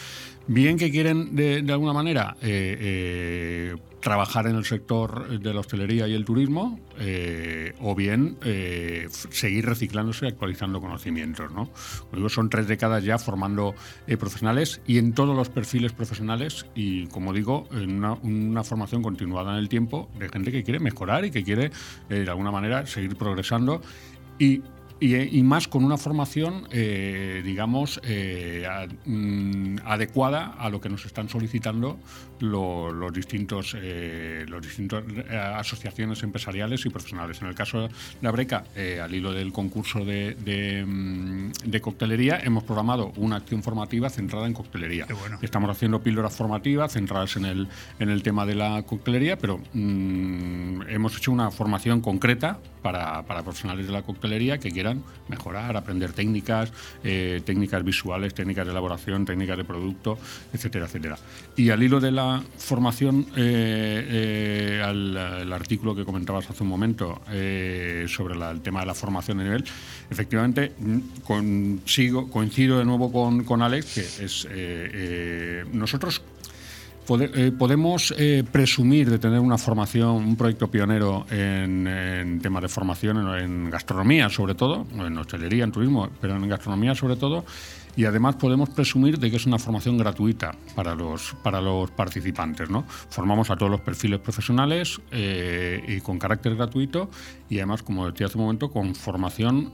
bien 0.45 0.77
que 0.77 0.91
quieren 0.91 1.35
de, 1.35 1.65
alguna 1.71 1.91
manera 1.91 2.37
eh, 2.39 2.77
eh, 2.79 3.75
trabajar 3.99 4.45
en 4.45 4.57
el 4.57 4.65
sector 4.65 5.39
de 5.39 5.53
la 5.53 5.59
hostelería 5.59 6.07
y 6.07 6.13
el 6.13 6.23
turismo, 6.23 6.79
o 7.79 7.95
bien 7.95 8.37
seguir 9.31 9.65
reciclándose 9.65 10.25
y 10.25 10.29
actualizando 10.29 10.81
conocimientos. 10.81 11.51
¿no? 11.51 11.71
son 12.29 12.49
tres 12.49 12.67
décadas 12.67 13.03
ya 13.03 13.17
formando 13.17 13.73
profesionales 14.19 14.81
y 14.85 14.99
en 14.99 15.13
todos 15.13 15.35
los 15.35 15.49
perfiles 15.49 15.93
profesionales 15.93 16.67
y, 16.75 17.07
como 17.07 17.33
digo, 17.33 17.67
en 17.71 17.97
una, 17.97 18.13
una, 18.13 18.63
formación 18.63 19.01
continuada 19.01 19.53
en 19.53 19.57
el 19.57 19.67
tiempo 19.69 20.11
de 20.19 20.29
gente 20.29 20.51
que 20.51 20.63
quiere 20.63 20.79
mejorar 20.79 21.25
y 21.25 21.31
que 21.31 21.43
quiere, 21.43 21.71
de 22.07 22.29
alguna 22.29 22.51
manera, 22.51 22.85
seguir 22.85 23.15
progresando. 23.15 23.81
Y 24.37 24.61
y, 25.01 25.41
más 25.41 25.67
con 25.67 25.83
una 25.83 25.97
formación, 25.97 26.67
eh, 26.71 27.41
digamos, 27.43 27.99
eh, 28.03 28.67
mm, 29.05 29.77
adecuada 29.83 30.53
a 30.59 30.69
lo 30.69 30.79
que 30.79 30.89
nos 30.89 31.05
están 31.07 31.27
solicitando 31.27 31.99
los 32.41 33.13
distintos, 33.13 33.75
eh, 33.77 34.45
los 34.47 34.61
distintos 34.61 35.03
asociaciones 35.29 36.23
empresariales 36.23 36.85
y 36.85 36.89
profesionales. 36.89 37.41
En 37.41 37.47
el 37.47 37.55
caso 37.55 37.89
de 38.21 38.27
Abreca, 38.27 38.63
al 39.01 39.13
hilo 39.13 39.31
del 39.31 39.51
concurso 39.51 40.03
de, 40.05 40.85
mm, 40.85 41.69
de, 41.69 41.81
coctelería, 41.81 42.39
hemos 42.43 42.63
programado 42.63 43.11
una 43.17 43.37
acción 43.37 43.63
formativa 43.63 44.09
centrada 44.09 44.47
en 44.47 44.53
coctelería. 44.53 45.07
Estamos 45.41 45.69
haciendo 45.69 46.01
píldoras 46.01 46.35
formativas 46.35 46.93
centradas 46.93 47.35
en 47.35 47.45
el, 47.45 47.67
en 47.99 48.09
el 48.09 48.23
tema 48.23 48.45
de 48.45 48.55
la 48.55 48.83
coctelería, 48.83 49.37
pero 49.37 49.59
mm, 49.73 50.83
hemos 50.89 51.17
hecho 51.17 51.31
una 51.31 51.51
formación 51.51 52.01
concreta 52.01 52.59
para, 52.81 53.23
para 53.23 53.43
profesionales 53.43 53.85
de 53.87 53.93
la 53.93 54.01
coctelería 54.01 54.57
que 54.57 54.71
quieran 54.71 55.03
mejorar, 55.27 55.77
aprender 55.77 56.13
técnicas, 56.13 56.71
eh, 57.03 57.41
técnicas 57.45 57.83
visuales, 57.83 58.33
técnicas 58.33 58.65
de 58.65 58.71
elaboración, 58.71 59.25
técnicas 59.25 59.57
de 59.57 59.63
producto, 59.63 60.17
etcétera, 60.53 60.85
etcétera. 60.85 61.17
Y 61.55 61.69
al 61.69 61.81
hilo 61.83 61.99
de 61.99 62.11
la 62.11 62.30
formación, 62.57 63.27
eh, 63.35 64.79
eh, 64.79 64.81
al, 64.83 65.51
artículo 65.51 65.95
que 65.95 66.05
comentabas 66.05 66.49
hace 66.49 66.63
un 66.63 66.69
momento 66.69 67.21
sobre 68.07 68.35
el 68.35 68.61
tema 68.61 68.81
de 68.81 68.85
la 68.85 68.93
formación 68.93 69.37
de 69.39 69.43
nivel, 69.43 69.63
efectivamente 70.09 70.73
consigo, 71.23 72.29
coincido 72.29 72.79
de 72.79 72.85
nuevo 72.85 73.11
con, 73.11 73.43
con 73.43 73.61
Alex, 73.61 73.93
que 73.93 74.25
es 74.25 74.47
nosotros 75.71 76.21
eh, 76.21 76.30
podemos 77.05 78.13
eh, 78.17 78.43
presumir 78.49 79.09
de 79.09 79.19
tener 79.19 79.39
una 79.39 79.57
formación, 79.57 80.15
un 80.17 80.35
proyecto 80.35 80.69
pionero 80.69 81.25
en, 81.29 82.39
temas 82.41 82.61
de 82.61 82.69
formación, 82.69 83.17
en, 83.37 83.69
gastronomía 83.69 84.29
sobre 84.29 84.55
todo, 84.55 84.85
en 84.93 85.17
hostelería, 85.17 85.63
en 85.63 85.71
turismo, 85.71 86.09
pero 86.19 86.35
en 86.35 86.47
gastronomía 86.47 86.95
sobre 86.95 87.15
todo, 87.15 87.43
y 87.95 88.05
además 88.05 88.35
podemos 88.35 88.69
presumir 88.69 89.19
de 89.19 89.29
que 89.29 89.35
es 89.35 89.45
una 89.45 89.59
formación 89.59 89.97
gratuita 89.97 90.55
para 90.75 90.95
los, 90.95 91.35
para 91.43 91.59
los 91.59 91.91
participantes. 91.91 92.69
¿no? 92.69 92.85
Formamos 92.87 93.49
a 93.49 93.57
todos 93.57 93.71
los 93.71 93.81
perfiles 93.81 94.19
profesionales 94.19 95.01
eh, 95.11 95.83
y 95.87 95.99
con 95.99 96.17
carácter 96.17 96.55
gratuito 96.55 97.09
y 97.49 97.57
además, 97.57 97.83
como 97.83 98.09
decía 98.09 98.27
hace 98.27 98.37
un 98.37 98.45
momento, 98.45 98.71
con 98.71 98.95
formación, 98.95 99.73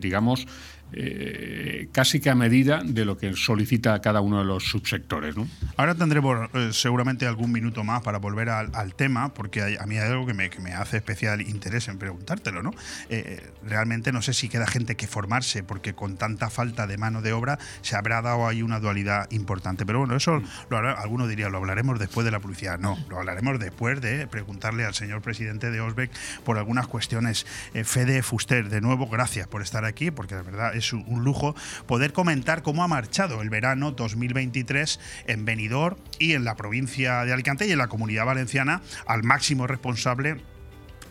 digamos, 0.00 0.46
eh, 0.94 1.88
casi 1.92 2.20
que 2.20 2.28
a 2.28 2.34
medida 2.34 2.82
de 2.84 3.04
lo 3.04 3.16
que 3.16 3.34
solicita 3.34 4.00
cada 4.00 4.20
uno 4.20 4.38
de 4.38 4.44
los 4.44 4.64
subsectores. 4.64 5.34
Ahora 5.76 5.94
tendremos 5.94 6.50
eh, 6.52 6.70
seguramente 6.72 7.26
algún 7.26 7.50
minuto 7.50 7.82
más 7.82 8.02
para 8.02 8.18
volver 8.18 8.50
al, 8.50 8.94
tema, 8.94 9.32
porque 9.32 9.78
a 9.80 9.86
mí 9.86 9.96
hay 9.96 10.10
algo 10.10 10.26
que 10.26 10.34
me, 10.34 10.74
hace 10.74 10.98
especial 10.98 11.40
interés 11.40 11.88
en 11.88 11.98
preguntártelo. 11.98 12.62
¿no? 12.62 12.72
Eh, 13.08 13.50
realmente 13.64 14.12
no 14.12 14.20
sé 14.20 14.34
si 14.34 14.48
queda 14.48 14.66
gente 14.66 14.96
que 14.96 15.06
formarse, 15.06 15.62
porque 15.62 15.94
con 15.94 16.16
tanta 16.16 16.50
falta 16.50 16.86
de 16.86 16.98
mano 16.98 17.22
de 17.22 17.32
obra 17.32 17.58
se 17.80 17.96
habrá 17.96 18.20
dado 18.20 18.46
ahí 18.46 18.62
una 18.62 18.78
dualidad 18.80 19.30
importante. 19.30 19.86
Pero 19.86 20.00
bueno, 20.00 20.14
eso 20.14 20.42
lo 20.68 20.78
alguno 20.78 21.26
diría, 21.26 21.48
lo 21.48 21.58
hablaremos 21.58 21.98
después 21.98 22.24
de 22.24 22.30
la 22.30 22.40
publicidad. 22.40 22.78
No, 22.78 22.98
lo 23.08 23.18
hablaremos 23.18 23.58
después 23.58 24.00
de 24.00 24.26
preguntarle 24.26 24.84
al 24.84 24.94
señor 24.94 25.22
presidente 25.22 25.70
de 25.70 25.80
Osbeck 25.80 26.10
por 26.44 26.58
algunas 26.58 26.86
cuestiones. 26.86 27.46
Fede 27.84 28.22
Fuster, 28.22 28.68
de 28.68 28.80
nuevo, 28.80 29.08
gracias 29.08 29.48
por 29.48 29.62
estar 29.62 29.84
aquí, 29.84 30.10
porque 30.10 30.34
de 30.34 30.42
verdad 30.42 30.74
es 30.74 30.81
un 30.92 31.22
lujo 31.22 31.54
poder 31.86 32.12
comentar 32.12 32.62
cómo 32.62 32.82
ha 32.82 32.88
marchado 32.88 33.42
el 33.42 33.50
verano 33.50 33.92
2023 33.92 34.98
en 35.26 35.44
Benidorm 35.44 35.96
y 36.18 36.32
en 36.32 36.44
la 36.44 36.56
provincia 36.56 37.24
de 37.24 37.32
Alicante 37.32 37.66
y 37.66 37.72
en 37.72 37.78
la 37.78 37.88
comunidad 37.88 38.26
valenciana 38.26 38.82
al 39.06 39.22
máximo 39.22 39.66
responsable 39.66 40.51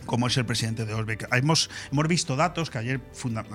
como 0.06 0.28
es 0.28 0.38
el 0.38 0.45
presidente 0.45 0.86
de 0.86 0.94
Osbeck. 0.94 1.28
Hemos, 1.34 1.69
hemos 1.91 2.07
visto 2.07 2.36
datos 2.36 2.69
que 2.69 2.78
ayer, 2.78 3.02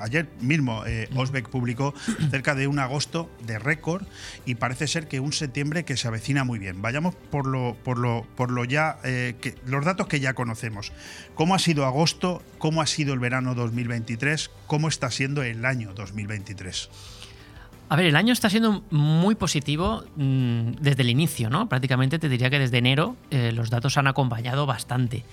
ayer 0.00 0.28
mismo 0.40 0.84
eh, 0.86 1.08
Osbeck 1.14 1.48
publicó 1.48 1.94
cerca 2.30 2.54
de 2.54 2.66
un 2.66 2.78
agosto 2.78 3.30
de 3.46 3.58
récord 3.58 4.06
y 4.44 4.56
parece 4.56 4.86
ser 4.86 5.08
que 5.08 5.20
un 5.20 5.32
septiembre 5.32 5.84
que 5.84 5.96
se 5.96 6.08
avecina 6.08 6.44
muy 6.44 6.58
bien. 6.58 6.82
Vayamos 6.82 7.14
por 7.14 7.46
lo, 7.46 7.76
por 7.84 7.98
lo, 7.98 8.26
por 8.36 8.50
lo 8.50 8.64
ya, 8.64 8.98
eh, 9.04 9.36
que, 9.40 9.54
los 9.66 9.84
datos 9.84 10.06
que 10.06 10.20
ya 10.20 10.34
conocemos. 10.34 10.92
¿Cómo 11.34 11.54
ha 11.54 11.58
sido 11.58 11.84
agosto? 11.84 12.42
¿Cómo 12.58 12.82
ha 12.82 12.86
sido 12.86 13.14
el 13.14 13.20
verano 13.20 13.54
2023? 13.54 14.50
¿Cómo 14.66 14.88
está 14.88 15.10
siendo 15.10 15.42
el 15.42 15.64
año 15.64 15.92
2023? 15.94 16.90
A 17.88 17.94
ver, 17.94 18.06
el 18.06 18.16
año 18.16 18.32
está 18.32 18.50
siendo 18.50 18.82
muy 18.90 19.36
positivo 19.36 20.04
mm, 20.16 20.72
desde 20.80 21.02
el 21.02 21.10
inicio, 21.10 21.50
¿no? 21.50 21.68
Prácticamente 21.68 22.18
te 22.18 22.28
diría 22.28 22.50
que 22.50 22.58
desde 22.58 22.78
enero 22.78 23.16
eh, 23.30 23.52
los 23.52 23.70
datos 23.70 23.96
han 23.96 24.08
acompañado 24.08 24.66
bastante. 24.66 25.24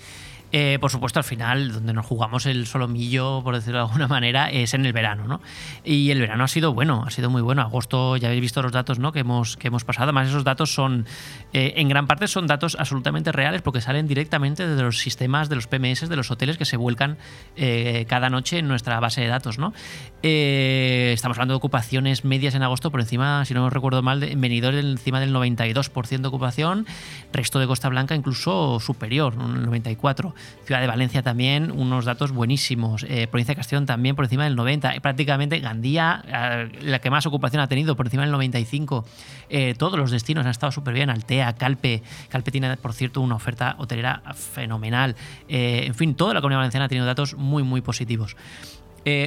Eh, 0.55 0.77
por 0.79 0.91
supuesto, 0.91 1.19
al 1.19 1.23
final, 1.23 1.73
donde 1.73 1.93
nos 1.93 2.05
jugamos 2.05 2.45
el 2.45 2.67
solomillo, 2.67 3.41
por 3.43 3.55
decirlo 3.55 3.79
de 3.79 3.85
alguna 3.85 4.07
manera, 4.07 4.51
es 4.51 4.75
en 4.75 4.85
el 4.85 4.93
verano, 4.93 5.27
¿no? 5.27 5.41
Y 5.83 6.11
el 6.11 6.19
verano 6.19 6.43
ha 6.43 6.47
sido 6.47 6.75
bueno, 6.75 7.03
ha 7.07 7.09
sido 7.09 7.31
muy 7.31 7.41
bueno. 7.41 7.63
Agosto, 7.63 8.17
ya 8.17 8.27
habéis 8.27 8.41
visto 8.41 8.61
los 8.61 8.71
datos 8.71 8.99
¿no? 8.99 9.11
que, 9.11 9.21
hemos, 9.21 9.57
que 9.57 9.69
hemos 9.69 9.83
pasado. 9.83 10.03
Además, 10.03 10.27
esos 10.27 10.43
datos 10.43 10.71
son, 10.71 11.07
eh, 11.53 11.73
en 11.77 11.89
gran 11.89 12.05
parte, 12.05 12.27
son 12.27 12.45
datos 12.45 12.77
absolutamente 12.79 13.31
reales 13.31 13.63
porque 13.63 13.81
salen 13.81 14.07
directamente 14.07 14.67
de 14.67 14.79
los 14.79 14.99
sistemas 14.99 15.49
de 15.49 15.55
los 15.55 15.65
PMS 15.65 16.07
de 16.07 16.15
los 16.15 16.29
hoteles 16.29 16.59
que 16.59 16.65
se 16.65 16.77
vuelcan 16.77 17.17
eh, 17.55 18.05
cada 18.07 18.29
noche 18.29 18.59
en 18.59 18.67
nuestra 18.67 18.99
base 18.99 19.21
de 19.21 19.27
datos, 19.27 19.57
¿no? 19.57 19.73
estamos 20.21 21.37
hablando 21.37 21.53
de 21.53 21.57
ocupaciones 21.57 22.23
medias 22.23 22.55
en 22.55 22.63
agosto 22.63 22.91
por 22.91 23.01
encima, 23.01 23.43
si 23.43 23.53
no 23.53 23.69
recuerdo 23.69 24.01
mal, 24.01 24.23
en 24.23 24.39
venidores 24.39 24.85
encima 24.85 25.19
del 25.19 25.33
92% 25.33 26.21
de 26.21 26.27
ocupación, 26.27 26.85
resto 27.33 27.59
de 27.59 27.67
Costa 27.67 27.89
Blanca 27.89 28.15
incluso 28.15 28.79
superior, 28.79 29.35
un 29.37 29.65
94%. 29.65 30.33
Ciudad 30.65 30.79
de 30.79 30.87
Valencia 30.87 31.23
también, 31.23 31.71
unos 31.71 32.05
datos 32.05 32.31
buenísimos. 32.31 33.03
Eh, 33.03 33.27
provincia 33.27 33.51
de 33.51 33.57
Castellón 33.57 33.85
también 33.85 34.15
por 34.15 34.25
encima 34.25 34.45
del 34.45 34.55
90%. 34.55 35.01
Prácticamente 35.01 35.59
Gandía, 35.59 36.23
eh, 36.25 36.71
la 36.81 36.99
que 36.99 37.09
más 37.09 37.25
ocupación 37.25 37.61
ha 37.61 37.67
tenido, 37.67 37.95
por 37.95 38.07
encima 38.07 38.23
del 38.23 38.31
95%. 38.31 39.03
Eh, 39.49 39.75
todos 39.77 39.99
los 39.99 40.11
destinos 40.11 40.45
han 40.45 40.51
estado 40.51 40.71
súper 40.71 40.93
bien. 40.93 41.09
Altea, 41.09 41.53
Calpe. 41.53 42.01
Calpe 42.29 42.51
tiene, 42.51 42.77
por 42.77 42.93
cierto, 42.93 43.19
una 43.21 43.35
oferta 43.35 43.75
hotelera 43.77 44.21
fenomenal. 44.33 45.15
en 45.47 45.93
fin, 45.95 46.15
toda 46.15 46.33
la 46.33 46.41
comunidad 46.41 46.59
valenciana 46.59 46.85
ha 46.85 46.89
tenido 46.89 47.05
datos 47.05 47.35
muy, 47.35 47.63
muy 47.63 47.81
positivos. 47.81 48.35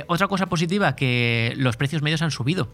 otra 0.07 0.29
cosa 0.29 0.47
positiva, 0.47 0.97
que 0.97 1.53
los 1.57 1.77
precios 1.77 2.03
medios 2.03 2.23
han 2.23 2.31
subido. 2.31 2.69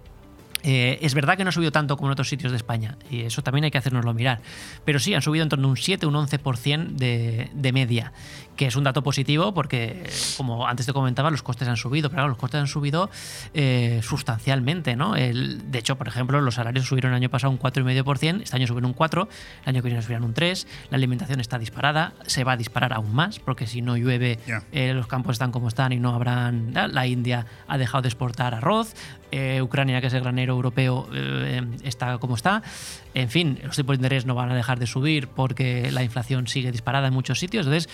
Eh, 0.63 0.99
es 1.03 1.15
verdad 1.15 1.37
que 1.37 1.45
no 1.45 1.49
ha 1.51 1.53
subido 1.53 1.73
tanto 1.73 1.97
como 1.97 2.09
en 2.09 2.13
otros 2.13 2.29
sitios 2.29 2.53
de 2.53 2.57
España, 2.57 2.97
y 3.11 3.23
eso 3.23 3.43
también 3.43 3.65
hay 3.65 3.71
que 3.71 3.79
hacernoslo 3.79 4.15
mirar. 4.15 4.41
Pero 4.85 4.99
sí, 4.99 5.15
han 5.15 5.23
subido 5.23 5.43
en 5.43 5.49
torno 5.49 5.69
a 5.69 5.71
un 5.71 5.77
7, 5.77 6.07
un 6.07 6.15
11% 6.15 6.89
de, 6.89 7.51
de 7.53 7.73
media, 7.73 8.13
que 8.57 8.67
es 8.67 8.77
un 8.77 8.85
dato 8.85 9.03
positivo 9.03 9.55
porque, 9.55 10.09
como 10.37 10.67
antes 10.67 10.87
te 10.87 10.93
comentaba, 10.93 11.31
los 11.31 11.43
costes 11.43 11.69
han 11.69 11.77
subido, 11.77 12.11
pero 12.11 12.29
los 12.29 12.37
costes 12.37 12.61
han 12.61 12.67
subido 12.67 13.11
eh, 13.55 14.01
sustancialmente. 14.03 14.97
¿no? 14.97 15.17
El, 15.17 15.71
de 15.71 15.79
hecho, 15.79 15.97
por 15.97 16.09
ejemplo, 16.09 16.41
los 16.41 16.55
salarios 16.55 16.87
subieron 16.87 17.13
el 17.13 17.17
año 17.17 17.31
pasado 17.31 17.51
un 17.51 17.59
4,5%, 17.59 18.43
este 18.43 18.57
año 18.57 18.67
subieron 18.67 18.91
un 18.91 18.97
4%, 18.97 19.29
el 19.63 19.69
año 19.69 19.83
que 19.83 19.89
viene 19.89 20.03
subirán 20.03 20.25
un 20.25 20.35
3%, 20.35 20.67
la 20.91 20.97
alimentación 20.97 21.41
está 21.41 21.59
disparada, 21.59 22.13
se 22.27 22.45
va 22.45 22.53
a 22.53 22.57
disparar 22.57 22.93
aún 22.93 23.15
más, 23.15 23.39
porque 23.39 23.67
si 23.67 23.83
no 23.83 23.97
llueve, 23.97 24.39
eh, 24.73 24.93
los 24.95 25.07
campos 25.07 25.35
están 25.35 25.53
como 25.53 25.69
están 25.69 25.93
y 25.93 25.99
no 25.99 26.15
habrán... 26.15 26.73
La 26.73 27.07
India 27.07 27.47
ha 27.69 27.79
dejado 27.79 28.03
de 28.03 28.09
exportar 28.09 28.55
arroz, 28.55 28.95
Ucrania, 29.63 30.01
que 30.01 30.09
es 30.09 30.15
el 30.15 30.21
granero, 30.21 30.55
europeo 30.55 31.09
eh, 31.13 31.63
está 31.83 32.19
como 32.19 32.35
está. 32.37 32.63
En 33.15 33.29
fin, 33.29 33.59
los 33.63 33.77
tipos 33.77 33.95
de 33.95 33.99
interés 33.99 34.27
no 34.27 34.35
van 34.35 34.51
a 34.51 34.55
dejar 34.55 34.79
de 34.79 34.87
subir 34.87 35.29
porque 35.29 35.91
la 35.93 36.03
inflación 36.03 36.47
sigue 36.47 36.73
disparada 36.73 37.09
en 37.09 37.15
muchos 37.15 37.39
sitios. 37.39 37.67
Entonces, 37.67 37.89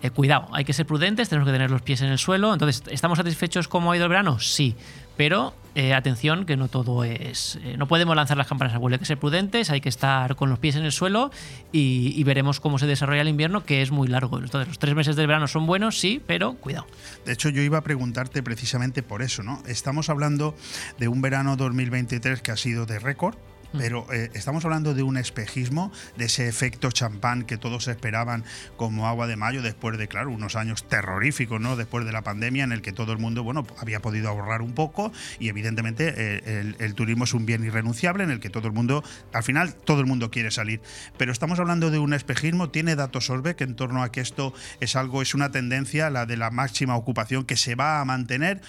eh, 0.00 0.10
cuidado, 0.10 0.46
hay 0.52 0.64
que 0.64 0.72
ser 0.72 0.86
prudentes, 0.86 1.28
tenemos 1.28 1.46
que 1.46 1.52
tener 1.52 1.70
los 1.70 1.82
pies 1.82 2.02
en 2.02 2.10
el 2.10 2.18
suelo. 2.18 2.52
Entonces, 2.52 2.84
¿estamos 2.90 3.18
satisfechos 3.18 3.66
cómo 3.66 3.90
ha 3.90 3.96
ido 3.96 4.04
el 4.04 4.10
verano? 4.10 4.38
Sí, 4.38 4.76
pero 5.16 5.54
eh, 5.74 5.92
atención 5.92 6.46
que 6.46 6.56
no 6.56 6.68
todo 6.68 7.02
es... 7.02 7.58
no 7.76 7.88
podemos 7.88 8.14
lanzar 8.14 8.36
las 8.36 8.46
campanas 8.46 8.74
al 8.74 8.78
vuelo, 8.78 8.94
hay 8.94 9.00
que 9.00 9.06
ser 9.06 9.18
prudentes, 9.18 9.70
hay 9.70 9.80
que 9.80 9.88
estar 9.88 10.36
con 10.36 10.50
los 10.50 10.60
pies 10.60 10.76
en 10.76 10.84
el 10.84 10.92
suelo 10.92 11.32
y, 11.72 12.22
veremos 12.22 12.60
cómo 12.60 12.78
se 12.78 12.86
desarrolla 12.86 13.22
el 13.22 13.28
invierno, 13.28 13.64
que 13.64 13.82
es 13.82 13.90
muy 13.90 14.06
largo. 14.06 14.38
Entonces, 14.38 14.68
los 14.68 14.78
tres 14.78 14.94
meses 14.94 15.16
del 15.16 15.26
verano 15.26 15.48
son 15.48 15.66
buenos, 15.66 15.98
sí, 15.98 16.22
pero 16.24 16.54
cuidado. 16.54 16.86
De 17.24 17.32
hecho, 17.32 17.48
yo 17.48 17.62
iba 17.62 17.78
a 17.78 17.82
preguntarte 17.82 18.42
precisamente 18.42 19.02
por 19.02 19.22
eso, 19.22 19.42
¿no? 19.42 19.62
Estamos 19.66 20.10
hablando 20.10 20.54
de 20.98 21.08
un 21.08 21.22
verano 21.22 21.56
2023 21.56 22.40
que 22.40 22.52
ha 22.52 22.56
sido 22.56 22.86
de 22.86 23.00
récord, 23.00 23.36
pero 23.72 24.06
eh, 24.12 24.30
estamos 24.34 24.64
hablando 24.64 24.94
de 24.94 25.02
un 25.02 25.16
espejismo, 25.16 25.92
de 26.16 26.26
ese 26.26 26.48
efecto 26.48 26.90
champán 26.90 27.44
que 27.44 27.56
todos 27.56 27.88
esperaban 27.88 28.44
como 28.76 29.06
agua 29.06 29.26
de 29.26 29.36
mayo 29.36 29.62
después 29.62 29.96
de, 29.98 30.08
claro, 30.08 30.30
unos 30.30 30.56
años 30.56 30.84
terroríficos, 30.88 31.60
¿no? 31.60 31.76
Después 31.76 32.04
de 32.04 32.12
la 32.12 32.22
pandemia 32.22 32.64
en 32.64 32.72
el 32.72 32.82
que 32.82 32.92
todo 32.92 33.12
el 33.12 33.18
mundo, 33.18 33.42
bueno, 33.44 33.66
había 33.78 34.00
podido 34.00 34.28
ahorrar 34.28 34.62
un 34.62 34.74
poco 34.74 35.12
y 35.38 35.48
evidentemente 35.48 36.14
eh, 36.16 36.74
el, 36.78 36.94
turismo 36.94 37.24
es 37.24 37.34
un 37.34 37.46
bien 37.46 37.64
irrenunciable 37.64 38.24
en 38.24 38.30
el 38.30 38.40
que 38.40 38.50
todo 38.50 38.66
el 38.66 38.74
mundo, 38.74 39.04
al 39.32 39.42
final, 39.42 39.74
todo 39.74 40.00
el 40.00 40.06
mundo 40.06 40.30
quiere 40.30 40.50
salir. 40.50 40.80
Pero 41.16 41.32
estamos 41.32 41.58
hablando 41.58 41.90
de 41.90 41.98
un 41.98 42.12
espejismo, 42.12 42.70
tiene 42.70 42.96
datos 42.96 43.30
que 43.56 43.64
en 43.64 43.76
torno 43.76 44.02
a 44.02 44.10
que 44.10 44.20
esto 44.20 44.54
es 44.80 44.96
algo, 44.96 45.22
es 45.22 45.34
una 45.34 45.50
tendencia, 45.50 46.10
la 46.10 46.26
de 46.26 46.36
la 46.36 46.50
máxima 46.50 46.96
ocupación 46.96 47.44
que 47.44 47.56
se 47.56 47.74
va 47.74 48.00
a 48.00 48.04
mantener 48.04 48.60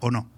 o 0.00 0.10
no. 0.10 0.28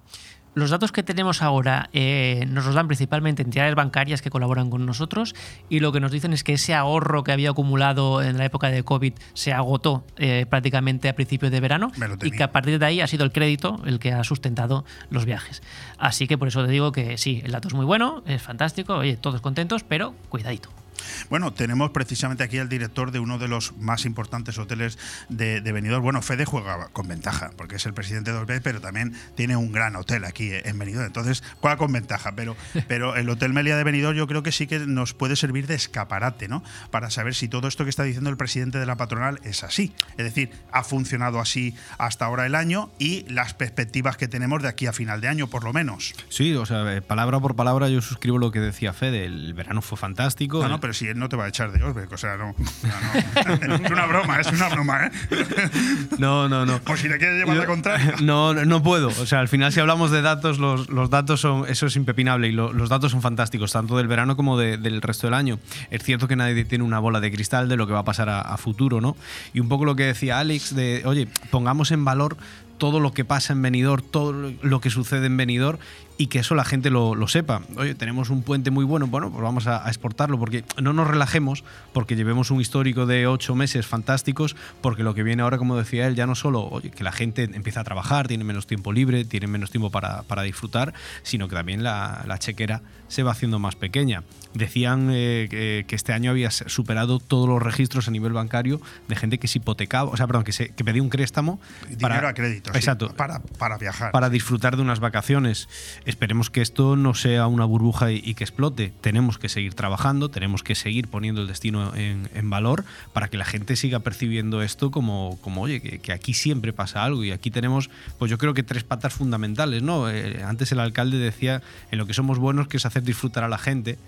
Los 0.55 0.71
datos 0.71 0.93
que 0.93 1.03
tenemos 1.03 1.43
ahora 1.43 1.91
eh, 1.93 2.47
nos 2.49 2.65
los 2.65 2.75
dan 2.75 2.87
principalmente 2.87 3.43
entidades 3.43 3.75
bancarias 3.75 4.23
que 4.23 4.31
colaboran 4.31 4.71
con 4.71 4.87
nosotros 4.87 5.35
y 5.69 5.81
lo 5.81 5.91
que 5.91 5.99
nos 5.99 6.13
dicen 6.13 6.33
es 6.33 6.45
que 6.45 6.53
ese 6.53 6.75
ahorro 6.75 7.25
que 7.25 7.33
había 7.33 7.51
acumulado 7.51 8.23
en 8.23 8.39
la 8.39 8.45
época 8.45 8.69
de 8.69 8.85
COVID 8.85 9.15
se 9.33 9.53
agotó 9.53 10.05
eh, 10.17 10.47
prácticamente 10.49 11.09
a 11.09 11.15
principios 11.17 11.51
de 11.51 11.59
verano 11.61 11.91
y 12.23 12.31
que 12.31 12.43
a 12.45 12.53
partir 12.53 12.79
de 12.79 12.87
ahí 12.87 13.01
ha 13.01 13.07
sido 13.09 13.25
el 13.25 13.33
crédito 13.33 13.81
el 13.85 13.99
que 13.99 14.13
ha 14.13 14.23
sustentado 14.23 14.85
los 15.11 15.25
viajes. 15.25 15.63
Así 15.99 16.29
que 16.29 16.39
por 16.39 16.49
eso 16.49 16.65
te 16.65 16.71
digo 16.71 16.93
que 16.93 17.19
sí, 17.19 17.43
el 17.45 17.53
dato 17.53 17.69
es 17.69 17.75
muy 17.75 17.85
bueno, 17.85 18.23
es 18.27 18.41
fantástico, 18.41 18.95
oye, 18.95 19.17
todos 19.17 19.41
contentos, 19.41 19.83
pero 19.83 20.15
cuidadito. 20.29 20.84
Bueno, 21.31 21.53
tenemos 21.53 21.91
precisamente 21.91 22.43
aquí 22.45 22.59
al 22.59 22.69
director 22.69 23.11
de 23.11 23.19
uno 23.19 23.39
de 23.39 23.49
los 23.49 23.77
más 23.79 24.05
importantes 24.05 24.59
hoteles 24.59 24.99
de, 25.29 25.61
de 25.61 25.73
Benidorm. 25.73 26.03
Bueno, 26.03 26.23
Fede 26.23 26.45
juega 26.45 26.89
con 26.89 27.09
ventaja, 27.09 27.51
porque 27.57 27.77
es 27.77 27.87
el 27.87 27.95
presidente 27.95 28.33
de 28.33 28.39
Orbez, 28.39 28.61
pero 28.63 28.81
también 28.81 29.15
tiene 29.35 29.57
un 29.57 29.73
gran 29.73 29.97
hotel 29.97 30.25
aquí 30.25 30.51
en 30.53 30.79
Benidorm. 30.79 31.07
Entonces, 31.07 31.43
juega 31.61 31.77
con 31.77 31.93
ventaja. 31.93 32.33
Pero, 32.37 32.57
pero 32.89 33.17
el 33.17 33.29
Hotel 33.29 33.53
Melia 33.53 33.77
de 33.77 33.85
Benidorm 33.85 34.17
yo 34.17 34.27
creo 34.27 34.43
que 34.43 34.53
sí 34.53 34.67
que 34.67 34.81
nos 34.81 35.15
puede 35.15 35.37
servir 35.37 35.67
de 35.67 35.75
escaparate, 35.75 36.49
¿no? 36.49 36.63
Para 36.91 37.11
saber 37.11 37.35
si 37.35 37.49
todo 37.49 37.69
esto 37.69 37.85
que 37.85 37.91
está 37.91 38.03
diciendo 38.03 38.31
el 38.31 38.37
presidente 38.37 38.79
de 38.79 38.87
la 38.87 38.97
patronal 38.97 39.41
es 39.45 39.65
así. 39.65 39.93
Es 40.17 40.25
decir, 40.25 40.51
ha 40.73 40.85
funcionado 40.85 41.41
así 41.41 41.75
hasta 41.99 42.25
ahora 42.27 42.47
el 42.47 42.55
año 42.55 42.91
y 42.99 43.29
las 43.29 43.55
perspectivas 43.55 44.17
que 44.17 44.29
tenemos 44.29 44.63
de 44.63 44.69
aquí 44.69 44.87
a 44.87 44.93
final 44.93 45.21
de 45.21 45.29
año, 45.29 45.49
por 45.49 45.65
lo 45.65 45.73
menos. 45.73 46.15
Sí, 46.29 46.55
o 46.55 46.67
sea, 46.67 46.95
eh, 46.95 47.03
palabra 47.03 47.41
por 47.41 47.57
palabra 47.57 47.89
yo 47.89 48.01
suscribo 48.01 48.39
lo 48.39 48.51
que 48.51 48.61
decía 48.61 48.93
Fede. 48.93 49.25
El 49.25 49.55
verano 49.55 49.83
fue 49.83 49.99
fantástico. 49.99 50.63
No, 50.63 50.69
no, 50.69 50.81
pero 50.85 50.93
si 50.93 51.09
él 51.09 51.19
no 51.19 51.31
te 51.31 51.37
va 51.37 51.47
a 51.47 51.49
echar 51.49 51.73
de 51.73 51.83
Osbeck, 51.83 52.13
o 52.13 52.19
sea, 52.19 52.37
no. 52.37 52.55
es 53.85 53.91
una 53.91 54.05
broma, 54.05 54.39
es 54.39 54.49
una 54.49 54.69
broma, 54.69 55.07
¿eh? 55.07 55.11
No, 56.19 56.47
no, 56.47 56.67
no. 56.67 56.79
O 56.87 56.95
si 56.95 57.09
le 57.09 57.17
quieres 57.17 57.39
llevar 57.39 57.57
la 57.57 57.65
contraria. 57.65 58.17
No, 58.21 58.53
no 58.53 58.83
puedo. 58.83 59.09
O 59.09 59.25
sea, 59.25 59.41
al 59.41 59.49
final, 59.49 59.73
si 59.73 59.81
hablamos 59.81 60.11
de 60.11 60.21
datos, 60.21 60.59
los, 60.59 60.91
los 60.91 61.09
datos 61.09 61.41
son. 61.41 61.65
Eso 61.71 61.87
es 61.87 61.97
impepinable 61.97 62.49
y 62.49 62.53
los 62.53 62.91
datos 62.91 63.13
son 63.13 63.23
fantásticos, 63.23 63.73
tanto 63.73 63.97
del 63.97 64.09
verano 64.09 64.37
como 64.37 64.59
del 64.59 65.01
resto 65.01 65.27
del 65.27 65.33
año. 65.33 65.59
Es 65.91 66.03
cierto 66.03 66.29
que 66.29 66.37
nadie 66.37 66.67
tiene 66.67 66.85
una 66.85 66.99
bola 66.99 67.19
de 67.19 67.33
cristal 67.33 67.67
de 67.67 67.77
lo 67.77 67.87
que 67.87 67.95
va 67.95 68.01
a 68.01 68.05
pasar 68.05 68.29
a, 68.29 68.43
a 68.43 68.59
futuro, 68.59 69.01
¿no? 69.01 69.17
Y 69.55 69.61
un 69.61 69.71
poco 69.71 69.87
lo 69.87 69.97
que 69.97 70.03
decía 70.03 70.39
Alex, 70.39 70.75
de, 70.75 71.01
oye, 71.07 71.29
pongamos 71.51 71.93
en 71.93 72.05
valor 72.05 72.37
todo 72.77 73.01
lo 73.01 73.15
que 73.15 73.25
pasa 73.25 73.55
en 73.55 73.63
Benidorm, 73.63 74.05
todo 74.11 74.53
lo 74.61 74.81
que 74.83 74.91
sucede 74.91 75.27
en 75.27 75.37
Benidorm 75.39 75.79
y 76.17 76.29
que 76.29 76.39
eso 76.39 76.55
la 76.55 76.65
gente 76.65 76.91
lo, 76.91 77.15
sepa. 77.29 77.63
Oye, 77.77 77.95
tenemos 77.95 78.31
un 78.31 78.43
puente 78.43 78.71
muy 78.71 78.85
bueno, 78.85 79.07
bueno, 79.07 79.31
pues 79.31 79.43
vamos 79.43 79.67
a, 79.67 79.89
exportarlo, 79.89 80.39
porque 80.39 80.65
no 80.81 80.93
nos 80.93 81.09
relajemos, 81.09 81.65
porque 81.93 82.17
llevemos 82.17 82.51
un 82.51 82.61
histórico 82.61 83.07
de 83.07 83.27
ocho 83.27 83.55
meses 83.55 83.87
fantásticos, 83.87 84.55
porque 84.81 85.03
lo 85.03 85.15
que 85.15 85.23
viene 85.23 85.43
ahora, 85.43 85.59
como 85.59 85.77
decía 85.77 86.07
él, 86.07 86.15
ya 86.15 86.27
no 86.27 86.35
solo 86.35 86.63
oye, 86.63 86.91
que 86.91 87.03
la 87.03 87.13
gente 87.13 87.45
empieza 87.45 87.81
a 87.81 87.85
trabajar, 87.85 88.29
tiene 88.29 88.45
menos 88.45 88.67
tiempo 88.67 88.93
libre, 88.93 89.25
tiene 89.25 89.47
menos 89.47 89.71
tiempo 89.71 89.91
para, 89.91 90.43
disfrutar, 90.45 90.93
sino 91.23 91.49
que 91.49 91.57
también 91.57 91.83
la, 91.83 92.37
chequera 92.39 92.83
se 93.09 93.23
va 93.23 93.33
haciendo 93.33 93.59
más 93.59 93.77
pequeña. 93.77 94.23
Decían 94.55 95.09
eh, 95.11 95.47
que, 95.89 95.95
este 95.95 96.13
año 96.13 96.33
había 96.33 96.51
superado 96.51 97.19
todos 97.21 97.49
los 97.49 97.63
registros 97.63 98.09
a 98.09 98.11
nivel 98.11 98.33
bancario 98.33 98.81
de 99.09 99.17
gente 99.17 99.39
que 99.39 99.49
se 99.49 99.59
hipotecaba, 99.59 100.11
o 100.11 100.17
sea, 100.17 100.27
perdón, 100.27 100.45
que, 100.45 100.53
se, 100.53 100.71
que 100.71 100.85
pedía 100.85 101.03
un 101.03 101.11
préstamo. 101.25 101.61
para, 102.01 102.29
a 102.29 102.35
crédito, 102.35 102.71
exacto, 102.75 103.15
para, 103.17 103.41
para 103.59 103.79
viajar. 103.79 104.13
Para 104.13 104.29
disfrutar 104.29 104.77
de 104.77 104.83
unas 104.83 105.01
vacaciones. 105.01 105.69
Esperemos 106.07 106.51
que 106.51 106.61
esto 106.61 106.97
no 106.97 107.15
sea 107.15 107.47
una 107.47 107.65
burbuja 107.65 108.13
y, 108.13 108.35
que 108.35 108.45
explote. 108.45 108.93
Tenemos 109.01 109.39
que 109.39 109.49
seguir 109.49 109.75
trabajando, 109.75 110.29
tenemos 110.29 110.63
que 110.63 110.75
seguir 110.75 111.09
poniendo 111.09 111.41
el 111.41 111.47
destino 111.47 111.95
en, 111.95 112.51
valor 112.51 112.85
para 113.13 113.29
que 113.29 113.39
la 113.39 113.45
gente 113.47 113.75
siga 113.75 114.01
percibiendo 114.01 114.63
esto 114.63 114.91
como, 114.91 115.39
como 115.41 115.63
oye, 115.63 115.81
que, 115.81 116.13
aquí 116.13 116.35
siempre 116.35 116.73
pasa 116.73 117.05
algo 117.05 117.25
y 117.25 117.31
aquí 117.31 117.51
tenemos, 117.51 117.89
pues 118.19 118.31
yo 118.31 118.37
creo 118.37 118.53
que 118.53 118.63
tres 118.63 118.85
patas 118.85 119.15
fundamentales, 119.15 119.83
¿no? 119.83 120.11
Eh, 120.11 120.43
antes 120.45 120.71
el 120.73 120.81
alcalde 120.81 121.17
decía 121.17 121.63
en 121.91 121.99
lo 121.99 122.07
que 122.07 122.13
somos 122.13 122.39
buenos 122.39 122.69
que 122.69 122.77
es 122.77 122.85
hacer 122.85 123.03
disfrutar 123.03 123.45
a 123.45 123.49
la 123.49 123.59
gente. 123.59 123.99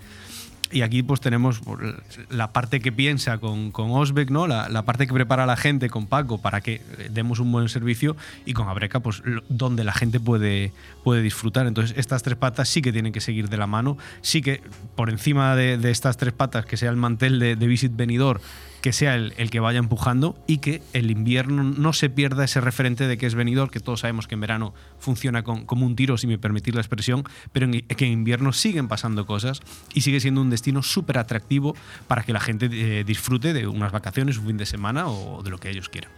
Y 0.71 0.81
aquí 0.81 1.01
pues 1.01 1.21
tenemos 1.21 1.61
la 2.29 2.51
parte 2.51 2.81
que 2.81 2.91
piensa 2.91 3.37
con, 3.37 3.71
con 3.71 3.91
Osbeck, 3.91 4.29
¿no? 4.29 4.47
La, 4.47 4.83
parte 4.83 5.07
que 5.07 5.13
prepara 5.13 5.45
la 5.45 5.55
gente 5.55 5.89
con 5.89 6.07
Paco 6.07 6.39
para 6.39 6.61
que 6.61 6.75
eh, 6.75 7.09
demos 7.11 7.39
un 7.39 7.51
buen 7.51 7.69
servicio 7.69 8.15
y 8.45 8.53
con 8.53 8.67
Abreca 8.67 8.99
pues 8.99 9.21
donde 9.49 9.83
la 9.83 9.93
gente 9.93 10.19
puede, 10.19 10.73
puede 11.03 11.21
disfrutar. 11.21 11.67
Entonces 11.67 11.97
estas 11.97 12.23
tres 12.23 12.37
patas 12.37 12.69
sí 12.69 12.81
que 12.81 12.91
tienen 12.91 13.13
que 13.13 13.21
seguir 13.21 13.49
de 13.49 13.57
la 13.57 13.67
mano, 13.67 13.97
sí 14.21 14.41
que 14.41 14.61
por 14.95 15.09
encima 15.09 15.55
de, 15.55 15.77
estas 15.89 16.17
tres 16.17 16.33
patas 16.33 16.65
que 16.65 16.75
sea 16.75 16.89
el 16.89 16.97
mantel 16.97 17.39
de, 17.39 17.55
de 17.55 17.67
Visit 17.67 17.95
Venidor 17.95 18.41
que 18.87 18.93
sea 18.93 19.15
el, 19.15 19.33
el, 19.35 19.49
que 19.49 19.59
vaya 19.59 19.79
empujando 19.79 20.41
y 20.47 20.59
que 20.59 20.81
el 20.93 21.11
invierno 21.11 21.61
no 21.61 21.91
se 21.91 22.09
pierda 22.09 22.45
ese 22.45 22.61
referente 22.61 23.05
de 23.05 23.17
que 23.17 23.25
es 23.25 23.35
venidor, 23.35 23.69
que 23.69 23.81
todos 23.81 23.99
sabemos 23.99 24.27
que 24.27 24.35
en 24.35 24.39
verano 24.39 24.73
funciona 24.97 25.43
con, 25.43 25.65
como 25.65 25.85
un 25.85 25.97
tiro, 25.97 26.17
si 26.17 26.25
me 26.25 26.37
permitís 26.37 26.73
la 26.73 26.79
expresión, 26.79 27.25
pero 27.51 27.65
en, 27.65 27.81
que 27.81 28.05
en 28.05 28.13
invierno 28.13 28.53
siguen 28.53 28.87
pasando 28.87 29.25
cosas 29.25 29.59
y 29.93 30.03
sigue 30.03 30.21
siendo 30.21 30.39
un 30.39 30.49
destino 30.49 30.83
súper 30.83 31.17
atractivo 31.17 31.75
para 32.07 32.23
que 32.23 32.31
la 32.31 32.39
gente 32.39 32.69
eh, 32.71 33.03
disfrute 33.03 33.51
de 33.51 33.67
unas 33.67 33.91
vacaciones, 33.91 34.37
un 34.37 34.47
fin 34.47 34.55
de 34.55 34.65
semana 34.65 35.09
o 35.09 35.43
de 35.43 35.49
lo 35.49 35.57
que 35.57 35.69
ellos 35.69 35.89
quieran. 35.89 36.09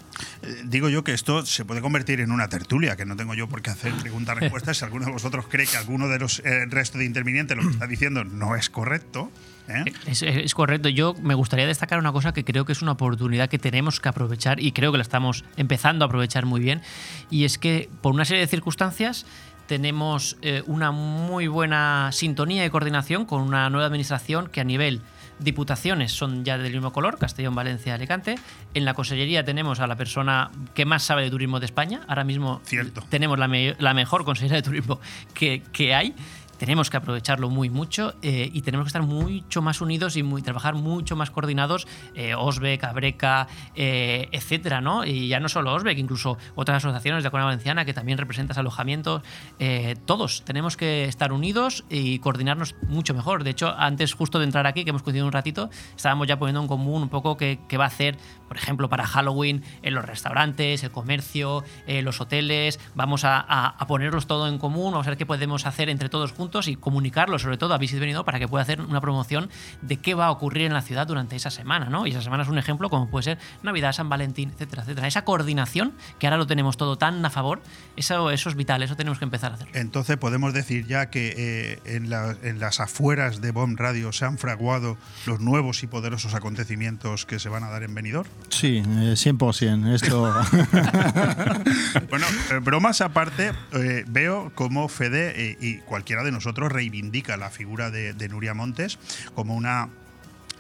Eh, 0.44 0.62
digo 0.66 0.90
yo 0.90 1.04
que 1.04 1.16
esto 1.16 1.44
se 1.48 1.66
puede 1.66 1.82
convertir 1.82 2.20
en 2.20 2.32
una 2.32 2.50
tertulia, 2.50 2.96
que 2.96 3.06
no 3.06 3.16
tengo 3.16 3.34
yo 3.34 3.50
por 3.50 3.64
qué 3.64 3.72
hacer 3.72 3.94
preguntas-respuestas. 3.94 4.78
si 4.78 4.86
alguno 4.86 5.08
de 5.08 5.12
vosotros 5.12 5.46
cree 5.50 5.66
que 5.66 5.78
alguno 5.78 6.08
de 6.08 6.20
los 6.20 6.38
eh, 6.46 6.68
restos 6.68 7.00
de 7.00 7.06
intervinientes 7.06 7.58
lo 7.58 7.64
que 7.64 7.72
está 7.72 7.88
diciendo 7.88 8.24
no 8.26 8.56
es 8.56 8.70
correcto, 8.70 9.32
¿Eh? 9.70 9.86
Es, 10.08 10.54
correcto. 10.54 10.90
Yo 10.90 11.16
me 11.22 11.36
gustaría 11.36 11.68
destacar 11.68 12.00
una 12.00 12.12
cosa 12.12 12.34
que 12.34 12.44
creo 12.44 12.66
que 12.66 12.72
es 12.72 12.82
una 12.82 12.94
oportunidad 12.94 13.50
que 13.50 13.60
tenemos 13.60 14.00
que 14.00 14.10
aprovechar 14.10 14.60
y 14.60 14.72
creo 14.72 14.92
que 14.92 14.98
la 14.98 15.04
estamos 15.04 15.44
empezando 15.58 16.06
a 16.06 16.08
aprovechar 16.08 16.46
muy 16.46 16.60
bien. 16.60 16.82
Y 17.30 17.46
es 17.46 17.58
que 17.58 17.90
por 18.02 18.14
una 18.14 18.26
serie 18.26 18.42
de 18.42 18.48
circunstancias 18.48 19.26
tenemos 19.68 20.38
eh, 20.42 20.64
una 20.66 20.92
muy 20.92 21.48
buena 21.48 22.10
sintonía 22.12 22.66
y 22.66 22.70
coordinación 22.70 23.26
con 23.26 23.42
una 23.44 23.70
nueva 23.70 23.86
administración 23.86 24.48
que 24.48 24.62
a 24.62 24.64
nivel 24.64 25.02
diputaciones 25.40 26.12
son 26.12 26.44
ya 26.44 26.58
del 26.58 26.74
mismo 26.74 26.92
color, 26.92 27.18
Castellón, 27.18 27.56
Valencia, 27.56 27.94
Alicante. 27.94 28.36
En 28.74 28.86
la 28.86 28.94
consellería 28.94 29.44
tenemos 29.44 29.80
a 29.80 29.88
la 29.88 29.96
persona 29.96 30.52
que 30.74 30.86
más 30.86 31.04
sabe 31.04 31.24
de 31.24 31.30
turismo 31.30 31.60
de 31.60 31.66
España. 31.66 32.02
Ahora 32.08 32.24
mismo 32.24 32.62
Cierto. 32.66 33.04
tenemos 33.10 33.40
la, 33.40 33.48
la 33.78 33.94
mejor 33.94 34.26
consellería 34.26 34.58
de 34.58 34.64
turismo 34.64 35.00
que, 35.34 35.64
que 35.72 35.96
hay 35.96 36.14
tenemos 36.60 36.90
que 36.90 36.98
aprovecharlo 36.98 37.50
muy 37.50 37.70
mucho 37.70 38.14
eh, 38.22 38.52
y 38.54 38.62
tenemos 38.62 38.86
que 38.86 38.90
estar 38.90 39.02
mucho 39.02 39.62
más 39.62 39.82
unidos 39.82 40.18
y 40.18 40.24
trabajar 40.44 40.76
mucho 40.76 41.16
más 41.16 41.32
coordinados, 41.32 41.88
eh, 42.14 42.36
Osbeck, 42.36 42.84
Abreca, 42.84 43.48
eh, 43.76 44.28
etcétera, 44.32 44.82
¿no? 44.82 45.06
Y 45.06 45.30
ya 45.30 45.40
no 45.40 45.48
solo 45.48 45.74
Osbeck, 45.74 45.98
incluso 45.98 46.38
otras 46.56 46.84
asociaciones 46.84 47.24
de 47.24 47.28
la 47.28 47.32
Comunidad 47.32 47.48
Valenciana 47.48 47.86
que 47.86 47.94
también 47.94 48.18
representan 48.18 48.60
alojamientos, 48.60 49.24
eh, 49.58 49.96
todos 50.06 50.44
tenemos 50.44 50.76
que 50.76 51.06
estar 51.06 51.32
unidos 51.32 51.86
y 51.90 52.20
coordinarnos 52.20 52.76
mucho 52.88 53.14
mejor. 53.14 53.46
De 53.46 53.52
hecho, 53.52 53.74
antes 53.78 54.14
justo 54.14 54.38
de 54.38 54.46
entrar 54.46 54.68
aquí, 54.68 54.84
que 54.84 54.90
hemos 54.90 55.02
coincidido 55.02 55.26
un 55.26 55.32
ratito, 55.32 55.70
estábamos 55.96 56.28
ya 56.28 56.38
poniendo 56.38 56.62
en 56.62 56.68
común 56.68 57.04
un 57.04 57.10
poco 57.10 57.38
qué, 57.38 57.58
va 57.78 57.86
a 57.86 57.88
hacer, 57.88 58.18
por 58.50 58.58
ejemplo, 58.58 58.90
para 58.90 59.08
Halloween 59.08 59.64
en 59.82 59.94
los 59.94 60.04
restaurantes, 60.04 60.84
el 60.84 60.92
comercio, 60.92 61.64
los 61.88 62.20
hoteles, 62.20 62.82
vamos 62.96 63.24
a, 63.24 63.40
a, 63.40 63.68
a 63.70 63.88
ponerlos 63.88 64.28
todo 64.28 64.50
en 64.50 64.58
común, 64.58 64.92
vamos 64.92 65.08
a 65.08 65.12
ver 65.12 65.18
qué 65.18 65.26
podemos 65.26 65.66
hacer 65.66 65.90
entre 65.90 66.10
todos 66.10 66.34
juntos 66.34 66.49
y 66.68 66.76
comunicarlo 66.76 67.40
sobre 67.40 67.58
todo 67.58 67.74
a 67.74 67.78
Visit 67.78 68.00
Venido 68.00 68.26
para 68.26 68.40
que 68.40 68.48
pueda 68.48 68.64
hacer 68.64 68.82
una 68.82 69.00
promoción 69.02 69.50
de 69.82 69.98
qué 69.98 70.14
va 70.16 70.26
a 70.26 70.32
ocurrir 70.32 70.66
en 70.66 70.74
la 70.74 70.82
ciudad 70.82 71.08
durante 71.08 71.36
esa 71.36 71.52
semana, 71.52 71.86
¿no? 71.90 72.08
Y 72.08 72.12
esa 72.12 72.22
semana 72.22 72.44
es 72.44 72.50
un 72.50 72.58
ejemplo 72.58 72.90
como 72.90 73.10
puede 73.10 73.24
ser 73.24 73.38
Navidad, 73.64 73.94
San 73.94 74.10
Valentín, 74.10 74.50
etcétera, 74.50 74.82
etcétera. 74.82 75.08
Esa 75.08 75.24
coordinación, 75.24 75.94
que 76.18 76.28
ahora 76.28 76.38
lo 76.38 76.48
tenemos 76.48 76.76
todo 76.76 76.98
tan 76.98 77.24
a 77.26 77.30
favor, 77.30 77.62
eso, 77.96 78.32
eso 78.32 78.50
es 78.50 78.56
vital, 78.56 78.82
eso 78.84 78.96
tenemos 78.96 79.20
que 79.20 79.26
empezar 79.26 79.52
a 79.52 79.56
hacer. 79.56 79.68
Entonces 79.74 80.18
podemos 80.18 80.54
decir 80.54 80.88
ya 80.88 81.10
que 81.10 81.34
eh, 81.38 81.80
en, 81.86 82.10
la, 82.10 82.36
en, 82.44 82.60
las 82.60 82.80
afueras 82.80 83.42
de 83.42 83.52
BOM 83.52 83.76
Radio 83.78 84.12
se 84.12 84.26
han 84.26 84.38
fraguado 84.38 84.98
los 85.26 85.40
nuevos 85.40 85.84
y 85.84 85.88
poderosos 85.88 86.34
acontecimientos 86.34 87.26
que 87.26 87.40
se 87.40 87.50
van 87.50 87.64
a 87.64 87.70
dar 87.70 87.84
en 87.84 87.94
Benidorm. 87.94 88.30
Sí, 88.50 88.78
eh, 88.78 89.14
100%. 89.16 89.94
Esto... 89.94 90.34
bueno, 92.10 92.26
eh, 92.52 92.60
bromas 92.62 93.02
aparte, 93.02 93.52
eh, 93.74 94.04
veo 94.08 94.52
como 94.56 94.88
Fede 94.88 95.58
y 95.60 95.78
cualquiera 95.80 96.24
de 96.24 96.32
nosotros 96.32 96.39
nosotros 96.40 96.72
reivindica 96.72 97.36
la 97.36 97.50
figura 97.50 97.92
de, 97.92 98.30
Nuria 98.30 98.54
Montes 98.54 98.98
como 99.36 99.56
una 99.56 99.90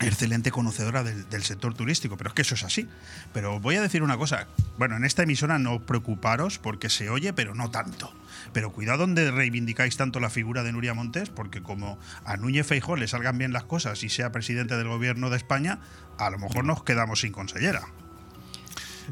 excelente 0.01 0.51
conocedora 0.51 1.03
del, 1.03 1.29
del, 1.29 1.43
sector 1.43 1.73
turístico, 1.73 2.17
pero 2.17 2.29
es 2.29 2.33
que 2.33 2.41
eso 2.41 2.55
es 2.55 2.65
así. 2.65 2.89
Pero 3.33 3.61
voy 3.61 3.75
a 3.75 3.81
decir 3.81 4.03
una 4.03 4.17
cosa, 4.17 4.47
bueno, 4.77 4.97
en 4.97 5.05
esta 5.05 5.23
emisora 5.23 5.57
no 5.57 5.79
preocuparos 5.79 6.59
porque 6.59 6.89
se 6.89 7.09
oye, 7.09 7.31
pero 7.31 7.55
no 7.55 7.71
tanto. 7.71 8.13
Pero 8.51 8.73
cuidado 8.73 8.99
donde 8.99 9.31
reivindicáis 9.31 9.95
tanto 9.95 10.19
la 10.19 10.29
figura 10.29 10.63
de 10.63 10.73
Nuria 10.73 10.93
Montes, 10.93 11.29
porque 11.29 11.63
como 11.63 11.97
a 12.25 12.35
Núñez 12.35 12.67
Feijó 12.67 12.97
le 12.97 13.07
salgan 13.07 13.37
bien 13.37 13.53
las 13.53 13.63
cosas 13.63 14.03
y 14.03 14.09
sea 14.09 14.33
presidente 14.33 14.75
del 14.75 14.89
gobierno 14.89 15.29
de 15.29 15.37
España, 15.37 15.79
a 16.17 16.29
lo 16.29 16.39
mejor 16.39 16.65
nos 16.65 16.83
quedamos 16.83 17.21
sin 17.21 17.31
consellera. 17.31 17.87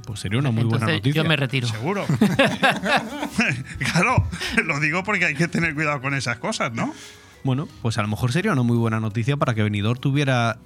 Pues 0.05 0.19
sería 0.19 0.39
una 0.39 0.51
muy 0.51 0.63
Entonces, 0.63 0.85
buena 0.85 0.97
noticia. 0.97 1.23
Yo 1.23 1.27
me 1.27 1.35
retiro. 1.35 1.67
Seguro. 1.67 2.05
claro, 3.91 4.27
lo 4.65 4.79
digo 4.79 5.03
porque 5.03 5.25
hay 5.25 5.35
que 5.35 5.47
tener 5.47 5.73
cuidado 5.75 6.01
con 6.01 6.13
esas 6.13 6.37
cosas, 6.37 6.73
¿no? 6.73 6.93
Bueno, 7.43 7.67
pues 7.81 7.97
a 7.97 8.01
lo 8.01 8.07
mejor 8.07 8.31
sería 8.31 8.51
una 8.51 8.63
muy 8.63 8.77
buena 8.77 8.99
noticia 8.99 9.37
para 9.37 9.53
que 9.53 9.63
Benidorm 9.63 9.99
tuviera 9.99 10.57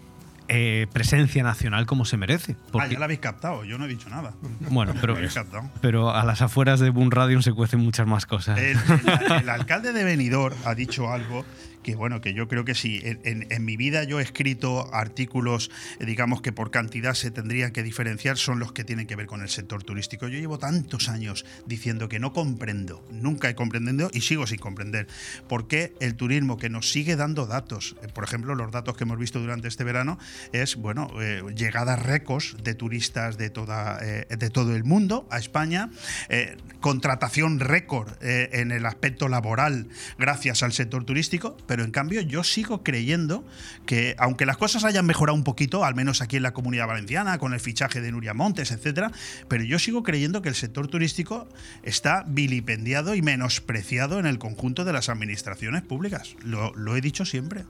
eh, 0.48 0.88
presencia 0.92 1.44
nacional 1.44 1.86
como 1.86 2.06
se 2.06 2.18
merece. 2.18 2.56
Porque... 2.72 2.88
Ah, 2.88 2.92
ya 2.92 3.00
la 3.00 3.06
habéis 3.06 3.20
captado, 3.20 3.64
yo 3.64 3.78
no 3.78 3.86
he 3.86 3.88
dicho 3.88 4.10
nada. 4.10 4.34
Bueno, 4.70 4.94
pero, 5.00 5.16
pero 5.82 6.14
a 6.14 6.26
las 6.26 6.42
afueras 6.42 6.80
de 6.80 6.90
Boom 6.90 7.12
Radio 7.12 7.42
se 7.42 7.54
cuecen 7.54 7.80
muchas 7.80 8.08
más 8.08 8.26
cosas. 8.26 8.58
El, 8.58 8.78
el, 8.78 9.32
el 9.42 9.50
alcalde 9.50 9.94
de 9.94 10.04
Benidorm 10.04 10.56
ha 10.66 10.76
dicho 10.76 11.12
algo 11.12 11.46
que 11.84 11.96
bueno, 11.96 12.22
que 12.22 12.34
yo 12.34 12.48
creo 12.48 12.66
que 12.66 12.76
sí. 12.76 13.02
En, 13.04 13.66
mi 13.66 13.78
vida 13.78 14.04
yo 14.04 14.20
he 14.20 14.24
escrito 14.24 14.94
artículos, 14.94 15.72
digamos 16.00 16.42
que 16.42 16.52
por 16.52 16.72
cantidad 16.72 17.14
se 17.14 17.32
tendrían 17.32 17.72
que 17.72 17.84
diferenciar, 17.84 18.38
son 18.38 18.60
los 18.60 18.72
que 18.72 18.84
tienen 18.84 19.08
que 19.08 19.16
ver 19.16 19.28
con 19.28 19.42
el 19.42 19.50
sector 19.50 19.84
turístico. 19.84 20.28
Yo 20.28 20.40
llevo 20.40 20.58
tantos 20.58 21.10
años 21.10 21.46
diciendo 21.66 22.10
que 22.10 22.20
no 22.20 22.34
comprendo, 22.34 23.06
nunca 23.12 23.50
he 23.50 23.56
comprendido 23.56 24.10
y 24.14 24.22
sigo 24.22 24.48
sin 24.48 24.60
comprender 24.60 25.08
por 25.48 25.68
qué 25.68 25.94
el 26.00 26.16
turismo 26.16 26.58
que 26.58 26.70
nos 26.70 26.92
sigue 26.92 27.16
dando 27.16 27.46
datos, 27.46 27.96
eh, 28.02 28.08
por 28.08 28.24
ejemplo, 28.24 28.56
los 28.56 28.72
datos 28.72 28.98
que 28.98 29.04
hemos 29.04 29.18
visto 29.18 29.40
durante 29.40 29.68
este 29.68 29.84
verano, 29.84 30.18
es, 30.54 30.76
bueno, 30.76 31.12
eh, 31.22 31.44
llegadas 31.56 32.02
récords 32.02 32.56
de 32.64 32.74
turistas 32.76 33.38
de, 33.38 33.50
toda, 33.50 34.00
eh, 34.02 34.26
de 34.30 34.50
todo 34.50 34.76
el 34.76 34.84
mundo 34.84 35.28
a 35.30 35.38
España, 35.38 35.90
eh, 36.30 36.58
contratación 36.80 37.60
récord 37.60 38.10
eh, 38.22 38.50
en 38.54 38.72
el 38.72 38.86
aspecto 38.86 39.28
laboral 39.28 39.88
gracias 40.18 40.64
al 40.64 40.74
sector 40.74 41.04
turístico, 41.04 41.58
pero 41.72 41.86
en 41.86 41.92
cambio 41.92 42.20
yo 42.20 42.44
sigo 42.44 42.84
creyendo 42.84 43.46
que, 43.86 44.14
aunque 44.18 44.46
las 44.46 44.58
cosas 44.58 44.84
hayan 44.84 45.06
mejorado 45.06 45.38
un 45.38 45.46
poquito, 45.46 45.86
al 45.86 45.96
menos 45.96 46.22
aquí 46.22 46.36
en 46.36 46.44
la 46.44 46.52
comunidad 46.52 46.86
valenciana, 46.86 47.38
con 47.38 47.54
el 47.54 47.62
fichaje 47.62 48.02
de 48.02 48.12
Nuria 48.12 48.34
Montes, 48.34 48.72
etcétera, 48.72 49.14
pero 49.48 49.64
yo 49.64 49.80
sigo 49.80 50.04
creyendo 50.04 50.42
que 50.42 50.50
el 50.50 50.56
sector 50.56 50.90
turístico 50.90 51.48
está 51.82 52.26
vilipendiado 52.28 53.16
y 53.16 53.22
menospreciado 53.22 54.20
en 54.20 54.26
el 54.26 54.38
conjunto 54.38 54.84
de 54.84 54.92
las 54.92 55.08
administraciones 55.08 55.82
públicas. 55.82 56.36
Lo, 56.44 56.74
lo 56.76 56.98
he 56.98 57.00
dicho 57.00 57.24
siempre. 57.24 57.64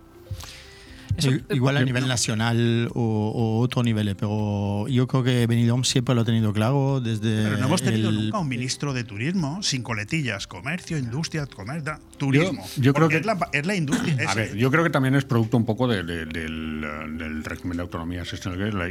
Eso, 1.18 1.32
Igual 1.50 1.78
a 1.78 1.84
nivel 1.84 2.08
nacional 2.08 2.90
o, 2.94 3.02
o, 3.02 3.60
otro 3.60 3.84
nivel, 3.84 4.16
pero 4.16 4.88
yo 4.88 5.08
creo 5.08 5.24
que 5.24 5.46
Benidorm 5.48 5.84
siempre 5.84 6.16
lo 6.16 6.22
ha 6.22 6.26
tenido 6.26 6.54
claro 6.54 7.00
desde. 7.02 7.44
Pero 7.44 7.58
no 7.58 7.66
hemos 7.66 7.82
tenido 7.82 8.10
el... 8.10 8.16
nunca 8.16 8.40
un 8.40 8.48
ministro 8.48 8.94
de 8.94 9.04
turismo 9.04 9.62
sin 9.62 9.84
coletillas, 9.84 10.48
comercio, 10.48 10.98
industria, 10.98 11.46
comercio, 11.46 12.00
turismo. 12.18 12.66
Yo, 12.78 12.84
yo 12.84 12.94
creo 12.94 13.10
que 13.10 13.18
es 13.18 13.26
la, 13.26 13.38
es 13.52 13.66
la 13.66 13.76
industria. 13.76 14.16
A 14.28 14.36
ver, 14.36 14.56
yo 14.56 14.72
creo 14.72 14.84
que 14.84 14.90
también 14.90 15.16
es 15.16 15.26
producto 15.26 15.58
un 15.58 15.66
poco 15.66 15.88
de, 15.88 16.04
de, 16.04 16.26
del, 16.26 16.82
del, 17.18 17.44
régimen 17.44 17.78
de 17.78 17.84
autonomía 17.84 18.24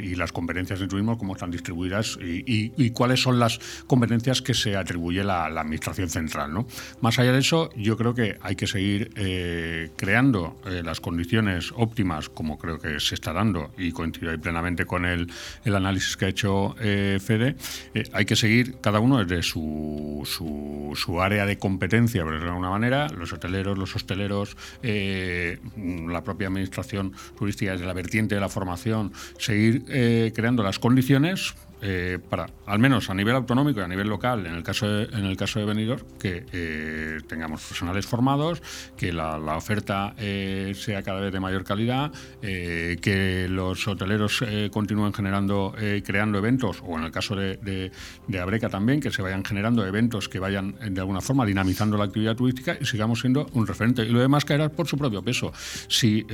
y 0.03 0.15
las 0.15 0.32
competencias 0.32 0.81
de 0.81 0.87
turismo, 0.87 1.19
cómo 1.19 1.35
están 1.35 1.51
distribuidas 1.51 2.19
y, 2.20 2.45
y, 2.47 2.73
y, 2.77 2.91
cuáles 2.91 3.20
son 3.20 3.39
las 3.39 3.59
competencias 3.87 4.43
que 4.43 4.55
se 4.55 4.77
atribuye 4.77 5.24
la, 5.24 5.49
la, 5.49 5.62
administración 5.62 6.09
central. 6.09 6.53
¿no? 6.53 6.66
Más 7.01 7.19
allá 7.19 7.32
de 7.32 7.39
eso, 7.39 7.70
yo 7.77 7.97
creo 7.97 8.15
que 8.15 8.39
hay 8.43 8.57
que 8.57 8.66
seguir 8.66 9.11
eh, 9.16 9.91
creando 9.97 10.61
eh, 10.66 10.82
las 10.85 11.01
condiciones 11.01 11.73
óptimas 11.77 12.10
como 12.35 12.59
creo 12.59 12.78
que 12.78 13.01
se 13.01 13.15
está 13.15 13.32
dando, 13.32 13.70
y 13.78 13.93
coincido 13.93 14.31
ahí 14.31 14.39
plenamente 14.39 14.85
con 14.85 15.05
el, 15.05 15.31
el 15.65 15.77
análisis 15.77 16.16
que 16.16 16.27
ha 16.27 16.28
hecho 16.28 16.74
eh, 16.81 17.19
Fede, 17.24 17.57
eh, 17.95 18.05
hay 18.12 18.24
que 18.24 18.37
seguir 18.37 18.77
cada 18.81 19.01
uno 19.01 19.24
desde 19.24 19.43
su, 19.43 20.23
su, 20.24 21.20
área 21.20 21.47
de 21.47 21.59
competencia, 21.59 22.23
decirlo 22.24 22.45
de 22.45 22.49
alguna 22.49 22.70
manera, 22.70 23.09
los 23.09 23.32
hoteleros, 23.32 23.78
los 23.78 23.95
hosteleros, 23.95 24.57
eh, 24.82 25.59
la 25.77 26.24
propia 26.24 26.49
administración 26.49 27.12
turística 27.39 27.73
desde 27.73 27.87
la 27.87 27.93
vertiente 27.93 28.35
de 28.35 28.41
la 28.41 28.49
formación, 28.49 29.12
seguir 29.39 29.85
eh, 29.89 30.32
creando 30.35 30.62
las 30.62 30.78
condiciones 30.78 31.55
eh, 31.82 32.19
para, 32.28 32.47
al 32.66 32.78
menos 32.78 33.09
a 33.09 33.15
nivel 33.15 33.35
autonómico 33.35 33.81
y 33.81 33.82
a 33.82 33.89
nivel 33.89 34.09
local, 34.09 34.47
en 34.47 34.55
el 34.55 34.62
caso 34.62 34.86
de, 34.86 35.05
en 35.05 35.24
el 35.24 35.36
caso 35.36 35.61
de 35.61 35.65
Benidorm, 35.65 36.02
que 36.19 36.44
eh, 36.52 37.19
tengamos 37.27 37.61
profesionales 37.61 38.07
formados, 38.07 38.62
que 38.97 39.12
la, 39.12 39.39
oferta 39.57 40.15
eh, 40.19 40.73
sea 40.77 41.02
cada 41.02 41.20
vez 41.20 41.32
de 41.32 41.40
mayor 41.40 41.65
calidad, 41.65 42.12
que 42.40 43.47
los 43.48 43.86
hoteleros 43.89 44.44
continúen 44.70 45.12
generando, 45.12 45.74
creando 46.05 46.39
eventos, 46.39 46.82
o 46.86 46.97
en 46.98 47.05
el 47.05 47.11
caso 47.11 47.35
de, 47.35 47.57
de, 47.57 47.90
de, 48.27 48.40
Abreca 48.40 48.69
también, 48.69 49.01
que 49.01 49.11
se 49.11 49.23
vayan 49.23 49.44
generando 49.44 49.85
eventos 49.86 50.28
que 50.28 50.39
vayan 50.39 50.77
de 50.90 51.01
alguna 51.01 51.20
forma 51.20 51.44
dinamizando 51.44 51.97
la 51.97 52.05
actividad 52.05 52.36
turística 52.36 52.77
y 52.81 52.85
sigamos 52.86 53.20
siendo 53.20 53.47
un 53.52 53.66
referente. 53.66 54.02
Y 54.02 54.11
lo 54.11 54.20
demás 54.20 54.44
caerá 54.44 54.69
por 54.69 54.86
su 54.86 54.97
propio 54.97 55.23
peso. 55.23 55.52
Si, 55.89 56.24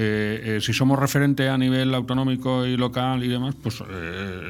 si 0.61 0.73
somos 0.73 0.99
referente 0.99 1.49
a 1.49 1.59
nivel 1.59 1.95
autonómico 1.95 2.67
y 2.67 2.77
local 2.77 3.25
y 3.25 3.29
demás, 3.29 3.55
pues 3.63 3.83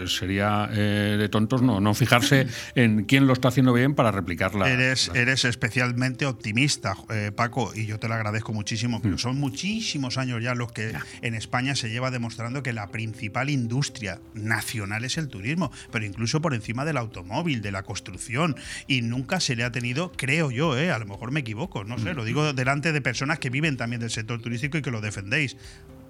sería 0.06 0.68
de, 0.87 1.29
tontos 1.29 1.63
no, 1.63 1.81
no 1.81 1.95
fijarse 1.95 2.47
en 2.75 3.05
quién 3.05 3.27
lo 3.27 3.33
está 3.33 3.49
haciendo 3.49 3.73
bien 3.73 3.95
para 3.95 4.11
replicarla. 4.11 4.71
Eres, 4.71 5.11
eres 5.15 5.45
especialmente 5.45 6.27
optimista, 6.27 6.97
eh, 7.11 7.33
Paco, 7.35 7.73
y 7.75 7.87
yo 7.87 7.99
te 7.99 8.09
lo 8.09 8.15
agradezco 8.15 8.53
muchísimo, 8.53 9.01
pero 9.03 9.17
Mm. 9.17 9.19
son 9.19 9.39
muchísimos 9.39 10.19
años 10.19 10.43
ya 10.43 10.55
los 10.55 10.73
que 10.73 10.93
en 11.23 11.35
España 11.35 11.75
se 11.75 11.91
lleva 11.91 12.11
demostrando 12.11 12.63
que 12.63 12.73
la 12.73 12.89
principal 12.89 13.51
industria 13.51 14.21
nacional 14.35 15.05
es 15.05 15.19
el 15.19 15.29
turismo, 15.29 15.71
pero 15.91 16.05
incluso 16.05 16.41
por 16.41 16.55
encima 16.55 16.85
del 16.85 16.97
automóvil, 16.97 17.63
de 17.63 17.73
la 17.73 17.83
construcción, 17.83 18.57
y 18.87 19.03
nunca 19.03 19.41
se 19.41 19.57
le 19.57 19.65
ha 19.65 19.73
tenido, 19.73 20.13
creo 20.17 20.51
yo, 20.51 20.77
eh, 20.79 20.91
a 20.91 20.99
lo 20.99 21.07
mejor 21.07 21.31
me 21.33 21.41
equivoco, 21.41 21.85
no 21.85 21.99
sé, 21.99 22.15
lo 22.15 22.25
digo 22.25 22.53
delante 22.53 22.93
de 22.93 23.01
personas 23.01 23.39
que 23.39 23.51
viven 23.51 23.77
también 23.77 24.01
del 24.01 24.11
sector 24.11 24.41
turístico 24.41 24.79
y 24.79 24.83
que 24.83 24.91
lo 24.91 25.01
defendéis. 25.01 25.57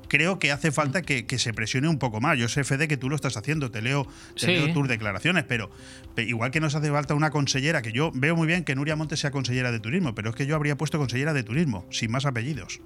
Creo 0.09 0.39
que 0.39 0.53
hace 0.53 0.71
falta 0.73 1.03
que, 1.03 1.27
que 1.27 1.39
se 1.39 1.53
presione 1.53 1.89
un 1.89 1.99
poco 1.99 2.21
más. 2.21 2.39
Yo 2.39 2.49
sé, 2.49 2.65
Fede, 2.65 2.89
que 2.89 2.97
tú 2.97 3.09
lo 3.09 3.17
estás 3.17 3.37
haciendo, 3.37 3.71
te 3.71 3.83
leo, 3.83 4.07
te 4.35 4.47
Sí. 4.47 4.53
leo 4.53 4.73
tus 4.73 4.87
declaraciones, 4.89 5.45
pero 5.45 5.71
pe- 6.15 6.23
igual 6.25 6.51
que 6.51 6.61
nos 6.61 6.75
hace 6.75 6.91
falta 6.91 7.15
una 7.15 7.31
consellera, 7.31 7.83
que 7.83 7.93
yo 7.93 8.11
veo 8.15 8.37
muy 8.37 8.47
bien 8.47 8.65
que 8.65 8.75
Nuria 8.75 8.97
Montes 8.97 9.21
sea 9.21 9.31
consellera 9.31 9.73
de 9.73 9.81
turismo, 9.81 10.15
pero 10.15 10.31
es 10.31 10.37
que 10.37 10.47
yo 10.47 10.55
habría 10.57 10.77
puesto 10.77 10.99
consellera 10.99 11.33
de 11.33 11.43
turismo, 11.43 11.87
sin 11.91 12.11
más 12.11 12.25
apellidos. 12.27 12.81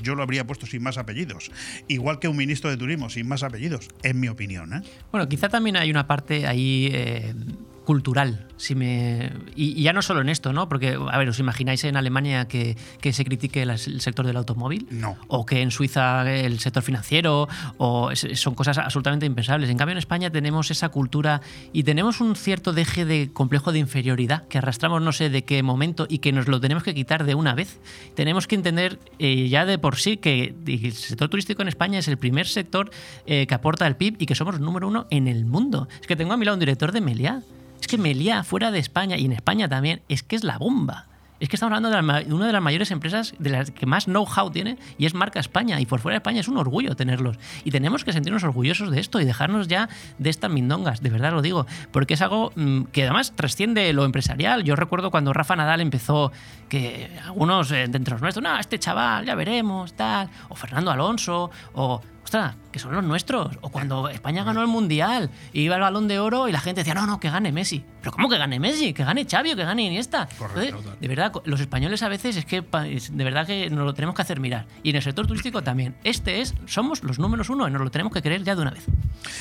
Yo 0.00 0.14
lo 0.16 0.22
habría 0.24 0.44
puesto 0.46 0.66
sin 0.66 0.82
más 0.82 0.98
apellidos. 0.98 1.52
Igual 1.86 2.18
que 2.18 2.26
un 2.26 2.36
ministro 2.36 2.68
de 2.70 2.76
turismo, 2.76 3.08
sin 3.08 3.28
más 3.28 3.42
apellidos, 3.44 3.88
en 4.02 4.18
mi 4.18 4.28
opinión. 4.28 4.72
¿eh? 4.74 4.82
Bueno, 5.12 5.28
quizá 5.28 5.48
también 5.48 5.76
hay 5.76 5.90
una 5.90 6.06
parte 6.08 6.46
ahí 6.46 6.88
eh, 6.92 7.34
cultural. 7.84 8.46
Si 8.56 8.74
me, 8.76 9.32
y, 9.56 9.78
y 9.80 9.82
ya 9.82 9.92
no 9.92 10.02
solo 10.02 10.20
en 10.20 10.28
esto, 10.28 10.52
¿no? 10.52 10.68
Porque, 10.68 10.96
a 11.10 11.18
ver, 11.18 11.28
¿os 11.28 11.38
imagináis 11.40 11.82
en 11.84 11.96
Alemania 11.96 12.46
que, 12.46 12.76
que 13.00 13.12
se 13.12 13.24
critique 13.24 13.62
el 13.62 13.76
sector 13.78 14.24
del 14.24 14.36
automóvil? 14.36 14.86
No. 14.90 15.16
O 15.26 15.44
que 15.44 15.62
en 15.62 15.70
Suiza 15.72 16.30
el 16.32 16.60
sector 16.60 16.82
financiero, 16.84 17.48
o 17.78 18.10
es- 18.12 18.26
son 18.34 18.54
cosas 18.54 18.78
absolutamente 18.78 19.26
impensables. 19.26 19.68
En 19.68 19.76
cambio, 19.78 19.92
en 19.92 19.98
España 19.98 20.30
tenemos 20.30 20.70
esa 20.70 20.90
cultura 20.90 21.40
y 21.72 21.82
tenemos 21.82 22.20
un 22.20 22.36
cierto 22.36 22.72
deje 22.72 23.04
de 23.04 23.30
complejo 23.32 23.72
de 23.72 23.80
inferioridad 23.80 24.46
que 24.46 24.58
arrastramos 24.58 25.02
no 25.02 25.10
sé 25.12 25.28
de 25.28 25.42
qué 25.44 25.62
momento 25.64 26.06
y 26.08 26.18
que 26.18 26.30
nos 26.32 26.46
lo 26.46 26.60
tenemos 26.60 26.84
que 26.84 26.94
quitar 26.94 27.24
de 27.24 27.34
una 27.34 27.54
vez. 27.54 27.80
Tenemos 28.14 28.46
que 28.46 28.54
entender 28.54 29.00
eh, 29.18 29.48
ya 29.48 29.64
de 29.66 29.78
por 29.78 29.96
sí 29.96 30.18
que 30.18 30.54
el 30.66 30.92
sector 30.92 31.28
turístico 31.28 31.62
en 31.62 31.68
España 31.68 31.98
es 31.98 32.06
el 32.06 32.16
primer 32.16 32.46
sector 32.46 32.90
eh, 33.26 33.46
que 33.48 33.54
aporta 33.54 33.86
al 33.86 33.96
PIB 33.96 34.16
y 34.20 34.26
que 34.26 34.36
somos 34.36 34.60
número 34.60 34.86
uno 34.86 35.06
en 35.10 35.26
el 35.26 35.44
mundo. 35.46 35.88
Es 36.00 36.06
que 36.06 36.14
tengo 36.14 36.32
a 36.32 36.36
mi 36.36 36.44
lado 36.44 36.54
un 36.54 36.60
director 36.60 36.92
de 36.92 37.00
Meliá. 37.00 37.42
Es 37.82 37.88
que 37.88 37.98
Meliá, 37.98 38.44
fuera 38.44 38.70
de 38.70 38.78
España 38.78 39.16
y 39.16 39.24
en 39.24 39.32
España 39.32 39.68
también, 39.68 40.02
es 40.08 40.22
que 40.22 40.36
es 40.36 40.44
la 40.44 40.56
bomba. 40.56 41.06
Es 41.40 41.48
que 41.48 41.56
estamos 41.56 41.76
hablando 41.76 41.90
de, 41.90 42.24
de 42.26 42.32
una 42.32 42.46
de 42.46 42.52
las 42.52 42.62
mayores 42.62 42.92
empresas 42.92 43.34
de 43.40 43.50
las 43.50 43.72
que 43.72 43.86
más 43.86 44.04
know-how 44.04 44.52
tiene 44.52 44.78
y 44.98 45.06
es 45.06 45.14
marca 45.14 45.40
España. 45.40 45.80
Y 45.80 45.86
por 45.86 45.98
fuera 45.98 46.14
de 46.14 46.18
España 46.18 46.38
es 46.38 46.46
un 46.46 46.58
orgullo 46.58 46.94
tenerlos. 46.94 47.40
Y 47.64 47.72
tenemos 47.72 48.04
que 48.04 48.12
sentirnos 48.12 48.44
orgullosos 48.44 48.92
de 48.92 49.00
esto 49.00 49.20
y 49.20 49.24
dejarnos 49.24 49.66
ya 49.66 49.88
de 50.18 50.30
estas 50.30 50.48
mindongas, 50.52 51.02
de 51.02 51.10
verdad 51.10 51.32
lo 51.32 51.42
digo. 51.42 51.66
Porque 51.90 52.14
es 52.14 52.22
algo 52.22 52.52
mm, 52.54 52.82
que 52.92 53.02
además 53.02 53.32
trasciende 53.34 53.92
lo 53.92 54.04
empresarial. 54.04 54.62
Yo 54.62 54.76
recuerdo 54.76 55.10
cuando 55.10 55.32
Rafa 55.32 55.56
Nadal 55.56 55.80
empezó, 55.80 56.30
que 56.68 57.10
algunos 57.24 57.72
eh, 57.72 57.88
de 57.88 57.96
entre 57.96 58.12
los 58.12 58.22
nuestros, 58.22 58.44
no, 58.44 58.56
este 58.60 58.78
chaval, 58.78 59.26
ya 59.26 59.34
veremos, 59.34 59.94
tal. 59.94 60.30
O 60.48 60.54
Fernando 60.54 60.92
Alonso, 60.92 61.50
o 61.72 62.00
ostras, 62.32 62.56
que 62.72 62.78
son 62.78 62.94
los 62.94 63.04
nuestros. 63.04 63.58
O 63.60 63.68
cuando 63.68 64.08
España 64.08 64.42
ganó 64.42 64.62
el 64.62 64.66
Mundial 64.66 65.30
y 65.52 65.60
iba 65.62 65.74
al 65.74 65.82
balón 65.82 66.08
de 66.08 66.18
oro 66.18 66.48
y 66.48 66.52
la 66.52 66.60
gente 66.60 66.80
decía, 66.80 66.94
no, 66.94 67.06
no, 67.06 67.20
que 67.20 67.28
gane 67.28 67.52
Messi. 67.52 67.84
Pero 68.00 68.12
¿cómo 68.12 68.30
que 68.30 68.38
gane 68.38 68.58
Messi? 68.58 68.94
Que 68.94 69.04
gane 69.04 69.26
Xavi 69.30 69.52
o 69.52 69.56
que 69.56 69.64
gane 69.64 69.82
Iniesta. 69.82 70.28
Entonces, 70.30 70.74
de 70.98 71.08
verdad, 71.08 71.32
los 71.44 71.60
españoles 71.60 72.02
a 72.02 72.08
veces 72.08 72.36
es 72.36 72.46
que 72.46 72.62
de 72.62 73.24
verdad 73.24 73.46
que 73.46 73.68
nos 73.68 73.84
lo 73.84 73.92
tenemos 73.92 74.16
que 74.16 74.22
hacer 74.22 74.40
mirar. 74.40 74.66
Y 74.82 74.90
en 74.90 74.96
el 74.96 75.02
sector 75.02 75.26
turístico 75.26 75.62
también. 75.62 75.94
Este 76.04 76.40
es, 76.40 76.54
somos 76.64 77.02
los 77.02 77.18
números 77.18 77.50
uno 77.50 77.68
y 77.68 77.70
nos 77.70 77.82
lo 77.82 77.90
tenemos 77.90 78.14
que 78.14 78.22
creer 78.22 78.42
ya 78.44 78.54
de 78.54 78.62
una 78.62 78.70
vez. 78.70 78.86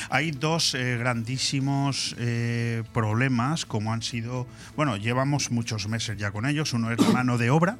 Hay 0.09 0.31
dos 0.31 0.75
eh, 0.75 0.97
grandísimos 0.97 2.15
eh, 2.19 2.83
problemas, 2.93 3.65
como 3.65 3.93
han 3.93 4.01
sido, 4.01 4.47
bueno, 4.75 4.97
llevamos 4.97 5.49
muchos 5.49 5.87
meses 5.87 6.17
ya 6.17 6.31
con 6.31 6.45
ellos. 6.45 6.73
Uno 6.73 6.91
es 6.91 6.99
la 6.99 7.09
mano 7.09 7.37
de 7.37 7.51
obra 7.51 7.77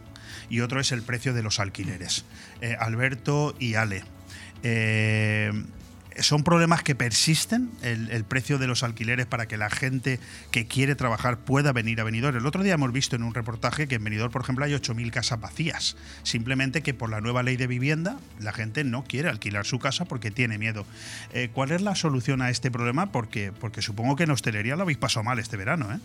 y 0.49 0.61
otro 0.61 0.79
es 0.79 0.93
el 0.93 1.01
precio 1.01 1.33
de 1.33 1.43
los 1.43 1.59
alquileres. 1.59 2.23
Eh, 2.61 2.77
Alberto 2.79 3.55
y 3.59 3.75
Ale. 3.75 4.03
Eh, 4.63 5.51
son 6.19 6.43
problemas 6.43 6.83
que 6.83 6.95
persisten, 6.95 7.69
el, 7.81 8.23
precio 8.25 8.57
de 8.57 8.67
los 8.67 8.83
alquileres 8.83 9.25
para 9.25 9.47
que 9.47 9.57
la 9.57 9.69
gente 9.69 10.19
que 10.51 10.67
quiere 10.67 10.95
trabajar 10.95 11.37
pueda 11.37 11.71
venir 11.71 11.99
a 12.01 12.03
Benidorm. 12.03 12.37
El 12.37 12.45
otro 12.45 12.63
día 12.63 12.73
hemos 12.73 12.91
visto 12.91 13.15
en 13.15 13.23
un 13.23 13.33
reportaje 13.33 13.87
que 13.87 13.95
en 13.95 14.03
Benidorm, 14.03 14.31
por 14.31 14.41
ejemplo, 14.41 14.65
hay 14.65 14.73
8.000 14.73 15.11
casas 15.11 15.39
vacías. 15.39 15.95
Simplemente 16.23 16.81
que 16.81 16.93
por 16.93 17.09
la 17.09 17.21
nueva 17.21 17.43
ley 17.43 17.57
de 17.57 17.67
vivienda 17.67 18.17
la 18.39 18.51
gente 18.51 18.83
no 18.83 19.03
quiere 19.03 19.29
alquilar 19.29 19.65
su 19.65 19.79
casa 19.79 20.05
porque 20.05 20.31
tiene 20.31 20.57
miedo. 20.57 20.85
Eh, 21.33 21.49
¿Cuál 21.53 21.71
es 21.71 21.81
la 21.81 21.95
solución 21.95 22.41
a 22.41 22.49
este 22.49 22.71
problema? 22.71 23.11
Porque, 23.11 23.51
porque 23.51 23.81
supongo 23.81 24.15
que 24.15 24.23
en 24.23 24.31
hostelería 24.31 24.75
lo 24.75 24.83
habéis 24.83 24.97
pasado 24.97 25.23
mal 25.23 25.39
este 25.39 25.57
verano. 25.57 25.91
¿eh? 25.93 25.99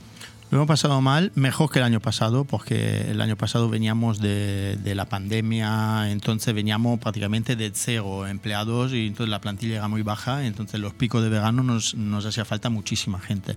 Lo 0.50 0.58
hemos 0.58 0.68
pasado 0.68 1.00
mal, 1.00 1.32
mejor 1.34 1.70
que 1.70 1.80
el 1.80 1.84
año 1.84 1.98
pasado, 1.98 2.44
porque 2.44 3.10
el 3.10 3.20
año 3.20 3.36
pasado 3.36 3.68
veníamos 3.68 4.20
de, 4.20 4.76
de 4.76 4.94
la 4.94 5.06
pandemia, 5.06 6.10
entonces 6.12 6.54
veníamos 6.54 7.00
prácticamente 7.00 7.56
de 7.56 7.72
cero 7.74 8.28
empleados 8.28 8.92
y 8.92 9.08
entonces 9.08 9.28
la 9.28 9.40
plantilla 9.40 9.78
era 9.78 9.88
muy 9.97 10.02
baja, 10.02 10.44
entonces 10.44 10.78
los 10.78 10.93
picos 10.93 11.23
de 11.23 11.31
verano 11.31 11.62
nos, 11.62 11.94
nos 11.94 12.27
hacía 12.27 12.44
falta 12.44 12.68
muchísima 12.68 13.18
gente. 13.18 13.56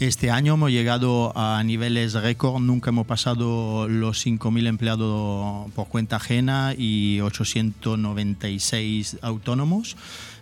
Este 0.00 0.30
año 0.30 0.52
hemos 0.52 0.70
llegado 0.70 1.32
a 1.34 1.62
niveles 1.64 2.12
récord, 2.12 2.60
nunca 2.60 2.90
hemos 2.90 3.06
pasado 3.06 3.88
los 3.88 4.26
5.000 4.26 4.66
empleados 4.66 5.72
por 5.72 5.88
cuenta 5.88 6.16
ajena 6.16 6.74
y 6.76 7.22
896 7.22 9.16
autónomos. 9.22 9.96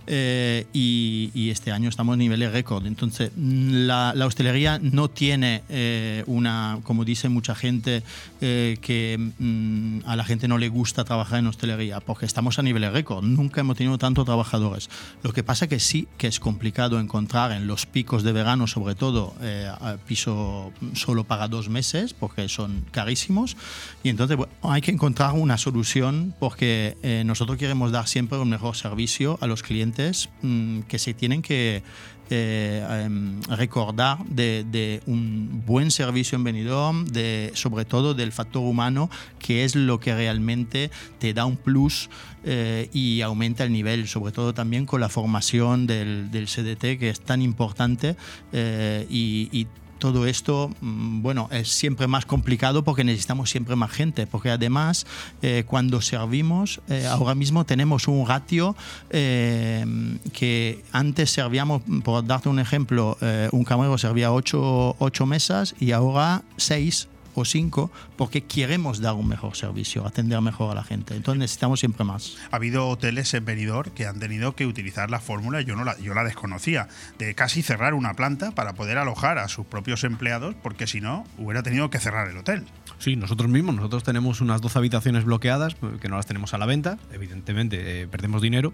Eh, 0.06 0.66
y, 0.72 1.30
y 1.34 1.50
este 1.50 1.72
año 1.72 1.88
estamos 1.88 2.14
en 2.14 2.20
niveles 2.20 2.52
récord. 2.52 2.86
Entonces, 2.86 3.30
mm, 3.34 3.86
la, 3.86 4.12
la 4.14 4.26
hostelería 4.26 4.78
no 4.78 5.08
tiene 5.08 5.62
eh, 5.68 6.22
una, 6.26 6.80
como 6.84 7.04
dice 7.04 7.28
mucha 7.28 7.54
gente, 7.54 8.02
eh, 8.40 8.78
que 8.80 9.18
mm, 9.38 10.00
a 10.06 10.16
la 10.16 10.24
gente 10.24 10.48
no 10.48 10.58
le 10.58 10.68
gusta 10.68 11.04
trabajar 11.04 11.38
en 11.38 11.46
hostelería, 11.46 12.00
porque 12.00 12.26
estamos 12.26 12.58
a 12.58 12.62
niveles 12.62 12.92
récord. 12.92 13.24
Nunca 13.24 13.60
hemos 13.60 13.76
tenido 13.76 13.98
tantos 13.98 14.24
trabajadores. 14.24 14.88
Lo 15.22 15.32
que 15.32 15.42
pasa 15.42 15.66
que 15.66 15.80
sí 15.80 16.06
que 16.18 16.26
es 16.26 16.40
complicado 16.40 17.00
encontrar 17.00 17.52
en 17.52 17.66
los 17.66 17.86
picos 17.86 18.22
de 18.22 18.32
verano, 18.32 18.66
sobre 18.66 18.94
todo, 18.94 19.34
eh, 19.40 19.68
a 19.68 19.96
piso 20.06 20.72
solo 20.94 21.24
para 21.24 21.48
dos 21.48 21.68
meses, 21.68 22.14
porque 22.14 22.48
son 22.48 22.84
carísimos. 22.90 23.56
Y 24.02 24.08
entonces 24.08 24.36
bueno, 24.36 24.52
hay 24.62 24.80
que 24.80 24.90
encontrar 24.90 25.32
una 25.32 25.58
solución, 25.58 26.34
porque 26.38 26.96
eh, 27.02 27.22
nosotros 27.24 27.58
queremos 27.58 27.92
dar 27.92 28.06
siempre 28.06 28.38
un 28.38 28.48
mejor 28.48 28.76
servicio 28.76 29.38
a 29.40 29.46
los 29.46 29.62
clientes 29.62 29.95
mm, 30.42 30.80
que 30.80 30.98
se 30.98 31.14
tienen 31.14 31.42
que 31.42 31.82
eh, 32.28 32.84
em, 33.04 33.40
recordar 33.42 34.24
de, 34.26 34.64
de 34.64 35.00
un 35.06 35.62
buen 35.64 35.92
servicio 35.92 36.34
en 36.34 36.42
Benidorm, 36.42 37.04
de, 37.06 37.52
sobre 37.54 37.84
todo 37.84 38.14
del 38.14 38.32
factor 38.32 38.64
humano, 38.64 39.08
que 39.38 39.64
es 39.64 39.76
lo 39.76 40.00
que 40.00 40.12
realmente 40.12 40.90
te 41.20 41.32
da 41.32 41.44
un 41.44 41.56
plus 41.56 42.10
eh, 42.44 42.90
y 42.92 43.20
aumenta 43.20 43.62
el 43.62 43.72
nivel, 43.72 44.08
sobre 44.08 44.32
todo 44.32 44.54
también 44.54 44.86
con 44.86 45.00
la 45.00 45.08
formación 45.08 45.86
del, 45.86 46.32
del 46.32 46.46
CDT, 46.46 46.98
que 46.98 47.10
es 47.10 47.20
tan 47.20 47.42
importante 47.42 48.16
eh, 48.52 49.06
y, 49.08 49.48
y 49.52 49.68
todo 49.98 50.26
esto, 50.26 50.70
mm, 50.80 51.22
bueno, 51.22 51.48
es 51.50 51.68
siempre 51.68 52.06
más 52.06 52.26
complicado 52.26 52.84
porque 52.84 53.04
necesitamos 53.04 53.50
siempre 53.50 53.76
más 53.76 53.90
gente, 53.90 54.26
porque 54.26 54.50
además 54.50 55.06
eh, 55.42 55.64
cuando 55.66 56.00
servimos, 56.00 56.80
eh, 56.88 57.06
ahora 57.06 57.34
mismo 57.34 57.64
tenemos 57.64 58.08
un 58.08 58.26
ratio 58.26 58.76
eh, 59.10 59.84
que 60.32 60.84
antes 60.92 61.30
servíamos, 61.30 61.82
por 62.04 62.26
darte 62.26 62.48
un 62.48 62.58
ejemplo, 62.58 63.18
un 63.52 63.64
camarero 63.64 63.98
servía 63.98 64.32
ocho, 64.32 64.96
ocho 64.98 65.26
mesas 65.26 65.74
y 65.80 65.92
ahora 65.92 66.42
seis 66.56 67.08
o 67.40 67.44
cinco 67.44 67.90
porque 68.16 68.44
queremos 68.44 69.00
dar 69.00 69.14
un 69.14 69.28
mejor 69.28 69.56
servicio, 69.56 70.06
atender 70.06 70.40
mejor 70.40 70.72
a 70.72 70.74
la 70.74 70.84
gente. 70.84 71.14
Entonces 71.14 71.38
necesitamos 71.38 71.80
siempre 71.80 72.04
más. 72.04 72.36
Ha 72.50 72.56
habido 72.56 72.88
hoteles 72.88 73.32
en 73.34 73.44
Benidorm 73.44 73.90
que 73.90 74.06
han 74.06 74.18
tenido 74.18 74.54
que 74.54 74.66
utilizar 74.66 75.10
la 75.10 75.20
fórmula, 75.20 75.60
yo 75.60 75.76
no 75.76 75.84
la, 75.84 75.98
yo 75.98 76.14
la 76.14 76.24
desconocía, 76.24 76.88
de 77.18 77.34
casi 77.34 77.62
cerrar 77.62 77.94
una 77.94 78.14
planta 78.14 78.52
para 78.52 78.74
poder 78.74 78.98
alojar 78.98 79.38
a 79.38 79.48
sus 79.48 79.66
propios 79.66 80.04
empleados, 80.04 80.54
porque 80.62 80.86
si 80.86 81.00
no, 81.00 81.24
hubiera 81.38 81.62
tenido 81.62 81.90
que 81.90 81.98
cerrar 81.98 82.28
el 82.28 82.36
hotel. 82.36 82.64
Sí, 82.98 83.16
nosotros 83.16 83.50
mismos, 83.50 83.74
nosotros 83.74 84.04
tenemos 84.04 84.40
unas 84.40 84.60
12 84.60 84.78
habitaciones 84.78 85.24
bloqueadas, 85.24 85.76
que 86.00 86.08
no 86.08 86.16
las 86.16 86.26
tenemos 86.26 86.54
a 86.54 86.58
la 86.58 86.66
venta, 86.66 86.98
evidentemente 87.12 88.02
eh, 88.02 88.08
perdemos 88.08 88.40
dinero, 88.40 88.72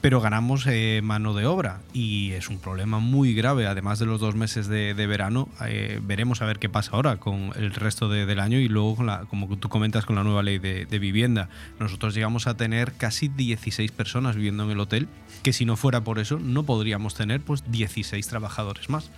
pero 0.00 0.20
ganamos 0.20 0.66
eh, 0.66 1.00
mano 1.02 1.34
de 1.34 1.46
obra 1.46 1.80
y 1.92 2.32
es 2.32 2.48
un 2.48 2.58
problema 2.58 2.98
muy 3.00 3.34
grave, 3.34 3.66
además 3.66 3.98
de 3.98 4.06
los 4.06 4.18
dos 4.20 4.34
meses 4.34 4.66
de, 4.66 4.94
verano, 4.94 5.48
eh, 5.66 6.00
veremos 6.02 6.40
a 6.40 6.46
ver 6.46 6.58
qué 6.58 6.68
pasa 6.68 6.92
ahora 6.92 7.16
con 7.18 7.52
el 7.56 7.72
resto 7.74 8.08
de- 8.08 8.24
del 8.26 8.40
año 8.40 8.58
y 8.58 8.68
luego, 8.68 8.96
con 8.96 9.06
la, 9.06 9.20
como 9.26 9.46
tú 9.58 9.68
comentas, 9.68 10.06
con 10.06 10.16
la 10.16 10.24
nueva 10.24 10.42
ley 10.42 10.58
de, 10.58 10.86
de 10.86 10.98
vivienda. 10.98 11.48
Nosotros 11.78 12.14
llegamos 12.14 12.46
a 12.46 12.56
tener 12.56 12.92
casi 12.92 13.28
16 13.28 13.92
personas 13.92 14.36
viviendo 14.36 14.64
en 14.64 14.70
el 14.70 14.80
hotel, 14.80 15.08
que 15.42 15.52
si 15.52 15.64
no 15.64 15.76
fuera 15.76 16.02
por 16.02 16.18
eso 16.18 16.38
no 16.38 16.62
podríamos 16.64 17.14
tener 17.14 17.40
pues 17.40 17.70
16 17.70 18.26
trabajadores 18.26 18.88
más. 18.88 19.10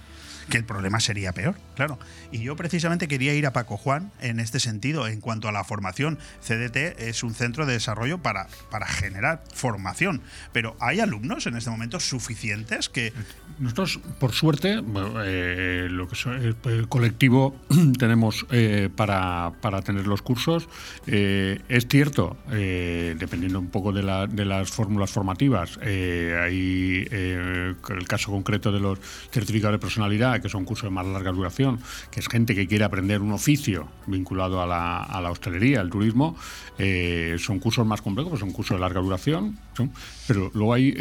Que 0.49 0.59
el 0.59 0.65
problema 0.65 1.01
sería 1.01 1.33
peor, 1.33 1.55
claro. 1.75 1.99
Y 2.31 2.41
yo 2.41 2.57
precisamente 2.57 3.09
quería 3.09 3.35
ir 3.35 3.47
a 3.47 3.53
Paco 3.53 3.77
Juan 3.77 4.11
en 4.21 4.41
este 4.41 4.61
sentido, 4.61 5.07
en 5.07 5.21
cuanto 5.21 5.49
a 5.49 5.53
la 5.53 5.65
formación. 5.65 6.19
CDT 6.41 7.01
es 7.01 7.23
un 7.23 7.35
centro 7.35 7.67
de 7.67 7.75
desarrollo 7.75 8.19
para, 8.19 8.49
para 8.71 8.87
generar 8.87 9.45
formación, 9.55 10.23
pero 10.53 10.77
¿hay 10.81 11.01
alumnos 11.01 11.47
en 11.47 11.57
este 11.57 11.71
momento 11.71 12.01
suficientes 12.01 12.89
que... 12.89 13.13
Nosotros, 13.59 14.01
por 14.19 14.33
suerte, 14.33 14.83
eh, 15.25 15.89
lo 15.91 16.09
que 16.09 16.17
el 16.65 16.89
colectivo 16.89 17.57
tenemos 17.99 18.47
eh, 18.51 18.89
para, 18.95 19.53
para, 19.61 19.83
tener 19.83 20.07
los 20.07 20.23
cursos. 20.23 20.69
Eh, 21.07 21.61
es 21.69 21.87
cierto, 21.87 22.37
dependiendo 22.49 23.59
un 23.59 23.69
poco 23.69 23.93
de, 23.93 24.03
la, 24.03 24.27
de 24.27 24.45
las 24.45 24.71
fórmulas 24.71 25.11
formativas, 25.11 25.79
hay 25.83 27.07
el 27.11 27.77
caso 28.09 28.31
concreto 28.31 28.73
de 28.73 28.81
los 28.81 28.99
certificados 29.31 29.75
de 29.75 29.79
personalidad, 29.79 30.32
que 30.41 30.49
son 30.49 30.65
cursos 30.65 30.85
de 30.85 30.91
más 30.91 31.07
larga 31.07 31.33
duración, 31.33 31.81
que 32.11 32.21
es 32.21 32.29
gente 32.29 32.55
que 32.55 32.67
quiere 32.67 32.85
aprender 32.85 33.21
un 33.21 33.33
oficio 33.33 33.89
vinculado 34.07 34.63
a 34.63 34.67
la, 34.67 35.03
a 35.03 35.21
la 35.21 35.31
hostelería, 35.31 35.81
al 35.81 35.91
turismo. 35.91 36.37
son 37.39 37.59
cursos 37.59 37.87
más 37.87 38.03
complejos, 38.03 38.41
son 38.41 38.53
cursos 38.53 38.77
de 38.77 38.81
larga 38.81 39.01
duración, 39.01 39.59
pero 40.27 40.51
luego 40.55 40.75
hay 40.75 40.95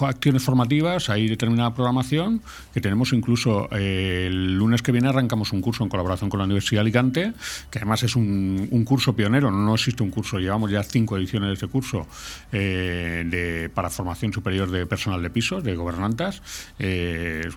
acciones 0.00 0.42
formativas, 0.42 1.10
hay 1.10 1.28
determinada 1.28 1.74
programación 1.74 2.42
que 2.74 2.80
tenemos 2.80 3.12
incluso 3.12 3.70
el 3.70 4.56
lunes 4.56 4.82
que 4.82 4.92
viene 4.92 5.08
arrancamos 5.08 5.52
un 5.52 5.60
curso 5.60 5.84
en 5.84 5.90
colaboración 5.90 6.30
con 6.30 6.38
la 6.38 6.44
Universidad 6.44 6.78
de 6.78 6.82
Alicante, 6.82 7.32
que 7.70 7.78
además 7.78 8.02
es 8.02 8.16
un, 8.16 8.84
curso 8.84 9.14
pionero, 9.14 9.50
no 9.50 9.74
existe 9.74 10.02
un 10.02 10.10
curso, 10.10 10.38
llevamos 10.38 10.70
ya 10.70 10.82
cinco 10.82 11.16
ediciones 11.16 11.48
de 11.48 11.54
este 11.54 11.66
curso 11.66 12.06
eh, 12.52 13.24
de, 13.26 13.68
para 13.68 13.90
formación 13.90 14.32
superior 14.32 14.70
de 14.70 14.86
personal 14.86 15.22
de 15.22 15.30
pisos, 15.30 15.62
de 15.62 15.74
gobernantas. 15.74 16.42
Eh, 16.78 17.48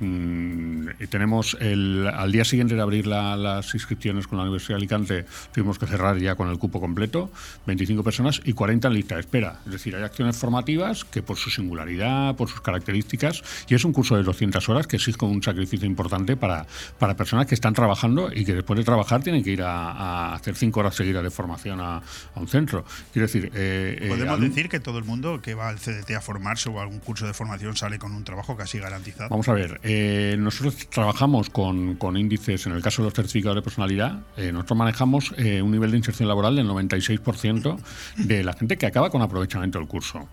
tenemos 1.10 1.58
el, 1.60 2.08
al 2.08 2.32
día 2.32 2.46
siguiente 2.46 2.76
de 2.76 2.82
abrir 2.82 3.08
las 3.08 3.74
inscripciones 3.74 4.28
con 4.28 4.38
la 4.38 4.44
Universidad 4.44 4.76
de 4.76 4.82
Alicante, 4.82 5.26
tuvimos 5.54 5.80
que 5.80 5.88
cerrar 5.88 6.18
ya 6.18 6.36
con 6.36 6.50
el 6.50 6.58
cupo 6.58 6.80
completo, 6.80 7.32
25 7.68 8.04
personas 8.04 8.42
y 8.44 8.54
40 8.54 8.88
en 8.88 8.94
lista 8.94 9.16
de 9.16 9.22
espera. 9.22 9.61
Es 9.66 9.72
decir, 9.72 9.96
hay 9.96 10.04
acciones 10.04 10.38
formativas 10.38 11.06
que 11.06 11.22
por 11.22 11.38
su 11.38 11.50
singularidad, 11.50 12.36
por 12.36 12.50
sus 12.50 12.62
características, 12.62 13.44
y 13.68 13.76
es 13.76 13.86
un 13.86 13.94
curso 13.94 14.16
de 14.16 14.24
200 14.24 14.68
horas 14.70 14.88
que 14.88 14.96
exige 14.98 15.24
un 15.26 15.44
sacrificio 15.44 15.88
importante 15.88 16.36
para, 16.36 16.66
para 16.98 17.16
personas 17.16 17.46
que 17.46 17.56
están 17.56 17.74
trabajando 17.74 18.32
y 18.34 18.46
que 18.46 18.56
después 18.56 18.78
de 18.78 18.84
trabajar 18.84 19.22
tienen 19.24 19.44
que 19.44 19.52
ir 19.52 19.62
a, 19.62 20.34
hacer 20.34 20.56
cinco 20.56 20.80
horas 20.80 20.96
seguidas 20.96 21.24
de 21.24 21.30
formación 21.30 21.80
a, 21.80 22.02
un 22.36 22.48
centro. 22.48 22.86
Quiero 23.14 23.28
decir, 23.28 23.52
eh, 23.54 23.98
eh, 24.02 24.08
podemos 24.10 24.40
decir 24.40 24.70
que 24.70 24.80
todo 24.80 24.98
el 24.98 25.04
mundo 25.04 25.42
que 25.42 25.54
va 25.54 25.70
al 25.70 25.78
CDT 25.78 26.12
a 26.12 26.22
formarse 26.22 26.70
o 26.70 26.80
a 26.80 26.84
algún 26.84 27.00
curso 27.00 27.28
de 27.28 27.34
formación 27.34 27.76
sale 27.76 28.00
con 28.00 28.14
un 28.14 28.24
trabajo 28.24 28.56
casi 28.56 28.80
garantizado. 28.80 29.30
Vamos 29.30 29.48
a 29.48 29.54
ver, 29.54 29.80
eh, 29.84 30.36
nosotros 30.40 30.76
trabajamos 30.90 31.50
con, 31.50 31.96
con, 31.96 32.18
índices, 32.18 32.66
en 32.66 32.74
el 32.74 32.82
caso 32.82 33.02
de 33.02 33.08
los 33.08 33.14
certificados 33.14 33.56
de 33.56 33.62
personalidad, 33.62 34.20
nosotros 34.38 34.78
manejamos 34.78 35.32
un 35.32 35.72
nivel 35.72 35.92
de 35.92 35.98
inserción 35.98 36.28
laboral 36.28 36.56
del 36.56 36.68
96% 36.68 37.78
de 38.18 38.44
la 38.44 38.54
gente 38.54 38.78
que 38.78 38.86
acaba 38.86 39.10
con 39.10 39.22
aprovechamiento 39.22 39.51
del 39.60 39.88
curso. 39.88 40.28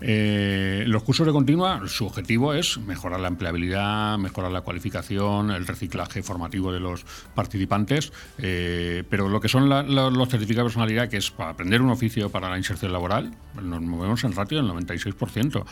los 0.00 1.02
cursos 1.02 1.26
de 1.26 1.32
continua, 1.32 1.80
su 1.86 2.06
objetivo 2.06 2.52
es 2.54 2.78
mejorar 2.78 3.20
la 3.20 3.28
empleabilidad, 3.28 4.18
mejorar 4.18 4.50
la 4.50 4.62
cualificación, 4.62 5.50
el 5.50 5.66
reciclaje 5.66 6.22
formativo 6.22 6.72
de 6.72 6.80
los 6.80 7.04
participantes, 7.34 8.12
eh, 8.38 9.04
pero 9.08 9.28
lo 9.28 9.40
que 9.40 9.48
son 9.48 9.68
los 9.68 10.28
certificados 10.28 10.72
de 10.72 10.74
personalidad, 10.74 11.08
que 11.08 11.18
es 11.18 11.30
para 11.30 11.50
aprender 11.50 11.80
un 11.82 11.90
oficio 11.90 12.30
para 12.30 12.50
la 12.50 12.58
inserción 12.58 12.92
laboral, 12.92 13.30
nos 13.60 13.80
movemos 13.80 14.24
en 14.24 14.32
ratio 14.32 14.58
del 14.58 14.70
96%, 14.70 15.64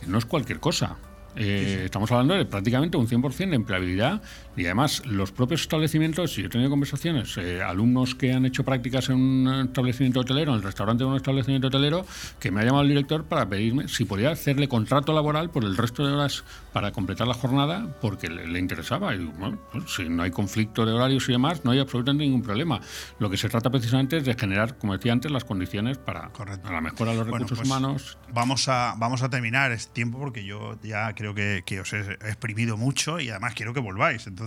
que 0.00 0.06
no 0.06 0.18
es 0.18 0.26
cualquier 0.26 0.60
cosa. 0.60 0.96
Eh, 1.34 1.82
estamos 1.86 2.12
hablando 2.12 2.34
de 2.34 2.44
prácticamente 2.44 2.98
un 2.98 3.08
100% 3.08 3.50
de 3.50 3.56
empleabilidad 3.56 4.20
y 4.56 4.64
además 4.66 5.02
los 5.06 5.32
propios 5.32 5.62
establecimientos, 5.62 6.32
si 6.34 6.42
yo 6.42 6.48
he 6.48 6.50
tenido 6.50 6.70
conversaciones, 6.70 7.36
eh, 7.38 7.62
alumnos 7.62 8.14
que 8.14 8.32
han 8.32 8.44
hecho 8.44 8.64
prácticas 8.64 9.08
en 9.08 9.16
un 9.16 9.66
establecimiento 9.66 10.20
hotelero, 10.20 10.52
en 10.52 10.58
el 10.58 10.62
restaurante 10.62 11.04
de 11.04 11.10
un 11.10 11.16
establecimiento 11.16 11.68
hotelero, 11.68 12.04
que 12.38 12.50
me 12.50 12.60
ha 12.60 12.64
llamado 12.64 12.82
el 12.82 12.88
director 12.88 13.24
para 13.24 13.48
pedirme 13.48 13.88
si 13.88 14.04
podía 14.04 14.30
hacerle 14.30 14.68
contrato 14.68 15.12
laboral 15.12 15.50
por 15.50 15.64
el 15.64 15.76
resto 15.76 16.06
de 16.06 16.12
horas 16.12 16.44
para 16.72 16.92
completar 16.92 17.26
la 17.26 17.34
jornada 17.34 17.96
porque 18.00 18.28
le, 18.28 18.58
interesaba. 18.58 19.14
Y 19.14 19.24
bueno, 19.24 19.58
pues, 19.72 19.84
si 19.94 20.08
no 20.08 20.22
hay 20.22 20.30
conflicto 20.30 20.84
de 20.84 20.92
horarios 20.92 21.28
y 21.28 21.32
demás, 21.32 21.64
no 21.64 21.70
hay 21.70 21.78
absolutamente 21.78 22.24
ningún 22.24 22.42
problema. 22.42 22.80
Lo 23.18 23.30
que 23.30 23.36
se 23.36 23.48
trata 23.48 23.70
precisamente 23.70 24.18
es 24.18 24.24
de 24.24 24.34
generar, 24.34 24.76
como 24.78 24.92
decía 24.92 25.12
antes, 25.12 25.30
las 25.30 25.44
condiciones 25.44 25.98
para, 25.98 26.30
la 26.64 26.80
mejora 26.80 27.12
de 27.12 27.18
los 27.18 27.26
recursos 27.26 27.58
pues 27.58 27.68
humanos. 27.68 28.18
Vamos 28.32 28.68
a, 28.68 28.94
vamos 28.98 29.22
a 29.22 29.30
terminar 29.30 29.72
este 29.72 29.92
tiempo 29.92 30.18
porque 30.18 30.44
yo 30.44 30.78
ya 30.82 31.14
creo 31.14 31.34
que, 31.34 31.62
os 31.80 31.92
he 31.92 32.12
exprimido 32.12 32.76
mucho 32.76 33.18
y 33.18 33.30
además 33.30 33.54
quiero 33.54 33.72
que 33.72 33.80
volváis. 33.80 34.26
Entonces, 34.26 34.41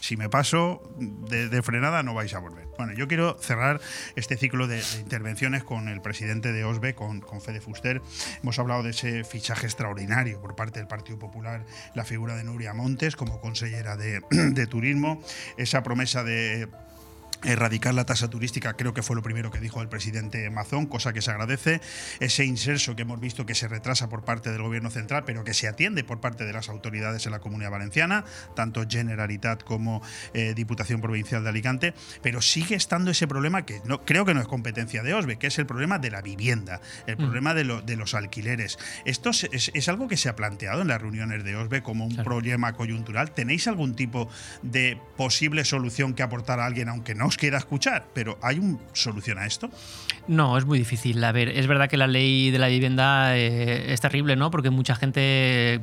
si 0.00 0.16
me 0.16 0.28
paso 0.28 0.82
de, 0.98 1.62
frenada, 1.62 2.02
no 2.02 2.14
vais 2.14 2.34
a 2.34 2.38
volver. 2.38 2.66
Bueno, 2.76 2.92
yo 2.92 3.08
quiero 3.08 3.36
cerrar 3.40 3.80
este 4.16 4.36
ciclo 4.36 4.66
de, 4.66 4.82
intervenciones 5.00 5.64
con 5.64 5.88
el 5.88 6.00
presidente 6.00 6.52
de 6.52 6.64
OSBE, 6.64 6.94
con, 6.94 7.20
con 7.20 7.40
Fede 7.40 7.60
Fuster. 7.60 8.02
Hemos 8.42 8.58
hablado 8.58 8.82
de 8.82 8.90
ese 8.90 9.24
fichaje 9.24 9.66
extraordinario 9.66 10.40
por 10.40 10.56
parte 10.56 10.78
del 10.78 10.88
Partido 10.88 11.18
Popular, 11.18 11.64
la 11.94 12.04
figura 12.04 12.36
de 12.36 12.44
Nuria 12.44 12.74
Montes 12.74 13.16
como 13.16 13.40
consellera 13.40 13.96
de, 13.96 14.22
de 14.30 14.66
Turismo, 14.66 15.22
esa 15.56 15.82
promesa 15.82 16.22
de 16.24 16.68
erradicar 17.44 17.94
la 17.94 18.04
tasa 18.04 18.28
turística, 18.28 18.74
creo 18.74 18.94
que 18.94 19.02
fue 19.02 19.16
lo 19.16 19.22
primero 19.22 19.50
que 19.50 19.60
dijo 19.60 19.80
el 19.80 19.88
presidente 19.88 20.48
Mazón, 20.50 20.86
cosa 20.86 21.12
que 21.12 21.22
se 21.22 21.30
agradece. 21.30 21.80
Ese 22.20 22.44
inserso 22.44 22.96
que 22.96 23.02
hemos 23.02 23.20
visto 23.20 23.46
que 23.46 23.54
se 23.54 23.68
retrasa 23.68 24.08
por 24.08 24.24
parte 24.24 24.50
del 24.50 24.62
gobierno 24.62 24.90
central, 24.90 25.24
pero 25.24 25.44
que 25.44 25.54
se 25.54 25.68
atiende 25.68 26.04
por 26.04 26.20
parte 26.20 26.44
de 26.44 26.52
las 26.52 26.68
autoridades 26.68 27.26
en 27.26 27.32
la 27.32 27.38
comunidad 27.38 27.70
valenciana, 27.70 28.24
tanto 28.54 28.84
Generalitat 28.88 29.62
como 29.62 30.02
eh, 30.34 30.54
Diputación 30.54 31.00
Provincial 31.00 31.42
de 31.44 31.50
Alicante, 31.50 31.94
pero 32.22 32.42
sigue 32.42 32.74
estando 32.74 33.10
ese 33.10 33.28
problema 33.28 33.64
que 33.64 33.80
no, 33.84 34.04
creo 34.04 34.24
que 34.24 34.34
no 34.34 34.40
es 34.40 34.48
competencia 34.48 35.02
de 35.02 35.14
OSBE, 35.14 35.38
que 35.38 35.46
es 35.46 35.58
el 35.58 35.66
problema 35.66 35.98
de 35.98 36.10
la 36.10 36.22
vivienda, 36.22 36.80
el 37.06 37.16
mm. 37.16 37.18
problema 37.18 37.54
de, 37.54 37.82
de, 37.84 37.96
los 37.96 38.14
alquileres. 38.14 38.78
Esto 39.04 39.30
es, 39.30 39.88
algo 39.88 40.08
que 40.08 40.16
se 40.16 40.28
ha 40.28 40.36
planteado 40.36 40.82
en 40.82 40.88
las 40.88 41.00
reuniones 41.00 41.44
de 41.44 41.56
OSBE 41.56 41.82
como 41.82 42.04
un 42.04 42.16
problema 42.16 42.72
coyuntural. 42.72 43.30
¿Tenéis 43.32 43.68
algún 43.68 43.94
tipo 43.94 44.28
de 44.62 45.00
posible 45.16 45.64
solución 45.64 46.14
que 46.14 46.22
aportar 46.22 46.60
a 46.60 46.66
alguien, 46.66 46.88
aunque 46.88 47.14
no 47.14 47.27
os 47.28 47.36
quiera 47.36 47.58
escuchar, 47.58 48.06
pero 48.12 48.38
¿hay 48.42 48.58
una 48.58 48.78
solución 48.92 49.38
a 49.38 49.46
esto? 49.46 49.70
No, 50.26 50.58
es 50.58 50.64
muy 50.64 50.78
difícil. 50.78 51.22
A 51.24 51.32
ver, 51.32 51.48
es 51.48 51.66
verdad 51.66 51.88
que 51.88 51.96
la 51.96 52.06
ley 52.06 52.50
de 52.50 52.58
la 52.58 52.68
vivienda 52.68 53.36
eh, 53.36 53.92
es 53.92 54.00
terrible, 54.00 54.36
¿no? 54.36 54.50
Porque 54.50 54.70
mucha 54.70 54.94
gente 54.94 55.80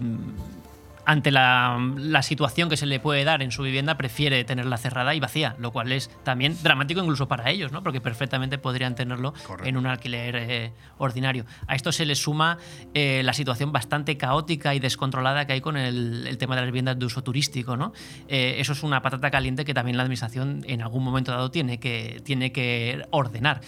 ante 1.05 1.31
la, 1.31 1.79
situación 2.21 2.69
que 2.69 2.77
se 2.77 2.85
le 2.85 2.99
puede 2.99 3.23
dar 3.23 3.43
en 3.43 3.51
su 3.51 3.61
vivienda, 3.63 3.97
prefiere 3.97 4.43
tenerla 4.43 4.77
cerrada 4.77 5.13
y 5.13 5.19
vacía, 5.19 5.55
lo 5.59 5.71
cual 5.71 5.91
es 5.91 6.09
también 6.23 6.57
dramático 6.63 7.01
incluso 7.01 7.27
para 7.27 7.51
ellos, 7.51 7.71
¿no? 7.71 7.83
porque 7.83 8.01
perfectamente 8.01 8.57
podrían 8.57 8.95
tenerlo 8.95 9.33
en 9.63 9.77
un 9.77 9.85
alquiler 9.85 10.35
eh, 10.35 10.73
ordinario. 10.97 11.45
A 11.67 11.75
esto 11.75 11.91
se 11.91 12.05
le 12.05 12.15
suma 12.15 12.57
eh, 12.93 13.21
la 13.23 13.33
situación 13.33 13.71
bastante 13.71 14.17
caótica 14.17 14.73
y 14.73 14.79
descontrolada 14.79 15.45
que 15.45 15.53
hay 15.53 15.61
con 15.61 15.77
el, 15.77 16.35
tema 16.39 16.55
de 16.55 16.61
las 16.61 16.67
viviendas 16.67 16.97
de 16.97 17.05
uso 17.05 17.23
turístico. 17.23 17.77
¿no? 17.77 17.93
Eh, 18.27 18.55
eso 18.57 18.73
es 18.73 18.83
una 18.83 19.01
patata 19.01 19.29
caliente 19.29 19.65
que 19.65 19.73
también 19.73 19.97
la 19.97 20.03
Administración 20.03 20.63
en 20.67 20.81
algún 20.81 21.03
momento 21.03 21.31
dado 21.31 21.51
tiene 21.51 21.79
que, 21.79 22.21
tiene 22.23 22.51
que 22.51 23.05
ordenar, 23.11 23.61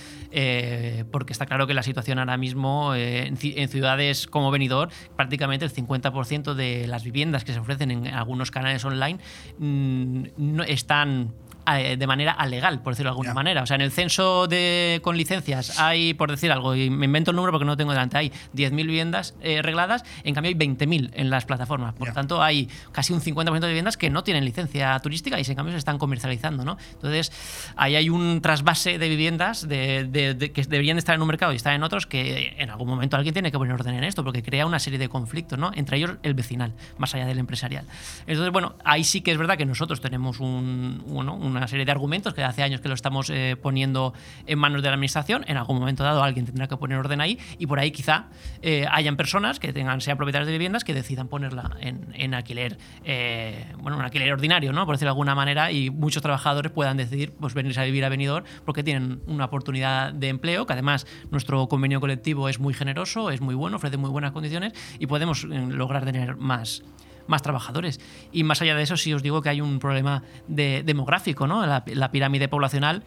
porque 1.11 1.34
está 1.34 1.45
claro 1.45 1.68
que 1.68 1.73
la 1.73 1.84
situación 1.84 2.19
ahora 2.19 2.38
mismo 2.38 2.95
en, 2.95 3.38
en 3.41 3.69
ciudades 3.69 4.27
como 4.27 4.51
Benidorm, 4.51 4.91
prácticamente 5.15 5.65
el 5.65 5.73
50% 5.73 6.53
de 6.53 6.88
las 6.88 7.03
viviendas 7.03 7.27
que 7.44 7.54
se 7.54 7.60
ofrecen 7.60 7.91
en 7.91 8.08
algunos 8.08 8.52
canales 8.52 8.84
online 8.86 9.20
mm, 9.60 10.24
no 10.38 10.64
están 10.64 11.34
de 11.76 12.07
manera 12.07 12.31
alegal, 12.31 12.81
por 12.81 12.94
decirlo 12.94 13.10
de 13.10 13.14
alguna 13.14 13.34
manera. 13.34 13.64
O 13.64 13.65
sea, 13.65 13.76
en 13.76 13.81
el 13.81 13.91
censo 13.91 14.48
de, 14.48 14.99
con 15.03 15.18
licencias 15.18 15.80
hay, 15.80 16.14
por 16.14 16.31
decir 16.31 16.52
algo, 16.52 16.76
y 16.76 16.89
me 16.89 17.06
invento 17.06 17.31
el 17.31 17.35
número 17.35 17.52
porque 17.52 17.65
no 17.65 17.73
lo 17.73 17.77
tengo 17.77 17.91
delante, 17.91 18.18
hay 18.18 18.31
10.000 18.56 18.72
viviendas 18.76 19.35
eh, 19.41 19.61
regladas, 19.61 20.03
en 20.23 20.34
cambio 20.34 20.49
hay 20.49 20.56
20.000 20.56 21.11
en 21.14 21.30
las 21.30 21.45
plataformas. 21.45 21.94
Por 21.94 22.07
lo 22.07 22.14
tanto, 22.14 22.41
hay 22.41 22.69
casi 22.91 23.14
un 23.14 23.22
50% 23.22 23.60
de 23.60 23.68
viviendas 23.68 23.98
que 23.98 24.10
no 24.10 24.23
tienen 24.23 24.45
licencia 24.45 24.98
turística 24.99 25.39
y 25.39 25.44
en 25.48 25.56
cambio 25.56 25.72
se 25.73 25.77
están 25.77 25.98
comercializando. 25.98 26.64
¿no? 26.64 26.77
Entonces, 26.94 27.31
ahí 27.76 27.95
hay 27.95 28.10
un 28.10 28.41
trasvase 28.41 28.98
de 28.98 29.10
viviendas 29.10 29.68
de, 29.68 30.52
que 30.53 30.64
deberían 30.64 30.98
estar 30.98 31.15
en 31.15 31.22
un 31.22 31.27
mercado 31.27 31.53
y 31.53 31.56
estar 31.56 31.73
en 31.73 31.84
otros 31.84 32.06
que 32.06 32.56
en 32.57 32.69
algún 32.69 32.88
momento 32.88 33.18
alguien 33.18 33.34
tiene 33.34 33.52
que 33.52 33.57
poner 33.57 33.73
orden 33.73 33.95
en 33.95 34.03
esto 34.03 34.23
porque 34.23 34.44
crea 34.44 34.65
una 34.65 34.80
serie 34.80 34.99
de 34.99 35.10
conflictos, 35.10 35.57
¿no? 35.60 35.72
entre 35.73 35.98
ellos 35.98 36.11
el 36.23 36.34
vecinal, 36.34 36.73
más 36.98 37.14
allá 37.15 37.26
del 37.26 37.39
empresarial. 37.39 37.85
Entonces, 38.26 38.52
bueno, 38.52 38.76
ahí 38.84 39.03
sí 39.03 39.22
que 39.22 39.31
es 39.31 39.38
verdad 39.38 39.57
que 39.57 39.65
nosotros 39.65 40.02
tenemos 40.02 40.39
un, 40.39 41.03
un 41.06 41.56
una 41.57 41.67
serie 41.67 41.85
de 41.85 41.91
argumentos 41.91 42.34
que 42.34 42.43
hace 42.43 42.63
años 42.63 42.81
que 42.81 42.88
lo 42.88 42.93
estamos 42.93 43.29
eh, 43.29 43.55
poniendo 43.61 44.13
en 44.45 44.59
manos 44.59 44.81
de 44.81 44.89
la 44.89 44.93
administración. 44.93 45.43
En 45.47 45.57
algún 45.57 45.79
momento 45.79 46.03
dado 46.03 46.23
alguien 46.23 46.45
tendrá 46.45 46.67
que 46.67 46.77
poner 46.77 46.97
orden 46.97 47.21
ahí 47.21 47.39
y 47.57 47.67
por 47.67 47.79
ahí 47.79 47.91
quizá 47.91 48.27
eh, 48.61 48.85
hayan 48.91 49.17
personas 49.17 49.59
que 49.59 49.73
tengan, 49.73 50.01
sean 50.01 50.17
propietarios 50.17 50.47
de 50.47 50.53
viviendas 50.53 50.84
que 50.84 50.93
decidan 50.93 51.27
ponerla 51.27 51.77
en, 51.81 52.34
alquiler, 52.34 52.77
eh, 53.03 53.65
bueno, 53.79 53.97
un 53.97 54.03
alquiler 54.03 54.31
ordinario, 54.31 54.73
¿no? 54.73 54.85
Por 54.85 54.95
decirlo 54.95 55.09
de 55.09 55.13
alguna 55.13 55.35
manera, 55.35 55.71
y 55.71 55.89
muchos 55.89 56.21
trabajadores 56.21 56.71
puedan 56.71 56.97
decidir 56.97 57.34
pues 57.39 57.53
venirse 57.53 57.81
a 57.81 57.84
vivir 57.84 58.05
a 58.05 58.09
Benidorm 58.09 58.45
porque 58.65 58.84
tienen 58.84 59.21
una 59.27 59.45
oportunidad 59.45 60.13
de 60.13 60.29
empleo, 60.29 60.65
que 60.65 60.73
además 60.73 61.07
nuestro 61.31 61.67
convenio 61.67 61.99
colectivo 61.99 62.49
es 62.49 62.59
muy 62.59 62.73
generoso, 62.73 63.31
es 63.31 63.41
muy 63.41 63.55
bueno, 63.55 63.77
ofrece 63.77 63.97
muy 63.97 64.09
buenas 64.09 64.31
condiciones 64.31 64.73
y 64.99 65.07
podemos 65.07 65.43
lograr 65.43 66.05
tener 66.05 66.35
más 66.35 66.84
más 67.28 67.41
trabajadores. 67.41 67.99
Y 68.32 68.44
más 68.44 68.62
allá 68.62 68.76
de 68.76 68.84
eso, 68.84 68.98
sí 68.98 69.14
os 69.14 69.22
digo 69.24 69.41
que 69.41 69.49
hay 69.49 69.62
un 69.62 69.80
problema 69.80 70.24
de- 70.48 70.84
demográfico, 70.86 71.48
¿no? 71.48 71.66
La, 71.66 71.84
la 71.86 72.12
pirámide 72.12 72.48
poblacional 72.48 73.04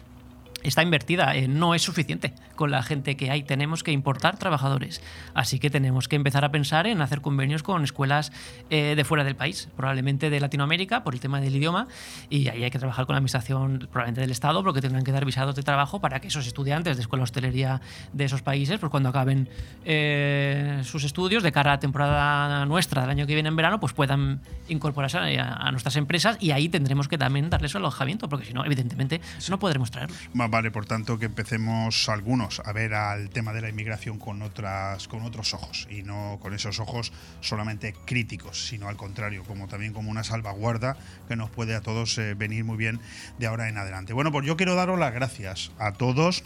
está 0.63 0.83
invertida, 0.83 1.35
eh, 1.35 1.47
no 1.47 1.75
es 1.75 1.81
suficiente 1.81 2.33
con 2.55 2.71
la 2.71 2.83
gente 2.83 3.17
que 3.17 3.31
hay, 3.31 3.43
tenemos 3.43 3.83
que 3.83 3.91
importar 3.91 4.37
trabajadores. 4.37 5.01
Así 5.33 5.59
que 5.59 5.69
tenemos 5.69 6.07
que 6.07 6.15
empezar 6.15 6.45
a 6.45 6.51
pensar 6.51 6.87
en 6.87 7.01
hacer 7.01 7.21
convenios 7.21 7.63
con 7.63 7.83
escuelas 7.83 8.31
eh, 8.69 8.93
de 8.95 9.03
fuera 9.03 9.23
del 9.23 9.35
país, 9.35 9.69
probablemente 9.75 10.29
de 10.29 10.39
Latinoamérica 10.39 11.03
por 11.03 11.13
el 11.13 11.19
tema 11.19 11.41
del 11.41 11.55
idioma, 11.55 11.87
y 12.29 12.47
ahí 12.49 12.63
hay 12.63 12.71
que 12.71 12.79
trabajar 12.79 13.05
con 13.05 13.13
la 13.13 13.17
administración 13.17 13.87
probablemente 13.91 14.21
del 14.21 14.31
Estado 14.31 14.63
porque 14.63 14.81
tendrán 14.81 15.03
que 15.03 15.11
dar 15.11 15.25
visados 15.25 15.55
de 15.55 15.63
trabajo 15.63 15.99
para 15.99 16.19
que 16.19 16.27
esos 16.27 16.47
estudiantes 16.47 16.97
de 16.97 17.01
escuela 17.01 17.23
hostelería 17.23 17.81
de 18.13 18.25
esos 18.25 18.41
países, 18.41 18.79
pues 18.79 18.89
cuando 18.89 19.09
acaben 19.09 19.49
eh, 19.85 20.81
sus 20.83 21.03
estudios 21.03 21.43
de 21.43 21.51
cara 21.51 21.71
a 21.71 21.75
la 21.75 21.79
temporada 21.79 22.65
nuestra 22.65 23.01
del 23.01 23.09
año 23.09 23.27
que 23.27 23.33
viene 23.33 23.49
en 23.49 23.55
verano, 23.55 23.79
pues 23.79 23.93
puedan 23.93 24.41
incorporarse 24.67 25.17
a, 25.17 25.53
a 25.53 25.71
nuestras 25.71 25.95
empresas 25.95 26.37
y 26.39 26.51
ahí 26.51 26.69
tendremos 26.69 27.07
que 27.07 27.17
también 27.17 27.49
darles 27.49 27.75
alojamiento, 27.75 28.29
porque 28.29 28.45
si 28.45 28.53
no, 28.53 28.65
evidentemente, 28.65 29.21
no 29.49 29.59
podremos 29.59 29.91
traerlos. 29.91 30.17
Vale, 30.51 30.69
por 30.69 30.85
tanto, 30.85 31.17
que 31.17 31.25
empecemos 31.25 32.09
algunos 32.09 32.61
a 32.65 32.73
ver 32.73 32.93
al 32.93 33.29
tema 33.29 33.53
de 33.53 33.61
la 33.61 33.69
inmigración 33.69 34.19
con, 34.19 34.41
otras, 34.41 35.07
con 35.07 35.23
otros 35.23 35.53
ojos 35.53 35.87
y 35.89 36.03
no 36.03 36.37
con 36.41 36.53
esos 36.53 36.79
ojos 36.79 37.13
solamente 37.39 37.95
críticos, 38.05 38.67
sino 38.67 38.89
al 38.89 38.97
contrario, 38.97 39.43
como 39.45 39.67
también 39.67 39.93
como 39.93 40.11
una 40.11 40.23
salvaguarda 40.23 40.97
que 41.27 41.37
nos 41.37 41.49
puede 41.49 41.73
a 41.73 41.81
todos 41.81 42.17
eh, 42.17 42.33
venir 42.35 42.65
muy 42.65 42.77
bien 42.77 42.99
de 43.39 43.47
ahora 43.47 43.69
en 43.69 43.77
adelante. 43.77 44.13
Bueno, 44.13 44.31
pues 44.31 44.45
yo 44.45 44.57
quiero 44.57 44.75
daros 44.75 44.99
las 44.99 45.13
gracias 45.13 45.71
a 45.79 45.93
todos 45.93 46.43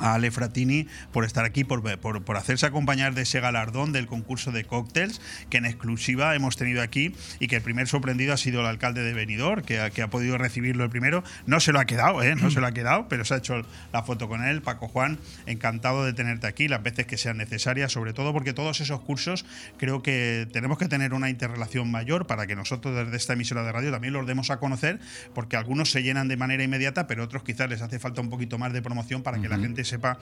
a 0.00 0.14
Ale 0.14 0.30
Fratini 0.30 0.86
por 1.12 1.24
estar 1.24 1.44
aquí, 1.44 1.64
por, 1.64 1.82
por, 2.00 2.24
por, 2.24 2.36
hacerse 2.36 2.66
acompañar 2.66 3.14
de 3.14 3.22
ese 3.22 3.40
galardón 3.40 3.92
del 3.92 4.06
concurso 4.06 4.50
de 4.52 4.64
cócteles 4.64 5.20
que 5.50 5.58
en 5.58 5.66
exclusiva 5.66 6.34
hemos 6.34 6.56
tenido 6.56 6.82
aquí 6.82 7.14
y 7.38 7.46
que 7.48 7.56
el 7.56 7.62
primer 7.62 7.86
sorprendido 7.88 8.32
ha 8.32 8.36
sido 8.36 8.60
el 8.60 8.66
alcalde 8.66 9.02
de 9.02 9.14
Benidorm, 9.14 9.62
que, 9.62 9.80
ha- 9.80 9.90
que 9.90 10.02
ha 10.02 10.08
podido 10.10 10.38
recibirlo 10.38 10.84
el 10.84 10.90
primero. 10.90 11.22
No 11.46 11.60
se 11.60 11.72
lo 11.72 11.80
ha 11.80 11.84
quedado, 11.84 12.22
¿eh? 12.22 12.34
no 12.36 12.50
se 12.50 12.60
lo 12.60 12.66
ha 12.66 12.72
quedado, 12.72 13.06
pero 13.08 13.24
se 13.24 13.34
ha 13.34 13.36
hecho 13.38 13.62
la 13.92 14.02
foto 14.02 14.28
con 14.28 14.42
él. 14.44 14.62
Paco 14.62 14.88
Juan, 14.88 15.18
encantado 15.46 16.04
de 16.04 16.12
tenerte 16.12 16.46
aquí 16.46 16.68
las 16.68 16.82
veces 16.82 17.06
que 17.06 17.16
sean 17.18 17.36
necesarias, 17.36 17.92
sobre 17.92 18.12
todo 18.12 18.32
porque 18.32 18.52
todos 18.52 18.80
esos 18.80 19.00
cursos 19.00 19.44
creo 19.78 20.02
que 20.02 20.48
tenemos 20.52 20.78
que 20.78 20.88
tener 20.88 21.12
una 21.14 21.30
interrelación 21.30 21.90
mayor 21.90 22.26
para 22.26 22.46
que 22.46 22.56
nosotros 22.56 22.94
desde 22.96 23.16
esta 23.16 23.32
emisora 23.34 23.62
de 23.64 23.72
radio 23.72 23.90
también 23.90 24.12
los 24.14 24.26
demos 24.26 24.50
a 24.50 24.58
conocer, 24.58 25.00
porque 25.34 25.56
algunos 25.56 25.90
se 25.90 26.02
llenan 26.02 26.28
de 26.28 26.36
manera 26.36 26.62
inmediata, 26.64 27.06
pero 27.06 27.24
otros 27.24 27.42
quizás 27.42 27.68
les 27.68 27.82
hace 27.82 27.98
falta 27.98 28.20
un 28.20 28.30
poquito 28.30 28.58
más 28.58 28.72
de 28.72 28.82
promoción 28.82 29.22
para 29.22 29.40
que 29.40 29.48
la 29.48 29.58
gente 29.58 29.84
sepa 29.90 30.18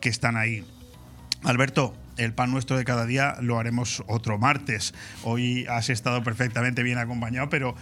que 0.00 0.08
están 0.08 0.36
ahí. 0.36 0.64
Alberto, 1.44 1.94
el 2.16 2.34
pan 2.34 2.50
nuestro 2.50 2.76
de 2.76 2.84
cada 2.84 3.06
día 3.06 3.36
lo 3.40 3.58
haremos 3.58 4.02
otro 4.06 4.38
martes. 4.38 4.92
Hoy 5.22 5.66
has 5.68 5.88
estado 5.88 6.22
perfectamente 6.22 6.82
bien 6.82 6.98
acompañado, 6.98 7.48
pero 7.48 7.74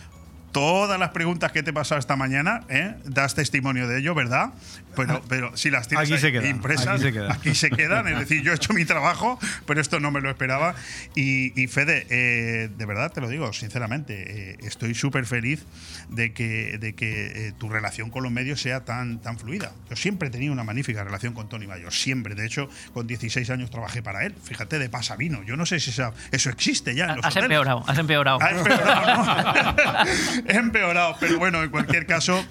todas 0.52 0.98
las 0.98 1.10
preguntas 1.10 1.52
que 1.52 1.62
te 1.62 1.70
he 1.70 1.72
pasado 1.72 1.98
esta 1.98 2.16
mañana, 2.16 2.62
¿eh? 2.68 2.94
das 3.04 3.34
testimonio 3.34 3.86
de 3.88 3.98
ello, 3.98 4.14
¿verdad? 4.14 4.50
Pero, 4.96 5.22
pero 5.28 5.56
si 5.56 5.70
las 5.70 5.86
tienes 5.86 6.06
Aquí 6.08 6.14
ahí 6.14 6.20
se 6.20 6.32
quedan, 6.32 6.46
impresas, 6.50 6.88
aquí 6.88 7.02
se 7.04 7.12
quedan. 7.12 7.30
aquí 7.32 7.54
se 7.54 7.70
quedan. 7.70 8.08
Es 8.08 8.18
decir, 8.18 8.42
yo 8.42 8.50
he 8.52 8.56
hecho 8.56 8.72
mi 8.72 8.84
trabajo, 8.84 9.38
pero 9.66 9.80
esto 9.80 10.00
no 10.00 10.10
me 10.10 10.20
lo 10.20 10.28
esperaba. 10.30 10.74
Y, 11.14 11.52
y 11.60 11.66
Fede, 11.68 12.06
eh, 12.10 12.68
de 12.76 12.86
verdad 12.86 13.12
te 13.12 13.20
lo 13.20 13.28
digo, 13.28 13.52
sinceramente, 13.52 14.52
eh, 14.52 14.56
estoy 14.62 14.94
súper 14.94 15.24
feliz 15.26 15.64
de 16.08 16.32
que, 16.32 16.78
de 16.78 16.94
que 16.94 17.48
eh, 17.48 17.52
tu 17.58 17.68
relación 17.68 18.10
con 18.10 18.22
los 18.24 18.32
medios 18.32 18.60
sea 18.60 18.84
tan, 18.84 19.20
tan 19.20 19.38
fluida. 19.38 19.70
Yo 19.88 19.94
siempre 19.96 20.28
he 20.28 20.30
tenido 20.32 20.52
una 20.52 20.64
magnífica 20.64 21.04
relación 21.04 21.32
con 21.32 21.48
Tony 21.48 21.66
Mayor, 21.68 21.92
siempre. 21.92 22.34
De 22.34 22.44
hecho, 22.46 22.68
con 22.92 23.06
16 23.06 23.48
años 23.50 23.70
trabajé 23.70 24.02
para 24.02 24.24
él. 24.24 24.34
Fíjate, 24.42 24.78
de 24.80 24.88
pasavino. 24.88 25.44
Yo 25.44 25.56
no 25.56 25.64
sé 25.66 25.78
si 25.78 25.90
esa- 25.90 26.12
eso 26.32 26.50
existe 26.50 26.94
ya. 26.96 27.04
En 27.10 27.16
los 27.16 27.24
Has 27.24 27.32
hoteles. 27.36 27.44
empeorado, 27.44 27.84
has 27.86 27.98
empeorado. 27.98 28.38
Ha 28.42 28.50
empeorado, 28.50 29.24
¿no? 29.24 30.38
Empeorado, 30.48 31.16
pero 31.20 31.39
bueno, 31.39 31.62
en 31.62 31.70
cualquier 31.70 32.06
caso. 32.06 32.44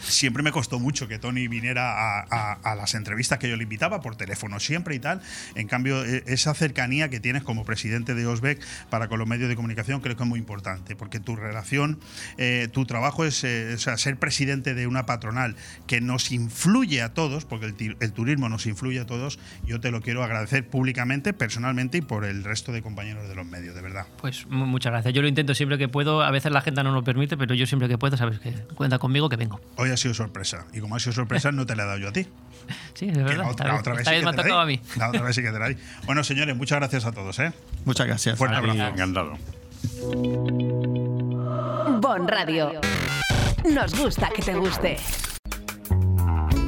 Siempre 0.00 0.42
me 0.42 0.52
costó 0.52 0.78
mucho 0.78 1.08
que 1.08 1.18
Tony 1.18 1.48
viniera 1.48 1.92
a, 1.92 2.26
a- 2.30 2.52
a 2.52 2.74
las 2.74 2.94
entrevistas 2.94 3.38
que 3.38 3.48
yo 3.48 3.56
le 3.56 3.62
invitaba 3.64 4.00
por 4.00 4.16
teléfono 4.16 4.60
siempre 4.60 4.94
y 4.94 4.98
tal. 4.98 5.20
En 5.54 5.66
cambio, 5.68 6.04
e- 6.04 6.24
esa 6.26 6.54
cercanía 6.54 7.08
que 7.08 7.20
tienes 7.20 7.42
como 7.42 7.64
presidente 7.64 8.14
de 8.14 8.26
Osbeck 8.26 8.60
para 8.90 9.08
con 9.08 9.18
los 9.18 9.28
medios 9.28 9.48
de 9.48 9.56
comunicación 9.56 10.00
creo 10.00 10.16
que 10.16 10.22
es 10.22 10.28
muy 10.28 10.38
importante, 10.38 10.96
porque 10.96 11.20
tu 11.20 11.36
relación, 11.36 11.98
eh, 12.36 12.68
tu 12.72 12.84
trabajo 12.86 13.24
es 13.24 13.42
eh, 13.44 13.72
o 13.74 13.78
sea, 13.78 13.96
ser 13.96 14.16
presidente 14.18 14.74
de 14.74 14.86
una 14.86 15.06
patronal 15.06 15.56
que 15.86 16.00
nos 16.00 16.30
influye 16.32 17.02
a 17.02 17.14
todos, 17.14 17.44
porque 17.44 17.66
el, 18.00 18.12
turismo 18.12 18.48
nos 18.48 18.66
influye 18.66 19.00
a 19.00 19.06
todos. 19.06 19.38
Yo 19.64 19.80
te 19.80 19.90
lo 19.90 20.00
quiero 20.00 20.22
agradecer 20.24 20.66
públicamente, 20.68 21.32
personalmente 21.32 21.98
y 21.98 22.00
por 22.02 22.24
el 22.24 22.44
resto 22.44 22.72
de 22.72 22.82
compañeros 22.82 23.28
de 23.28 23.34
los 23.34 23.46
medios, 23.46 23.74
de 23.74 23.82
verdad. 23.82 24.06
Pues 24.20 24.46
mu- 24.48 24.66
muchas 24.66 24.92
gracias. 24.92 25.14
Yo 25.14 25.22
lo 25.22 25.28
intento 25.28 25.54
siempre 25.54 25.78
que 25.78 25.88
puedo. 25.88 26.22
A 26.22 26.30
veces 26.30 26.52
la 26.52 26.58
agenda 26.60 26.82
no 26.82 26.92
lo 26.92 27.02
permite, 27.04 27.36
pero 27.36 27.54
yo 27.54 27.66
siempre 27.66 27.88
que 27.88 27.98
puedo, 27.98 28.16
sabes 28.16 28.38
que 28.40 28.52
cuenta 28.74 28.98
conmigo 28.98 29.28
que 29.28 29.36
vengo. 29.36 29.60
Hoy 29.88 29.94
ha 29.94 29.96
sido 29.96 30.12
sorpresa. 30.12 30.66
Y 30.74 30.80
como 30.80 30.96
ha 30.96 31.00
sido 31.00 31.14
sorpresa, 31.14 31.50
no 31.50 31.64
te 31.64 31.74
la 31.74 31.84
he 31.84 31.86
dado 31.86 31.98
yo 31.98 32.08
a 32.08 32.12
ti. 32.12 32.26
Sí, 32.92 33.08
es 33.08 33.16
verdad. 33.16 33.38
La 33.44 33.48
otra, 33.48 33.68
la 33.68 33.76
otra 33.76 33.94
vez 33.94 34.04
sí 34.04 34.10
vez 34.10 34.18
que 34.20 34.24
me 34.24 34.30
ha 34.30 34.32
te 34.32 34.36
la 34.36 34.42
tocado 34.42 34.60
a 34.60 34.66
mí. 34.66 34.80
La 34.96 35.08
otra 35.08 35.22
vez 35.22 35.34
sí 35.36 35.42
que 35.42 35.50
te 35.50 35.58
la 35.58 35.68
di. 35.68 35.76
Bueno, 36.04 36.22
señores, 36.22 36.54
muchas 36.54 36.78
gracias 36.80 37.06
a 37.06 37.12
todos. 37.12 37.38
¿eh? 37.38 37.52
Muchas 37.86 38.06
gracias. 38.06 38.36
Fuerte 38.36 38.56
abrazo. 38.56 38.88
Encantado. 38.88 39.38
Bon 42.00 42.28
Radio. 42.28 42.72
Nos 43.72 43.94
gusta 43.98 44.28
que 44.34 44.42
te 44.42 44.54
guste. 44.54 44.98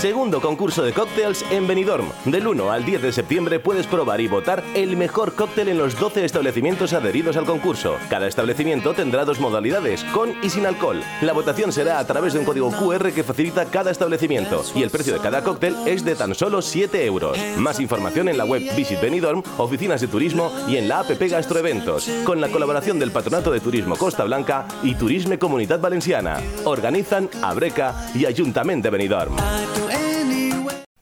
Segundo 0.00 0.40
concurso 0.40 0.84
de 0.84 0.92
cócteles 0.92 1.44
en 1.50 1.66
Benidorm. 1.66 2.06
Del 2.24 2.46
1 2.46 2.70
al 2.70 2.84
10 2.84 3.02
de 3.02 3.12
septiembre 3.12 3.58
puedes 3.58 3.88
probar 3.88 4.20
y 4.20 4.28
votar 4.28 4.62
el 4.76 4.96
mejor 4.96 5.34
cóctel 5.34 5.68
en 5.68 5.78
los 5.78 5.98
12 5.98 6.24
establecimientos 6.24 6.92
adheridos 6.92 7.36
al 7.36 7.46
concurso. 7.46 7.96
Cada 8.08 8.28
establecimiento 8.28 8.94
tendrá 8.94 9.24
dos 9.24 9.40
modalidades, 9.40 10.04
con 10.04 10.36
y 10.40 10.50
sin 10.50 10.66
alcohol. 10.66 11.02
La 11.20 11.32
votación 11.32 11.72
será 11.72 11.98
a 11.98 12.06
través 12.06 12.32
de 12.32 12.38
un 12.38 12.44
código 12.44 12.70
QR 12.70 13.10
que 13.10 13.24
facilita 13.24 13.64
cada 13.64 13.90
establecimiento 13.90 14.62
y 14.72 14.84
el 14.84 14.90
precio 14.90 15.14
de 15.14 15.18
cada 15.18 15.42
cóctel 15.42 15.74
es 15.84 16.04
de 16.04 16.14
tan 16.14 16.32
solo 16.32 16.62
7 16.62 17.04
euros. 17.04 17.36
Más 17.56 17.80
información 17.80 18.28
en 18.28 18.38
la 18.38 18.44
web 18.44 18.62
Visit 18.76 19.00
Benidorm, 19.00 19.42
oficinas 19.56 20.00
de 20.00 20.06
turismo 20.06 20.52
y 20.68 20.76
en 20.76 20.86
la 20.86 21.00
app 21.00 21.10
Gastroeventos, 21.18 22.08
con 22.24 22.40
la 22.40 22.50
colaboración 22.50 23.00
del 23.00 23.10
Patronato 23.10 23.50
de 23.50 23.58
Turismo 23.58 23.96
Costa 23.96 24.22
Blanca 24.22 24.68
y 24.84 24.94
Turisme 24.94 25.40
Comunitat 25.40 25.80
Valenciana. 25.80 26.40
Organizan 26.66 27.28
Abreca 27.42 27.96
y 28.14 28.26
Ayuntamiento 28.26 28.84
de 28.84 28.90
Benidorm. 28.90 29.34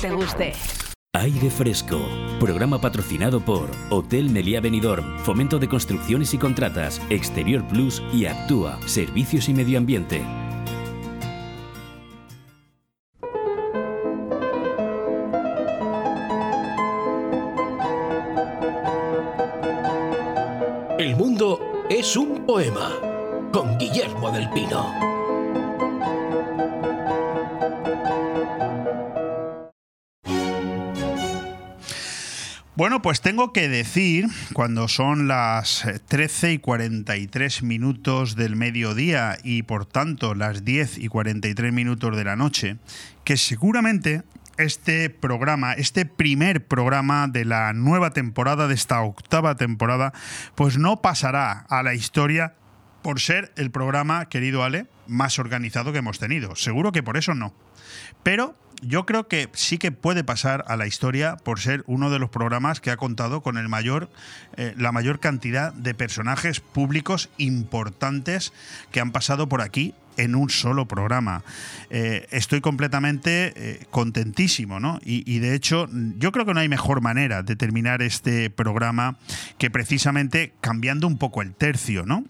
Que 0.00 0.08
te 0.08 0.14
guste. 0.14 0.52
Aire 1.14 1.50
Fresco. 1.50 2.00
Programa 2.38 2.80
patrocinado 2.80 3.40
por 3.40 3.70
Hotel 3.90 4.30
Meliá 4.30 4.60
Benidorm, 4.60 5.18
Fomento 5.20 5.58
de 5.58 5.68
Construcciones 5.68 6.34
y 6.34 6.38
Contratas, 6.38 7.00
Exterior 7.10 7.66
Plus 7.66 8.02
y 8.12 8.26
Actúa, 8.26 8.78
Servicios 8.86 9.48
y 9.48 9.54
Medio 9.54 9.78
Ambiente. 9.78 10.22
El 20.98 21.16
mundo 21.16 21.84
es 21.88 22.16
un 22.16 22.44
poema 22.44 22.92
con 23.52 23.78
Guillermo 23.78 24.30
del 24.30 24.48
Pino. 24.50 25.17
Bueno, 32.88 33.02
pues 33.02 33.20
tengo 33.20 33.52
que 33.52 33.68
decir, 33.68 34.28
cuando 34.54 34.88
son 34.88 35.28
las 35.28 35.86
13 36.08 36.52
y 36.54 36.58
43 36.58 37.62
minutos 37.62 38.34
del 38.34 38.56
mediodía 38.56 39.36
y 39.44 39.62
por 39.62 39.84
tanto 39.84 40.34
las 40.34 40.64
10 40.64 40.96
y 40.96 41.08
43 41.08 41.70
minutos 41.70 42.16
de 42.16 42.24
la 42.24 42.34
noche, 42.34 42.78
que 43.24 43.36
seguramente 43.36 44.22
este 44.56 45.10
programa, 45.10 45.74
este 45.74 46.06
primer 46.06 46.64
programa 46.64 47.28
de 47.28 47.44
la 47.44 47.74
nueva 47.74 48.12
temporada, 48.12 48.68
de 48.68 48.74
esta 48.74 49.02
octava 49.02 49.54
temporada, 49.56 50.14
pues 50.54 50.78
no 50.78 51.02
pasará 51.02 51.66
a 51.68 51.82
la 51.82 51.92
historia 51.92 52.54
por 53.02 53.20
ser 53.20 53.52
el 53.56 53.70
programa, 53.70 54.30
querido 54.30 54.64
Ale, 54.64 54.86
más 55.06 55.38
organizado 55.38 55.92
que 55.92 55.98
hemos 55.98 56.18
tenido. 56.18 56.56
Seguro 56.56 56.90
que 56.90 57.02
por 57.02 57.18
eso 57.18 57.34
no. 57.34 57.52
Pero 58.22 58.56
yo 58.82 59.06
creo 59.06 59.28
que 59.28 59.48
sí 59.52 59.78
que 59.78 59.92
puede 59.92 60.24
pasar 60.24 60.64
a 60.68 60.76
la 60.76 60.86
historia 60.86 61.36
por 61.36 61.60
ser 61.60 61.82
uno 61.86 62.10
de 62.10 62.18
los 62.18 62.30
programas 62.30 62.80
que 62.80 62.90
ha 62.90 62.96
contado 62.96 63.42
con 63.42 63.58
el 63.58 63.68
mayor, 63.68 64.08
eh, 64.56 64.74
la 64.76 64.92
mayor 64.92 65.20
cantidad 65.20 65.72
de 65.72 65.94
personajes 65.94 66.60
públicos 66.60 67.28
importantes 67.38 68.52
que 68.90 69.00
han 69.00 69.12
pasado 69.12 69.48
por 69.48 69.62
aquí 69.62 69.94
en 70.16 70.34
un 70.34 70.50
solo 70.50 70.86
programa. 70.86 71.44
Eh, 71.90 72.26
estoy 72.30 72.60
completamente 72.60 73.52
eh, 73.56 73.86
contentísimo, 73.90 74.80
¿no? 74.80 74.98
Y, 75.04 75.22
y 75.32 75.38
de 75.38 75.54
hecho, 75.54 75.88
yo 76.18 76.32
creo 76.32 76.44
que 76.44 76.54
no 76.54 76.60
hay 76.60 76.68
mejor 76.68 77.00
manera 77.00 77.42
de 77.42 77.56
terminar 77.56 78.02
este 78.02 78.50
programa 78.50 79.16
que 79.58 79.70
precisamente 79.70 80.52
cambiando 80.60 81.06
un 81.06 81.18
poco 81.18 81.40
el 81.40 81.54
tercio, 81.54 82.04
¿no? 82.04 82.24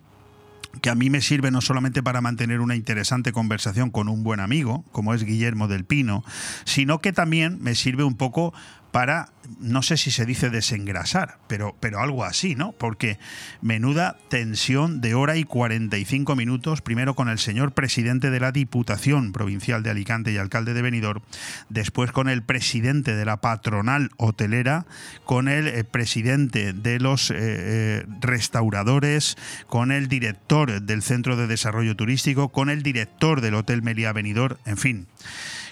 Que 0.81 0.91
a 0.91 0.95
mí 0.95 1.11
me 1.11 1.21
sirve 1.21 1.51
no 1.51 1.61
solamente 1.61 2.03
para 2.03 2.21
mantener 2.21 2.61
una 2.61 2.77
interesante 2.77 3.33
conversación 3.33 3.91
con 3.91 4.09
un 4.09 4.23
buen 4.23 4.41
amigo, 4.41 4.85
como 4.93 5.15
es 5.15 5.25
Guillermo 5.25 5.69
del 5.69 5.85
Pino, 5.85 6.25
sino 6.65 7.01
que 7.01 7.13
también 7.13 7.59
me 7.61 7.75
sirve 7.75 8.05
un 8.05 8.17
poco 8.17 8.53
para, 8.91 9.29
no 9.61 9.83
sé 9.83 9.97
si 9.97 10.11
se 10.11 10.25
dice 10.25 10.51
desengrasar, 10.51 11.39
pero, 11.47 11.77
pero 11.79 12.01
algo 12.01 12.25
así, 12.25 12.55
¿no? 12.55 12.73
Porque 12.73 13.19
menuda 13.61 14.17
tensión 14.29 15.01
de 15.01 15.15
hora 15.15 15.37
y 15.37 15.45
45 15.45 16.35
minutos, 16.37 16.81
primero 16.81 17.15
con 17.15 17.29
el 17.29 17.39
señor 17.39 17.73
presidente 17.73 18.31
de 18.31 18.41
la 18.41 18.51
Diputación 18.51 19.33
Provincial 19.33 19.83
de 19.83 19.91
Alicante 19.91 20.33
y 20.33 20.39
alcalde 20.39 20.75
de 20.75 20.83
Benidorm, 20.83 21.23
después 21.69 22.13
con 22.13 22.29
el 22.29 22.43
presidente 22.43 23.15
de 23.15 23.25
la 23.25 23.41
patronal 23.41 24.11
hotelera, 24.17 24.87
con 25.25 25.49
el 25.49 25.69
eh, 25.69 25.85
presidente 25.85 26.73
de 26.73 26.99
los 26.99 27.31
eh, 27.31 27.37
eh, 27.39 28.07
restauradores, 28.21 29.37
con 29.67 29.93
el 29.93 30.09
director 30.09 30.81
del 30.81 31.03
Centro 31.03 31.37
de 31.37 31.47
Desarrollo 31.47 31.95
Turístico, 31.95 32.49
con 32.49 32.71
el 32.71 32.83
director 32.83 33.41
del 33.41 33.55
Hotel 33.55 33.83
Meliá 33.83 34.13
Benidorm, 34.13 34.57
en 34.65 34.77
fin. 34.79 35.07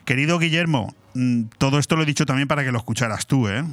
Querido 0.07 0.39
Guillermo, 0.39 0.95
mm, 1.15 1.43
todo 1.59 1.79
esto 1.79 1.97
lo 1.97 2.05
he 2.05 2.07
dicho 2.07 2.25
también 2.25 2.47
para 2.49 2.65
que 2.65 2.71
lo 2.71 2.79
escucharas 2.79 3.27
tú, 3.27 3.49
¿eh? 3.49 3.65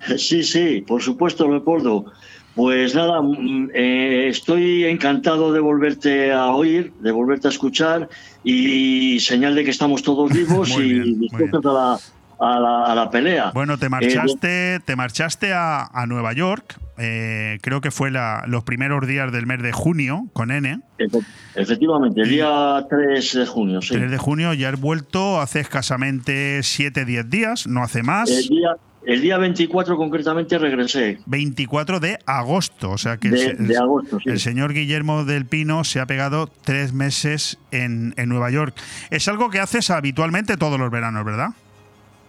Sí, 0.16 0.44
sí, 0.44 0.84
por 0.86 1.02
supuesto, 1.02 1.50
Leopoldo. 1.50 2.06
Pues 2.54 2.94
nada, 2.94 3.20
mm, 3.20 3.70
eh, 3.74 4.28
estoy 4.28 4.84
encantado 4.84 5.52
de 5.52 5.60
volverte 5.60 6.32
a 6.32 6.46
oír, 6.46 6.92
de 7.00 7.10
volverte 7.10 7.48
a 7.48 7.50
escuchar 7.50 8.08
y 8.42 9.18
señal 9.20 9.56
de 9.56 9.64
que 9.64 9.70
estamos 9.70 10.02
todos 10.02 10.32
vivos 10.32 10.70
y 10.78 11.16
dispuestos 11.16 11.66
a 11.66 11.72
la, 11.72 11.98
a, 12.40 12.58
la, 12.60 12.84
a 12.84 12.94
la 12.94 13.10
pelea. 13.10 13.50
Bueno, 13.54 13.78
te 13.78 13.86
Eh, 13.86 13.88
marchaste, 13.88 14.80
te 14.84 14.96
marchaste 14.96 15.52
a, 15.52 15.84
a 15.92 16.06
Nueva 16.06 16.32
York, 16.32 16.78
eh, 16.98 17.58
creo 17.62 17.80
que 17.80 17.90
fue 17.90 18.10
la- 18.10 18.44
los 18.46 18.64
primeros 18.64 19.06
días 19.06 19.30
del 19.32 19.46
mes 19.46 19.62
de 19.62 19.72
junio, 19.72 20.26
con 20.32 20.50
N. 20.50 20.80
efe- 20.98 21.24
efectivamente, 21.54 22.20
el 22.22 22.28
día 22.28 22.84
3 22.88 23.34
de 23.34 23.46
junio, 23.46 23.82
sí. 23.82 23.94
3 23.94 24.10
de 24.10 24.18
junio, 24.18 24.52
ya 24.54 24.68
has 24.70 24.80
vuelto 24.80 25.40
hace 25.40 25.60
escasamente 25.60 26.60
7-10 26.62 27.24
días, 27.28 27.66
no 27.66 27.82
hace 27.82 28.02
más. 28.02 28.30
El 28.30 28.48
día, 28.48 28.70
el 29.06 29.20
día 29.22 29.38
24 29.38 29.96
concretamente 29.96 30.58
regresé. 30.58 31.18
24 31.26 31.98
de 32.00 32.18
agosto, 32.26 32.90
o 32.90 32.98
sea 32.98 33.16
que 33.16 33.30
De- 33.30 33.46
el, 33.46 33.68
de 33.68 33.76
agosto, 33.78 34.18
sí. 34.20 34.28
el 34.30 34.38
señor 34.40 34.72
Guillermo 34.74 35.24
del 35.24 35.46
Pino 35.46 35.84
se 35.84 36.00
ha 36.00 36.06
pegado 36.06 36.46
tres 36.64 36.92
meses 36.92 37.58
en, 37.70 38.12
en 38.16 38.28
Nueva 38.28 38.50
York. 38.50 38.74
Es 39.10 39.28
algo 39.28 39.50
que 39.50 39.60
haces 39.60 39.90
habitualmente 39.90 40.56
todos 40.56 40.78
los 40.78 40.90
veranos, 40.90 41.24
¿verdad? 41.24 41.50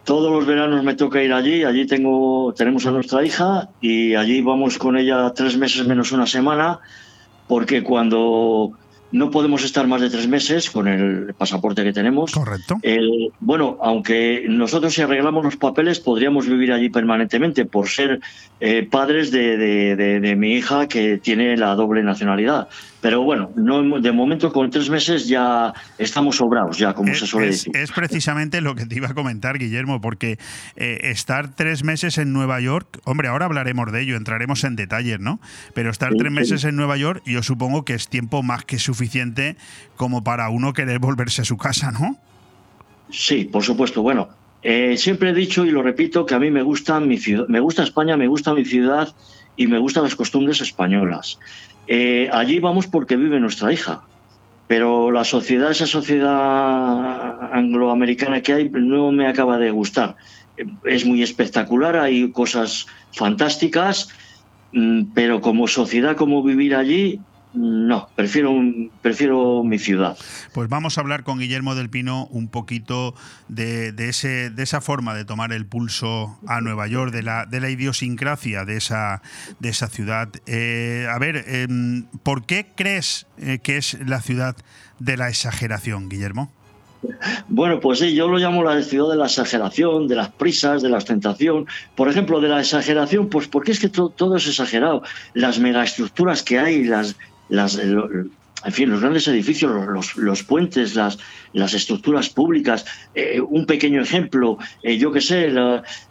Todos 0.04 0.32
los 0.32 0.46
veranos 0.46 0.84
me 0.84 0.96
toca 0.96 1.22
ir 1.22 1.34
allí, 1.34 1.64
allí 1.64 1.86
tengo, 1.86 2.54
tenemos 2.58 2.86
a 2.88 2.92
nuestra 2.92 3.24
hija 3.24 3.70
y 3.82 4.16
allí 4.16 4.42
vamos 4.42 4.78
con 4.78 4.98
ella 4.98 5.32
tres 5.36 5.56
meses 5.58 5.86
menos 5.86 6.12
una 6.12 6.26
semana, 6.26 6.80
porque 7.48 7.84
cuando 7.84 8.72
no 9.12 9.32
podemos 9.32 9.64
estar 9.64 9.88
más 9.88 10.02
de 10.02 10.10
tres 10.12 10.28
meses 10.28 10.70
con 10.70 10.88
el 10.88 11.34
pasaporte 11.36 11.84
que 11.84 11.94
tenemos. 11.94 12.32
Correcto. 12.32 12.76
bueno, 13.40 13.78
aunque 13.82 14.46
nosotros 14.48 14.94
si 14.94 15.02
arreglamos 15.02 15.44
los 15.44 15.58
papeles 15.58 16.00
podríamos 16.00 16.48
vivir 16.48 16.72
allí 16.72 16.90
permanentemente 16.90 17.66
por 17.66 17.88
ser 17.90 18.20
eh, 18.60 18.88
padres 18.90 19.32
de, 19.32 19.58
de- 19.58 19.96
de- 19.96 20.20
de 20.20 20.36
mi 20.36 20.54
hija 20.54 20.88
que 20.88 21.18
tiene 21.18 21.58
la 21.58 21.74
doble 21.76 22.04
nacionalidad. 22.04 22.68
Pero 23.02 23.22
bueno, 23.24 23.50
no, 23.56 24.00
de 24.02 24.12
momento 24.12 24.52
con 24.52 24.70
tres 24.70 24.90
meses 24.90 25.28
ya 25.28 25.74
estamos 25.98 26.36
sobrados, 26.36 26.78
ya 26.78 26.94
como 26.94 27.14
se 27.16 27.26
suele 27.26 27.48
es, 27.48 27.64
decir. 27.64 27.78
es 27.78 27.92
precisamente 27.94 28.60
lo 28.60 28.76
que 28.76 28.86
te 28.86 28.96
iba 28.98 29.08
a 29.08 29.14
comentar, 29.14 29.58
Guillermo, 29.58 30.02
porque 30.02 30.38
eh, 30.76 31.00
estar 31.04 31.56
tres 31.56 31.86
meses 31.86 32.18
en 32.18 32.34
Nueva 32.34 32.60
York, 32.60 33.00
hombre, 33.06 33.30
ahora 33.30 33.46
hablaremos 33.46 33.90
de 33.94 34.02
ello, 34.02 34.18
entraremos 34.18 34.66
en 34.66 34.76
detalles, 34.76 35.20
¿no? 35.22 35.40
Pero 35.74 35.92
estar 35.92 36.12
Sí, 36.12 36.18
tres 36.18 36.32
sí. 36.32 36.36
meses 36.36 36.64
en 36.66 36.76
Nueva 36.76 36.98
York, 36.98 37.24
yo 37.26 37.42
supongo 37.42 37.86
que 37.86 37.94
es 37.94 38.10
tiempo 38.10 38.44
más 38.44 38.66
que 38.66 38.80
suficiente 38.80 39.56
como 39.96 40.24
para 40.26 40.50
uno 40.50 40.74
querer 40.74 41.00
volverse 41.00 41.44
a 41.44 41.46
su 41.46 41.56
casa, 41.56 41.92
¿no? 41.92 42.18
Sí, 43.12 43.46
por 43.46 43.64
supuesto. 43.64 44.02
Bueno, 44.02 44.28
eh, 44.62 44.98
siempre 44.98 45.30
he 45.30 45.34
dicho 45.34 45.64
y 45.66 45.72
lo 45.72 45.82
repito 45.84 46.26
que 46.26 46.36
a 46.36 46.40
mí 46.40 46.52
me 46.52 46.64
gusta 46.64 47.00
mi 47.00 47.18
ciudad, 47.18 47.48
me 47.48 47.62
gusta 47.62 47.84
España, 47.84 48.18
me 48.18 48.28
gusta 48.28 48.54
mi 48.54 48.66
ciudad 48.66 49.16
y 49.56 49.68
me 49.68 49.78
gustan 49.80 50.04
las 50.04 50.16
costumbres 50.16 50.62
españolas. 50.62 51.38
Eh, 51.92 52.30
allí 52.32 52.60
vamos 52.60 52.86
porque 52.86 53.16
vive 53.16 53.40
nuestra 53.40 53.74
hija, 53.74 54.04
pero 54.68 55.10
la 55.10 55.24
sociedad, 55.24 55.72
esa 55.72 55.88
sociedad 55.88 57.52
angloamericana 57.52 58.42
que 58.42 58.54
hay, 58.54 58.70
no 58.70 59.12
me 59.12 59.28
acaba 59.28 59.58
de 59.58 59.72
gustar. 59.72 60.16
Es 60.84 61.04
muy 61.04 61.24
espectacular, 61.24 61.98
hay 61.98 62.32
cosas 62.32 62.86
fantásticas, 63.14 64.10
mm, 64.72 65.14
pero 65.16 65.42
como 65.42 65.68
sociedad, 65.68 66.16
como 66.16 66.44
vivir 66.44 66.76
allí, 66.76 67.20
no, 67.54 68.08
prefiero, 68.16 68.54
prefiero 69.02 69.64
mi 69.64 69.80
ciudad. 69.80 70.18
Pues 70.54 70.70
vamos 70.70 70.98
a 70.98 71.02
hablar 71.02 71.24
con 71.24 71.40
Guillermo 71.40 71.74
del 71.76 71.90
Pino 71.90 72.26
un 72.28 72.48
poquito 72.48 73.16
de, 73.48 73.92
de 73.92 74.10
ese, 74.10 74.50
de 74.52 74.64
esa 74.64 74.82
forma 74.82 75.14
de 75.16 75.26
tomar 75.26 75.52
el 75.52 75.66
pulso 75.66 76.38
a 76.48 76.62
Nueva 76.62 76.88
York, 76.88 77.12
de 77.12 77.24
la, 77.24 77.46
de 77.46 77.60
la 77.60 77.70
idiosincrasia 77.70 78.66
de 78.66 78.78
esa, 78.78 79.22
de 79.60 79.70
esa 79.70 79.88
ciudad. 79.88 80.30
Eh, 80.46 81.08
a 81.12 81.18
ver, 81.18 81.44
em, 81.48 82.06
¿por 82.24 82.46
qué 82.46 82.68
crees 82.76 83.26
eh, 83.40 83.60
que 83.64 83.78
es 83.78 83.98
la 84.06 84.22
ciudad 84.22 84.56
de 85.00 85.18
la 85.18 85.30
exageración, 85.30 86.10
Guillermo? 86.10 86.52
Bueno, 87.48 87.80
pues 87.80 88.00
sí, 88.00 88.14
yo 88.14 88.28
lo 88.28 88.38
llamo 88.38 88.62
la 88.62 88.82
ciudad 88.84 89.10
de 89.12 89.16
la 89.16 89.26
exageración, 89.28 90.08
de 90.10 90.16
las 90.18 90.30
prisas, 90.34 90.82
de 90.82 90.90
la 90.90 90.98
ostentación. 90.98 91.66
Por 91.96 92.10
ejemplo, 92.10 92.42
de 92.42 92.50
la 92.50 92.60
exageración, 92.60 93.30
pues 93.30 93.48
porque 93.48 93.72
es 93.72 93.80
que 93.80 93.88
to- 93.88 94.10
todo 94.10 94.36
es 94.36 94.46
exagerado. 94.48 95.02
Las 95.34 95.60
megaestructuras 95.60 96.44
que 96.44 96.60
hay, 96.60 96.84
las, 96.84 97.16
las, 97.50 97.76
lo- 97.84 98.10
en 98.66 98.74
fin, 98.74 98.90
los 98.90 99.00
grandes 99.00 99.28
edificios, 99.30 99.72
los, 100.18 100.44
puentes, 100.44 100.94
las, 100.96 101.18
las 101.54 101.74
estructuras 101.74 102.30
públicas. 102.30 102.86
Eh, 103.14 103.40
un 103.40 103.66
pequeño 103.66 104.02
ejemplo, 104.02 104.58
eh, 104.84 104.98
yo 104.98 105.12
qué 105.14 105.22
sé, 105.22 105.50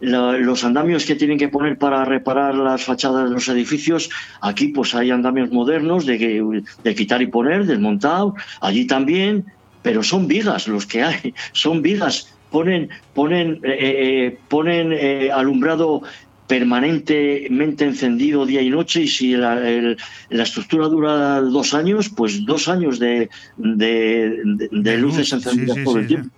los 0.00 0.64
andamios 0.64 1.04
que 1.04 1.14
tienen 1.14 1.38
que 1.38 1.48
poner 1.48 1.76
para 1.76 2.04
reparar 2.06 2.54
las 2.54 2.84
fachadas 2.84 3.28
de 3.28 3.34
los 3.34 3.48
edificios. 3.48 4.08
Aquí, 4.40 4.68
pues 4.68 4.94
hay 4.94 5.10
andamios 5.10 5.50
modernos 5.50 6.06
de, 6.06 6.62
de 6.82 6.94
quitar 6.94 7.20
y 7.20 7.26
poner, 7.26 7.66
desmontado. 7.66 8.34
Allí 8.60 8.86
también 8.86 9.44
pero 9.82 10.02
son 10.02 10.26
vigas 10.26 10.68
los 10.68 10.86
que 10.86 11.02
hay, 11.02 11.34
son 11.52 11.82
vigas, 11.82 12.34
ponen, 12.50 12.90
ponen, 13.14 13.60
eh, 13.62 13.76
eh, 13.78 14.38
ponen 14.48 14.92
eh, 14.92 15.30
alumbrado 15.32 16.02
permanentemente 16.48 17.84
encendido 17.84 18.46
día 18.46 18.62
y 18.62 18.70
noche 18.70 19.02
y 19.02 19.08
si 19.08 19.36
la, 19.36 19.68
el- 19.68 19.96
la 20.30 20.42
estructura 20.42 20.86
dura 20.88 21.40
dos 21.40 21.74
años, 21.74 22.08
pues 22.08 22.44
dos 22.44 22.68
años 22.68 22.98
de, 22.98 23.28
de, 23.56 24.40
de- 24.44 24.68
de 24.72 24.96
luces 24.96 25.32
encendidas 25.32 25.76
sí, 25.76 25.84
todo 25.84 25.98
el 25.98 26.02
sí. 26.04 26.08
tiempo. 26.08 26.30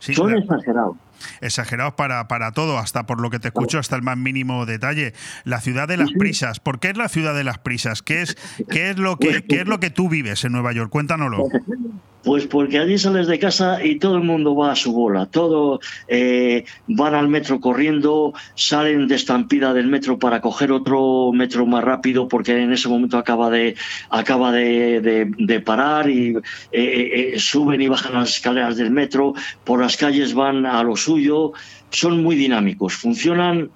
Son 0.00 0.36
exagerados. 0.36 0.96
exagerados 1.40 1.94
para, 1.94 2.28
para 2.28 2.52
todo, 2.52 2.76
hasta 2.78 3.06
por 3.06 3.22
lo 3.22 3.30
que 3.30 3.38
te 3.38 3.48
escucho, 3.48 3.78
hasta 3.78 3.96
el 3.96 4.02
más 4.02 4.18
mínimo 4.18 4.66
detalle. 4.66 5.14
La 5.44 5.62
ciudad 5.62 5.88
de 5.88 5.96
las 5.96 6.12
prisas. 6.12 6.60
¿Por 6.60 6.78
qué 6.78 6.90
es 6.90 6.98
la 6.98 7.08
ciudad 7.08 7.34
de 7.34 7.42
las 7.42 7.56
prisas? 7.58 8.02
¿Qué 8.02 8.20
es, 8.20 8.36
qué 8.68 8.90
es, 8.90 8.98
lo, 8.98 9.18
que, 9.18 9.44
qué 9.48 9.62
es 9.62 9.66
lo 9.66 9.80
que 9.80 9.88
tú 9.88 10.10
vives 10.10 10.44
en 10.44 10.52
Nueva 10.52 10.72
York? 10.72 10.90
Cuéntanoslo. 10.90 11.48
Pues 12.24 12.46
porque 12.46 12.78
allí 12.78 12.96
sales 12.96 13.26
de 13.26 13.38
casa 13.38 13.84
y 13.84 13.98
todo 13.98 14.16
el 14.16 14.22
mundo 14.22 14.56
va 14.56 14.72
a 14.72 14.76
su 14.76 14.92
bola. 14.92 15.26
Todo 15.26 15.80
eh, 16.08 16.64
van 16.88 17.14
al 17.14 17.28
metro 17.28 17.60
corriendo, 17.60 18.32
salen 18.54 19.06
de 19.08 19.16
estampida 19.16 19.74
del 19.74 19.88
metro 19.88 20.18
para 20.18 20.40
coger 20.40 20.72
otro 20.72 21.32
metro 21.32 21.66
más 21.66 21.84
rápido 21.84 22.26
porque 22.26 22.56
en 22.56 22.72
ese 22.72 22.88
momento 22.88 23.18
acaba 23.18 23.50
de 23.50 23.76
acaba 24.08 24.52
de, 24.52 25.62
parar 25.64 26.08
y 26.08 26.36
eh, 26.36 26.40
eh, 26.72 27.38
suben 27.38 27.80
y 27.80 27.88
bajan 27.88 28.14
las 28.14 28.36
escaleras 28.36 28.76
del 28.76 28.90
metro. 28.90 29.34
Por 29.64 29.80
las 29.80 29.96
calles 29.96 30.32
van 30.34 30.64
a 30.64 30.82
lo 30.82 30.96
suyo. 30.96 31.52
Son 31.90 32.22
muy 32.22 32.36
dinámicos. 32.36 32.94
Funcionan 32.94 33.70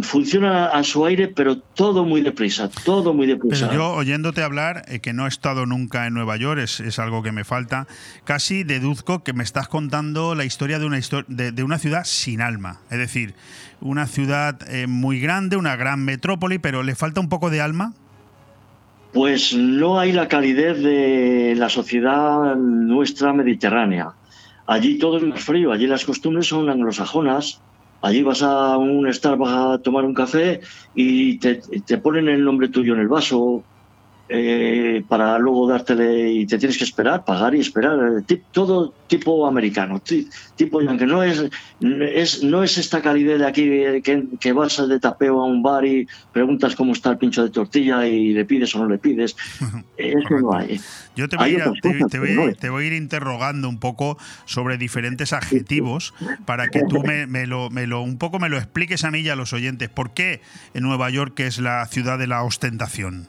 funciona 0.00 0.66
a 0.66 0.82
su 0.84 1.04
aire, 1.04 1.28
pero 1.28 1.58
todo 1.58 2.04
muy 2.04 2.22
deprisa, 2.22 2.70
todo 2.84 3.12
muy 3.12 3.26
deprisa. 3.26 3.68
Pero 3.68 3.80
yo, 3.80 3.90
oyéndote 3.92 4.42
hablar, 4.42 4.84
eh, 4.88 5.00
que 5.00 5.12
no 5.12 5.26
he 5.26 5.28
estado 5.28 5.66
nunca 5.66 6.06
en 6.06 6.14
Nueva 6.14 6.36
York, 6.36 6.60
es, 6.60 6.80
es 6.80 6.98
algo 6.98 7.22
que 7.22 7.32
me 7.32 7.44
falta, 7.44 7.86
casi 8.24 8.64
deduzco 8.64 9.22
que 9.22 9.32
me 9.32 9.44
estás 9.44 9.68
contando 9.68 10.34
la 10.34 10.44
historia 10.44 10.78
de 10.78 10.86
una, 10.86 10.98
de 11.28 11.62
una 11.62 11.78
ciudad 11.78 12.04
sin 12.04 12.40
alma. 12.40 12.80
Es 12.90 12.98
decir, 12.98 13.34
una 13.82 14.06
ciudad 14.06 14.58
eh, 14.68 14.86
muy 14.86 15.20
grande, 15.20 15.56
una 15.56 15.76
gran 15.76 16.04
metrópoli, 16.04 16.58
pero 16.58 16.82
le 16.82 16.94
falta 16.94 17.20
un 17.20 17.28
poco 17.28 17.50
de 17.50 17.60
alma. 17.60 17.92
Pues 19.12 19.52
no 19.54 19.98
hay 19.98 20.12
la 20.12 20.28
calidez 20.28 20.78
de 20.78 21.54
la 21.56 21.68
sociedad 21.68 22.56
nuestra 22.56 23.32
mediterránea. 23.34 24.12
Allí 24.66 24.98
todo 24.98 25.18
es 25.18 25.24
más 25.24 25.40
frío, 25.40 25.72
allí 25.72 25.86
las 25.86 26.04
costumbres 26.04 26.46
son 26.46 26.70
anglosajonas. 26.70 27.60
Allí 28.02 28.22
vas 28.22 28.42
a 28.42 28.76
un 28.78 29.12
Starbucks 29.12 29.52
a 29.52 29.78
tomar 29.82 30.04
un 30.04 30.12
café 30.12 30.60
y 30.92 31.38
te, 31.38 31.60
te 31.86 31.98
ponen 31.98 32.28
el 32.28 32.44
nombre 32.44 32.68
tuyo 32.68 32.94
en 32.94 33.00
el 33.00 33.08
vaso 33.08 33.64
eh, 34.28 35.02
para 35.08 35.38
luego 35.38 35.68
dártele 35.68 36.30
y 36.30 36.46
te 36.46 36.58
tienes 36.58 36.78
que 36.78 36.84
esperar, 36.84 37.24
pagar 37.24 37.54
y 37.54 37.60
esperar. 37.60 37.98
eh, 38.28 38.40
todo 38.50 38.94
tipo 39.06 39.46
americano, 39.46 40.00
ti- 40.00 40.26
tipo 40.56 40.80
aunque 40.80 41.04
no 41.06 41.22
es, 41.22 41.44
es 41.80 42.42
no 42.42 42.62
es 42.62 42.78
esta 42.78 43.02
calidez 43.02 43.38
de 43.40 43.46
aquí 43.46 43.62
eh, 43.64 44.00
que, 44.02 44.24
que 44.40 44.52
vas 44.52 44.88
de 44.88 44.98
tapeo 45.00 45.42
a 45.42 45.44
un 45.46 45.62
bar 45.62 45.84
y 45.84 46.06
preguntas 46.32 46.74
cómo 46.74 46.92
está 46.94 47.10
el 47.10 47.18
pincho 47.18 47.42
de 47.42 47.50
tortilla 47.50 48.06
y 48.06 48.32
le 48.32 48.44
pides 48.46 48.74
o 48.74 48.78
no 48.78 48.88
le 48.88 48.98
pides. 48.98 49.36
Eso 49.98 50.40
no 50.40 50.54
hay. 50.54 50.80
Yo 51.14 51.28
te 51.28 51.36
voy, 51.36 51.44
Hay 51.46 51.52
a 51.52 51.54
ir, 51.56 51.62
a- 51.62 51.68
otras 51.68 51.80
te- 51.82 51.92
cosas, 51.98 52.10
te 52.10 52.20
pero 52.20 52.34
voy- 52.34 52.44
no 52.46 52.50
es. 52.52 52.58
te 52.58 52.70
voy 52.70 52.84
a 52.84 52.86
ir 52.86 52.92
interrogando 52.94 53.68
un 53.68 53.78
poco 53.78 54.16
sobre 54.46 54.78
diferentes 54.78 55.34
adjetivos 55.34 56.14
para 56.46 56.68
que 56.68 56.82
tú 56.88 57.02
me, 57.02 57.26
me 57.26 57.46
lo, 57.46 57.68
me 57.68 57.86
lo- 57.86 58.00
un 58.02 58.16
poco 58.16 58.38
me 58.38 58.48
lo 58.48 58.56
expliques 58.56 59.04
a 59.04 59.10
mí 59.10 59.18
y 59.20 59.28
a 59.28 59.36
los 59.36 59.52
oyentes. 59.52 59.90
¿Por 59.90 60.14
qué 60.14 60.40
en 60.72 60.84
Nueva 60.84 61.10
York 61.10 61.38
es 61.40 61.58
la 61.58 61.84
ciudad 61.86 62.18
de 62.18 62.28
la 62.28 62.42
ostentación? 62.44 63.28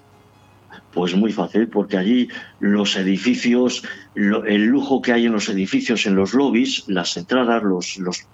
Pues 0.93 1.15
muy 1.15 1.31
fácil, 1.31 1.67
porque 1.67 1.97
allí 1.97 2.27
los 2.59 2.95
edificios, 2.95 3.83
el 4.15 4.65
lujo 4.65 5.01
que 5.01 5.13
hay 5.13 5.25
en 5.25 5.33
los 5.33 5.49
edificios, 5.49 6.05
en 6.05 6.15
los 6.15 6.33
lobbies, 6.33 6.83
las 6.87 7.17
entradas, 7.17 7.63
los, 7.63 7.97
los, 7.97 8.27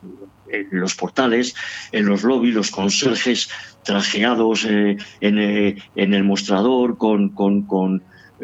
eh, 0.51 0.67
los 0.71 0.95
portales, 0.95 1.55
en 1.91 2.05
los 2.05 2.23
lobbies, 2.23 2.55
los 2.55 2.71
conserjes 2.71 3.49
trajeados 3.83 4.65
eh, 4.65 4.97
en, 5.21 5.39
eh, 5.39 5.77
en 5.95 6.13
el 6.13 6.23
mostrador 6.23 6.97
con, 6.97 7.29
con, 7.29 7.63
con, 7.63 8.03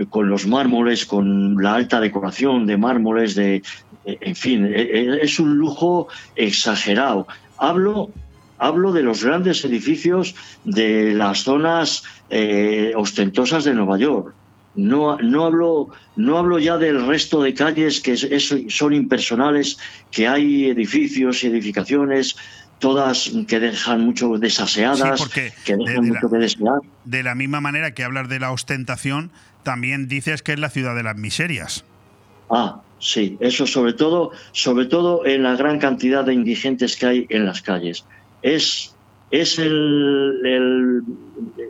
con 0.10 0.30
los 0.30 0.48
mármoles, 0.48 1.06
con 1.06 1.62
la 1.62 1.76
alta 1.76 2.00
decoración 2.00 2.66
de 2.66 2.78
mármoles, 2.78 3.36
de, 3.36 3.64
en 4.06 4.36
fin, 4.36 4.66
es 4.66 5.40
un 5.40 5.58
lujo 5.58 6.08
exagerado. 6.36 7.28
Hablo 7.58 8.12
Hablo 8.58 8.92
de 8.94 9.04
los 9.04 9.24
grandes 9.24 9.64
edificios 9.66 10.36
de 10.64 11.14
las 11.14 11.40
zonas 11.44 12.04
eh, 12.30 12.94
ostentosas 12.96 13.64
de 13.66 13.74
Nueva 13.74 13.98
York. 13.98 14.34
No, 14.76 15.18
no, 15.18 15.46
hablo, 15.46 15.90
no 16.16 16.38
hablo 16.38 16.60
ya 16.60 16.78
del 16.78 17.06
resto 17.08 17.42
de 17.42 17.54
calles 17.54 18.02
que 18.02 18.14
es- 18.14 18.24
es- 18.24 18.54
son 18.70 18.94
impersonales, 18.94 19.78
que 20.12 20.28
hay 20.28 20.66
edificios 20.70 21.44
y 21.44 21.48
edificaciones, 21.48 22.36
todas 22.80 23.32
que 23.48 23.60
dejan 23.60 24.02
mucho 24.02 24.38
desaseadas, 24.38 25.00
Sí, 25.20 25.24
porque 25.24 25.54
que 25.66 25.74
de- 25.78 25.84
dejan 25.86 25.96
de 26.04 26.08
la- 26.10 26.14
mucho 26.16 26.30
que 26.30 26.38
desear. 26.38 26.80
De 27.06 27.24
la 27.24 27.36
misma 27.36 27.62
manera 27.62 27.92
que 27.94 28.04
hablas 28.04 28.28
de 28.28 28.40
la 28.40 28.52
ostentación, 28.52 29.32
también 29.64 30.08
dices 30.08 30.42
que 30.44 30.54
es 30.54 30.60
la 30.60 30.70
ciudad 30.70 30.96
de 30.96 31.04
las 31.04 31.16
miserias. 31.18 31.86
Ah, 32.50 32.82
sí, 33.00 33.38
eso 33.40 33.66
sobre 33.68 33.94
todo, 33.94 34.32
sobre 34.52 34.86
todo 34.88 35.26
en 35.26 35.44
la 35.44 35.56
gran 35.56 35.80
cantidad 35.80 36.24
de 36.26 36.34
indigentes 36.34 36.98
que 36.98 37.06
hay 37.06 37.26
en 37.30 37.46
las 37.46 37.62
calles. 37.62 38.06
Es, 38.46 38.96
es 39.32 39.58
el, 39.58 40.34
el- 40.46 41.02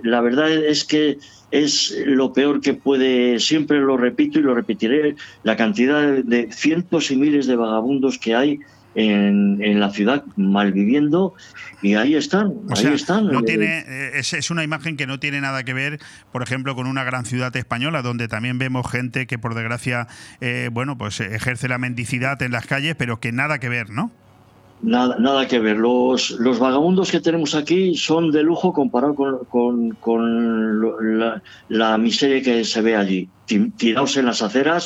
la 0.04 0.20
verdad 0.22 0.52
es 0.52 0.84
que 0.86 1.18
es 1.52 1.96
lo 2.06 2.34
peor 2.34 2.60
que 2.60 2.74
puede, 2.74 3.40
siempre 3.40 3.80
lo 3.80 3.96
repito 3.98 4.40
y 4.40 4.42
lo 4.44 4.54
repetiré, 4.54 5.16
la 5.44 5.56
cantidad 5.56 6.02
de, 6.24 6.52
cientos 6.52 7.12
y 7.12 7.16
miles 7.16 7.48
de 7.48 7.56
vagabundos 7.56 8.20
que 8.20 8.36
hay 8.36 8.60
en, 8.94 9.62
en 9.64 9.80
la 9.80 9.90
ciudad 9.90 10.24
malviviendo 10.36 11.34
y 11.82 11.96
ahí 11.96 12.16
están, 12.16 12.48
O 12.48 12.66
ahí 12.72 12.82
sea, 12.84 12.94
están. 12.94 13.28
no 13.28 13.40
Eh, 13.40 13.44
tiene, 13.46 13.80
eh, 13.88 14.12
es, 14.16 14.34
es 14.34 14.52
una 14.52 14.64
imagen 14.64 14.98
que 14.98 15.08
no 15.08 15.20
tiene 15.20 15.40
nada 15.42 15.64
que 15.64 15.74
ver, 15.74 16.00
por 16.32 16.44
ejemplo, 16.44 16.76
con 16.76 16.88
una 16.88 17.04
gran 17.04 17.26
ciudad 17.26 17.56
española, 17.56 18.02
donde 18.02 18.28
también 18.28 18.58
vemos 18.58 18.90
gente 18.92 19.28
que, 19.28 19.38
por 19.38 19.56
desgracia, 19.56 20.08
eh, 20.42 20.70
bueno, 20.72 20.98
pues 20.98 21.20
ejerce 21.22 21.68
la 21.68 21.78
mendicidad 21.78 22.42
en 22.42 22.52
las 22.52 22.68
calles, 22.68 22.96
pero 22.98 23.20
que 23.20 23.32
nada 23.32 23.60
que 23.60 23.70
ver, 23.70 23.90
¿no? 23.90 24.12
Nada, 24.94 25.16
nada 25.20 25.48
que 25.48 25.60
ver. 25.60 25.78
Los, 25.78 26.32
los 26.46 26.60
vagabundos 26.60 27.10
que 27.12 27.20
tenemos 27.22 27.56
aquí 27.56 27.96
son 27.96 28.32
de 28.32 28.44
lujo 28.44 28.72
comparado 28.74 29.16
con, 29.16 29.46
con- 29.50 29.90
con 30.06 30.82
la, 31.70 31.98
miseria 31.98 32.42
que 32.44 32.64
se 32.66 32.82
ve 32.82 32.96
allí. 32.96 33.32
Ti- 33.46 33.72
Tirados 33.72 34.16
en 34.18 34.26
las 34.28 34.42
aceras 34.44 34.84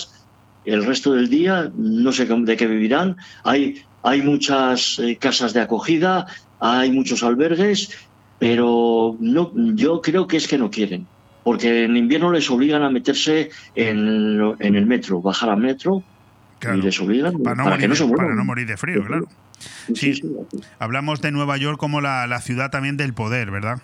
el 0.64 0.86
resto 0.86 1.14
del 1.14 1.30
día, 1.30 1.72
no 1.76 2.12
sé 2.14 2.26
de 2.26 2.58
qué 2.58 2.68
vivirán. 2.68 3.16
Hay, 3.44 3.76
hay 4.04 4.22
muchas 4.22 5.00
eh, 5.00 5.18
casas 5.18 5.54
de 5.54 5.62
acogida, 5.62 6.26
hay 6.60 6.92
muchos 6.92 7.24
albergues, 7.24 7.90
pero 8.38 9.18
no, 9.20 9.52
yo 9.76 10.02
creo 10.02 10.28
que 10.28 10.38
es 10.38 10.48
que 10.48 10.58
no 10.58 10.70
quieren. 10.70 11.10
Porque 11.44 11.84
en 11.86 11.98
invierno 11.98 12.32
les 12.32 12.50
obligan 12.50 12.84
a 12.84 12.90
meterse 12.90 13.50
en, 13.74 14.40
en 14.60 14.76
el 14.76 14.86
metro, 14.86 15.22
bajar 15.22 15.50
al 15.50 15.58
metro 15.60 16.06
y 16.76 16.82
les 16.82 17.00
obligan 17.00 17.34
Para 17.44 17.56
no, 17.56 17.64
para 17.64 17.76
morir, 17.76 17.82
que 17.82 17.88
no 17.88 17.96
se 17.96 18.04
de- 18.04 18.10
para 18.10 18.22
muevan. 18.24 18.38
no 18.38 18.46
morir 18.46 18.68
de 18.68 18.78
frío, 18.78 19.04
claro. 19.06 19.28
Sí, 19.94 20.22
hablamos 20.80 21.22
de 21.22 21.32
Nueva 21.32 21.58
York 21.58 21.78
como 21.78 22.00
la, 22.02 22.28
la 22.28 22.40
ciudad 22.42 22.70
también 22.72 22.96
del 22.98 23.14
poder, 23.14 23.52
¿verdad? 23.52 23.82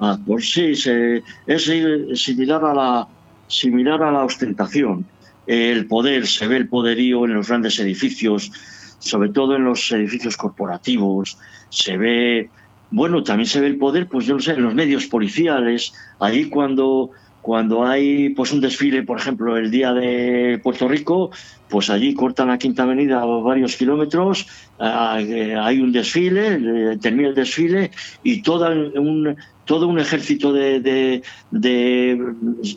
Ah, 0.00 0.16
pues 0.24 0.52
sí, 0.52 0.74
se- 0.76 1.22
es 1.46 1.64
si- 1.64 2.16
similar 2.16 2.64
a 2.64 2.74
la 2.74 3.08
similar 3.48 4.02
a 4.02 4.12
la 4.12 4.24
ostentación. 4.24 5.06
El 5.46 5.86
poder, 5.86 6.26
se 6.26 6.46
ve 6.46 6.56
el 6.58 6.68
poderío 6.68 7.24
en 7.24 7.32
los 7.34 7.48
grandes 7.48 7.78
edificios, 7.80 8.52
sobre 8.98 9.30
todo 9.30 9.56
en 9.56 9.64
los 9.64 9.90
edificios 9.90 10.36
corporativos. 10.36 11.38
Se 11.70 11.96
ve, 11.96 12.50
bueno, 12.90 13.22
también 13.22 13.46
se 13.48 13.60
ve 13.60 13.66
el 13.68 13.78
poder, 13.78 14.06
pues 14.06 14.26
yo 14.26 14.34
no 14.34 14.40
sé, 14.40 14.52
en 14.52 14.62
los 14.62 14.74
medios 14.74 15.06
policiales. 15.06 15.94
Allí 16.20 16.50
cuando 16.50 17.10
cuando 17.40 17.84
hay 17.86 18.30
pues 18.30 18.52
un 18.52 18.60
desfile, 18.60 19.02
por 19.04 19.18
ejemplo, 19.18 19.56
el 19.56 19.70
día 19.70 19.92
de 19.92 20.60
Puerto 20.62 20.86
Rico, 20.88 21.30
pues 21.68 21.88
allí 21.90 22.14
cortan 22.14 22.48
la 22.48 22.58
Quinta 22.58 22.82
Avenida 22.82 23.24
varios 23.24 23.76
kilómetros, 23.76 24.46
ah, 24.78 25.14
hay 25.16 25.80
un 25.80 25.92
desfile, 25.92 26.98
termina 26.98 27.28
el 27.28 27.34
desfile 27.34 27.90
y 28.22 28.42
toda 28.42 28.70
un, 28.70 29.36
todo 29.64 29.88
un 29.88 29.98
ejército 29.98 30.52
de, 30.52 30.80
de, 30.80 31.22
de- 31.50 32.18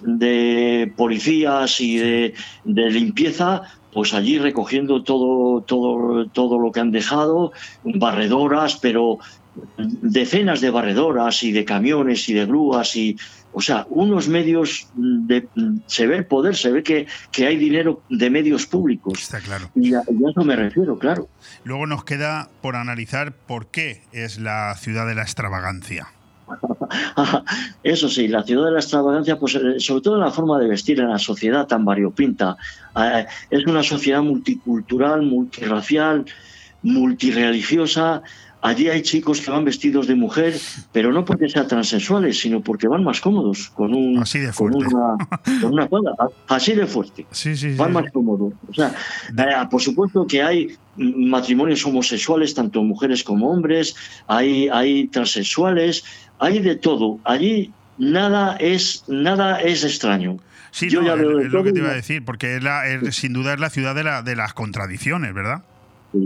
de 0.03 0.93
policías 0.95 1.79
y 1.81 1.97
de 1.97 2.33
limpieza, 2.89 3.61
pues 3.91 4.13
allí 4.13 4.37
recogiendo 4.39 5.03
todo, 5.03 5.63
todo, 5.63 6.27
todo 6.29 6.59
lo 6.59 6.71
que 6.71 6.79
han 6.79 6.91
dejado, 6.91 7.51
barredoras, 7.83 8.77
pero 8.81 9.17
decenas 9.75 10.61
de 10.61 10.69
barredoras 10.69 11.43
y 11.43 11.51
de 11.51 11.65
camiones 11.65 12.29
y 12.29 12.33
de 12.33 12.45
grúas 12.45 12.95
y 12.95 13.17
o 13.53 13.61
sea 13.61 13.85
unos 13.89 14.27
medios 14.27 14.87
de 14.95 15.47
se 15.87 16.07
ve 16.07 16.17
el 16.17 16.25
poder 16.25 16.55
se 16.55 16.71
ve 16.71 16.83
que, 16.83 17.07
que 17.31 17.47
hay 17.47 17.57
dinero 17.57 18.01
de 18.09 18.29
medios 18.29 18.65
públicos 18.65 19.21
Está 19.21 19.39
claro. 19.39 19.69
y 19.75 19.93
a, 19.93 19.99
a 19.99 20.29
eso 20.29 20.43
me 20.43 20.55
refiero 20.55 20.97
claro 20.97 21.27
Luego 21.63 21.85
nos 21.87 22.03
queda 22.03 22.49
por 22.61 22.75
analizar 22.75 23.33
por 23.33 23.67
qué 23.67 24.03
es 24.11 24.39
la 24.39 24.75
ciudad 24.75 25.07
de 25.07 25.15
la 25.15 25.21
extravagancia. 25.21 26.07
Eso 27.83 28.09
sí, 28.09 28.27
la 28.27 28.43
ciudad 28.43 28.65
de 28.65 28.71
la 28.71 28.79
extravagancia, 28.79 29.39
pues 29.39 29.55
eh, 29.55 29.79
sobre 29.79 30.01
todo 30.01 30.15
en 30.15 30.21
la 30.21 30.31
forma 30.31 30.59
de 30.59 30.67
vestir 30.67 30.99
en 30.99 31.09
la 31.09 31.19
sociedad 31.19 31.67
tan 31.67 31.85
variopinta. 31.85 32.57
Eh, 32.95 33.25
es 33.49 33.65
una 33.65 33.83
sociedad 33.83 34.21
multicultural, 34.21 35.21
multirracial, 35.21 36.25
multireligiosa. 36.81 38.21
Allí 38.63 38.89
hay 38.89 39.01
chicos 39.01 39.41
que 39.41 39.49
van 39.49 39.65
vestidos 39.65 40.05
de 40.07 40.13
mujer, 40.15 40.53
pero 40.91 41.11
no 41.11 41.25
porque 41.25 41.49
sean 41.49 41.67
transexuales, 41.67 42.39
sino 42.39 42.61
porque 42.61 42.87
van 42.87 43.03
más 43.03 43.19
cómodos, 43.19 43.69
con 43.69 43.93
un 43.93 44.19
Así 44.19 44.37
de 44.39 44.51
con 44.53 44.71
fuerte. 44.71 44.93
una, 44.93 45.17
con 45.61 45.73
una 45.73 45.87
falda, 45.87 46.11
así 46.47 46.73
de 46.73 46.85
fuerte. 46.85 47.25
Sí, 47.31 47.55
sí, 47.55 47.73
van 47.75 47.87
sí, 47.89 47.93
más 47.95 48.11
cómodos. 48.11 48.53
O 48.69 48.73
sea, 48.73 48.93
eh, 49.29 49.67
por 49.69 49.81
supuesto 49.81 50.27
que 50.27 50.43
hay 50.43 50.75
matrimonios 50.95 51.85
homosexuales, 51.85 52.53
tanto 52.53 52.83
mujeres 52.83 53.23
como 53.23 53.49
hombres, 53.49 53.95
hay, 54.27 54.69
hay 54.69 55.07
transexuales, 55.07 56.03
hay 56.39 56.59
de 56.59 56.75
todo. 56.75 57.19
Allí 57.23 57.71
nada 57.97 58.57
es, 58.57 59.03
nada 59.07 59.59
es 59.61 59.83
extraño. 59.83 60.37
Sí, 60.71 60.89
Yo 60.89 61.01
no, 61.01 61.07
ya 61.07 61.13
es, 61.15 61.51
lo 61.51 61.63
que 61.63 61.73
te 61.73 61.79
iba 61.79 61.89
a 61.89 61.93
decir, 61.95 62.23
porque 62.23 62.55
es 62.57 62.63
la, 62.63 62.87
es- 62.87 63.15
sin 63.15 63.33
duda 63.33 63.53
es 63.55 63.59
la 63.59 63.69
ciudad 63.69 63.93
de, 63.95 64.03
la, 64.03 64.21
de 64.21 64.35
las 64.35 64.53
contradicciones, 64.53 65.33
¿verdad? 65.33 65.63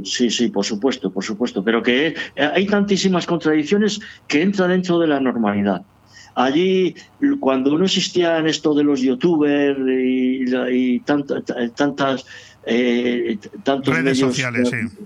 Sí, 0.03 0.29
sí, 0.31 0.47
por 0.49 0.65
supuesto, 0.65 1.11
por 1.13 1.23
supuesto, 1.23 1.63
pero 1.63 1.83
que 1.83 2.07
eh, 2.07 2.15
hay 2.53 2.65
tantísimas 2.65 3.25
contradicciones 3.27 3.99
que 4.27 4.41
entra 4.41 4.67
dentro 4.67 4.97
de 4.99 5.07
la 5.07 5.19
normalidad. 5.19 5.81
Allí, 6.33 6.95
cuando 7.39 7.77
no 7.77 7.85
existían 7.85 8.47
esto 8.47 8.73
de 8.73 8.83
los 8.83 8.99
youtubers 9.01 9.77
y, 9.79 10.45
la- 10.47 10.69
y 10.71 10.99
tanta- 11.01 11.41
t- 11.41 11.69
tantas 11.69 12.25
eh, 12.65 13.37
tantos 13.63 13.93
Redes 13.93 14.03
medios, 14.19 14.19
sociales, 14.35 14.73
eh, 14.73 14.87
sí. 14.89 15.05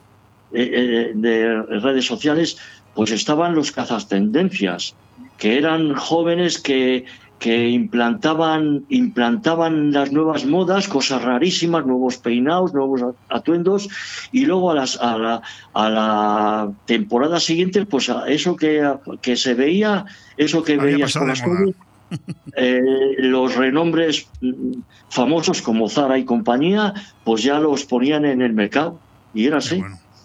eh, 0.53 1.11
de 1.13 1.61
redes 1.81 2.05
sociales, 2.05 2.57
pues 2.95 3.11
estaban 3.11 3.53
los 3.53 3.71
cazas 3.71 4.07
tendencias, 4.07 4.95
que 5.37 5.57
eran 5.57 5.93
jóvenes 5.93 6.59
que, 6.59 7.05
que 7.39 7.69
implantaban, 7.69 8.85
implantaban 8.89 9.91
las 9.91 10.11
nuevas 10.11 10.45
modas, 10.45 10.87
cosas 10.87 11.23
rarísimas, 11.23 11.85
nuevos 11.85 12.17
peinados, 12.17 12.73
nuevos 12.73 13.01
atuendos, 13.29 13.87
y 14.31 14.45
luego 14.45 14.71
a, 14.71 14.75
las, 14.75 14.97
a, 15.01 15.17
la, 15.17 15.41
a 15.73 15.89
la 15.89 16.71
temporada 16.85 17.39
siguiente, 17.39 17.85
pues 17.85 18.09
a 18.09 18.29
eso 18.29 18.57
que, 18.57 18.93
que 19.21 19.37
se 19.37 19.53
veía, 19.53 20.05
eso 20.35 20.63
que 20.63 20.73
Había 20.73 20.97
veías 20.97 21.13
por 21.13 21.21
de 21.21 21.27
las 21.27 21.41
calles, 21.41 21.75
eh, 22.55 22.81
los 23.19 23.55
renombres 23.55 24.27
mm, 24.41 24.81
famosos 25.09 25.61
como 25.61 25.89
Zara 25.89 26.17
y 26.17 26.25
compañía, 26.25 26.93
pues 27.23 27.43
ya 27.43 27.59
los 27.59 27.85
ponían 27.85 28.25
en 28.25 28.41
el 28.41 28.53
mercado. 28.53 28.99
Y 29.33 29.45
era 29.45 29.57
así. 29.57 29.81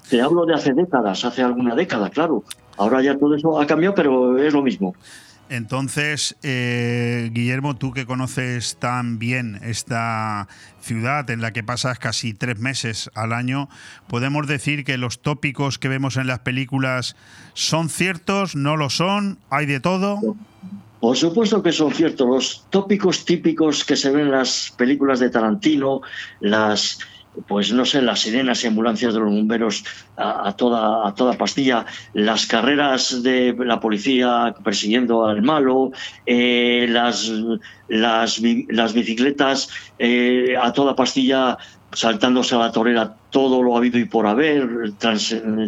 Te 0.08 0.20
hablo 0.20 0.46
de 0.46 0.54
hace 0.54 0.72
décadas, 0.72 1.24
hace 1.24 1.42
alguna 1.42 1.74
década, 1.74 2.10
claro. 2.10 2.42
Ahora 2.76 3.02
ya 3.02 3.16
todo 3.16 3.34
eso 3.34 3.60
ha 3.60 3.66
cambiado, 3.66 3.94
pero 3.94 4.38
es 4.38 4.52
lo 4.52 4.62
mismo. 4.62 4.94
Entonces, 5.50 6.36
eh, 6.42 7.30
Guillermo, 7.32 7.76
tú 7.76 7.92
que 7.92 8.06
conoces 8.06 8.76
tan 8.76 9.18
bien 9.18 9.60
esta 9.62 10.48
ciudad 10.80 11.28
en 11.30 11.40
la 11.42 11.52
que 11.52 11.62
pasas 11.62 11.98
casi 11.98 12.32
tres 12.32 12.58
meses 12.58 13.10
al 13.14 13.32
año, 13.32 13.68
¿podemos 14.08 14.46
decir 14.46 14.84
que 14.84 14.96
los 14.96 15.20
tópicos 15.20 15.78
que 15.78 15.88
vemos 15.88 16.16
en 16.16 16.26
las 16.26 16.40
películas 16.40 17.16
son 17.52 17.88
ciertos, 17.88 18.56
no 18.56 18.76
lo 18.76 18.88
son, 18.88 19.38
hay 19.50 19.66
de 19.66 19.80
todo? 19.80 20.36
Por 21.00 21.16
supuesto 21.18 21.62
que 21.62 21.72
son 21.72 21.92
ciertos. 21.92 22.26
Los 22.26 22.64
tópicos 22.70 23.26
típicos 23.26 23.84
que 23.84 23.96
se 23.96 24.10
ven 24.10 24.26
en 24.26 24.30
las 24.30 24.72
películas 24.76 25.20
de 25.20 25.28
Tarantino, 25.28 26.00
las, 26.40 26.98
pues 27.46 27.72
no 27.72 27.84
sé, 27.84 28.02
las 28.02 28.20
sirenas 28.20 28.62
y 28.64 28.68
ambulancias 28.68 29.14
de 29.14 29.20
los 29.20 29.30
bomberos 29.30 29.84
a, 30.16 30.54
toda, 30.56 31.08
a 31.08 31.14
toda 31.14 31.36
pastilla, 31.36 31.84
las 32.12 32.46
carreras 32.46 33.22
de 33.22 33.54
la 33.58 33.80
policía 33.80 34.54
persiguiendo 34.62 35.24
al 35.26 35.42
malo, 35.42 35.90
eh, 36.26 36.86
las, 36.88 37.30
las, 37.88 38.40
bi- 38.40 38.66
las 38.70 38.92
bicicletas 38.94 39.68
eh, 39.98 40.54
a 40.60 40.72
toda 40.72 40.94
pastilla 40.94 41.56
saltándose 41.92 42.54
a 42.56 42.58
la 42.58 42.72
torera 42.72 43.16
todo 43.30 43.62
lo 43.62 43.76
habido 43.76 43.98
y 43.98 44.04
por 44.06 44.26
haber 44.26 44.68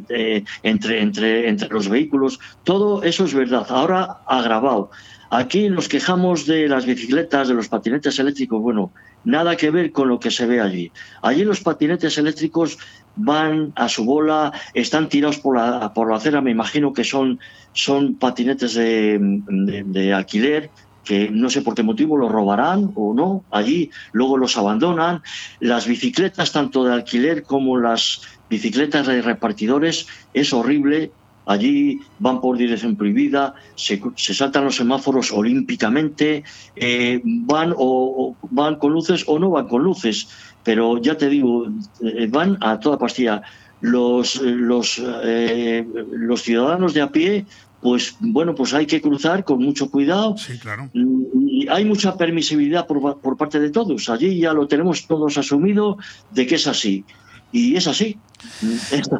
eh, 0.09 0.45
entre, 0.63 1.01
entre, 1.03 1.49
entre 1.49 1.69
los 1.69 1.89
vehículos, 1.89 2.39
todo 2.63 3.03
eso 3.03 3.25
es 3.25 3.35
verdad. 3.35 3.67
Ahora 3.69 4.19
agravado. 4.27 4.91
Aquí 5.31 5.69
nos 5.71 5.89
quejamos 5.89 6.47
de 6.47 6.69
las 6.69 6.87
bicicletas, 6.87 7.49
de 7.49 7.55
los 7.55 7.69
patinetes 7.69 8.19
eléctricos. 8.19 8.61
Bueno, 8.63 8.93
nada 9.27 9.57
que 9.57 9.71
ver 9.71 9.93
con 9.93 10.09
lo 10.09 10.19
que 10.19 10.31
se 10.31 10.47
ve 10.47 10.61
allí. 10.61 10.91
Allí 11.21 11.45
los 11.45 11.61
patinetes 11.61 12.17
eléctricos 12.17 12.79
van 13.17 13.73
a 13.77 13.89
su 13.89 14.05
bola, 14.05 14.53
están 14.73 15.09
tirados 15.09 15.39
por 15.39 15.57
la, 15.57 15.93
por 15.93 16.09
la 16.11 16.17
acera. 16.17 16.41
Me 16.41 16.51
imagino 16.53 16.93
que 16.93 17.05
son, 17.05 17.39
son 17.73 18.15
patinetes 18.15 18.75
de, 18.75 19.19
de- 19.21 19.85
de 19.85 20.15
alquiler 20.15 20.71
que 21.05 21.31
no 21.31 21.49
sé 21.51 21.63
por 21.63 21.75
qué 21.77 21.85
motivo 21.85 22.17
los 22.17 22.33
robarán 22.33 22.91
o 22.97 23.15
no 23.15 23.45
allí, 23.53 23.91
luego 24.13 24.37
los 24.39 24.57
abandonan. 24.57 25.23
Las 25.61 25.87
bicicletas, 25.87 26.51
tanto 26.51 26.83
de 26.85 26.95
alquiler 26.95 27.45
como 27.45 27.79
las 27.79 28.23
bicicletas 28.51 29.07
de 29.07 29.23
repartidores, 29.23 30.07
es 30.35 30.53
horrible. 30.53 31.13
Allí 31.47 32.01
van 32.19 32.41
por 32.41 32.59
dirección 32.59 32.97
prohibida, 32.97 33.55
se, 33.77 34.03
se 34.17 34.35
saltan 34.35 34.65
los 34.65 34.77
semáforos 34.77 35.33
olímpicamente, 35.33 36.43
eh, 36.75 37.21
van 37.25 37.73
o, 37.73 38.35
o 38.43 38.49
van 38.51 38.77
con 38.77 38.93
luces 38.93 39.25
o 39.27 39.39
no 39.39 39.51
van 39.51 39.69
con 39.69 39.83
luces, 39.83 40.29
pero 40.65 40.99
ya 41.01 41.17
te 41.17 41.29
digo, 41.29 41.69
eh, 42.03 42.27
van 42.29 42.59
a 42.61 42.79
toda 42.81 42.99
pastilla. 42.99 43.43
Los, 43.83 44.37
eh, 44.37 44.41
los, 44.43 45.01
eh, 45.23 45.87
los 46.11 46.43
ciudadanos 46.43 46.95
de 46.95 47.03
a 47.03 47.13
pie, 47.13 47.45
pues 47.83 48.17
bueno, 48.21 48.55
pues 48.55 48.73
hay 48.73 48.87
que 48.87 49.01
cruzar 49.01 49.45
con 49.45 49.63
mucho 49.63 49.91
cuidado. 49.91 50.35
Sí, 50.39 50.59
claro. 50.59 50.89
Y 50.95 51.69
hay 51.69 51.85
mucha 51.85 52.17
permisibilidad 52.17 52.87
por, 52.87 53.21
por 53.21 53.37
parte 53.37 53.61
de 53.61 53.71
todos. 53.71 54.09
Allí 54.09 54.39
ya 54.39 54.55
lo 54.55 54.67
tenemos 54.67 55.07
todos 55.07 55.37
asumido 55.37 55.99
de 56.33 56.47
que 56.47 56.55
es 56.55 56.67
así. 56.67 57.05
Y 57.53 57.77
es 57.77 57.87
así. 57.87 58.19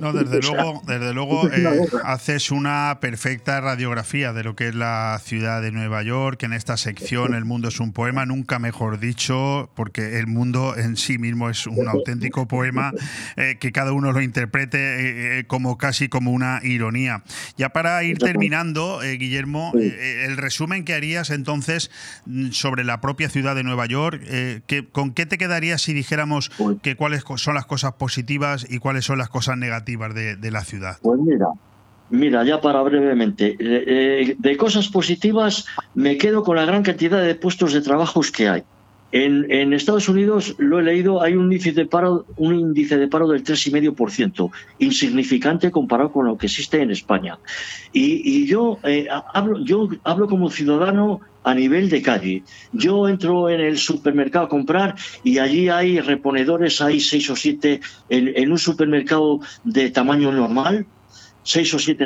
No, 0.01 0.13
desde 0.13 0.41
luego, 0.41 0.83
desde 0.87 1.15
luego 1.15 1.49
eh, 1.51 1.87
haces 2.05 2.51
una 2.51 2.99
perfecta 3.01 3.61
radiografía 3.61 4.33
de 4.33 4.45
lo 4.45 4.57
que 4.57 4.69
es 4.69 4.75
la 4.75 5.21
ciudad 5.23 5.63
de 5.63 5.73
Nueva 5.73 6.03
York. 6.03 6.43
En 6.43 6.53
esta 6.53 6.77
sección, 6.77 7.35
El 7.35 7.45
mundo 7.45 7.69
es 7.69 7.81
un 7.81 7.93
poema, 7.93 8.27
nunca 8.27 8.59
mejor 8.59 8.99
dicho, 8.99 9.71
porque 9.75 10.19
el 10.19 10.27
mundo 10.27 10.77
en 10.77 10.97
sí 10.97 11.19
mismo 11.19 11.49
es 11.51 11.67
un 11.67 11.89
auténtico 11.89 12.47
poema 12.47 12.93
eh, 13.37 13.57
que 13.59 13.73
cada 13.73 13.93
uno 13.93 14.13
lo 14.13 14.21
interprete 14.21 15.39
eh, 15.39 15.47
como 15.47 15.79
casi 15.79 16.09
como 16.09 16.33
una 16.33 16.61
ironía. 16.63 17.23
Ya 17.57 17.71
para 17.71 18.03
ir 18.05 18.19
terminando, 18.19 19.01
Guillermo, 19.01 19.73
el 19.75 20.37
resumen 20.37 20.85
que 20.85 20.95
harías 20.95 21.31
entonces 21.31 21.91
mm, 22.27 22.51
sobre 22.51 22.85
la 22.85 23.01
propia 23.01 23.29
ciudad 23.29 23.55
de 23.55 23.63
Nueva 23.63 23.87
York, 23.87 24.23
que, 24.67 24.87
¿con 24.91 25.13
qué 25.13 25.27
te 25.27 25.39
quedarías 25.39 25.83
si 25.83 25.93
dijéramos 25.93 26.51
que 26.83 26.97
cuáles 26.97 27.25
son 27.37 27.55
las 27.55 27.67
cosas 27.67 27.93
positivas 27.95 28.67
y 28.69 28.79
cuáles 28.79 29.06
son 29.07 29.19
las 29.19 29.29
cosas 29.29 29.57
negativas 29.57 30.15
de, 30.15 30.51
la 30.51 30.63
ciudad? 30.63 30.99
Pues 31.01 31.21
mira, 31.21 31.47
mira, 32.11 32.45
ya 32.45 32.61
para 32.61 32.83
brevemente, 32.83 33.57
eh, 33.59 33.85
eh, 33.87 34.37
de 34.39 34.57
cosas 34.57 34.89
positivas 34.89 35.67
me 35.95 36.19
quedo 36.19 36.43
con 36.43 36.57
la 36.57 36.65
gran 36.65 36.83
cantidad 36.83 37.23
de 37.23 37.35
puestos 37.35 37.73
de 37.73 37.81
trabajo 37.81 38.21
que 38.37 38.49
hay. 38.49 38.65
En, 39.13 39.73
Estados 39.73 40.09
Unidos, 40.09 40.57
lo 40.59 40.81
he 40.81 40.83
leído, 40.83 41.23
hay 41.23 41.37
un 41.37 41.45
índice 41.45 41.73
de 41.73 41.87
paro, 41.87 42.27
un 42.37 42.55
índice 42.55 42.99
de 42.99 43.09
paro 43.09 43.29
del 43.29 43.45
3,5%, 43.45 44.51
insignificante 44.81 45.71
comparado 45.71 46.13
con 46.13 46.27
lo 46.27 46.37
que 46.37 46.47
existe 46.47 46.83
en 46.83 46.91
España. 46.91 47.39
Y, 47.93 48.45
yo, 48.47 48.79
eh, 48.83 49.07
hablo, 49.33 49.61
yo 49.65 49.89
hablo 50.05 50.27
como 50.27 50.51
ciudadano 50.51 51.21
a 51.47 51.55
nivel 51.55 51.89
de 51.89 52.03
calle. 52.03 52.43
Yo 52.73 53.09
entro 53.09 53.49
en 53.49 53.61
el 53.61 53.79
supermercado 53.79 54.47
a 54.47 54.49
comprar 54.49 54.97
y 55.23 55.39
allí 55.39 55.69
hay 55.69 56.01
reponedores, 56.01 56.81
hay 56.81 56.99
seis 57.01 57.31
o 57.31 57.37
siete 57.37 57.81
en 58.09 58.51
un 58.51 58.59
supermercado 58.59 59.41
de 59.63 59.91
tamaño 59.91 60.33
normal, 60.33 60.87
seis 61.45 61.73
o 61.73 61.79
siete, 61.79 62.05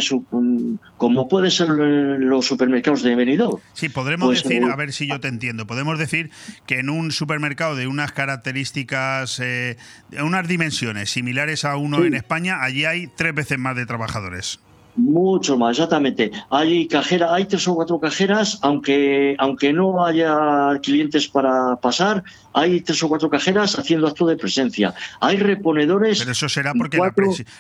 como 0.98 1.26
puede 1.26 1.50
ser 1.50 1.70
los 1.70 2.44
supermercados 2.44 3.02
de 3.02 3.16
Benidorm. 3.16 3.58
Sí, 3.72 3.88
podremos 3.88 4.28
pues, 4.28 4.42
decir, 4.42 4.62
eh, 4.62 4.70
a 4.70 4.76
ver 4.76 4.92
si 4.92 5.06
yo 5.06 5.18
te 5.20 5.28
entiendo, 5.28 5.66
podemos 5.66 5.98
decir 5.98 6.30
que 6.66 6.78
en 6.78 6.90
un 6.90 7.10
supermercado 7.10 7.76
de 7.76 7.86
unas 7.86 8.12
características, 8.12 9.40
eh, 9.40 9.78
de 10.10 10.22
unas 10.22 10.46
dimensiones 10.46 11.10
similares 11.10 11.64
a 11.64 11.76
uno 11.76 12.04
en 12.04 12.12
España, 12.12 12.62
allí 12.62 12.84
hay 12.84 13.08
tres 13.16 13.34
veces 13.34 13.58
más 13.58 13.74
de 13.74 13.86
trabajadores. 13.86 14.60
Mucho 14.96 15.56
más, 15.56 15.72
exactamente. 15.72 16.30
Hay 16.50 16.88
cajera, 16.88 17.34
hay 17.34 17.44
tres 17.44 17.66
o 17.68 17.74
cuatro 17.74 18.00
cajeras, 18.00 18.58
aunque, 18.62 19.36
aunque 19.38 19.72
no 19.72 20.04
haya 20.04 20.78
clientes 20.82 21.28
para 21.28 21.76
pasar, 21.76 22.24
hay 22.52 22.80
tres 22.80 23.02
o 23.02 23.08
cuatro 23.08 23.30
cajeras 23.30 23.78
haciendo 23.78 24.08
acto 24.08 24.26
de 24.26 24.36
presencia. 24.36 24.94
Hay 25.20 25.36
reponedores. 25.36 26.18
Pero 26.18 26.32
eso 26.32 26.48
será 26.48 26.74
porque 26.74 26.98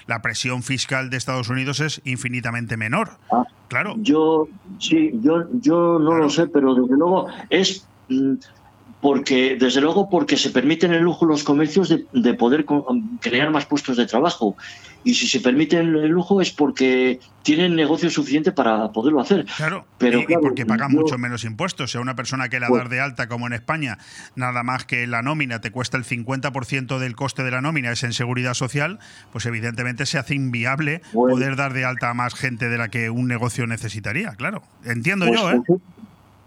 la, 0.06 0.22
presión 0.22 0.62
fiscal 0.62 1.10
de 1.10 1.16
Estados 1.16 1.48
Unidos 1.48 1.80
es 1.80 2.00
infinitamente 2.04 2.76
menor. 2.76 3.18
Ah, 3.32 3.44
claro. 3.68 3.94
Yo 3.98 4.48
sí, 4.78 5.10
yo, 5.22 5.44
yo 5.60 5.98
no 5.98 6.16
lo 6.16 6.28
sé, 6.30 6.46
pero 6.48 6.74
desde 6.74 6.96
luego 6.96 7.28
es 7.48 7.86
mm, 8.08 8.34
porque, 9.00 9.56
desde 9.58 9.80
luego, 9.80 10.10
porque 10.10 10.36
se 10.36 10.50
permiten 10.50 10.92
el 10.92 11.02
lujo 11.02 11.24
los 11.24 11.42
comercios 11.42 11.88
de, 11.88 12.34
poder 12.34 12.66
crear 13.20 13.50
más 13.50 13.64
puestos 13.64 13.96
de 13.96 14.06
trabajo. 14.06 14.56
Y 15.02 15.14
si 15.14 15.26
se 15.26 15.40
permiten 15.40 15.96
el 15.96 16.08
lujo 16.08 16.42
es 16.42 16.50
porque 16.50 17.18
tienen 17.42 17.74
negocio 17.74 18.10
suficiente 18.10 18.52
para 18.52 18.92
poderlo 18.92 19.20
hacer. 19.20 19.46
Claro, 19.56 19.86
pero, 19.96 20.20
y, 20.20 20.26
porque 20.42 20.66
pagan 20.66 20.92
mucho 20.92 21.16
menos 21.16 21.44
impuestos. 21.44 21.84
O 21.84 21.92
sea, 21.92 22.00
una 22.02 22.14
persona 22.14 22.50
que 22.50 22.60
la 22.60 22.68
pues 22.68 22.82
dar 22.82 22.90
de 22.90 23.00
alta, 23.00 23.26
como 23.26 23.46
en 23.46 23.54
España, 23.54 23.96
nada 24.36 24.62
más 24.62 24.84
que 24.84 25.06
la 25.06 25.22
nómina 25.22 25.62
te 25.62 25.70
cuesta 25.70 25.96
el 25.96 26.04
50% 26.04 26.98
del 26.98 27.16
coste 27.16 27.42
de 27.42 27.50
la 27.50 27.62
nómina 27.62 27.92
es 27.92 28.04
en 28.04 28.12
seguridad 28.12 28.52
social, 28.52 28.98
pues 29.32 29.46
evidentemente 29.46 30.04
se 30.04 30.18
hace 30.18 30.34
inviable 30.34 31.00
poder 31.14 31.56
dar 31.56 31.72
de 31.72 31.86
alta 31.86 32.10
a 32.10 32.14
más 32.14 32.34
gente 32.34 32.68
de 32.68 32.76
la 32.76 32.88
que 32.88 33.08
un 33.08 33.26
negocio 33.26 33.66
necesitaría. 33.66 34.32
Claro, 34.32 34.62
entiendo 34.84 35.26
pues 35.26 35.40
yo, 35.40 35.50
¿eh? 35.50 35.62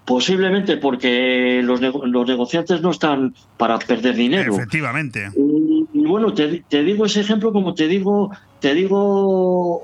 Posiblemente 0.06 0.76
porque 0.76 1.62
los, 1.64 1.80
los, 1.80 2.28
negociantes 2.28 2.82
no 2.82 2.92
están 2.92 3.34
para 3.56 3.80
perder 3.80 4.16
dinero. 4.16 4.54
Efectivamente. 4.54 5.30
Y, 5.34 6.06
bueno, 6.06 6.34
te, 6.34 6.84
digo 6.84 7.06
ese 7.06 7.22
ejemplo 7.22 7.54
como 7.54 7.74
te 7.74 7.88
digo, 7.88 8.30
te 8.60 8.74
digo, 8.74 9.82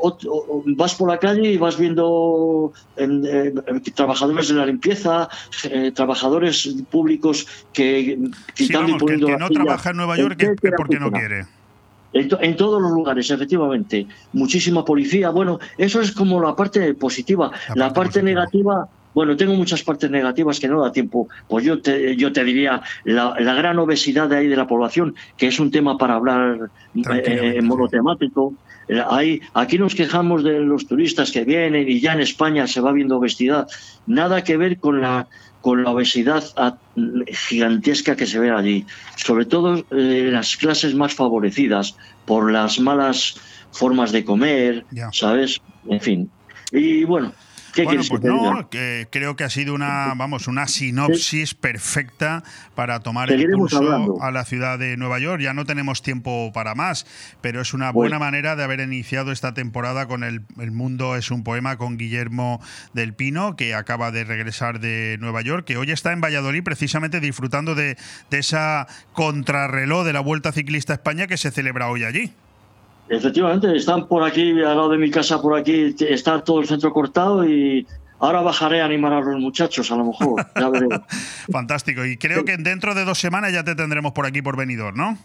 vas 0.75 0.95
por 0.95 1.09
la 1.09 1.19
calle 1.19 1.53
y 1.53 1.57
vas 1.57 1.77
viendo 1.77 2.73
eh, 2.97 3.53
trabajadores 3.95 4.49
de 4.49 4.55
la 4.55 4.65
limpieza, 4.65 5.29
eh, 5.63 5.93
trabajadores 5.93 6.75
públicos 6.91 7.47
que 7.71 8.19
quitando 8.55 8.95
y 8.95 8.99
poniendo 8.99 9.27
que, 9.27 9.37
no 9.37 9.49
trabaja 9.49 9.91
en 9.91 9.97
Nueva 9.97 10.17
York 10.17 10.41
es 10.41 10.71
porque 10.75 10.99
no 10.99 11.11
quiere. 11.11 11.45
En, 12.11 12.57
todos 12.57 12.81
los 12.81 12.91
lugares, 12.91 13.29
efectivamente. 13.29 14.07
Muchísima 14.33 14.83
policía. 14.83 15.29
Bueno, 15.29 15.59
eso 15.77 16.01
es 16.01 16.11
como 16.11 16.41
la 16.41 16.55
parte 16.55 16.93
positiva. 16.95 17.51
La 17.75 17.93
parte, 17.93 18.23
negativa 18.23 18.89
bueno, 19.14 19.36
tengo 19.36 19.53
muchas 19.53 19.84
partes 19.84 20.10
negativas 20.10 20.60
que 20.60 20.68
no 20.68 20.81
da 20.81 20.91
tiempo. 20.91 21.27
Pues 21.48 21.65
yo 21.65 21.81
te, 21.81 22.15
yo 22.15 22.31
te 22.31 22.44
diría 22.44 22.81
la, 23.03 23.34
gran 23.40 23.80
obesidad 23.80 24.30
de 24.30 24.38
ahí 24.38 24.48
de 24.48 24.56
la 24.56 24.68
población, 24.68 25.15
que 25.38 25.48
es 25.48 25.60
un 25.60 25.72
tema 25.72 25.98
para 25.98 26.15
hablar 26.15 26.69
eh, 26.95 27.53
en 27.57 27.65
modo 27.65 27.88
temático. 27.88 28.53
Hay, 29.10 29.41
aquí 29.53 29.77
nos 29.77 29.94
quejamos 29.94 30.44
de 30.44 30.60
los 30.61 30.88
turistas 30.88 31.31
que 31.31 31.44
vienen 31.44 31.88
y 31.88 31.99
ya 31.99 32.14
en 32.14 32.22
España 32.22 32.65
se 32.68 32.81
va 32.81 32.91
viendo 32.91 33.18
obesidad. 33.18 33.68
Nada 34.07 34.44
que 34.44 34.57
ver 34.57 34.80
con 34.80 35.02
la, 35.02 35.27
con 35.61 35.84
la 35.84 35.91
obesidad 35.91 36.44
gigantesca 37.27 38.15
que 38.15 38.26
se 38.26 38.40
ve 38.40 38.52
allí. 38.52 38.86
Sobre 39.15 39.45
todo 39.45 39.77
en 39.77 39.86
eh, 39.91 40.31
las 40.31 40.57
clases 40.57 40.95
más 40.95 41.14
favorecidas 41.14 41.95
por 42.26 42.52
las 42.52 42.80
malas 42.80 43.36
formas 43.72 44.11
de 44.11 44.23
comer, 44.26 44.86
¿sabes? 45.11 45.61
En 45.88 46.02
fin. 46.02 46.31
Y 46.72 47.03
bueno, 47.03 47.34
bueno, 47.83 48.01
pues 48.07 48.21
no, 48.23 48.69
creo 49.09 49.35
que 49.35 49.43
ha 49.43 49.49
sido 49.49 49.73
una, 49.73 50.13
vamos, 50.15 50.47
una 50.47 50.67
sinopsis 50.67 51.53
perfecta 51.53 52.43
para 52.75 52.99
tomar 52.99 53.31
el 53.31 53.49
curso 53.51 54.21
a 54.21 54.31
la 54.31 54.45
ciudad 54.45 54.79
de 54.79 54.97
Nueva 54.97 55.19
York. 55.19 55.41
Ya 55.41 55.53
no 55.53 55.65
tenemos 55.65 56.01
tiempo 56.01 56.51
para 56.53 56.75
más, 56.75 57.05
pero 57.41 57.61
es 57.61 57.73
una 57.73 57.91
buena 57.91 58.19
manera 58.19 58.55
de 58.55 58.63
haber 58.63 58.79
iniciado 58.79 59.31
esta 59.31 59.53
temporada 59.53 60.07
con 60.07 60.23
el, 60.23 60.41
el, 60.59 60.71
Mundo 60.71 61.15
es 61.15 61.31
un 61.31 61.43
poema 61.43 61.77
con 61.77 61.97
Guillermo 61.97 62.61
del 62.93 63.13
Pino, 63.13 63.55
que 63.55 63.73
acaba 63.73 64.11
de 64.11 64.23
regresar 64.23 64.79
de 64.79 65.17
Nueva 65.19 65.41
York, 65.41 65.65
que 65.65 65.77
hoy 65.77 65.91
está 65.91 66.13
en 66.13 66.21
Valladolid 66.21 66.63
precisamente 66.63 67.19
disfrutando 67.19 67.75
de, 67.75 67.97
de 68.29 68.37
esa 68.37 68.87
contrarreloj 69.13 70.05
de 70.05 70.13
la 70.13 70.19
Vuelta 70.21 70.51
Ciclista 70.51 70.93
España 70.93 71.27
que 71.27 71.37
se 71.37 71.51
celebra 71.51 71.89
hoy 71.89 72.03
allí. 72.03 72.33
Efectivamente, 73.10 73.76
están 73.76 74.07
por 74.07 74.23
aquí, 74.23 74.52
al 74.52 74.76
lado 74.76 74.90
de 74.90 74.99
mi 74.99 75.10
casa, 75.10 75.41
por 75.41 75.57
aquí, 75.57 75.95
está 75.99 76.44
todo 76.44 76.61
el 76.61 76.68
centro 76.68 76.94
cortado 76.94 77.44
y 77.44 77.88
ahora 78.19 78.41
bajaré 78.41 78.81
a 78.81 78.86
animar 78.86 79.14
a 79.14 79.22
los 79.22 79.40
muchachos, 79.40 79.91
a 79.91 79.95
lo 79.95 80.06
mejor. 80.06 80.45
Fantástico. 81.52 82.06
Y 82.06 82.18
creo 82.18 82.45
que 82.45 82.57
dentro 82.57 82.94
de 82.94 83.06
dos 83.06 83.18
semanas 83.18 83.52
ya 83.52 83.64
te 83.64 83.73
tendremos 83.73 84.11
por 84.11 84.27
aquí 84.27 84.44
por 84.44 84.56
venidor, 84.56 84.95
¿no? 84.95 85.18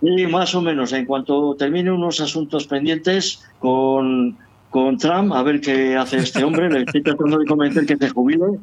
Sí, 0.00 0.26
más 0.26 0.52
o 0.56 0.62
menos. 0.62 0.92
En 0.92 1.06
cuanto 1.06 1.54
termine 1.56 1.92
unos 1.92 2.20
asuntos 2.20 2.66
pendientes 2.66 3.44
con, 3.60 4.36
con 4.70 4.98
Trump, 4.98 5.32
a 5.32 5.42
ver 5.44 5.60
qué 5.60 5.96
hace 5.96 6.18
este 6.18 6.42
hombre, 6.42 6.68
le 6.68 6.80
estoy 6.82 7.02
tratando 7.02 7.38
de 7.38 7.46
convencer 7.46 7.86
que 7.86 7.96
se 7.96 8.08
jubile. 8.10 8.58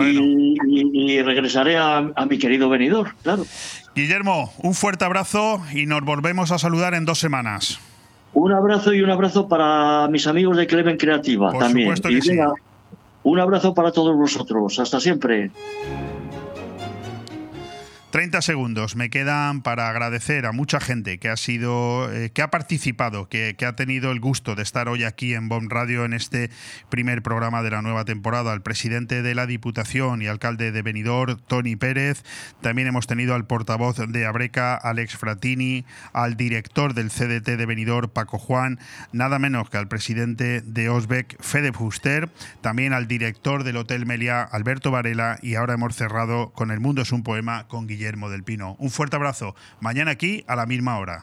Y, 0.00 1.22
regresaré 1.22 1.76
a, 1.76 1.98
a, 1.98 2.26
mi 2.26 2.36
querido 2.36 2.68
venidor, 2.68 3.14
claro. 3.22 3.46
Guillermo, 3.94 4.52
un 4.58 4.74
fuerte 4.74 5.04
abrazo 5.04 5.62
y 5.72 5.86
nos 5.86 6.02
volvemos 6.02 6.50
a 6.50 6.58
saludar 6.58 6.94
en 6.94 7.04
dos 7.04 7.20
semanas. 7.20 7.78
Un 8.34 8.52
abrazo 8.52 8.92
y 8.92 9.00
un 9.00 9.10
abrazo 9.10 9.48
para 9.48 10.08
mis 10.08 10.26
amigos 10.26 10.56
de 10.56 10.66
Cleven 10.66 10.96
Creativa 10.96 11.52
también. 11.58 11.94
Un 13.22 13.40
abrazo 13.40 13.72
para 13.72 13.90
todos 13.90 14.14
vosotros. 14.16 14.78
Hasta 14.78 15.00
siempre. 15.00 15.50
30 18.14 18.42
segundos 18.42 18.94
me 18.94 19.10
quedan 19.10 19.60
para 19.60 19.88
agradecer 19.88 20.46
a 20.46 20.52
mucha 20.52 20.78
gente 20.78 21.18
que 21.18 21.28
ha 21.28 21.36
sido, 21.36 22.12
eh, 22.12 22.30
que 22.30 22.42
ha 22.42 22.48
participado, 22.48 23.28
que, 23.28 23.56
ha 23.66 23.74
tenido 23.74 24.12
el 24.12 24.20
gusto 24.20 24.54
de 24.54 24.62
estar 24.62 24.88
hoy 24.88 25.02
aquí 25.02 25.34
en 25.34 25.48
Bomb 25.48 25.68
Radio 25.68 26.04
en 26.04 26.12
este 26.12 26.48
primer 26.90 27.22
programa 27.22 27.64
de 27.64 27.72
la 27.72 27.82
nueva 27.82 28.04
temporada. 28.04 28.52
Al 28.52 28.62
presidente 28.62 29.22
de 29.22 29.34
la 29.34 29.46
Diputación 29.46 30.22
y 30.22 30.28
alcalde 30.28 30.70
de 30.70 30.82
Benidorm, 30.82 31.40
Tony 31.48 31.74
Pérez. 31.74 32.22
También 32.60 32.86
hemos 32.86 33.08
tenido 33.08 33.34
al 33.34 33.48
portavoz 33.48 33.96
de 33.96 34.26
Abreca, 34.26 34.76
Alex 34.76 35.16
Fratini, 35.16 35.84
al 36.12 36.36
director 36.36 36.94
del 36.94 37.10
CDT 37.10 37.56
de 37.56 37.66
Benidorm, 37.66 38.10
Paco 38.10 38.38
Juan, 38.38 38.78
nada 39.10 39.40
menos 39.40 39.70
que 39.70 39.78
al 39.78 39.88
presidente 39.88 40.60
de 40.60 40.88
Osbeck, 40.88 41.42
Fede 41.42 41.72
Fuster, 41.72 42.30
también 42.60 42.92
al 42.92 43.08
director 43.08 43.64
del 43.64 43.76
Hotel 43.76 44.06
Meliá, 44.06 44.42
Alberto 44.42 44.92
Varela, 44.92 45.40
y 45.42 45.56
ahora 45.56 45.74
hemos 45.74 45.96
cerrado 45.96 46.52
con 46.52 46.70
El 46.70 46.78
Mundo 46.78 47.02
es 47.02 47.10
un 47.10 47.24
poema 47.24 47.66
con 47.66 47.88
Guillermo 47.88 48.03
Guillermo 48.04 48.28
del 48.28 48.44
Pino. 48.44 48.76
Un 48.78 48.90
fuerte 48.90 49.16
abrazo. 49.16 49.54
Mañana 49.80 50.10
aquí 50.10 50.44
a 50.46 50.56
la 50.56 50.66
misma 50.66 50.98
hora. 50.98 51.22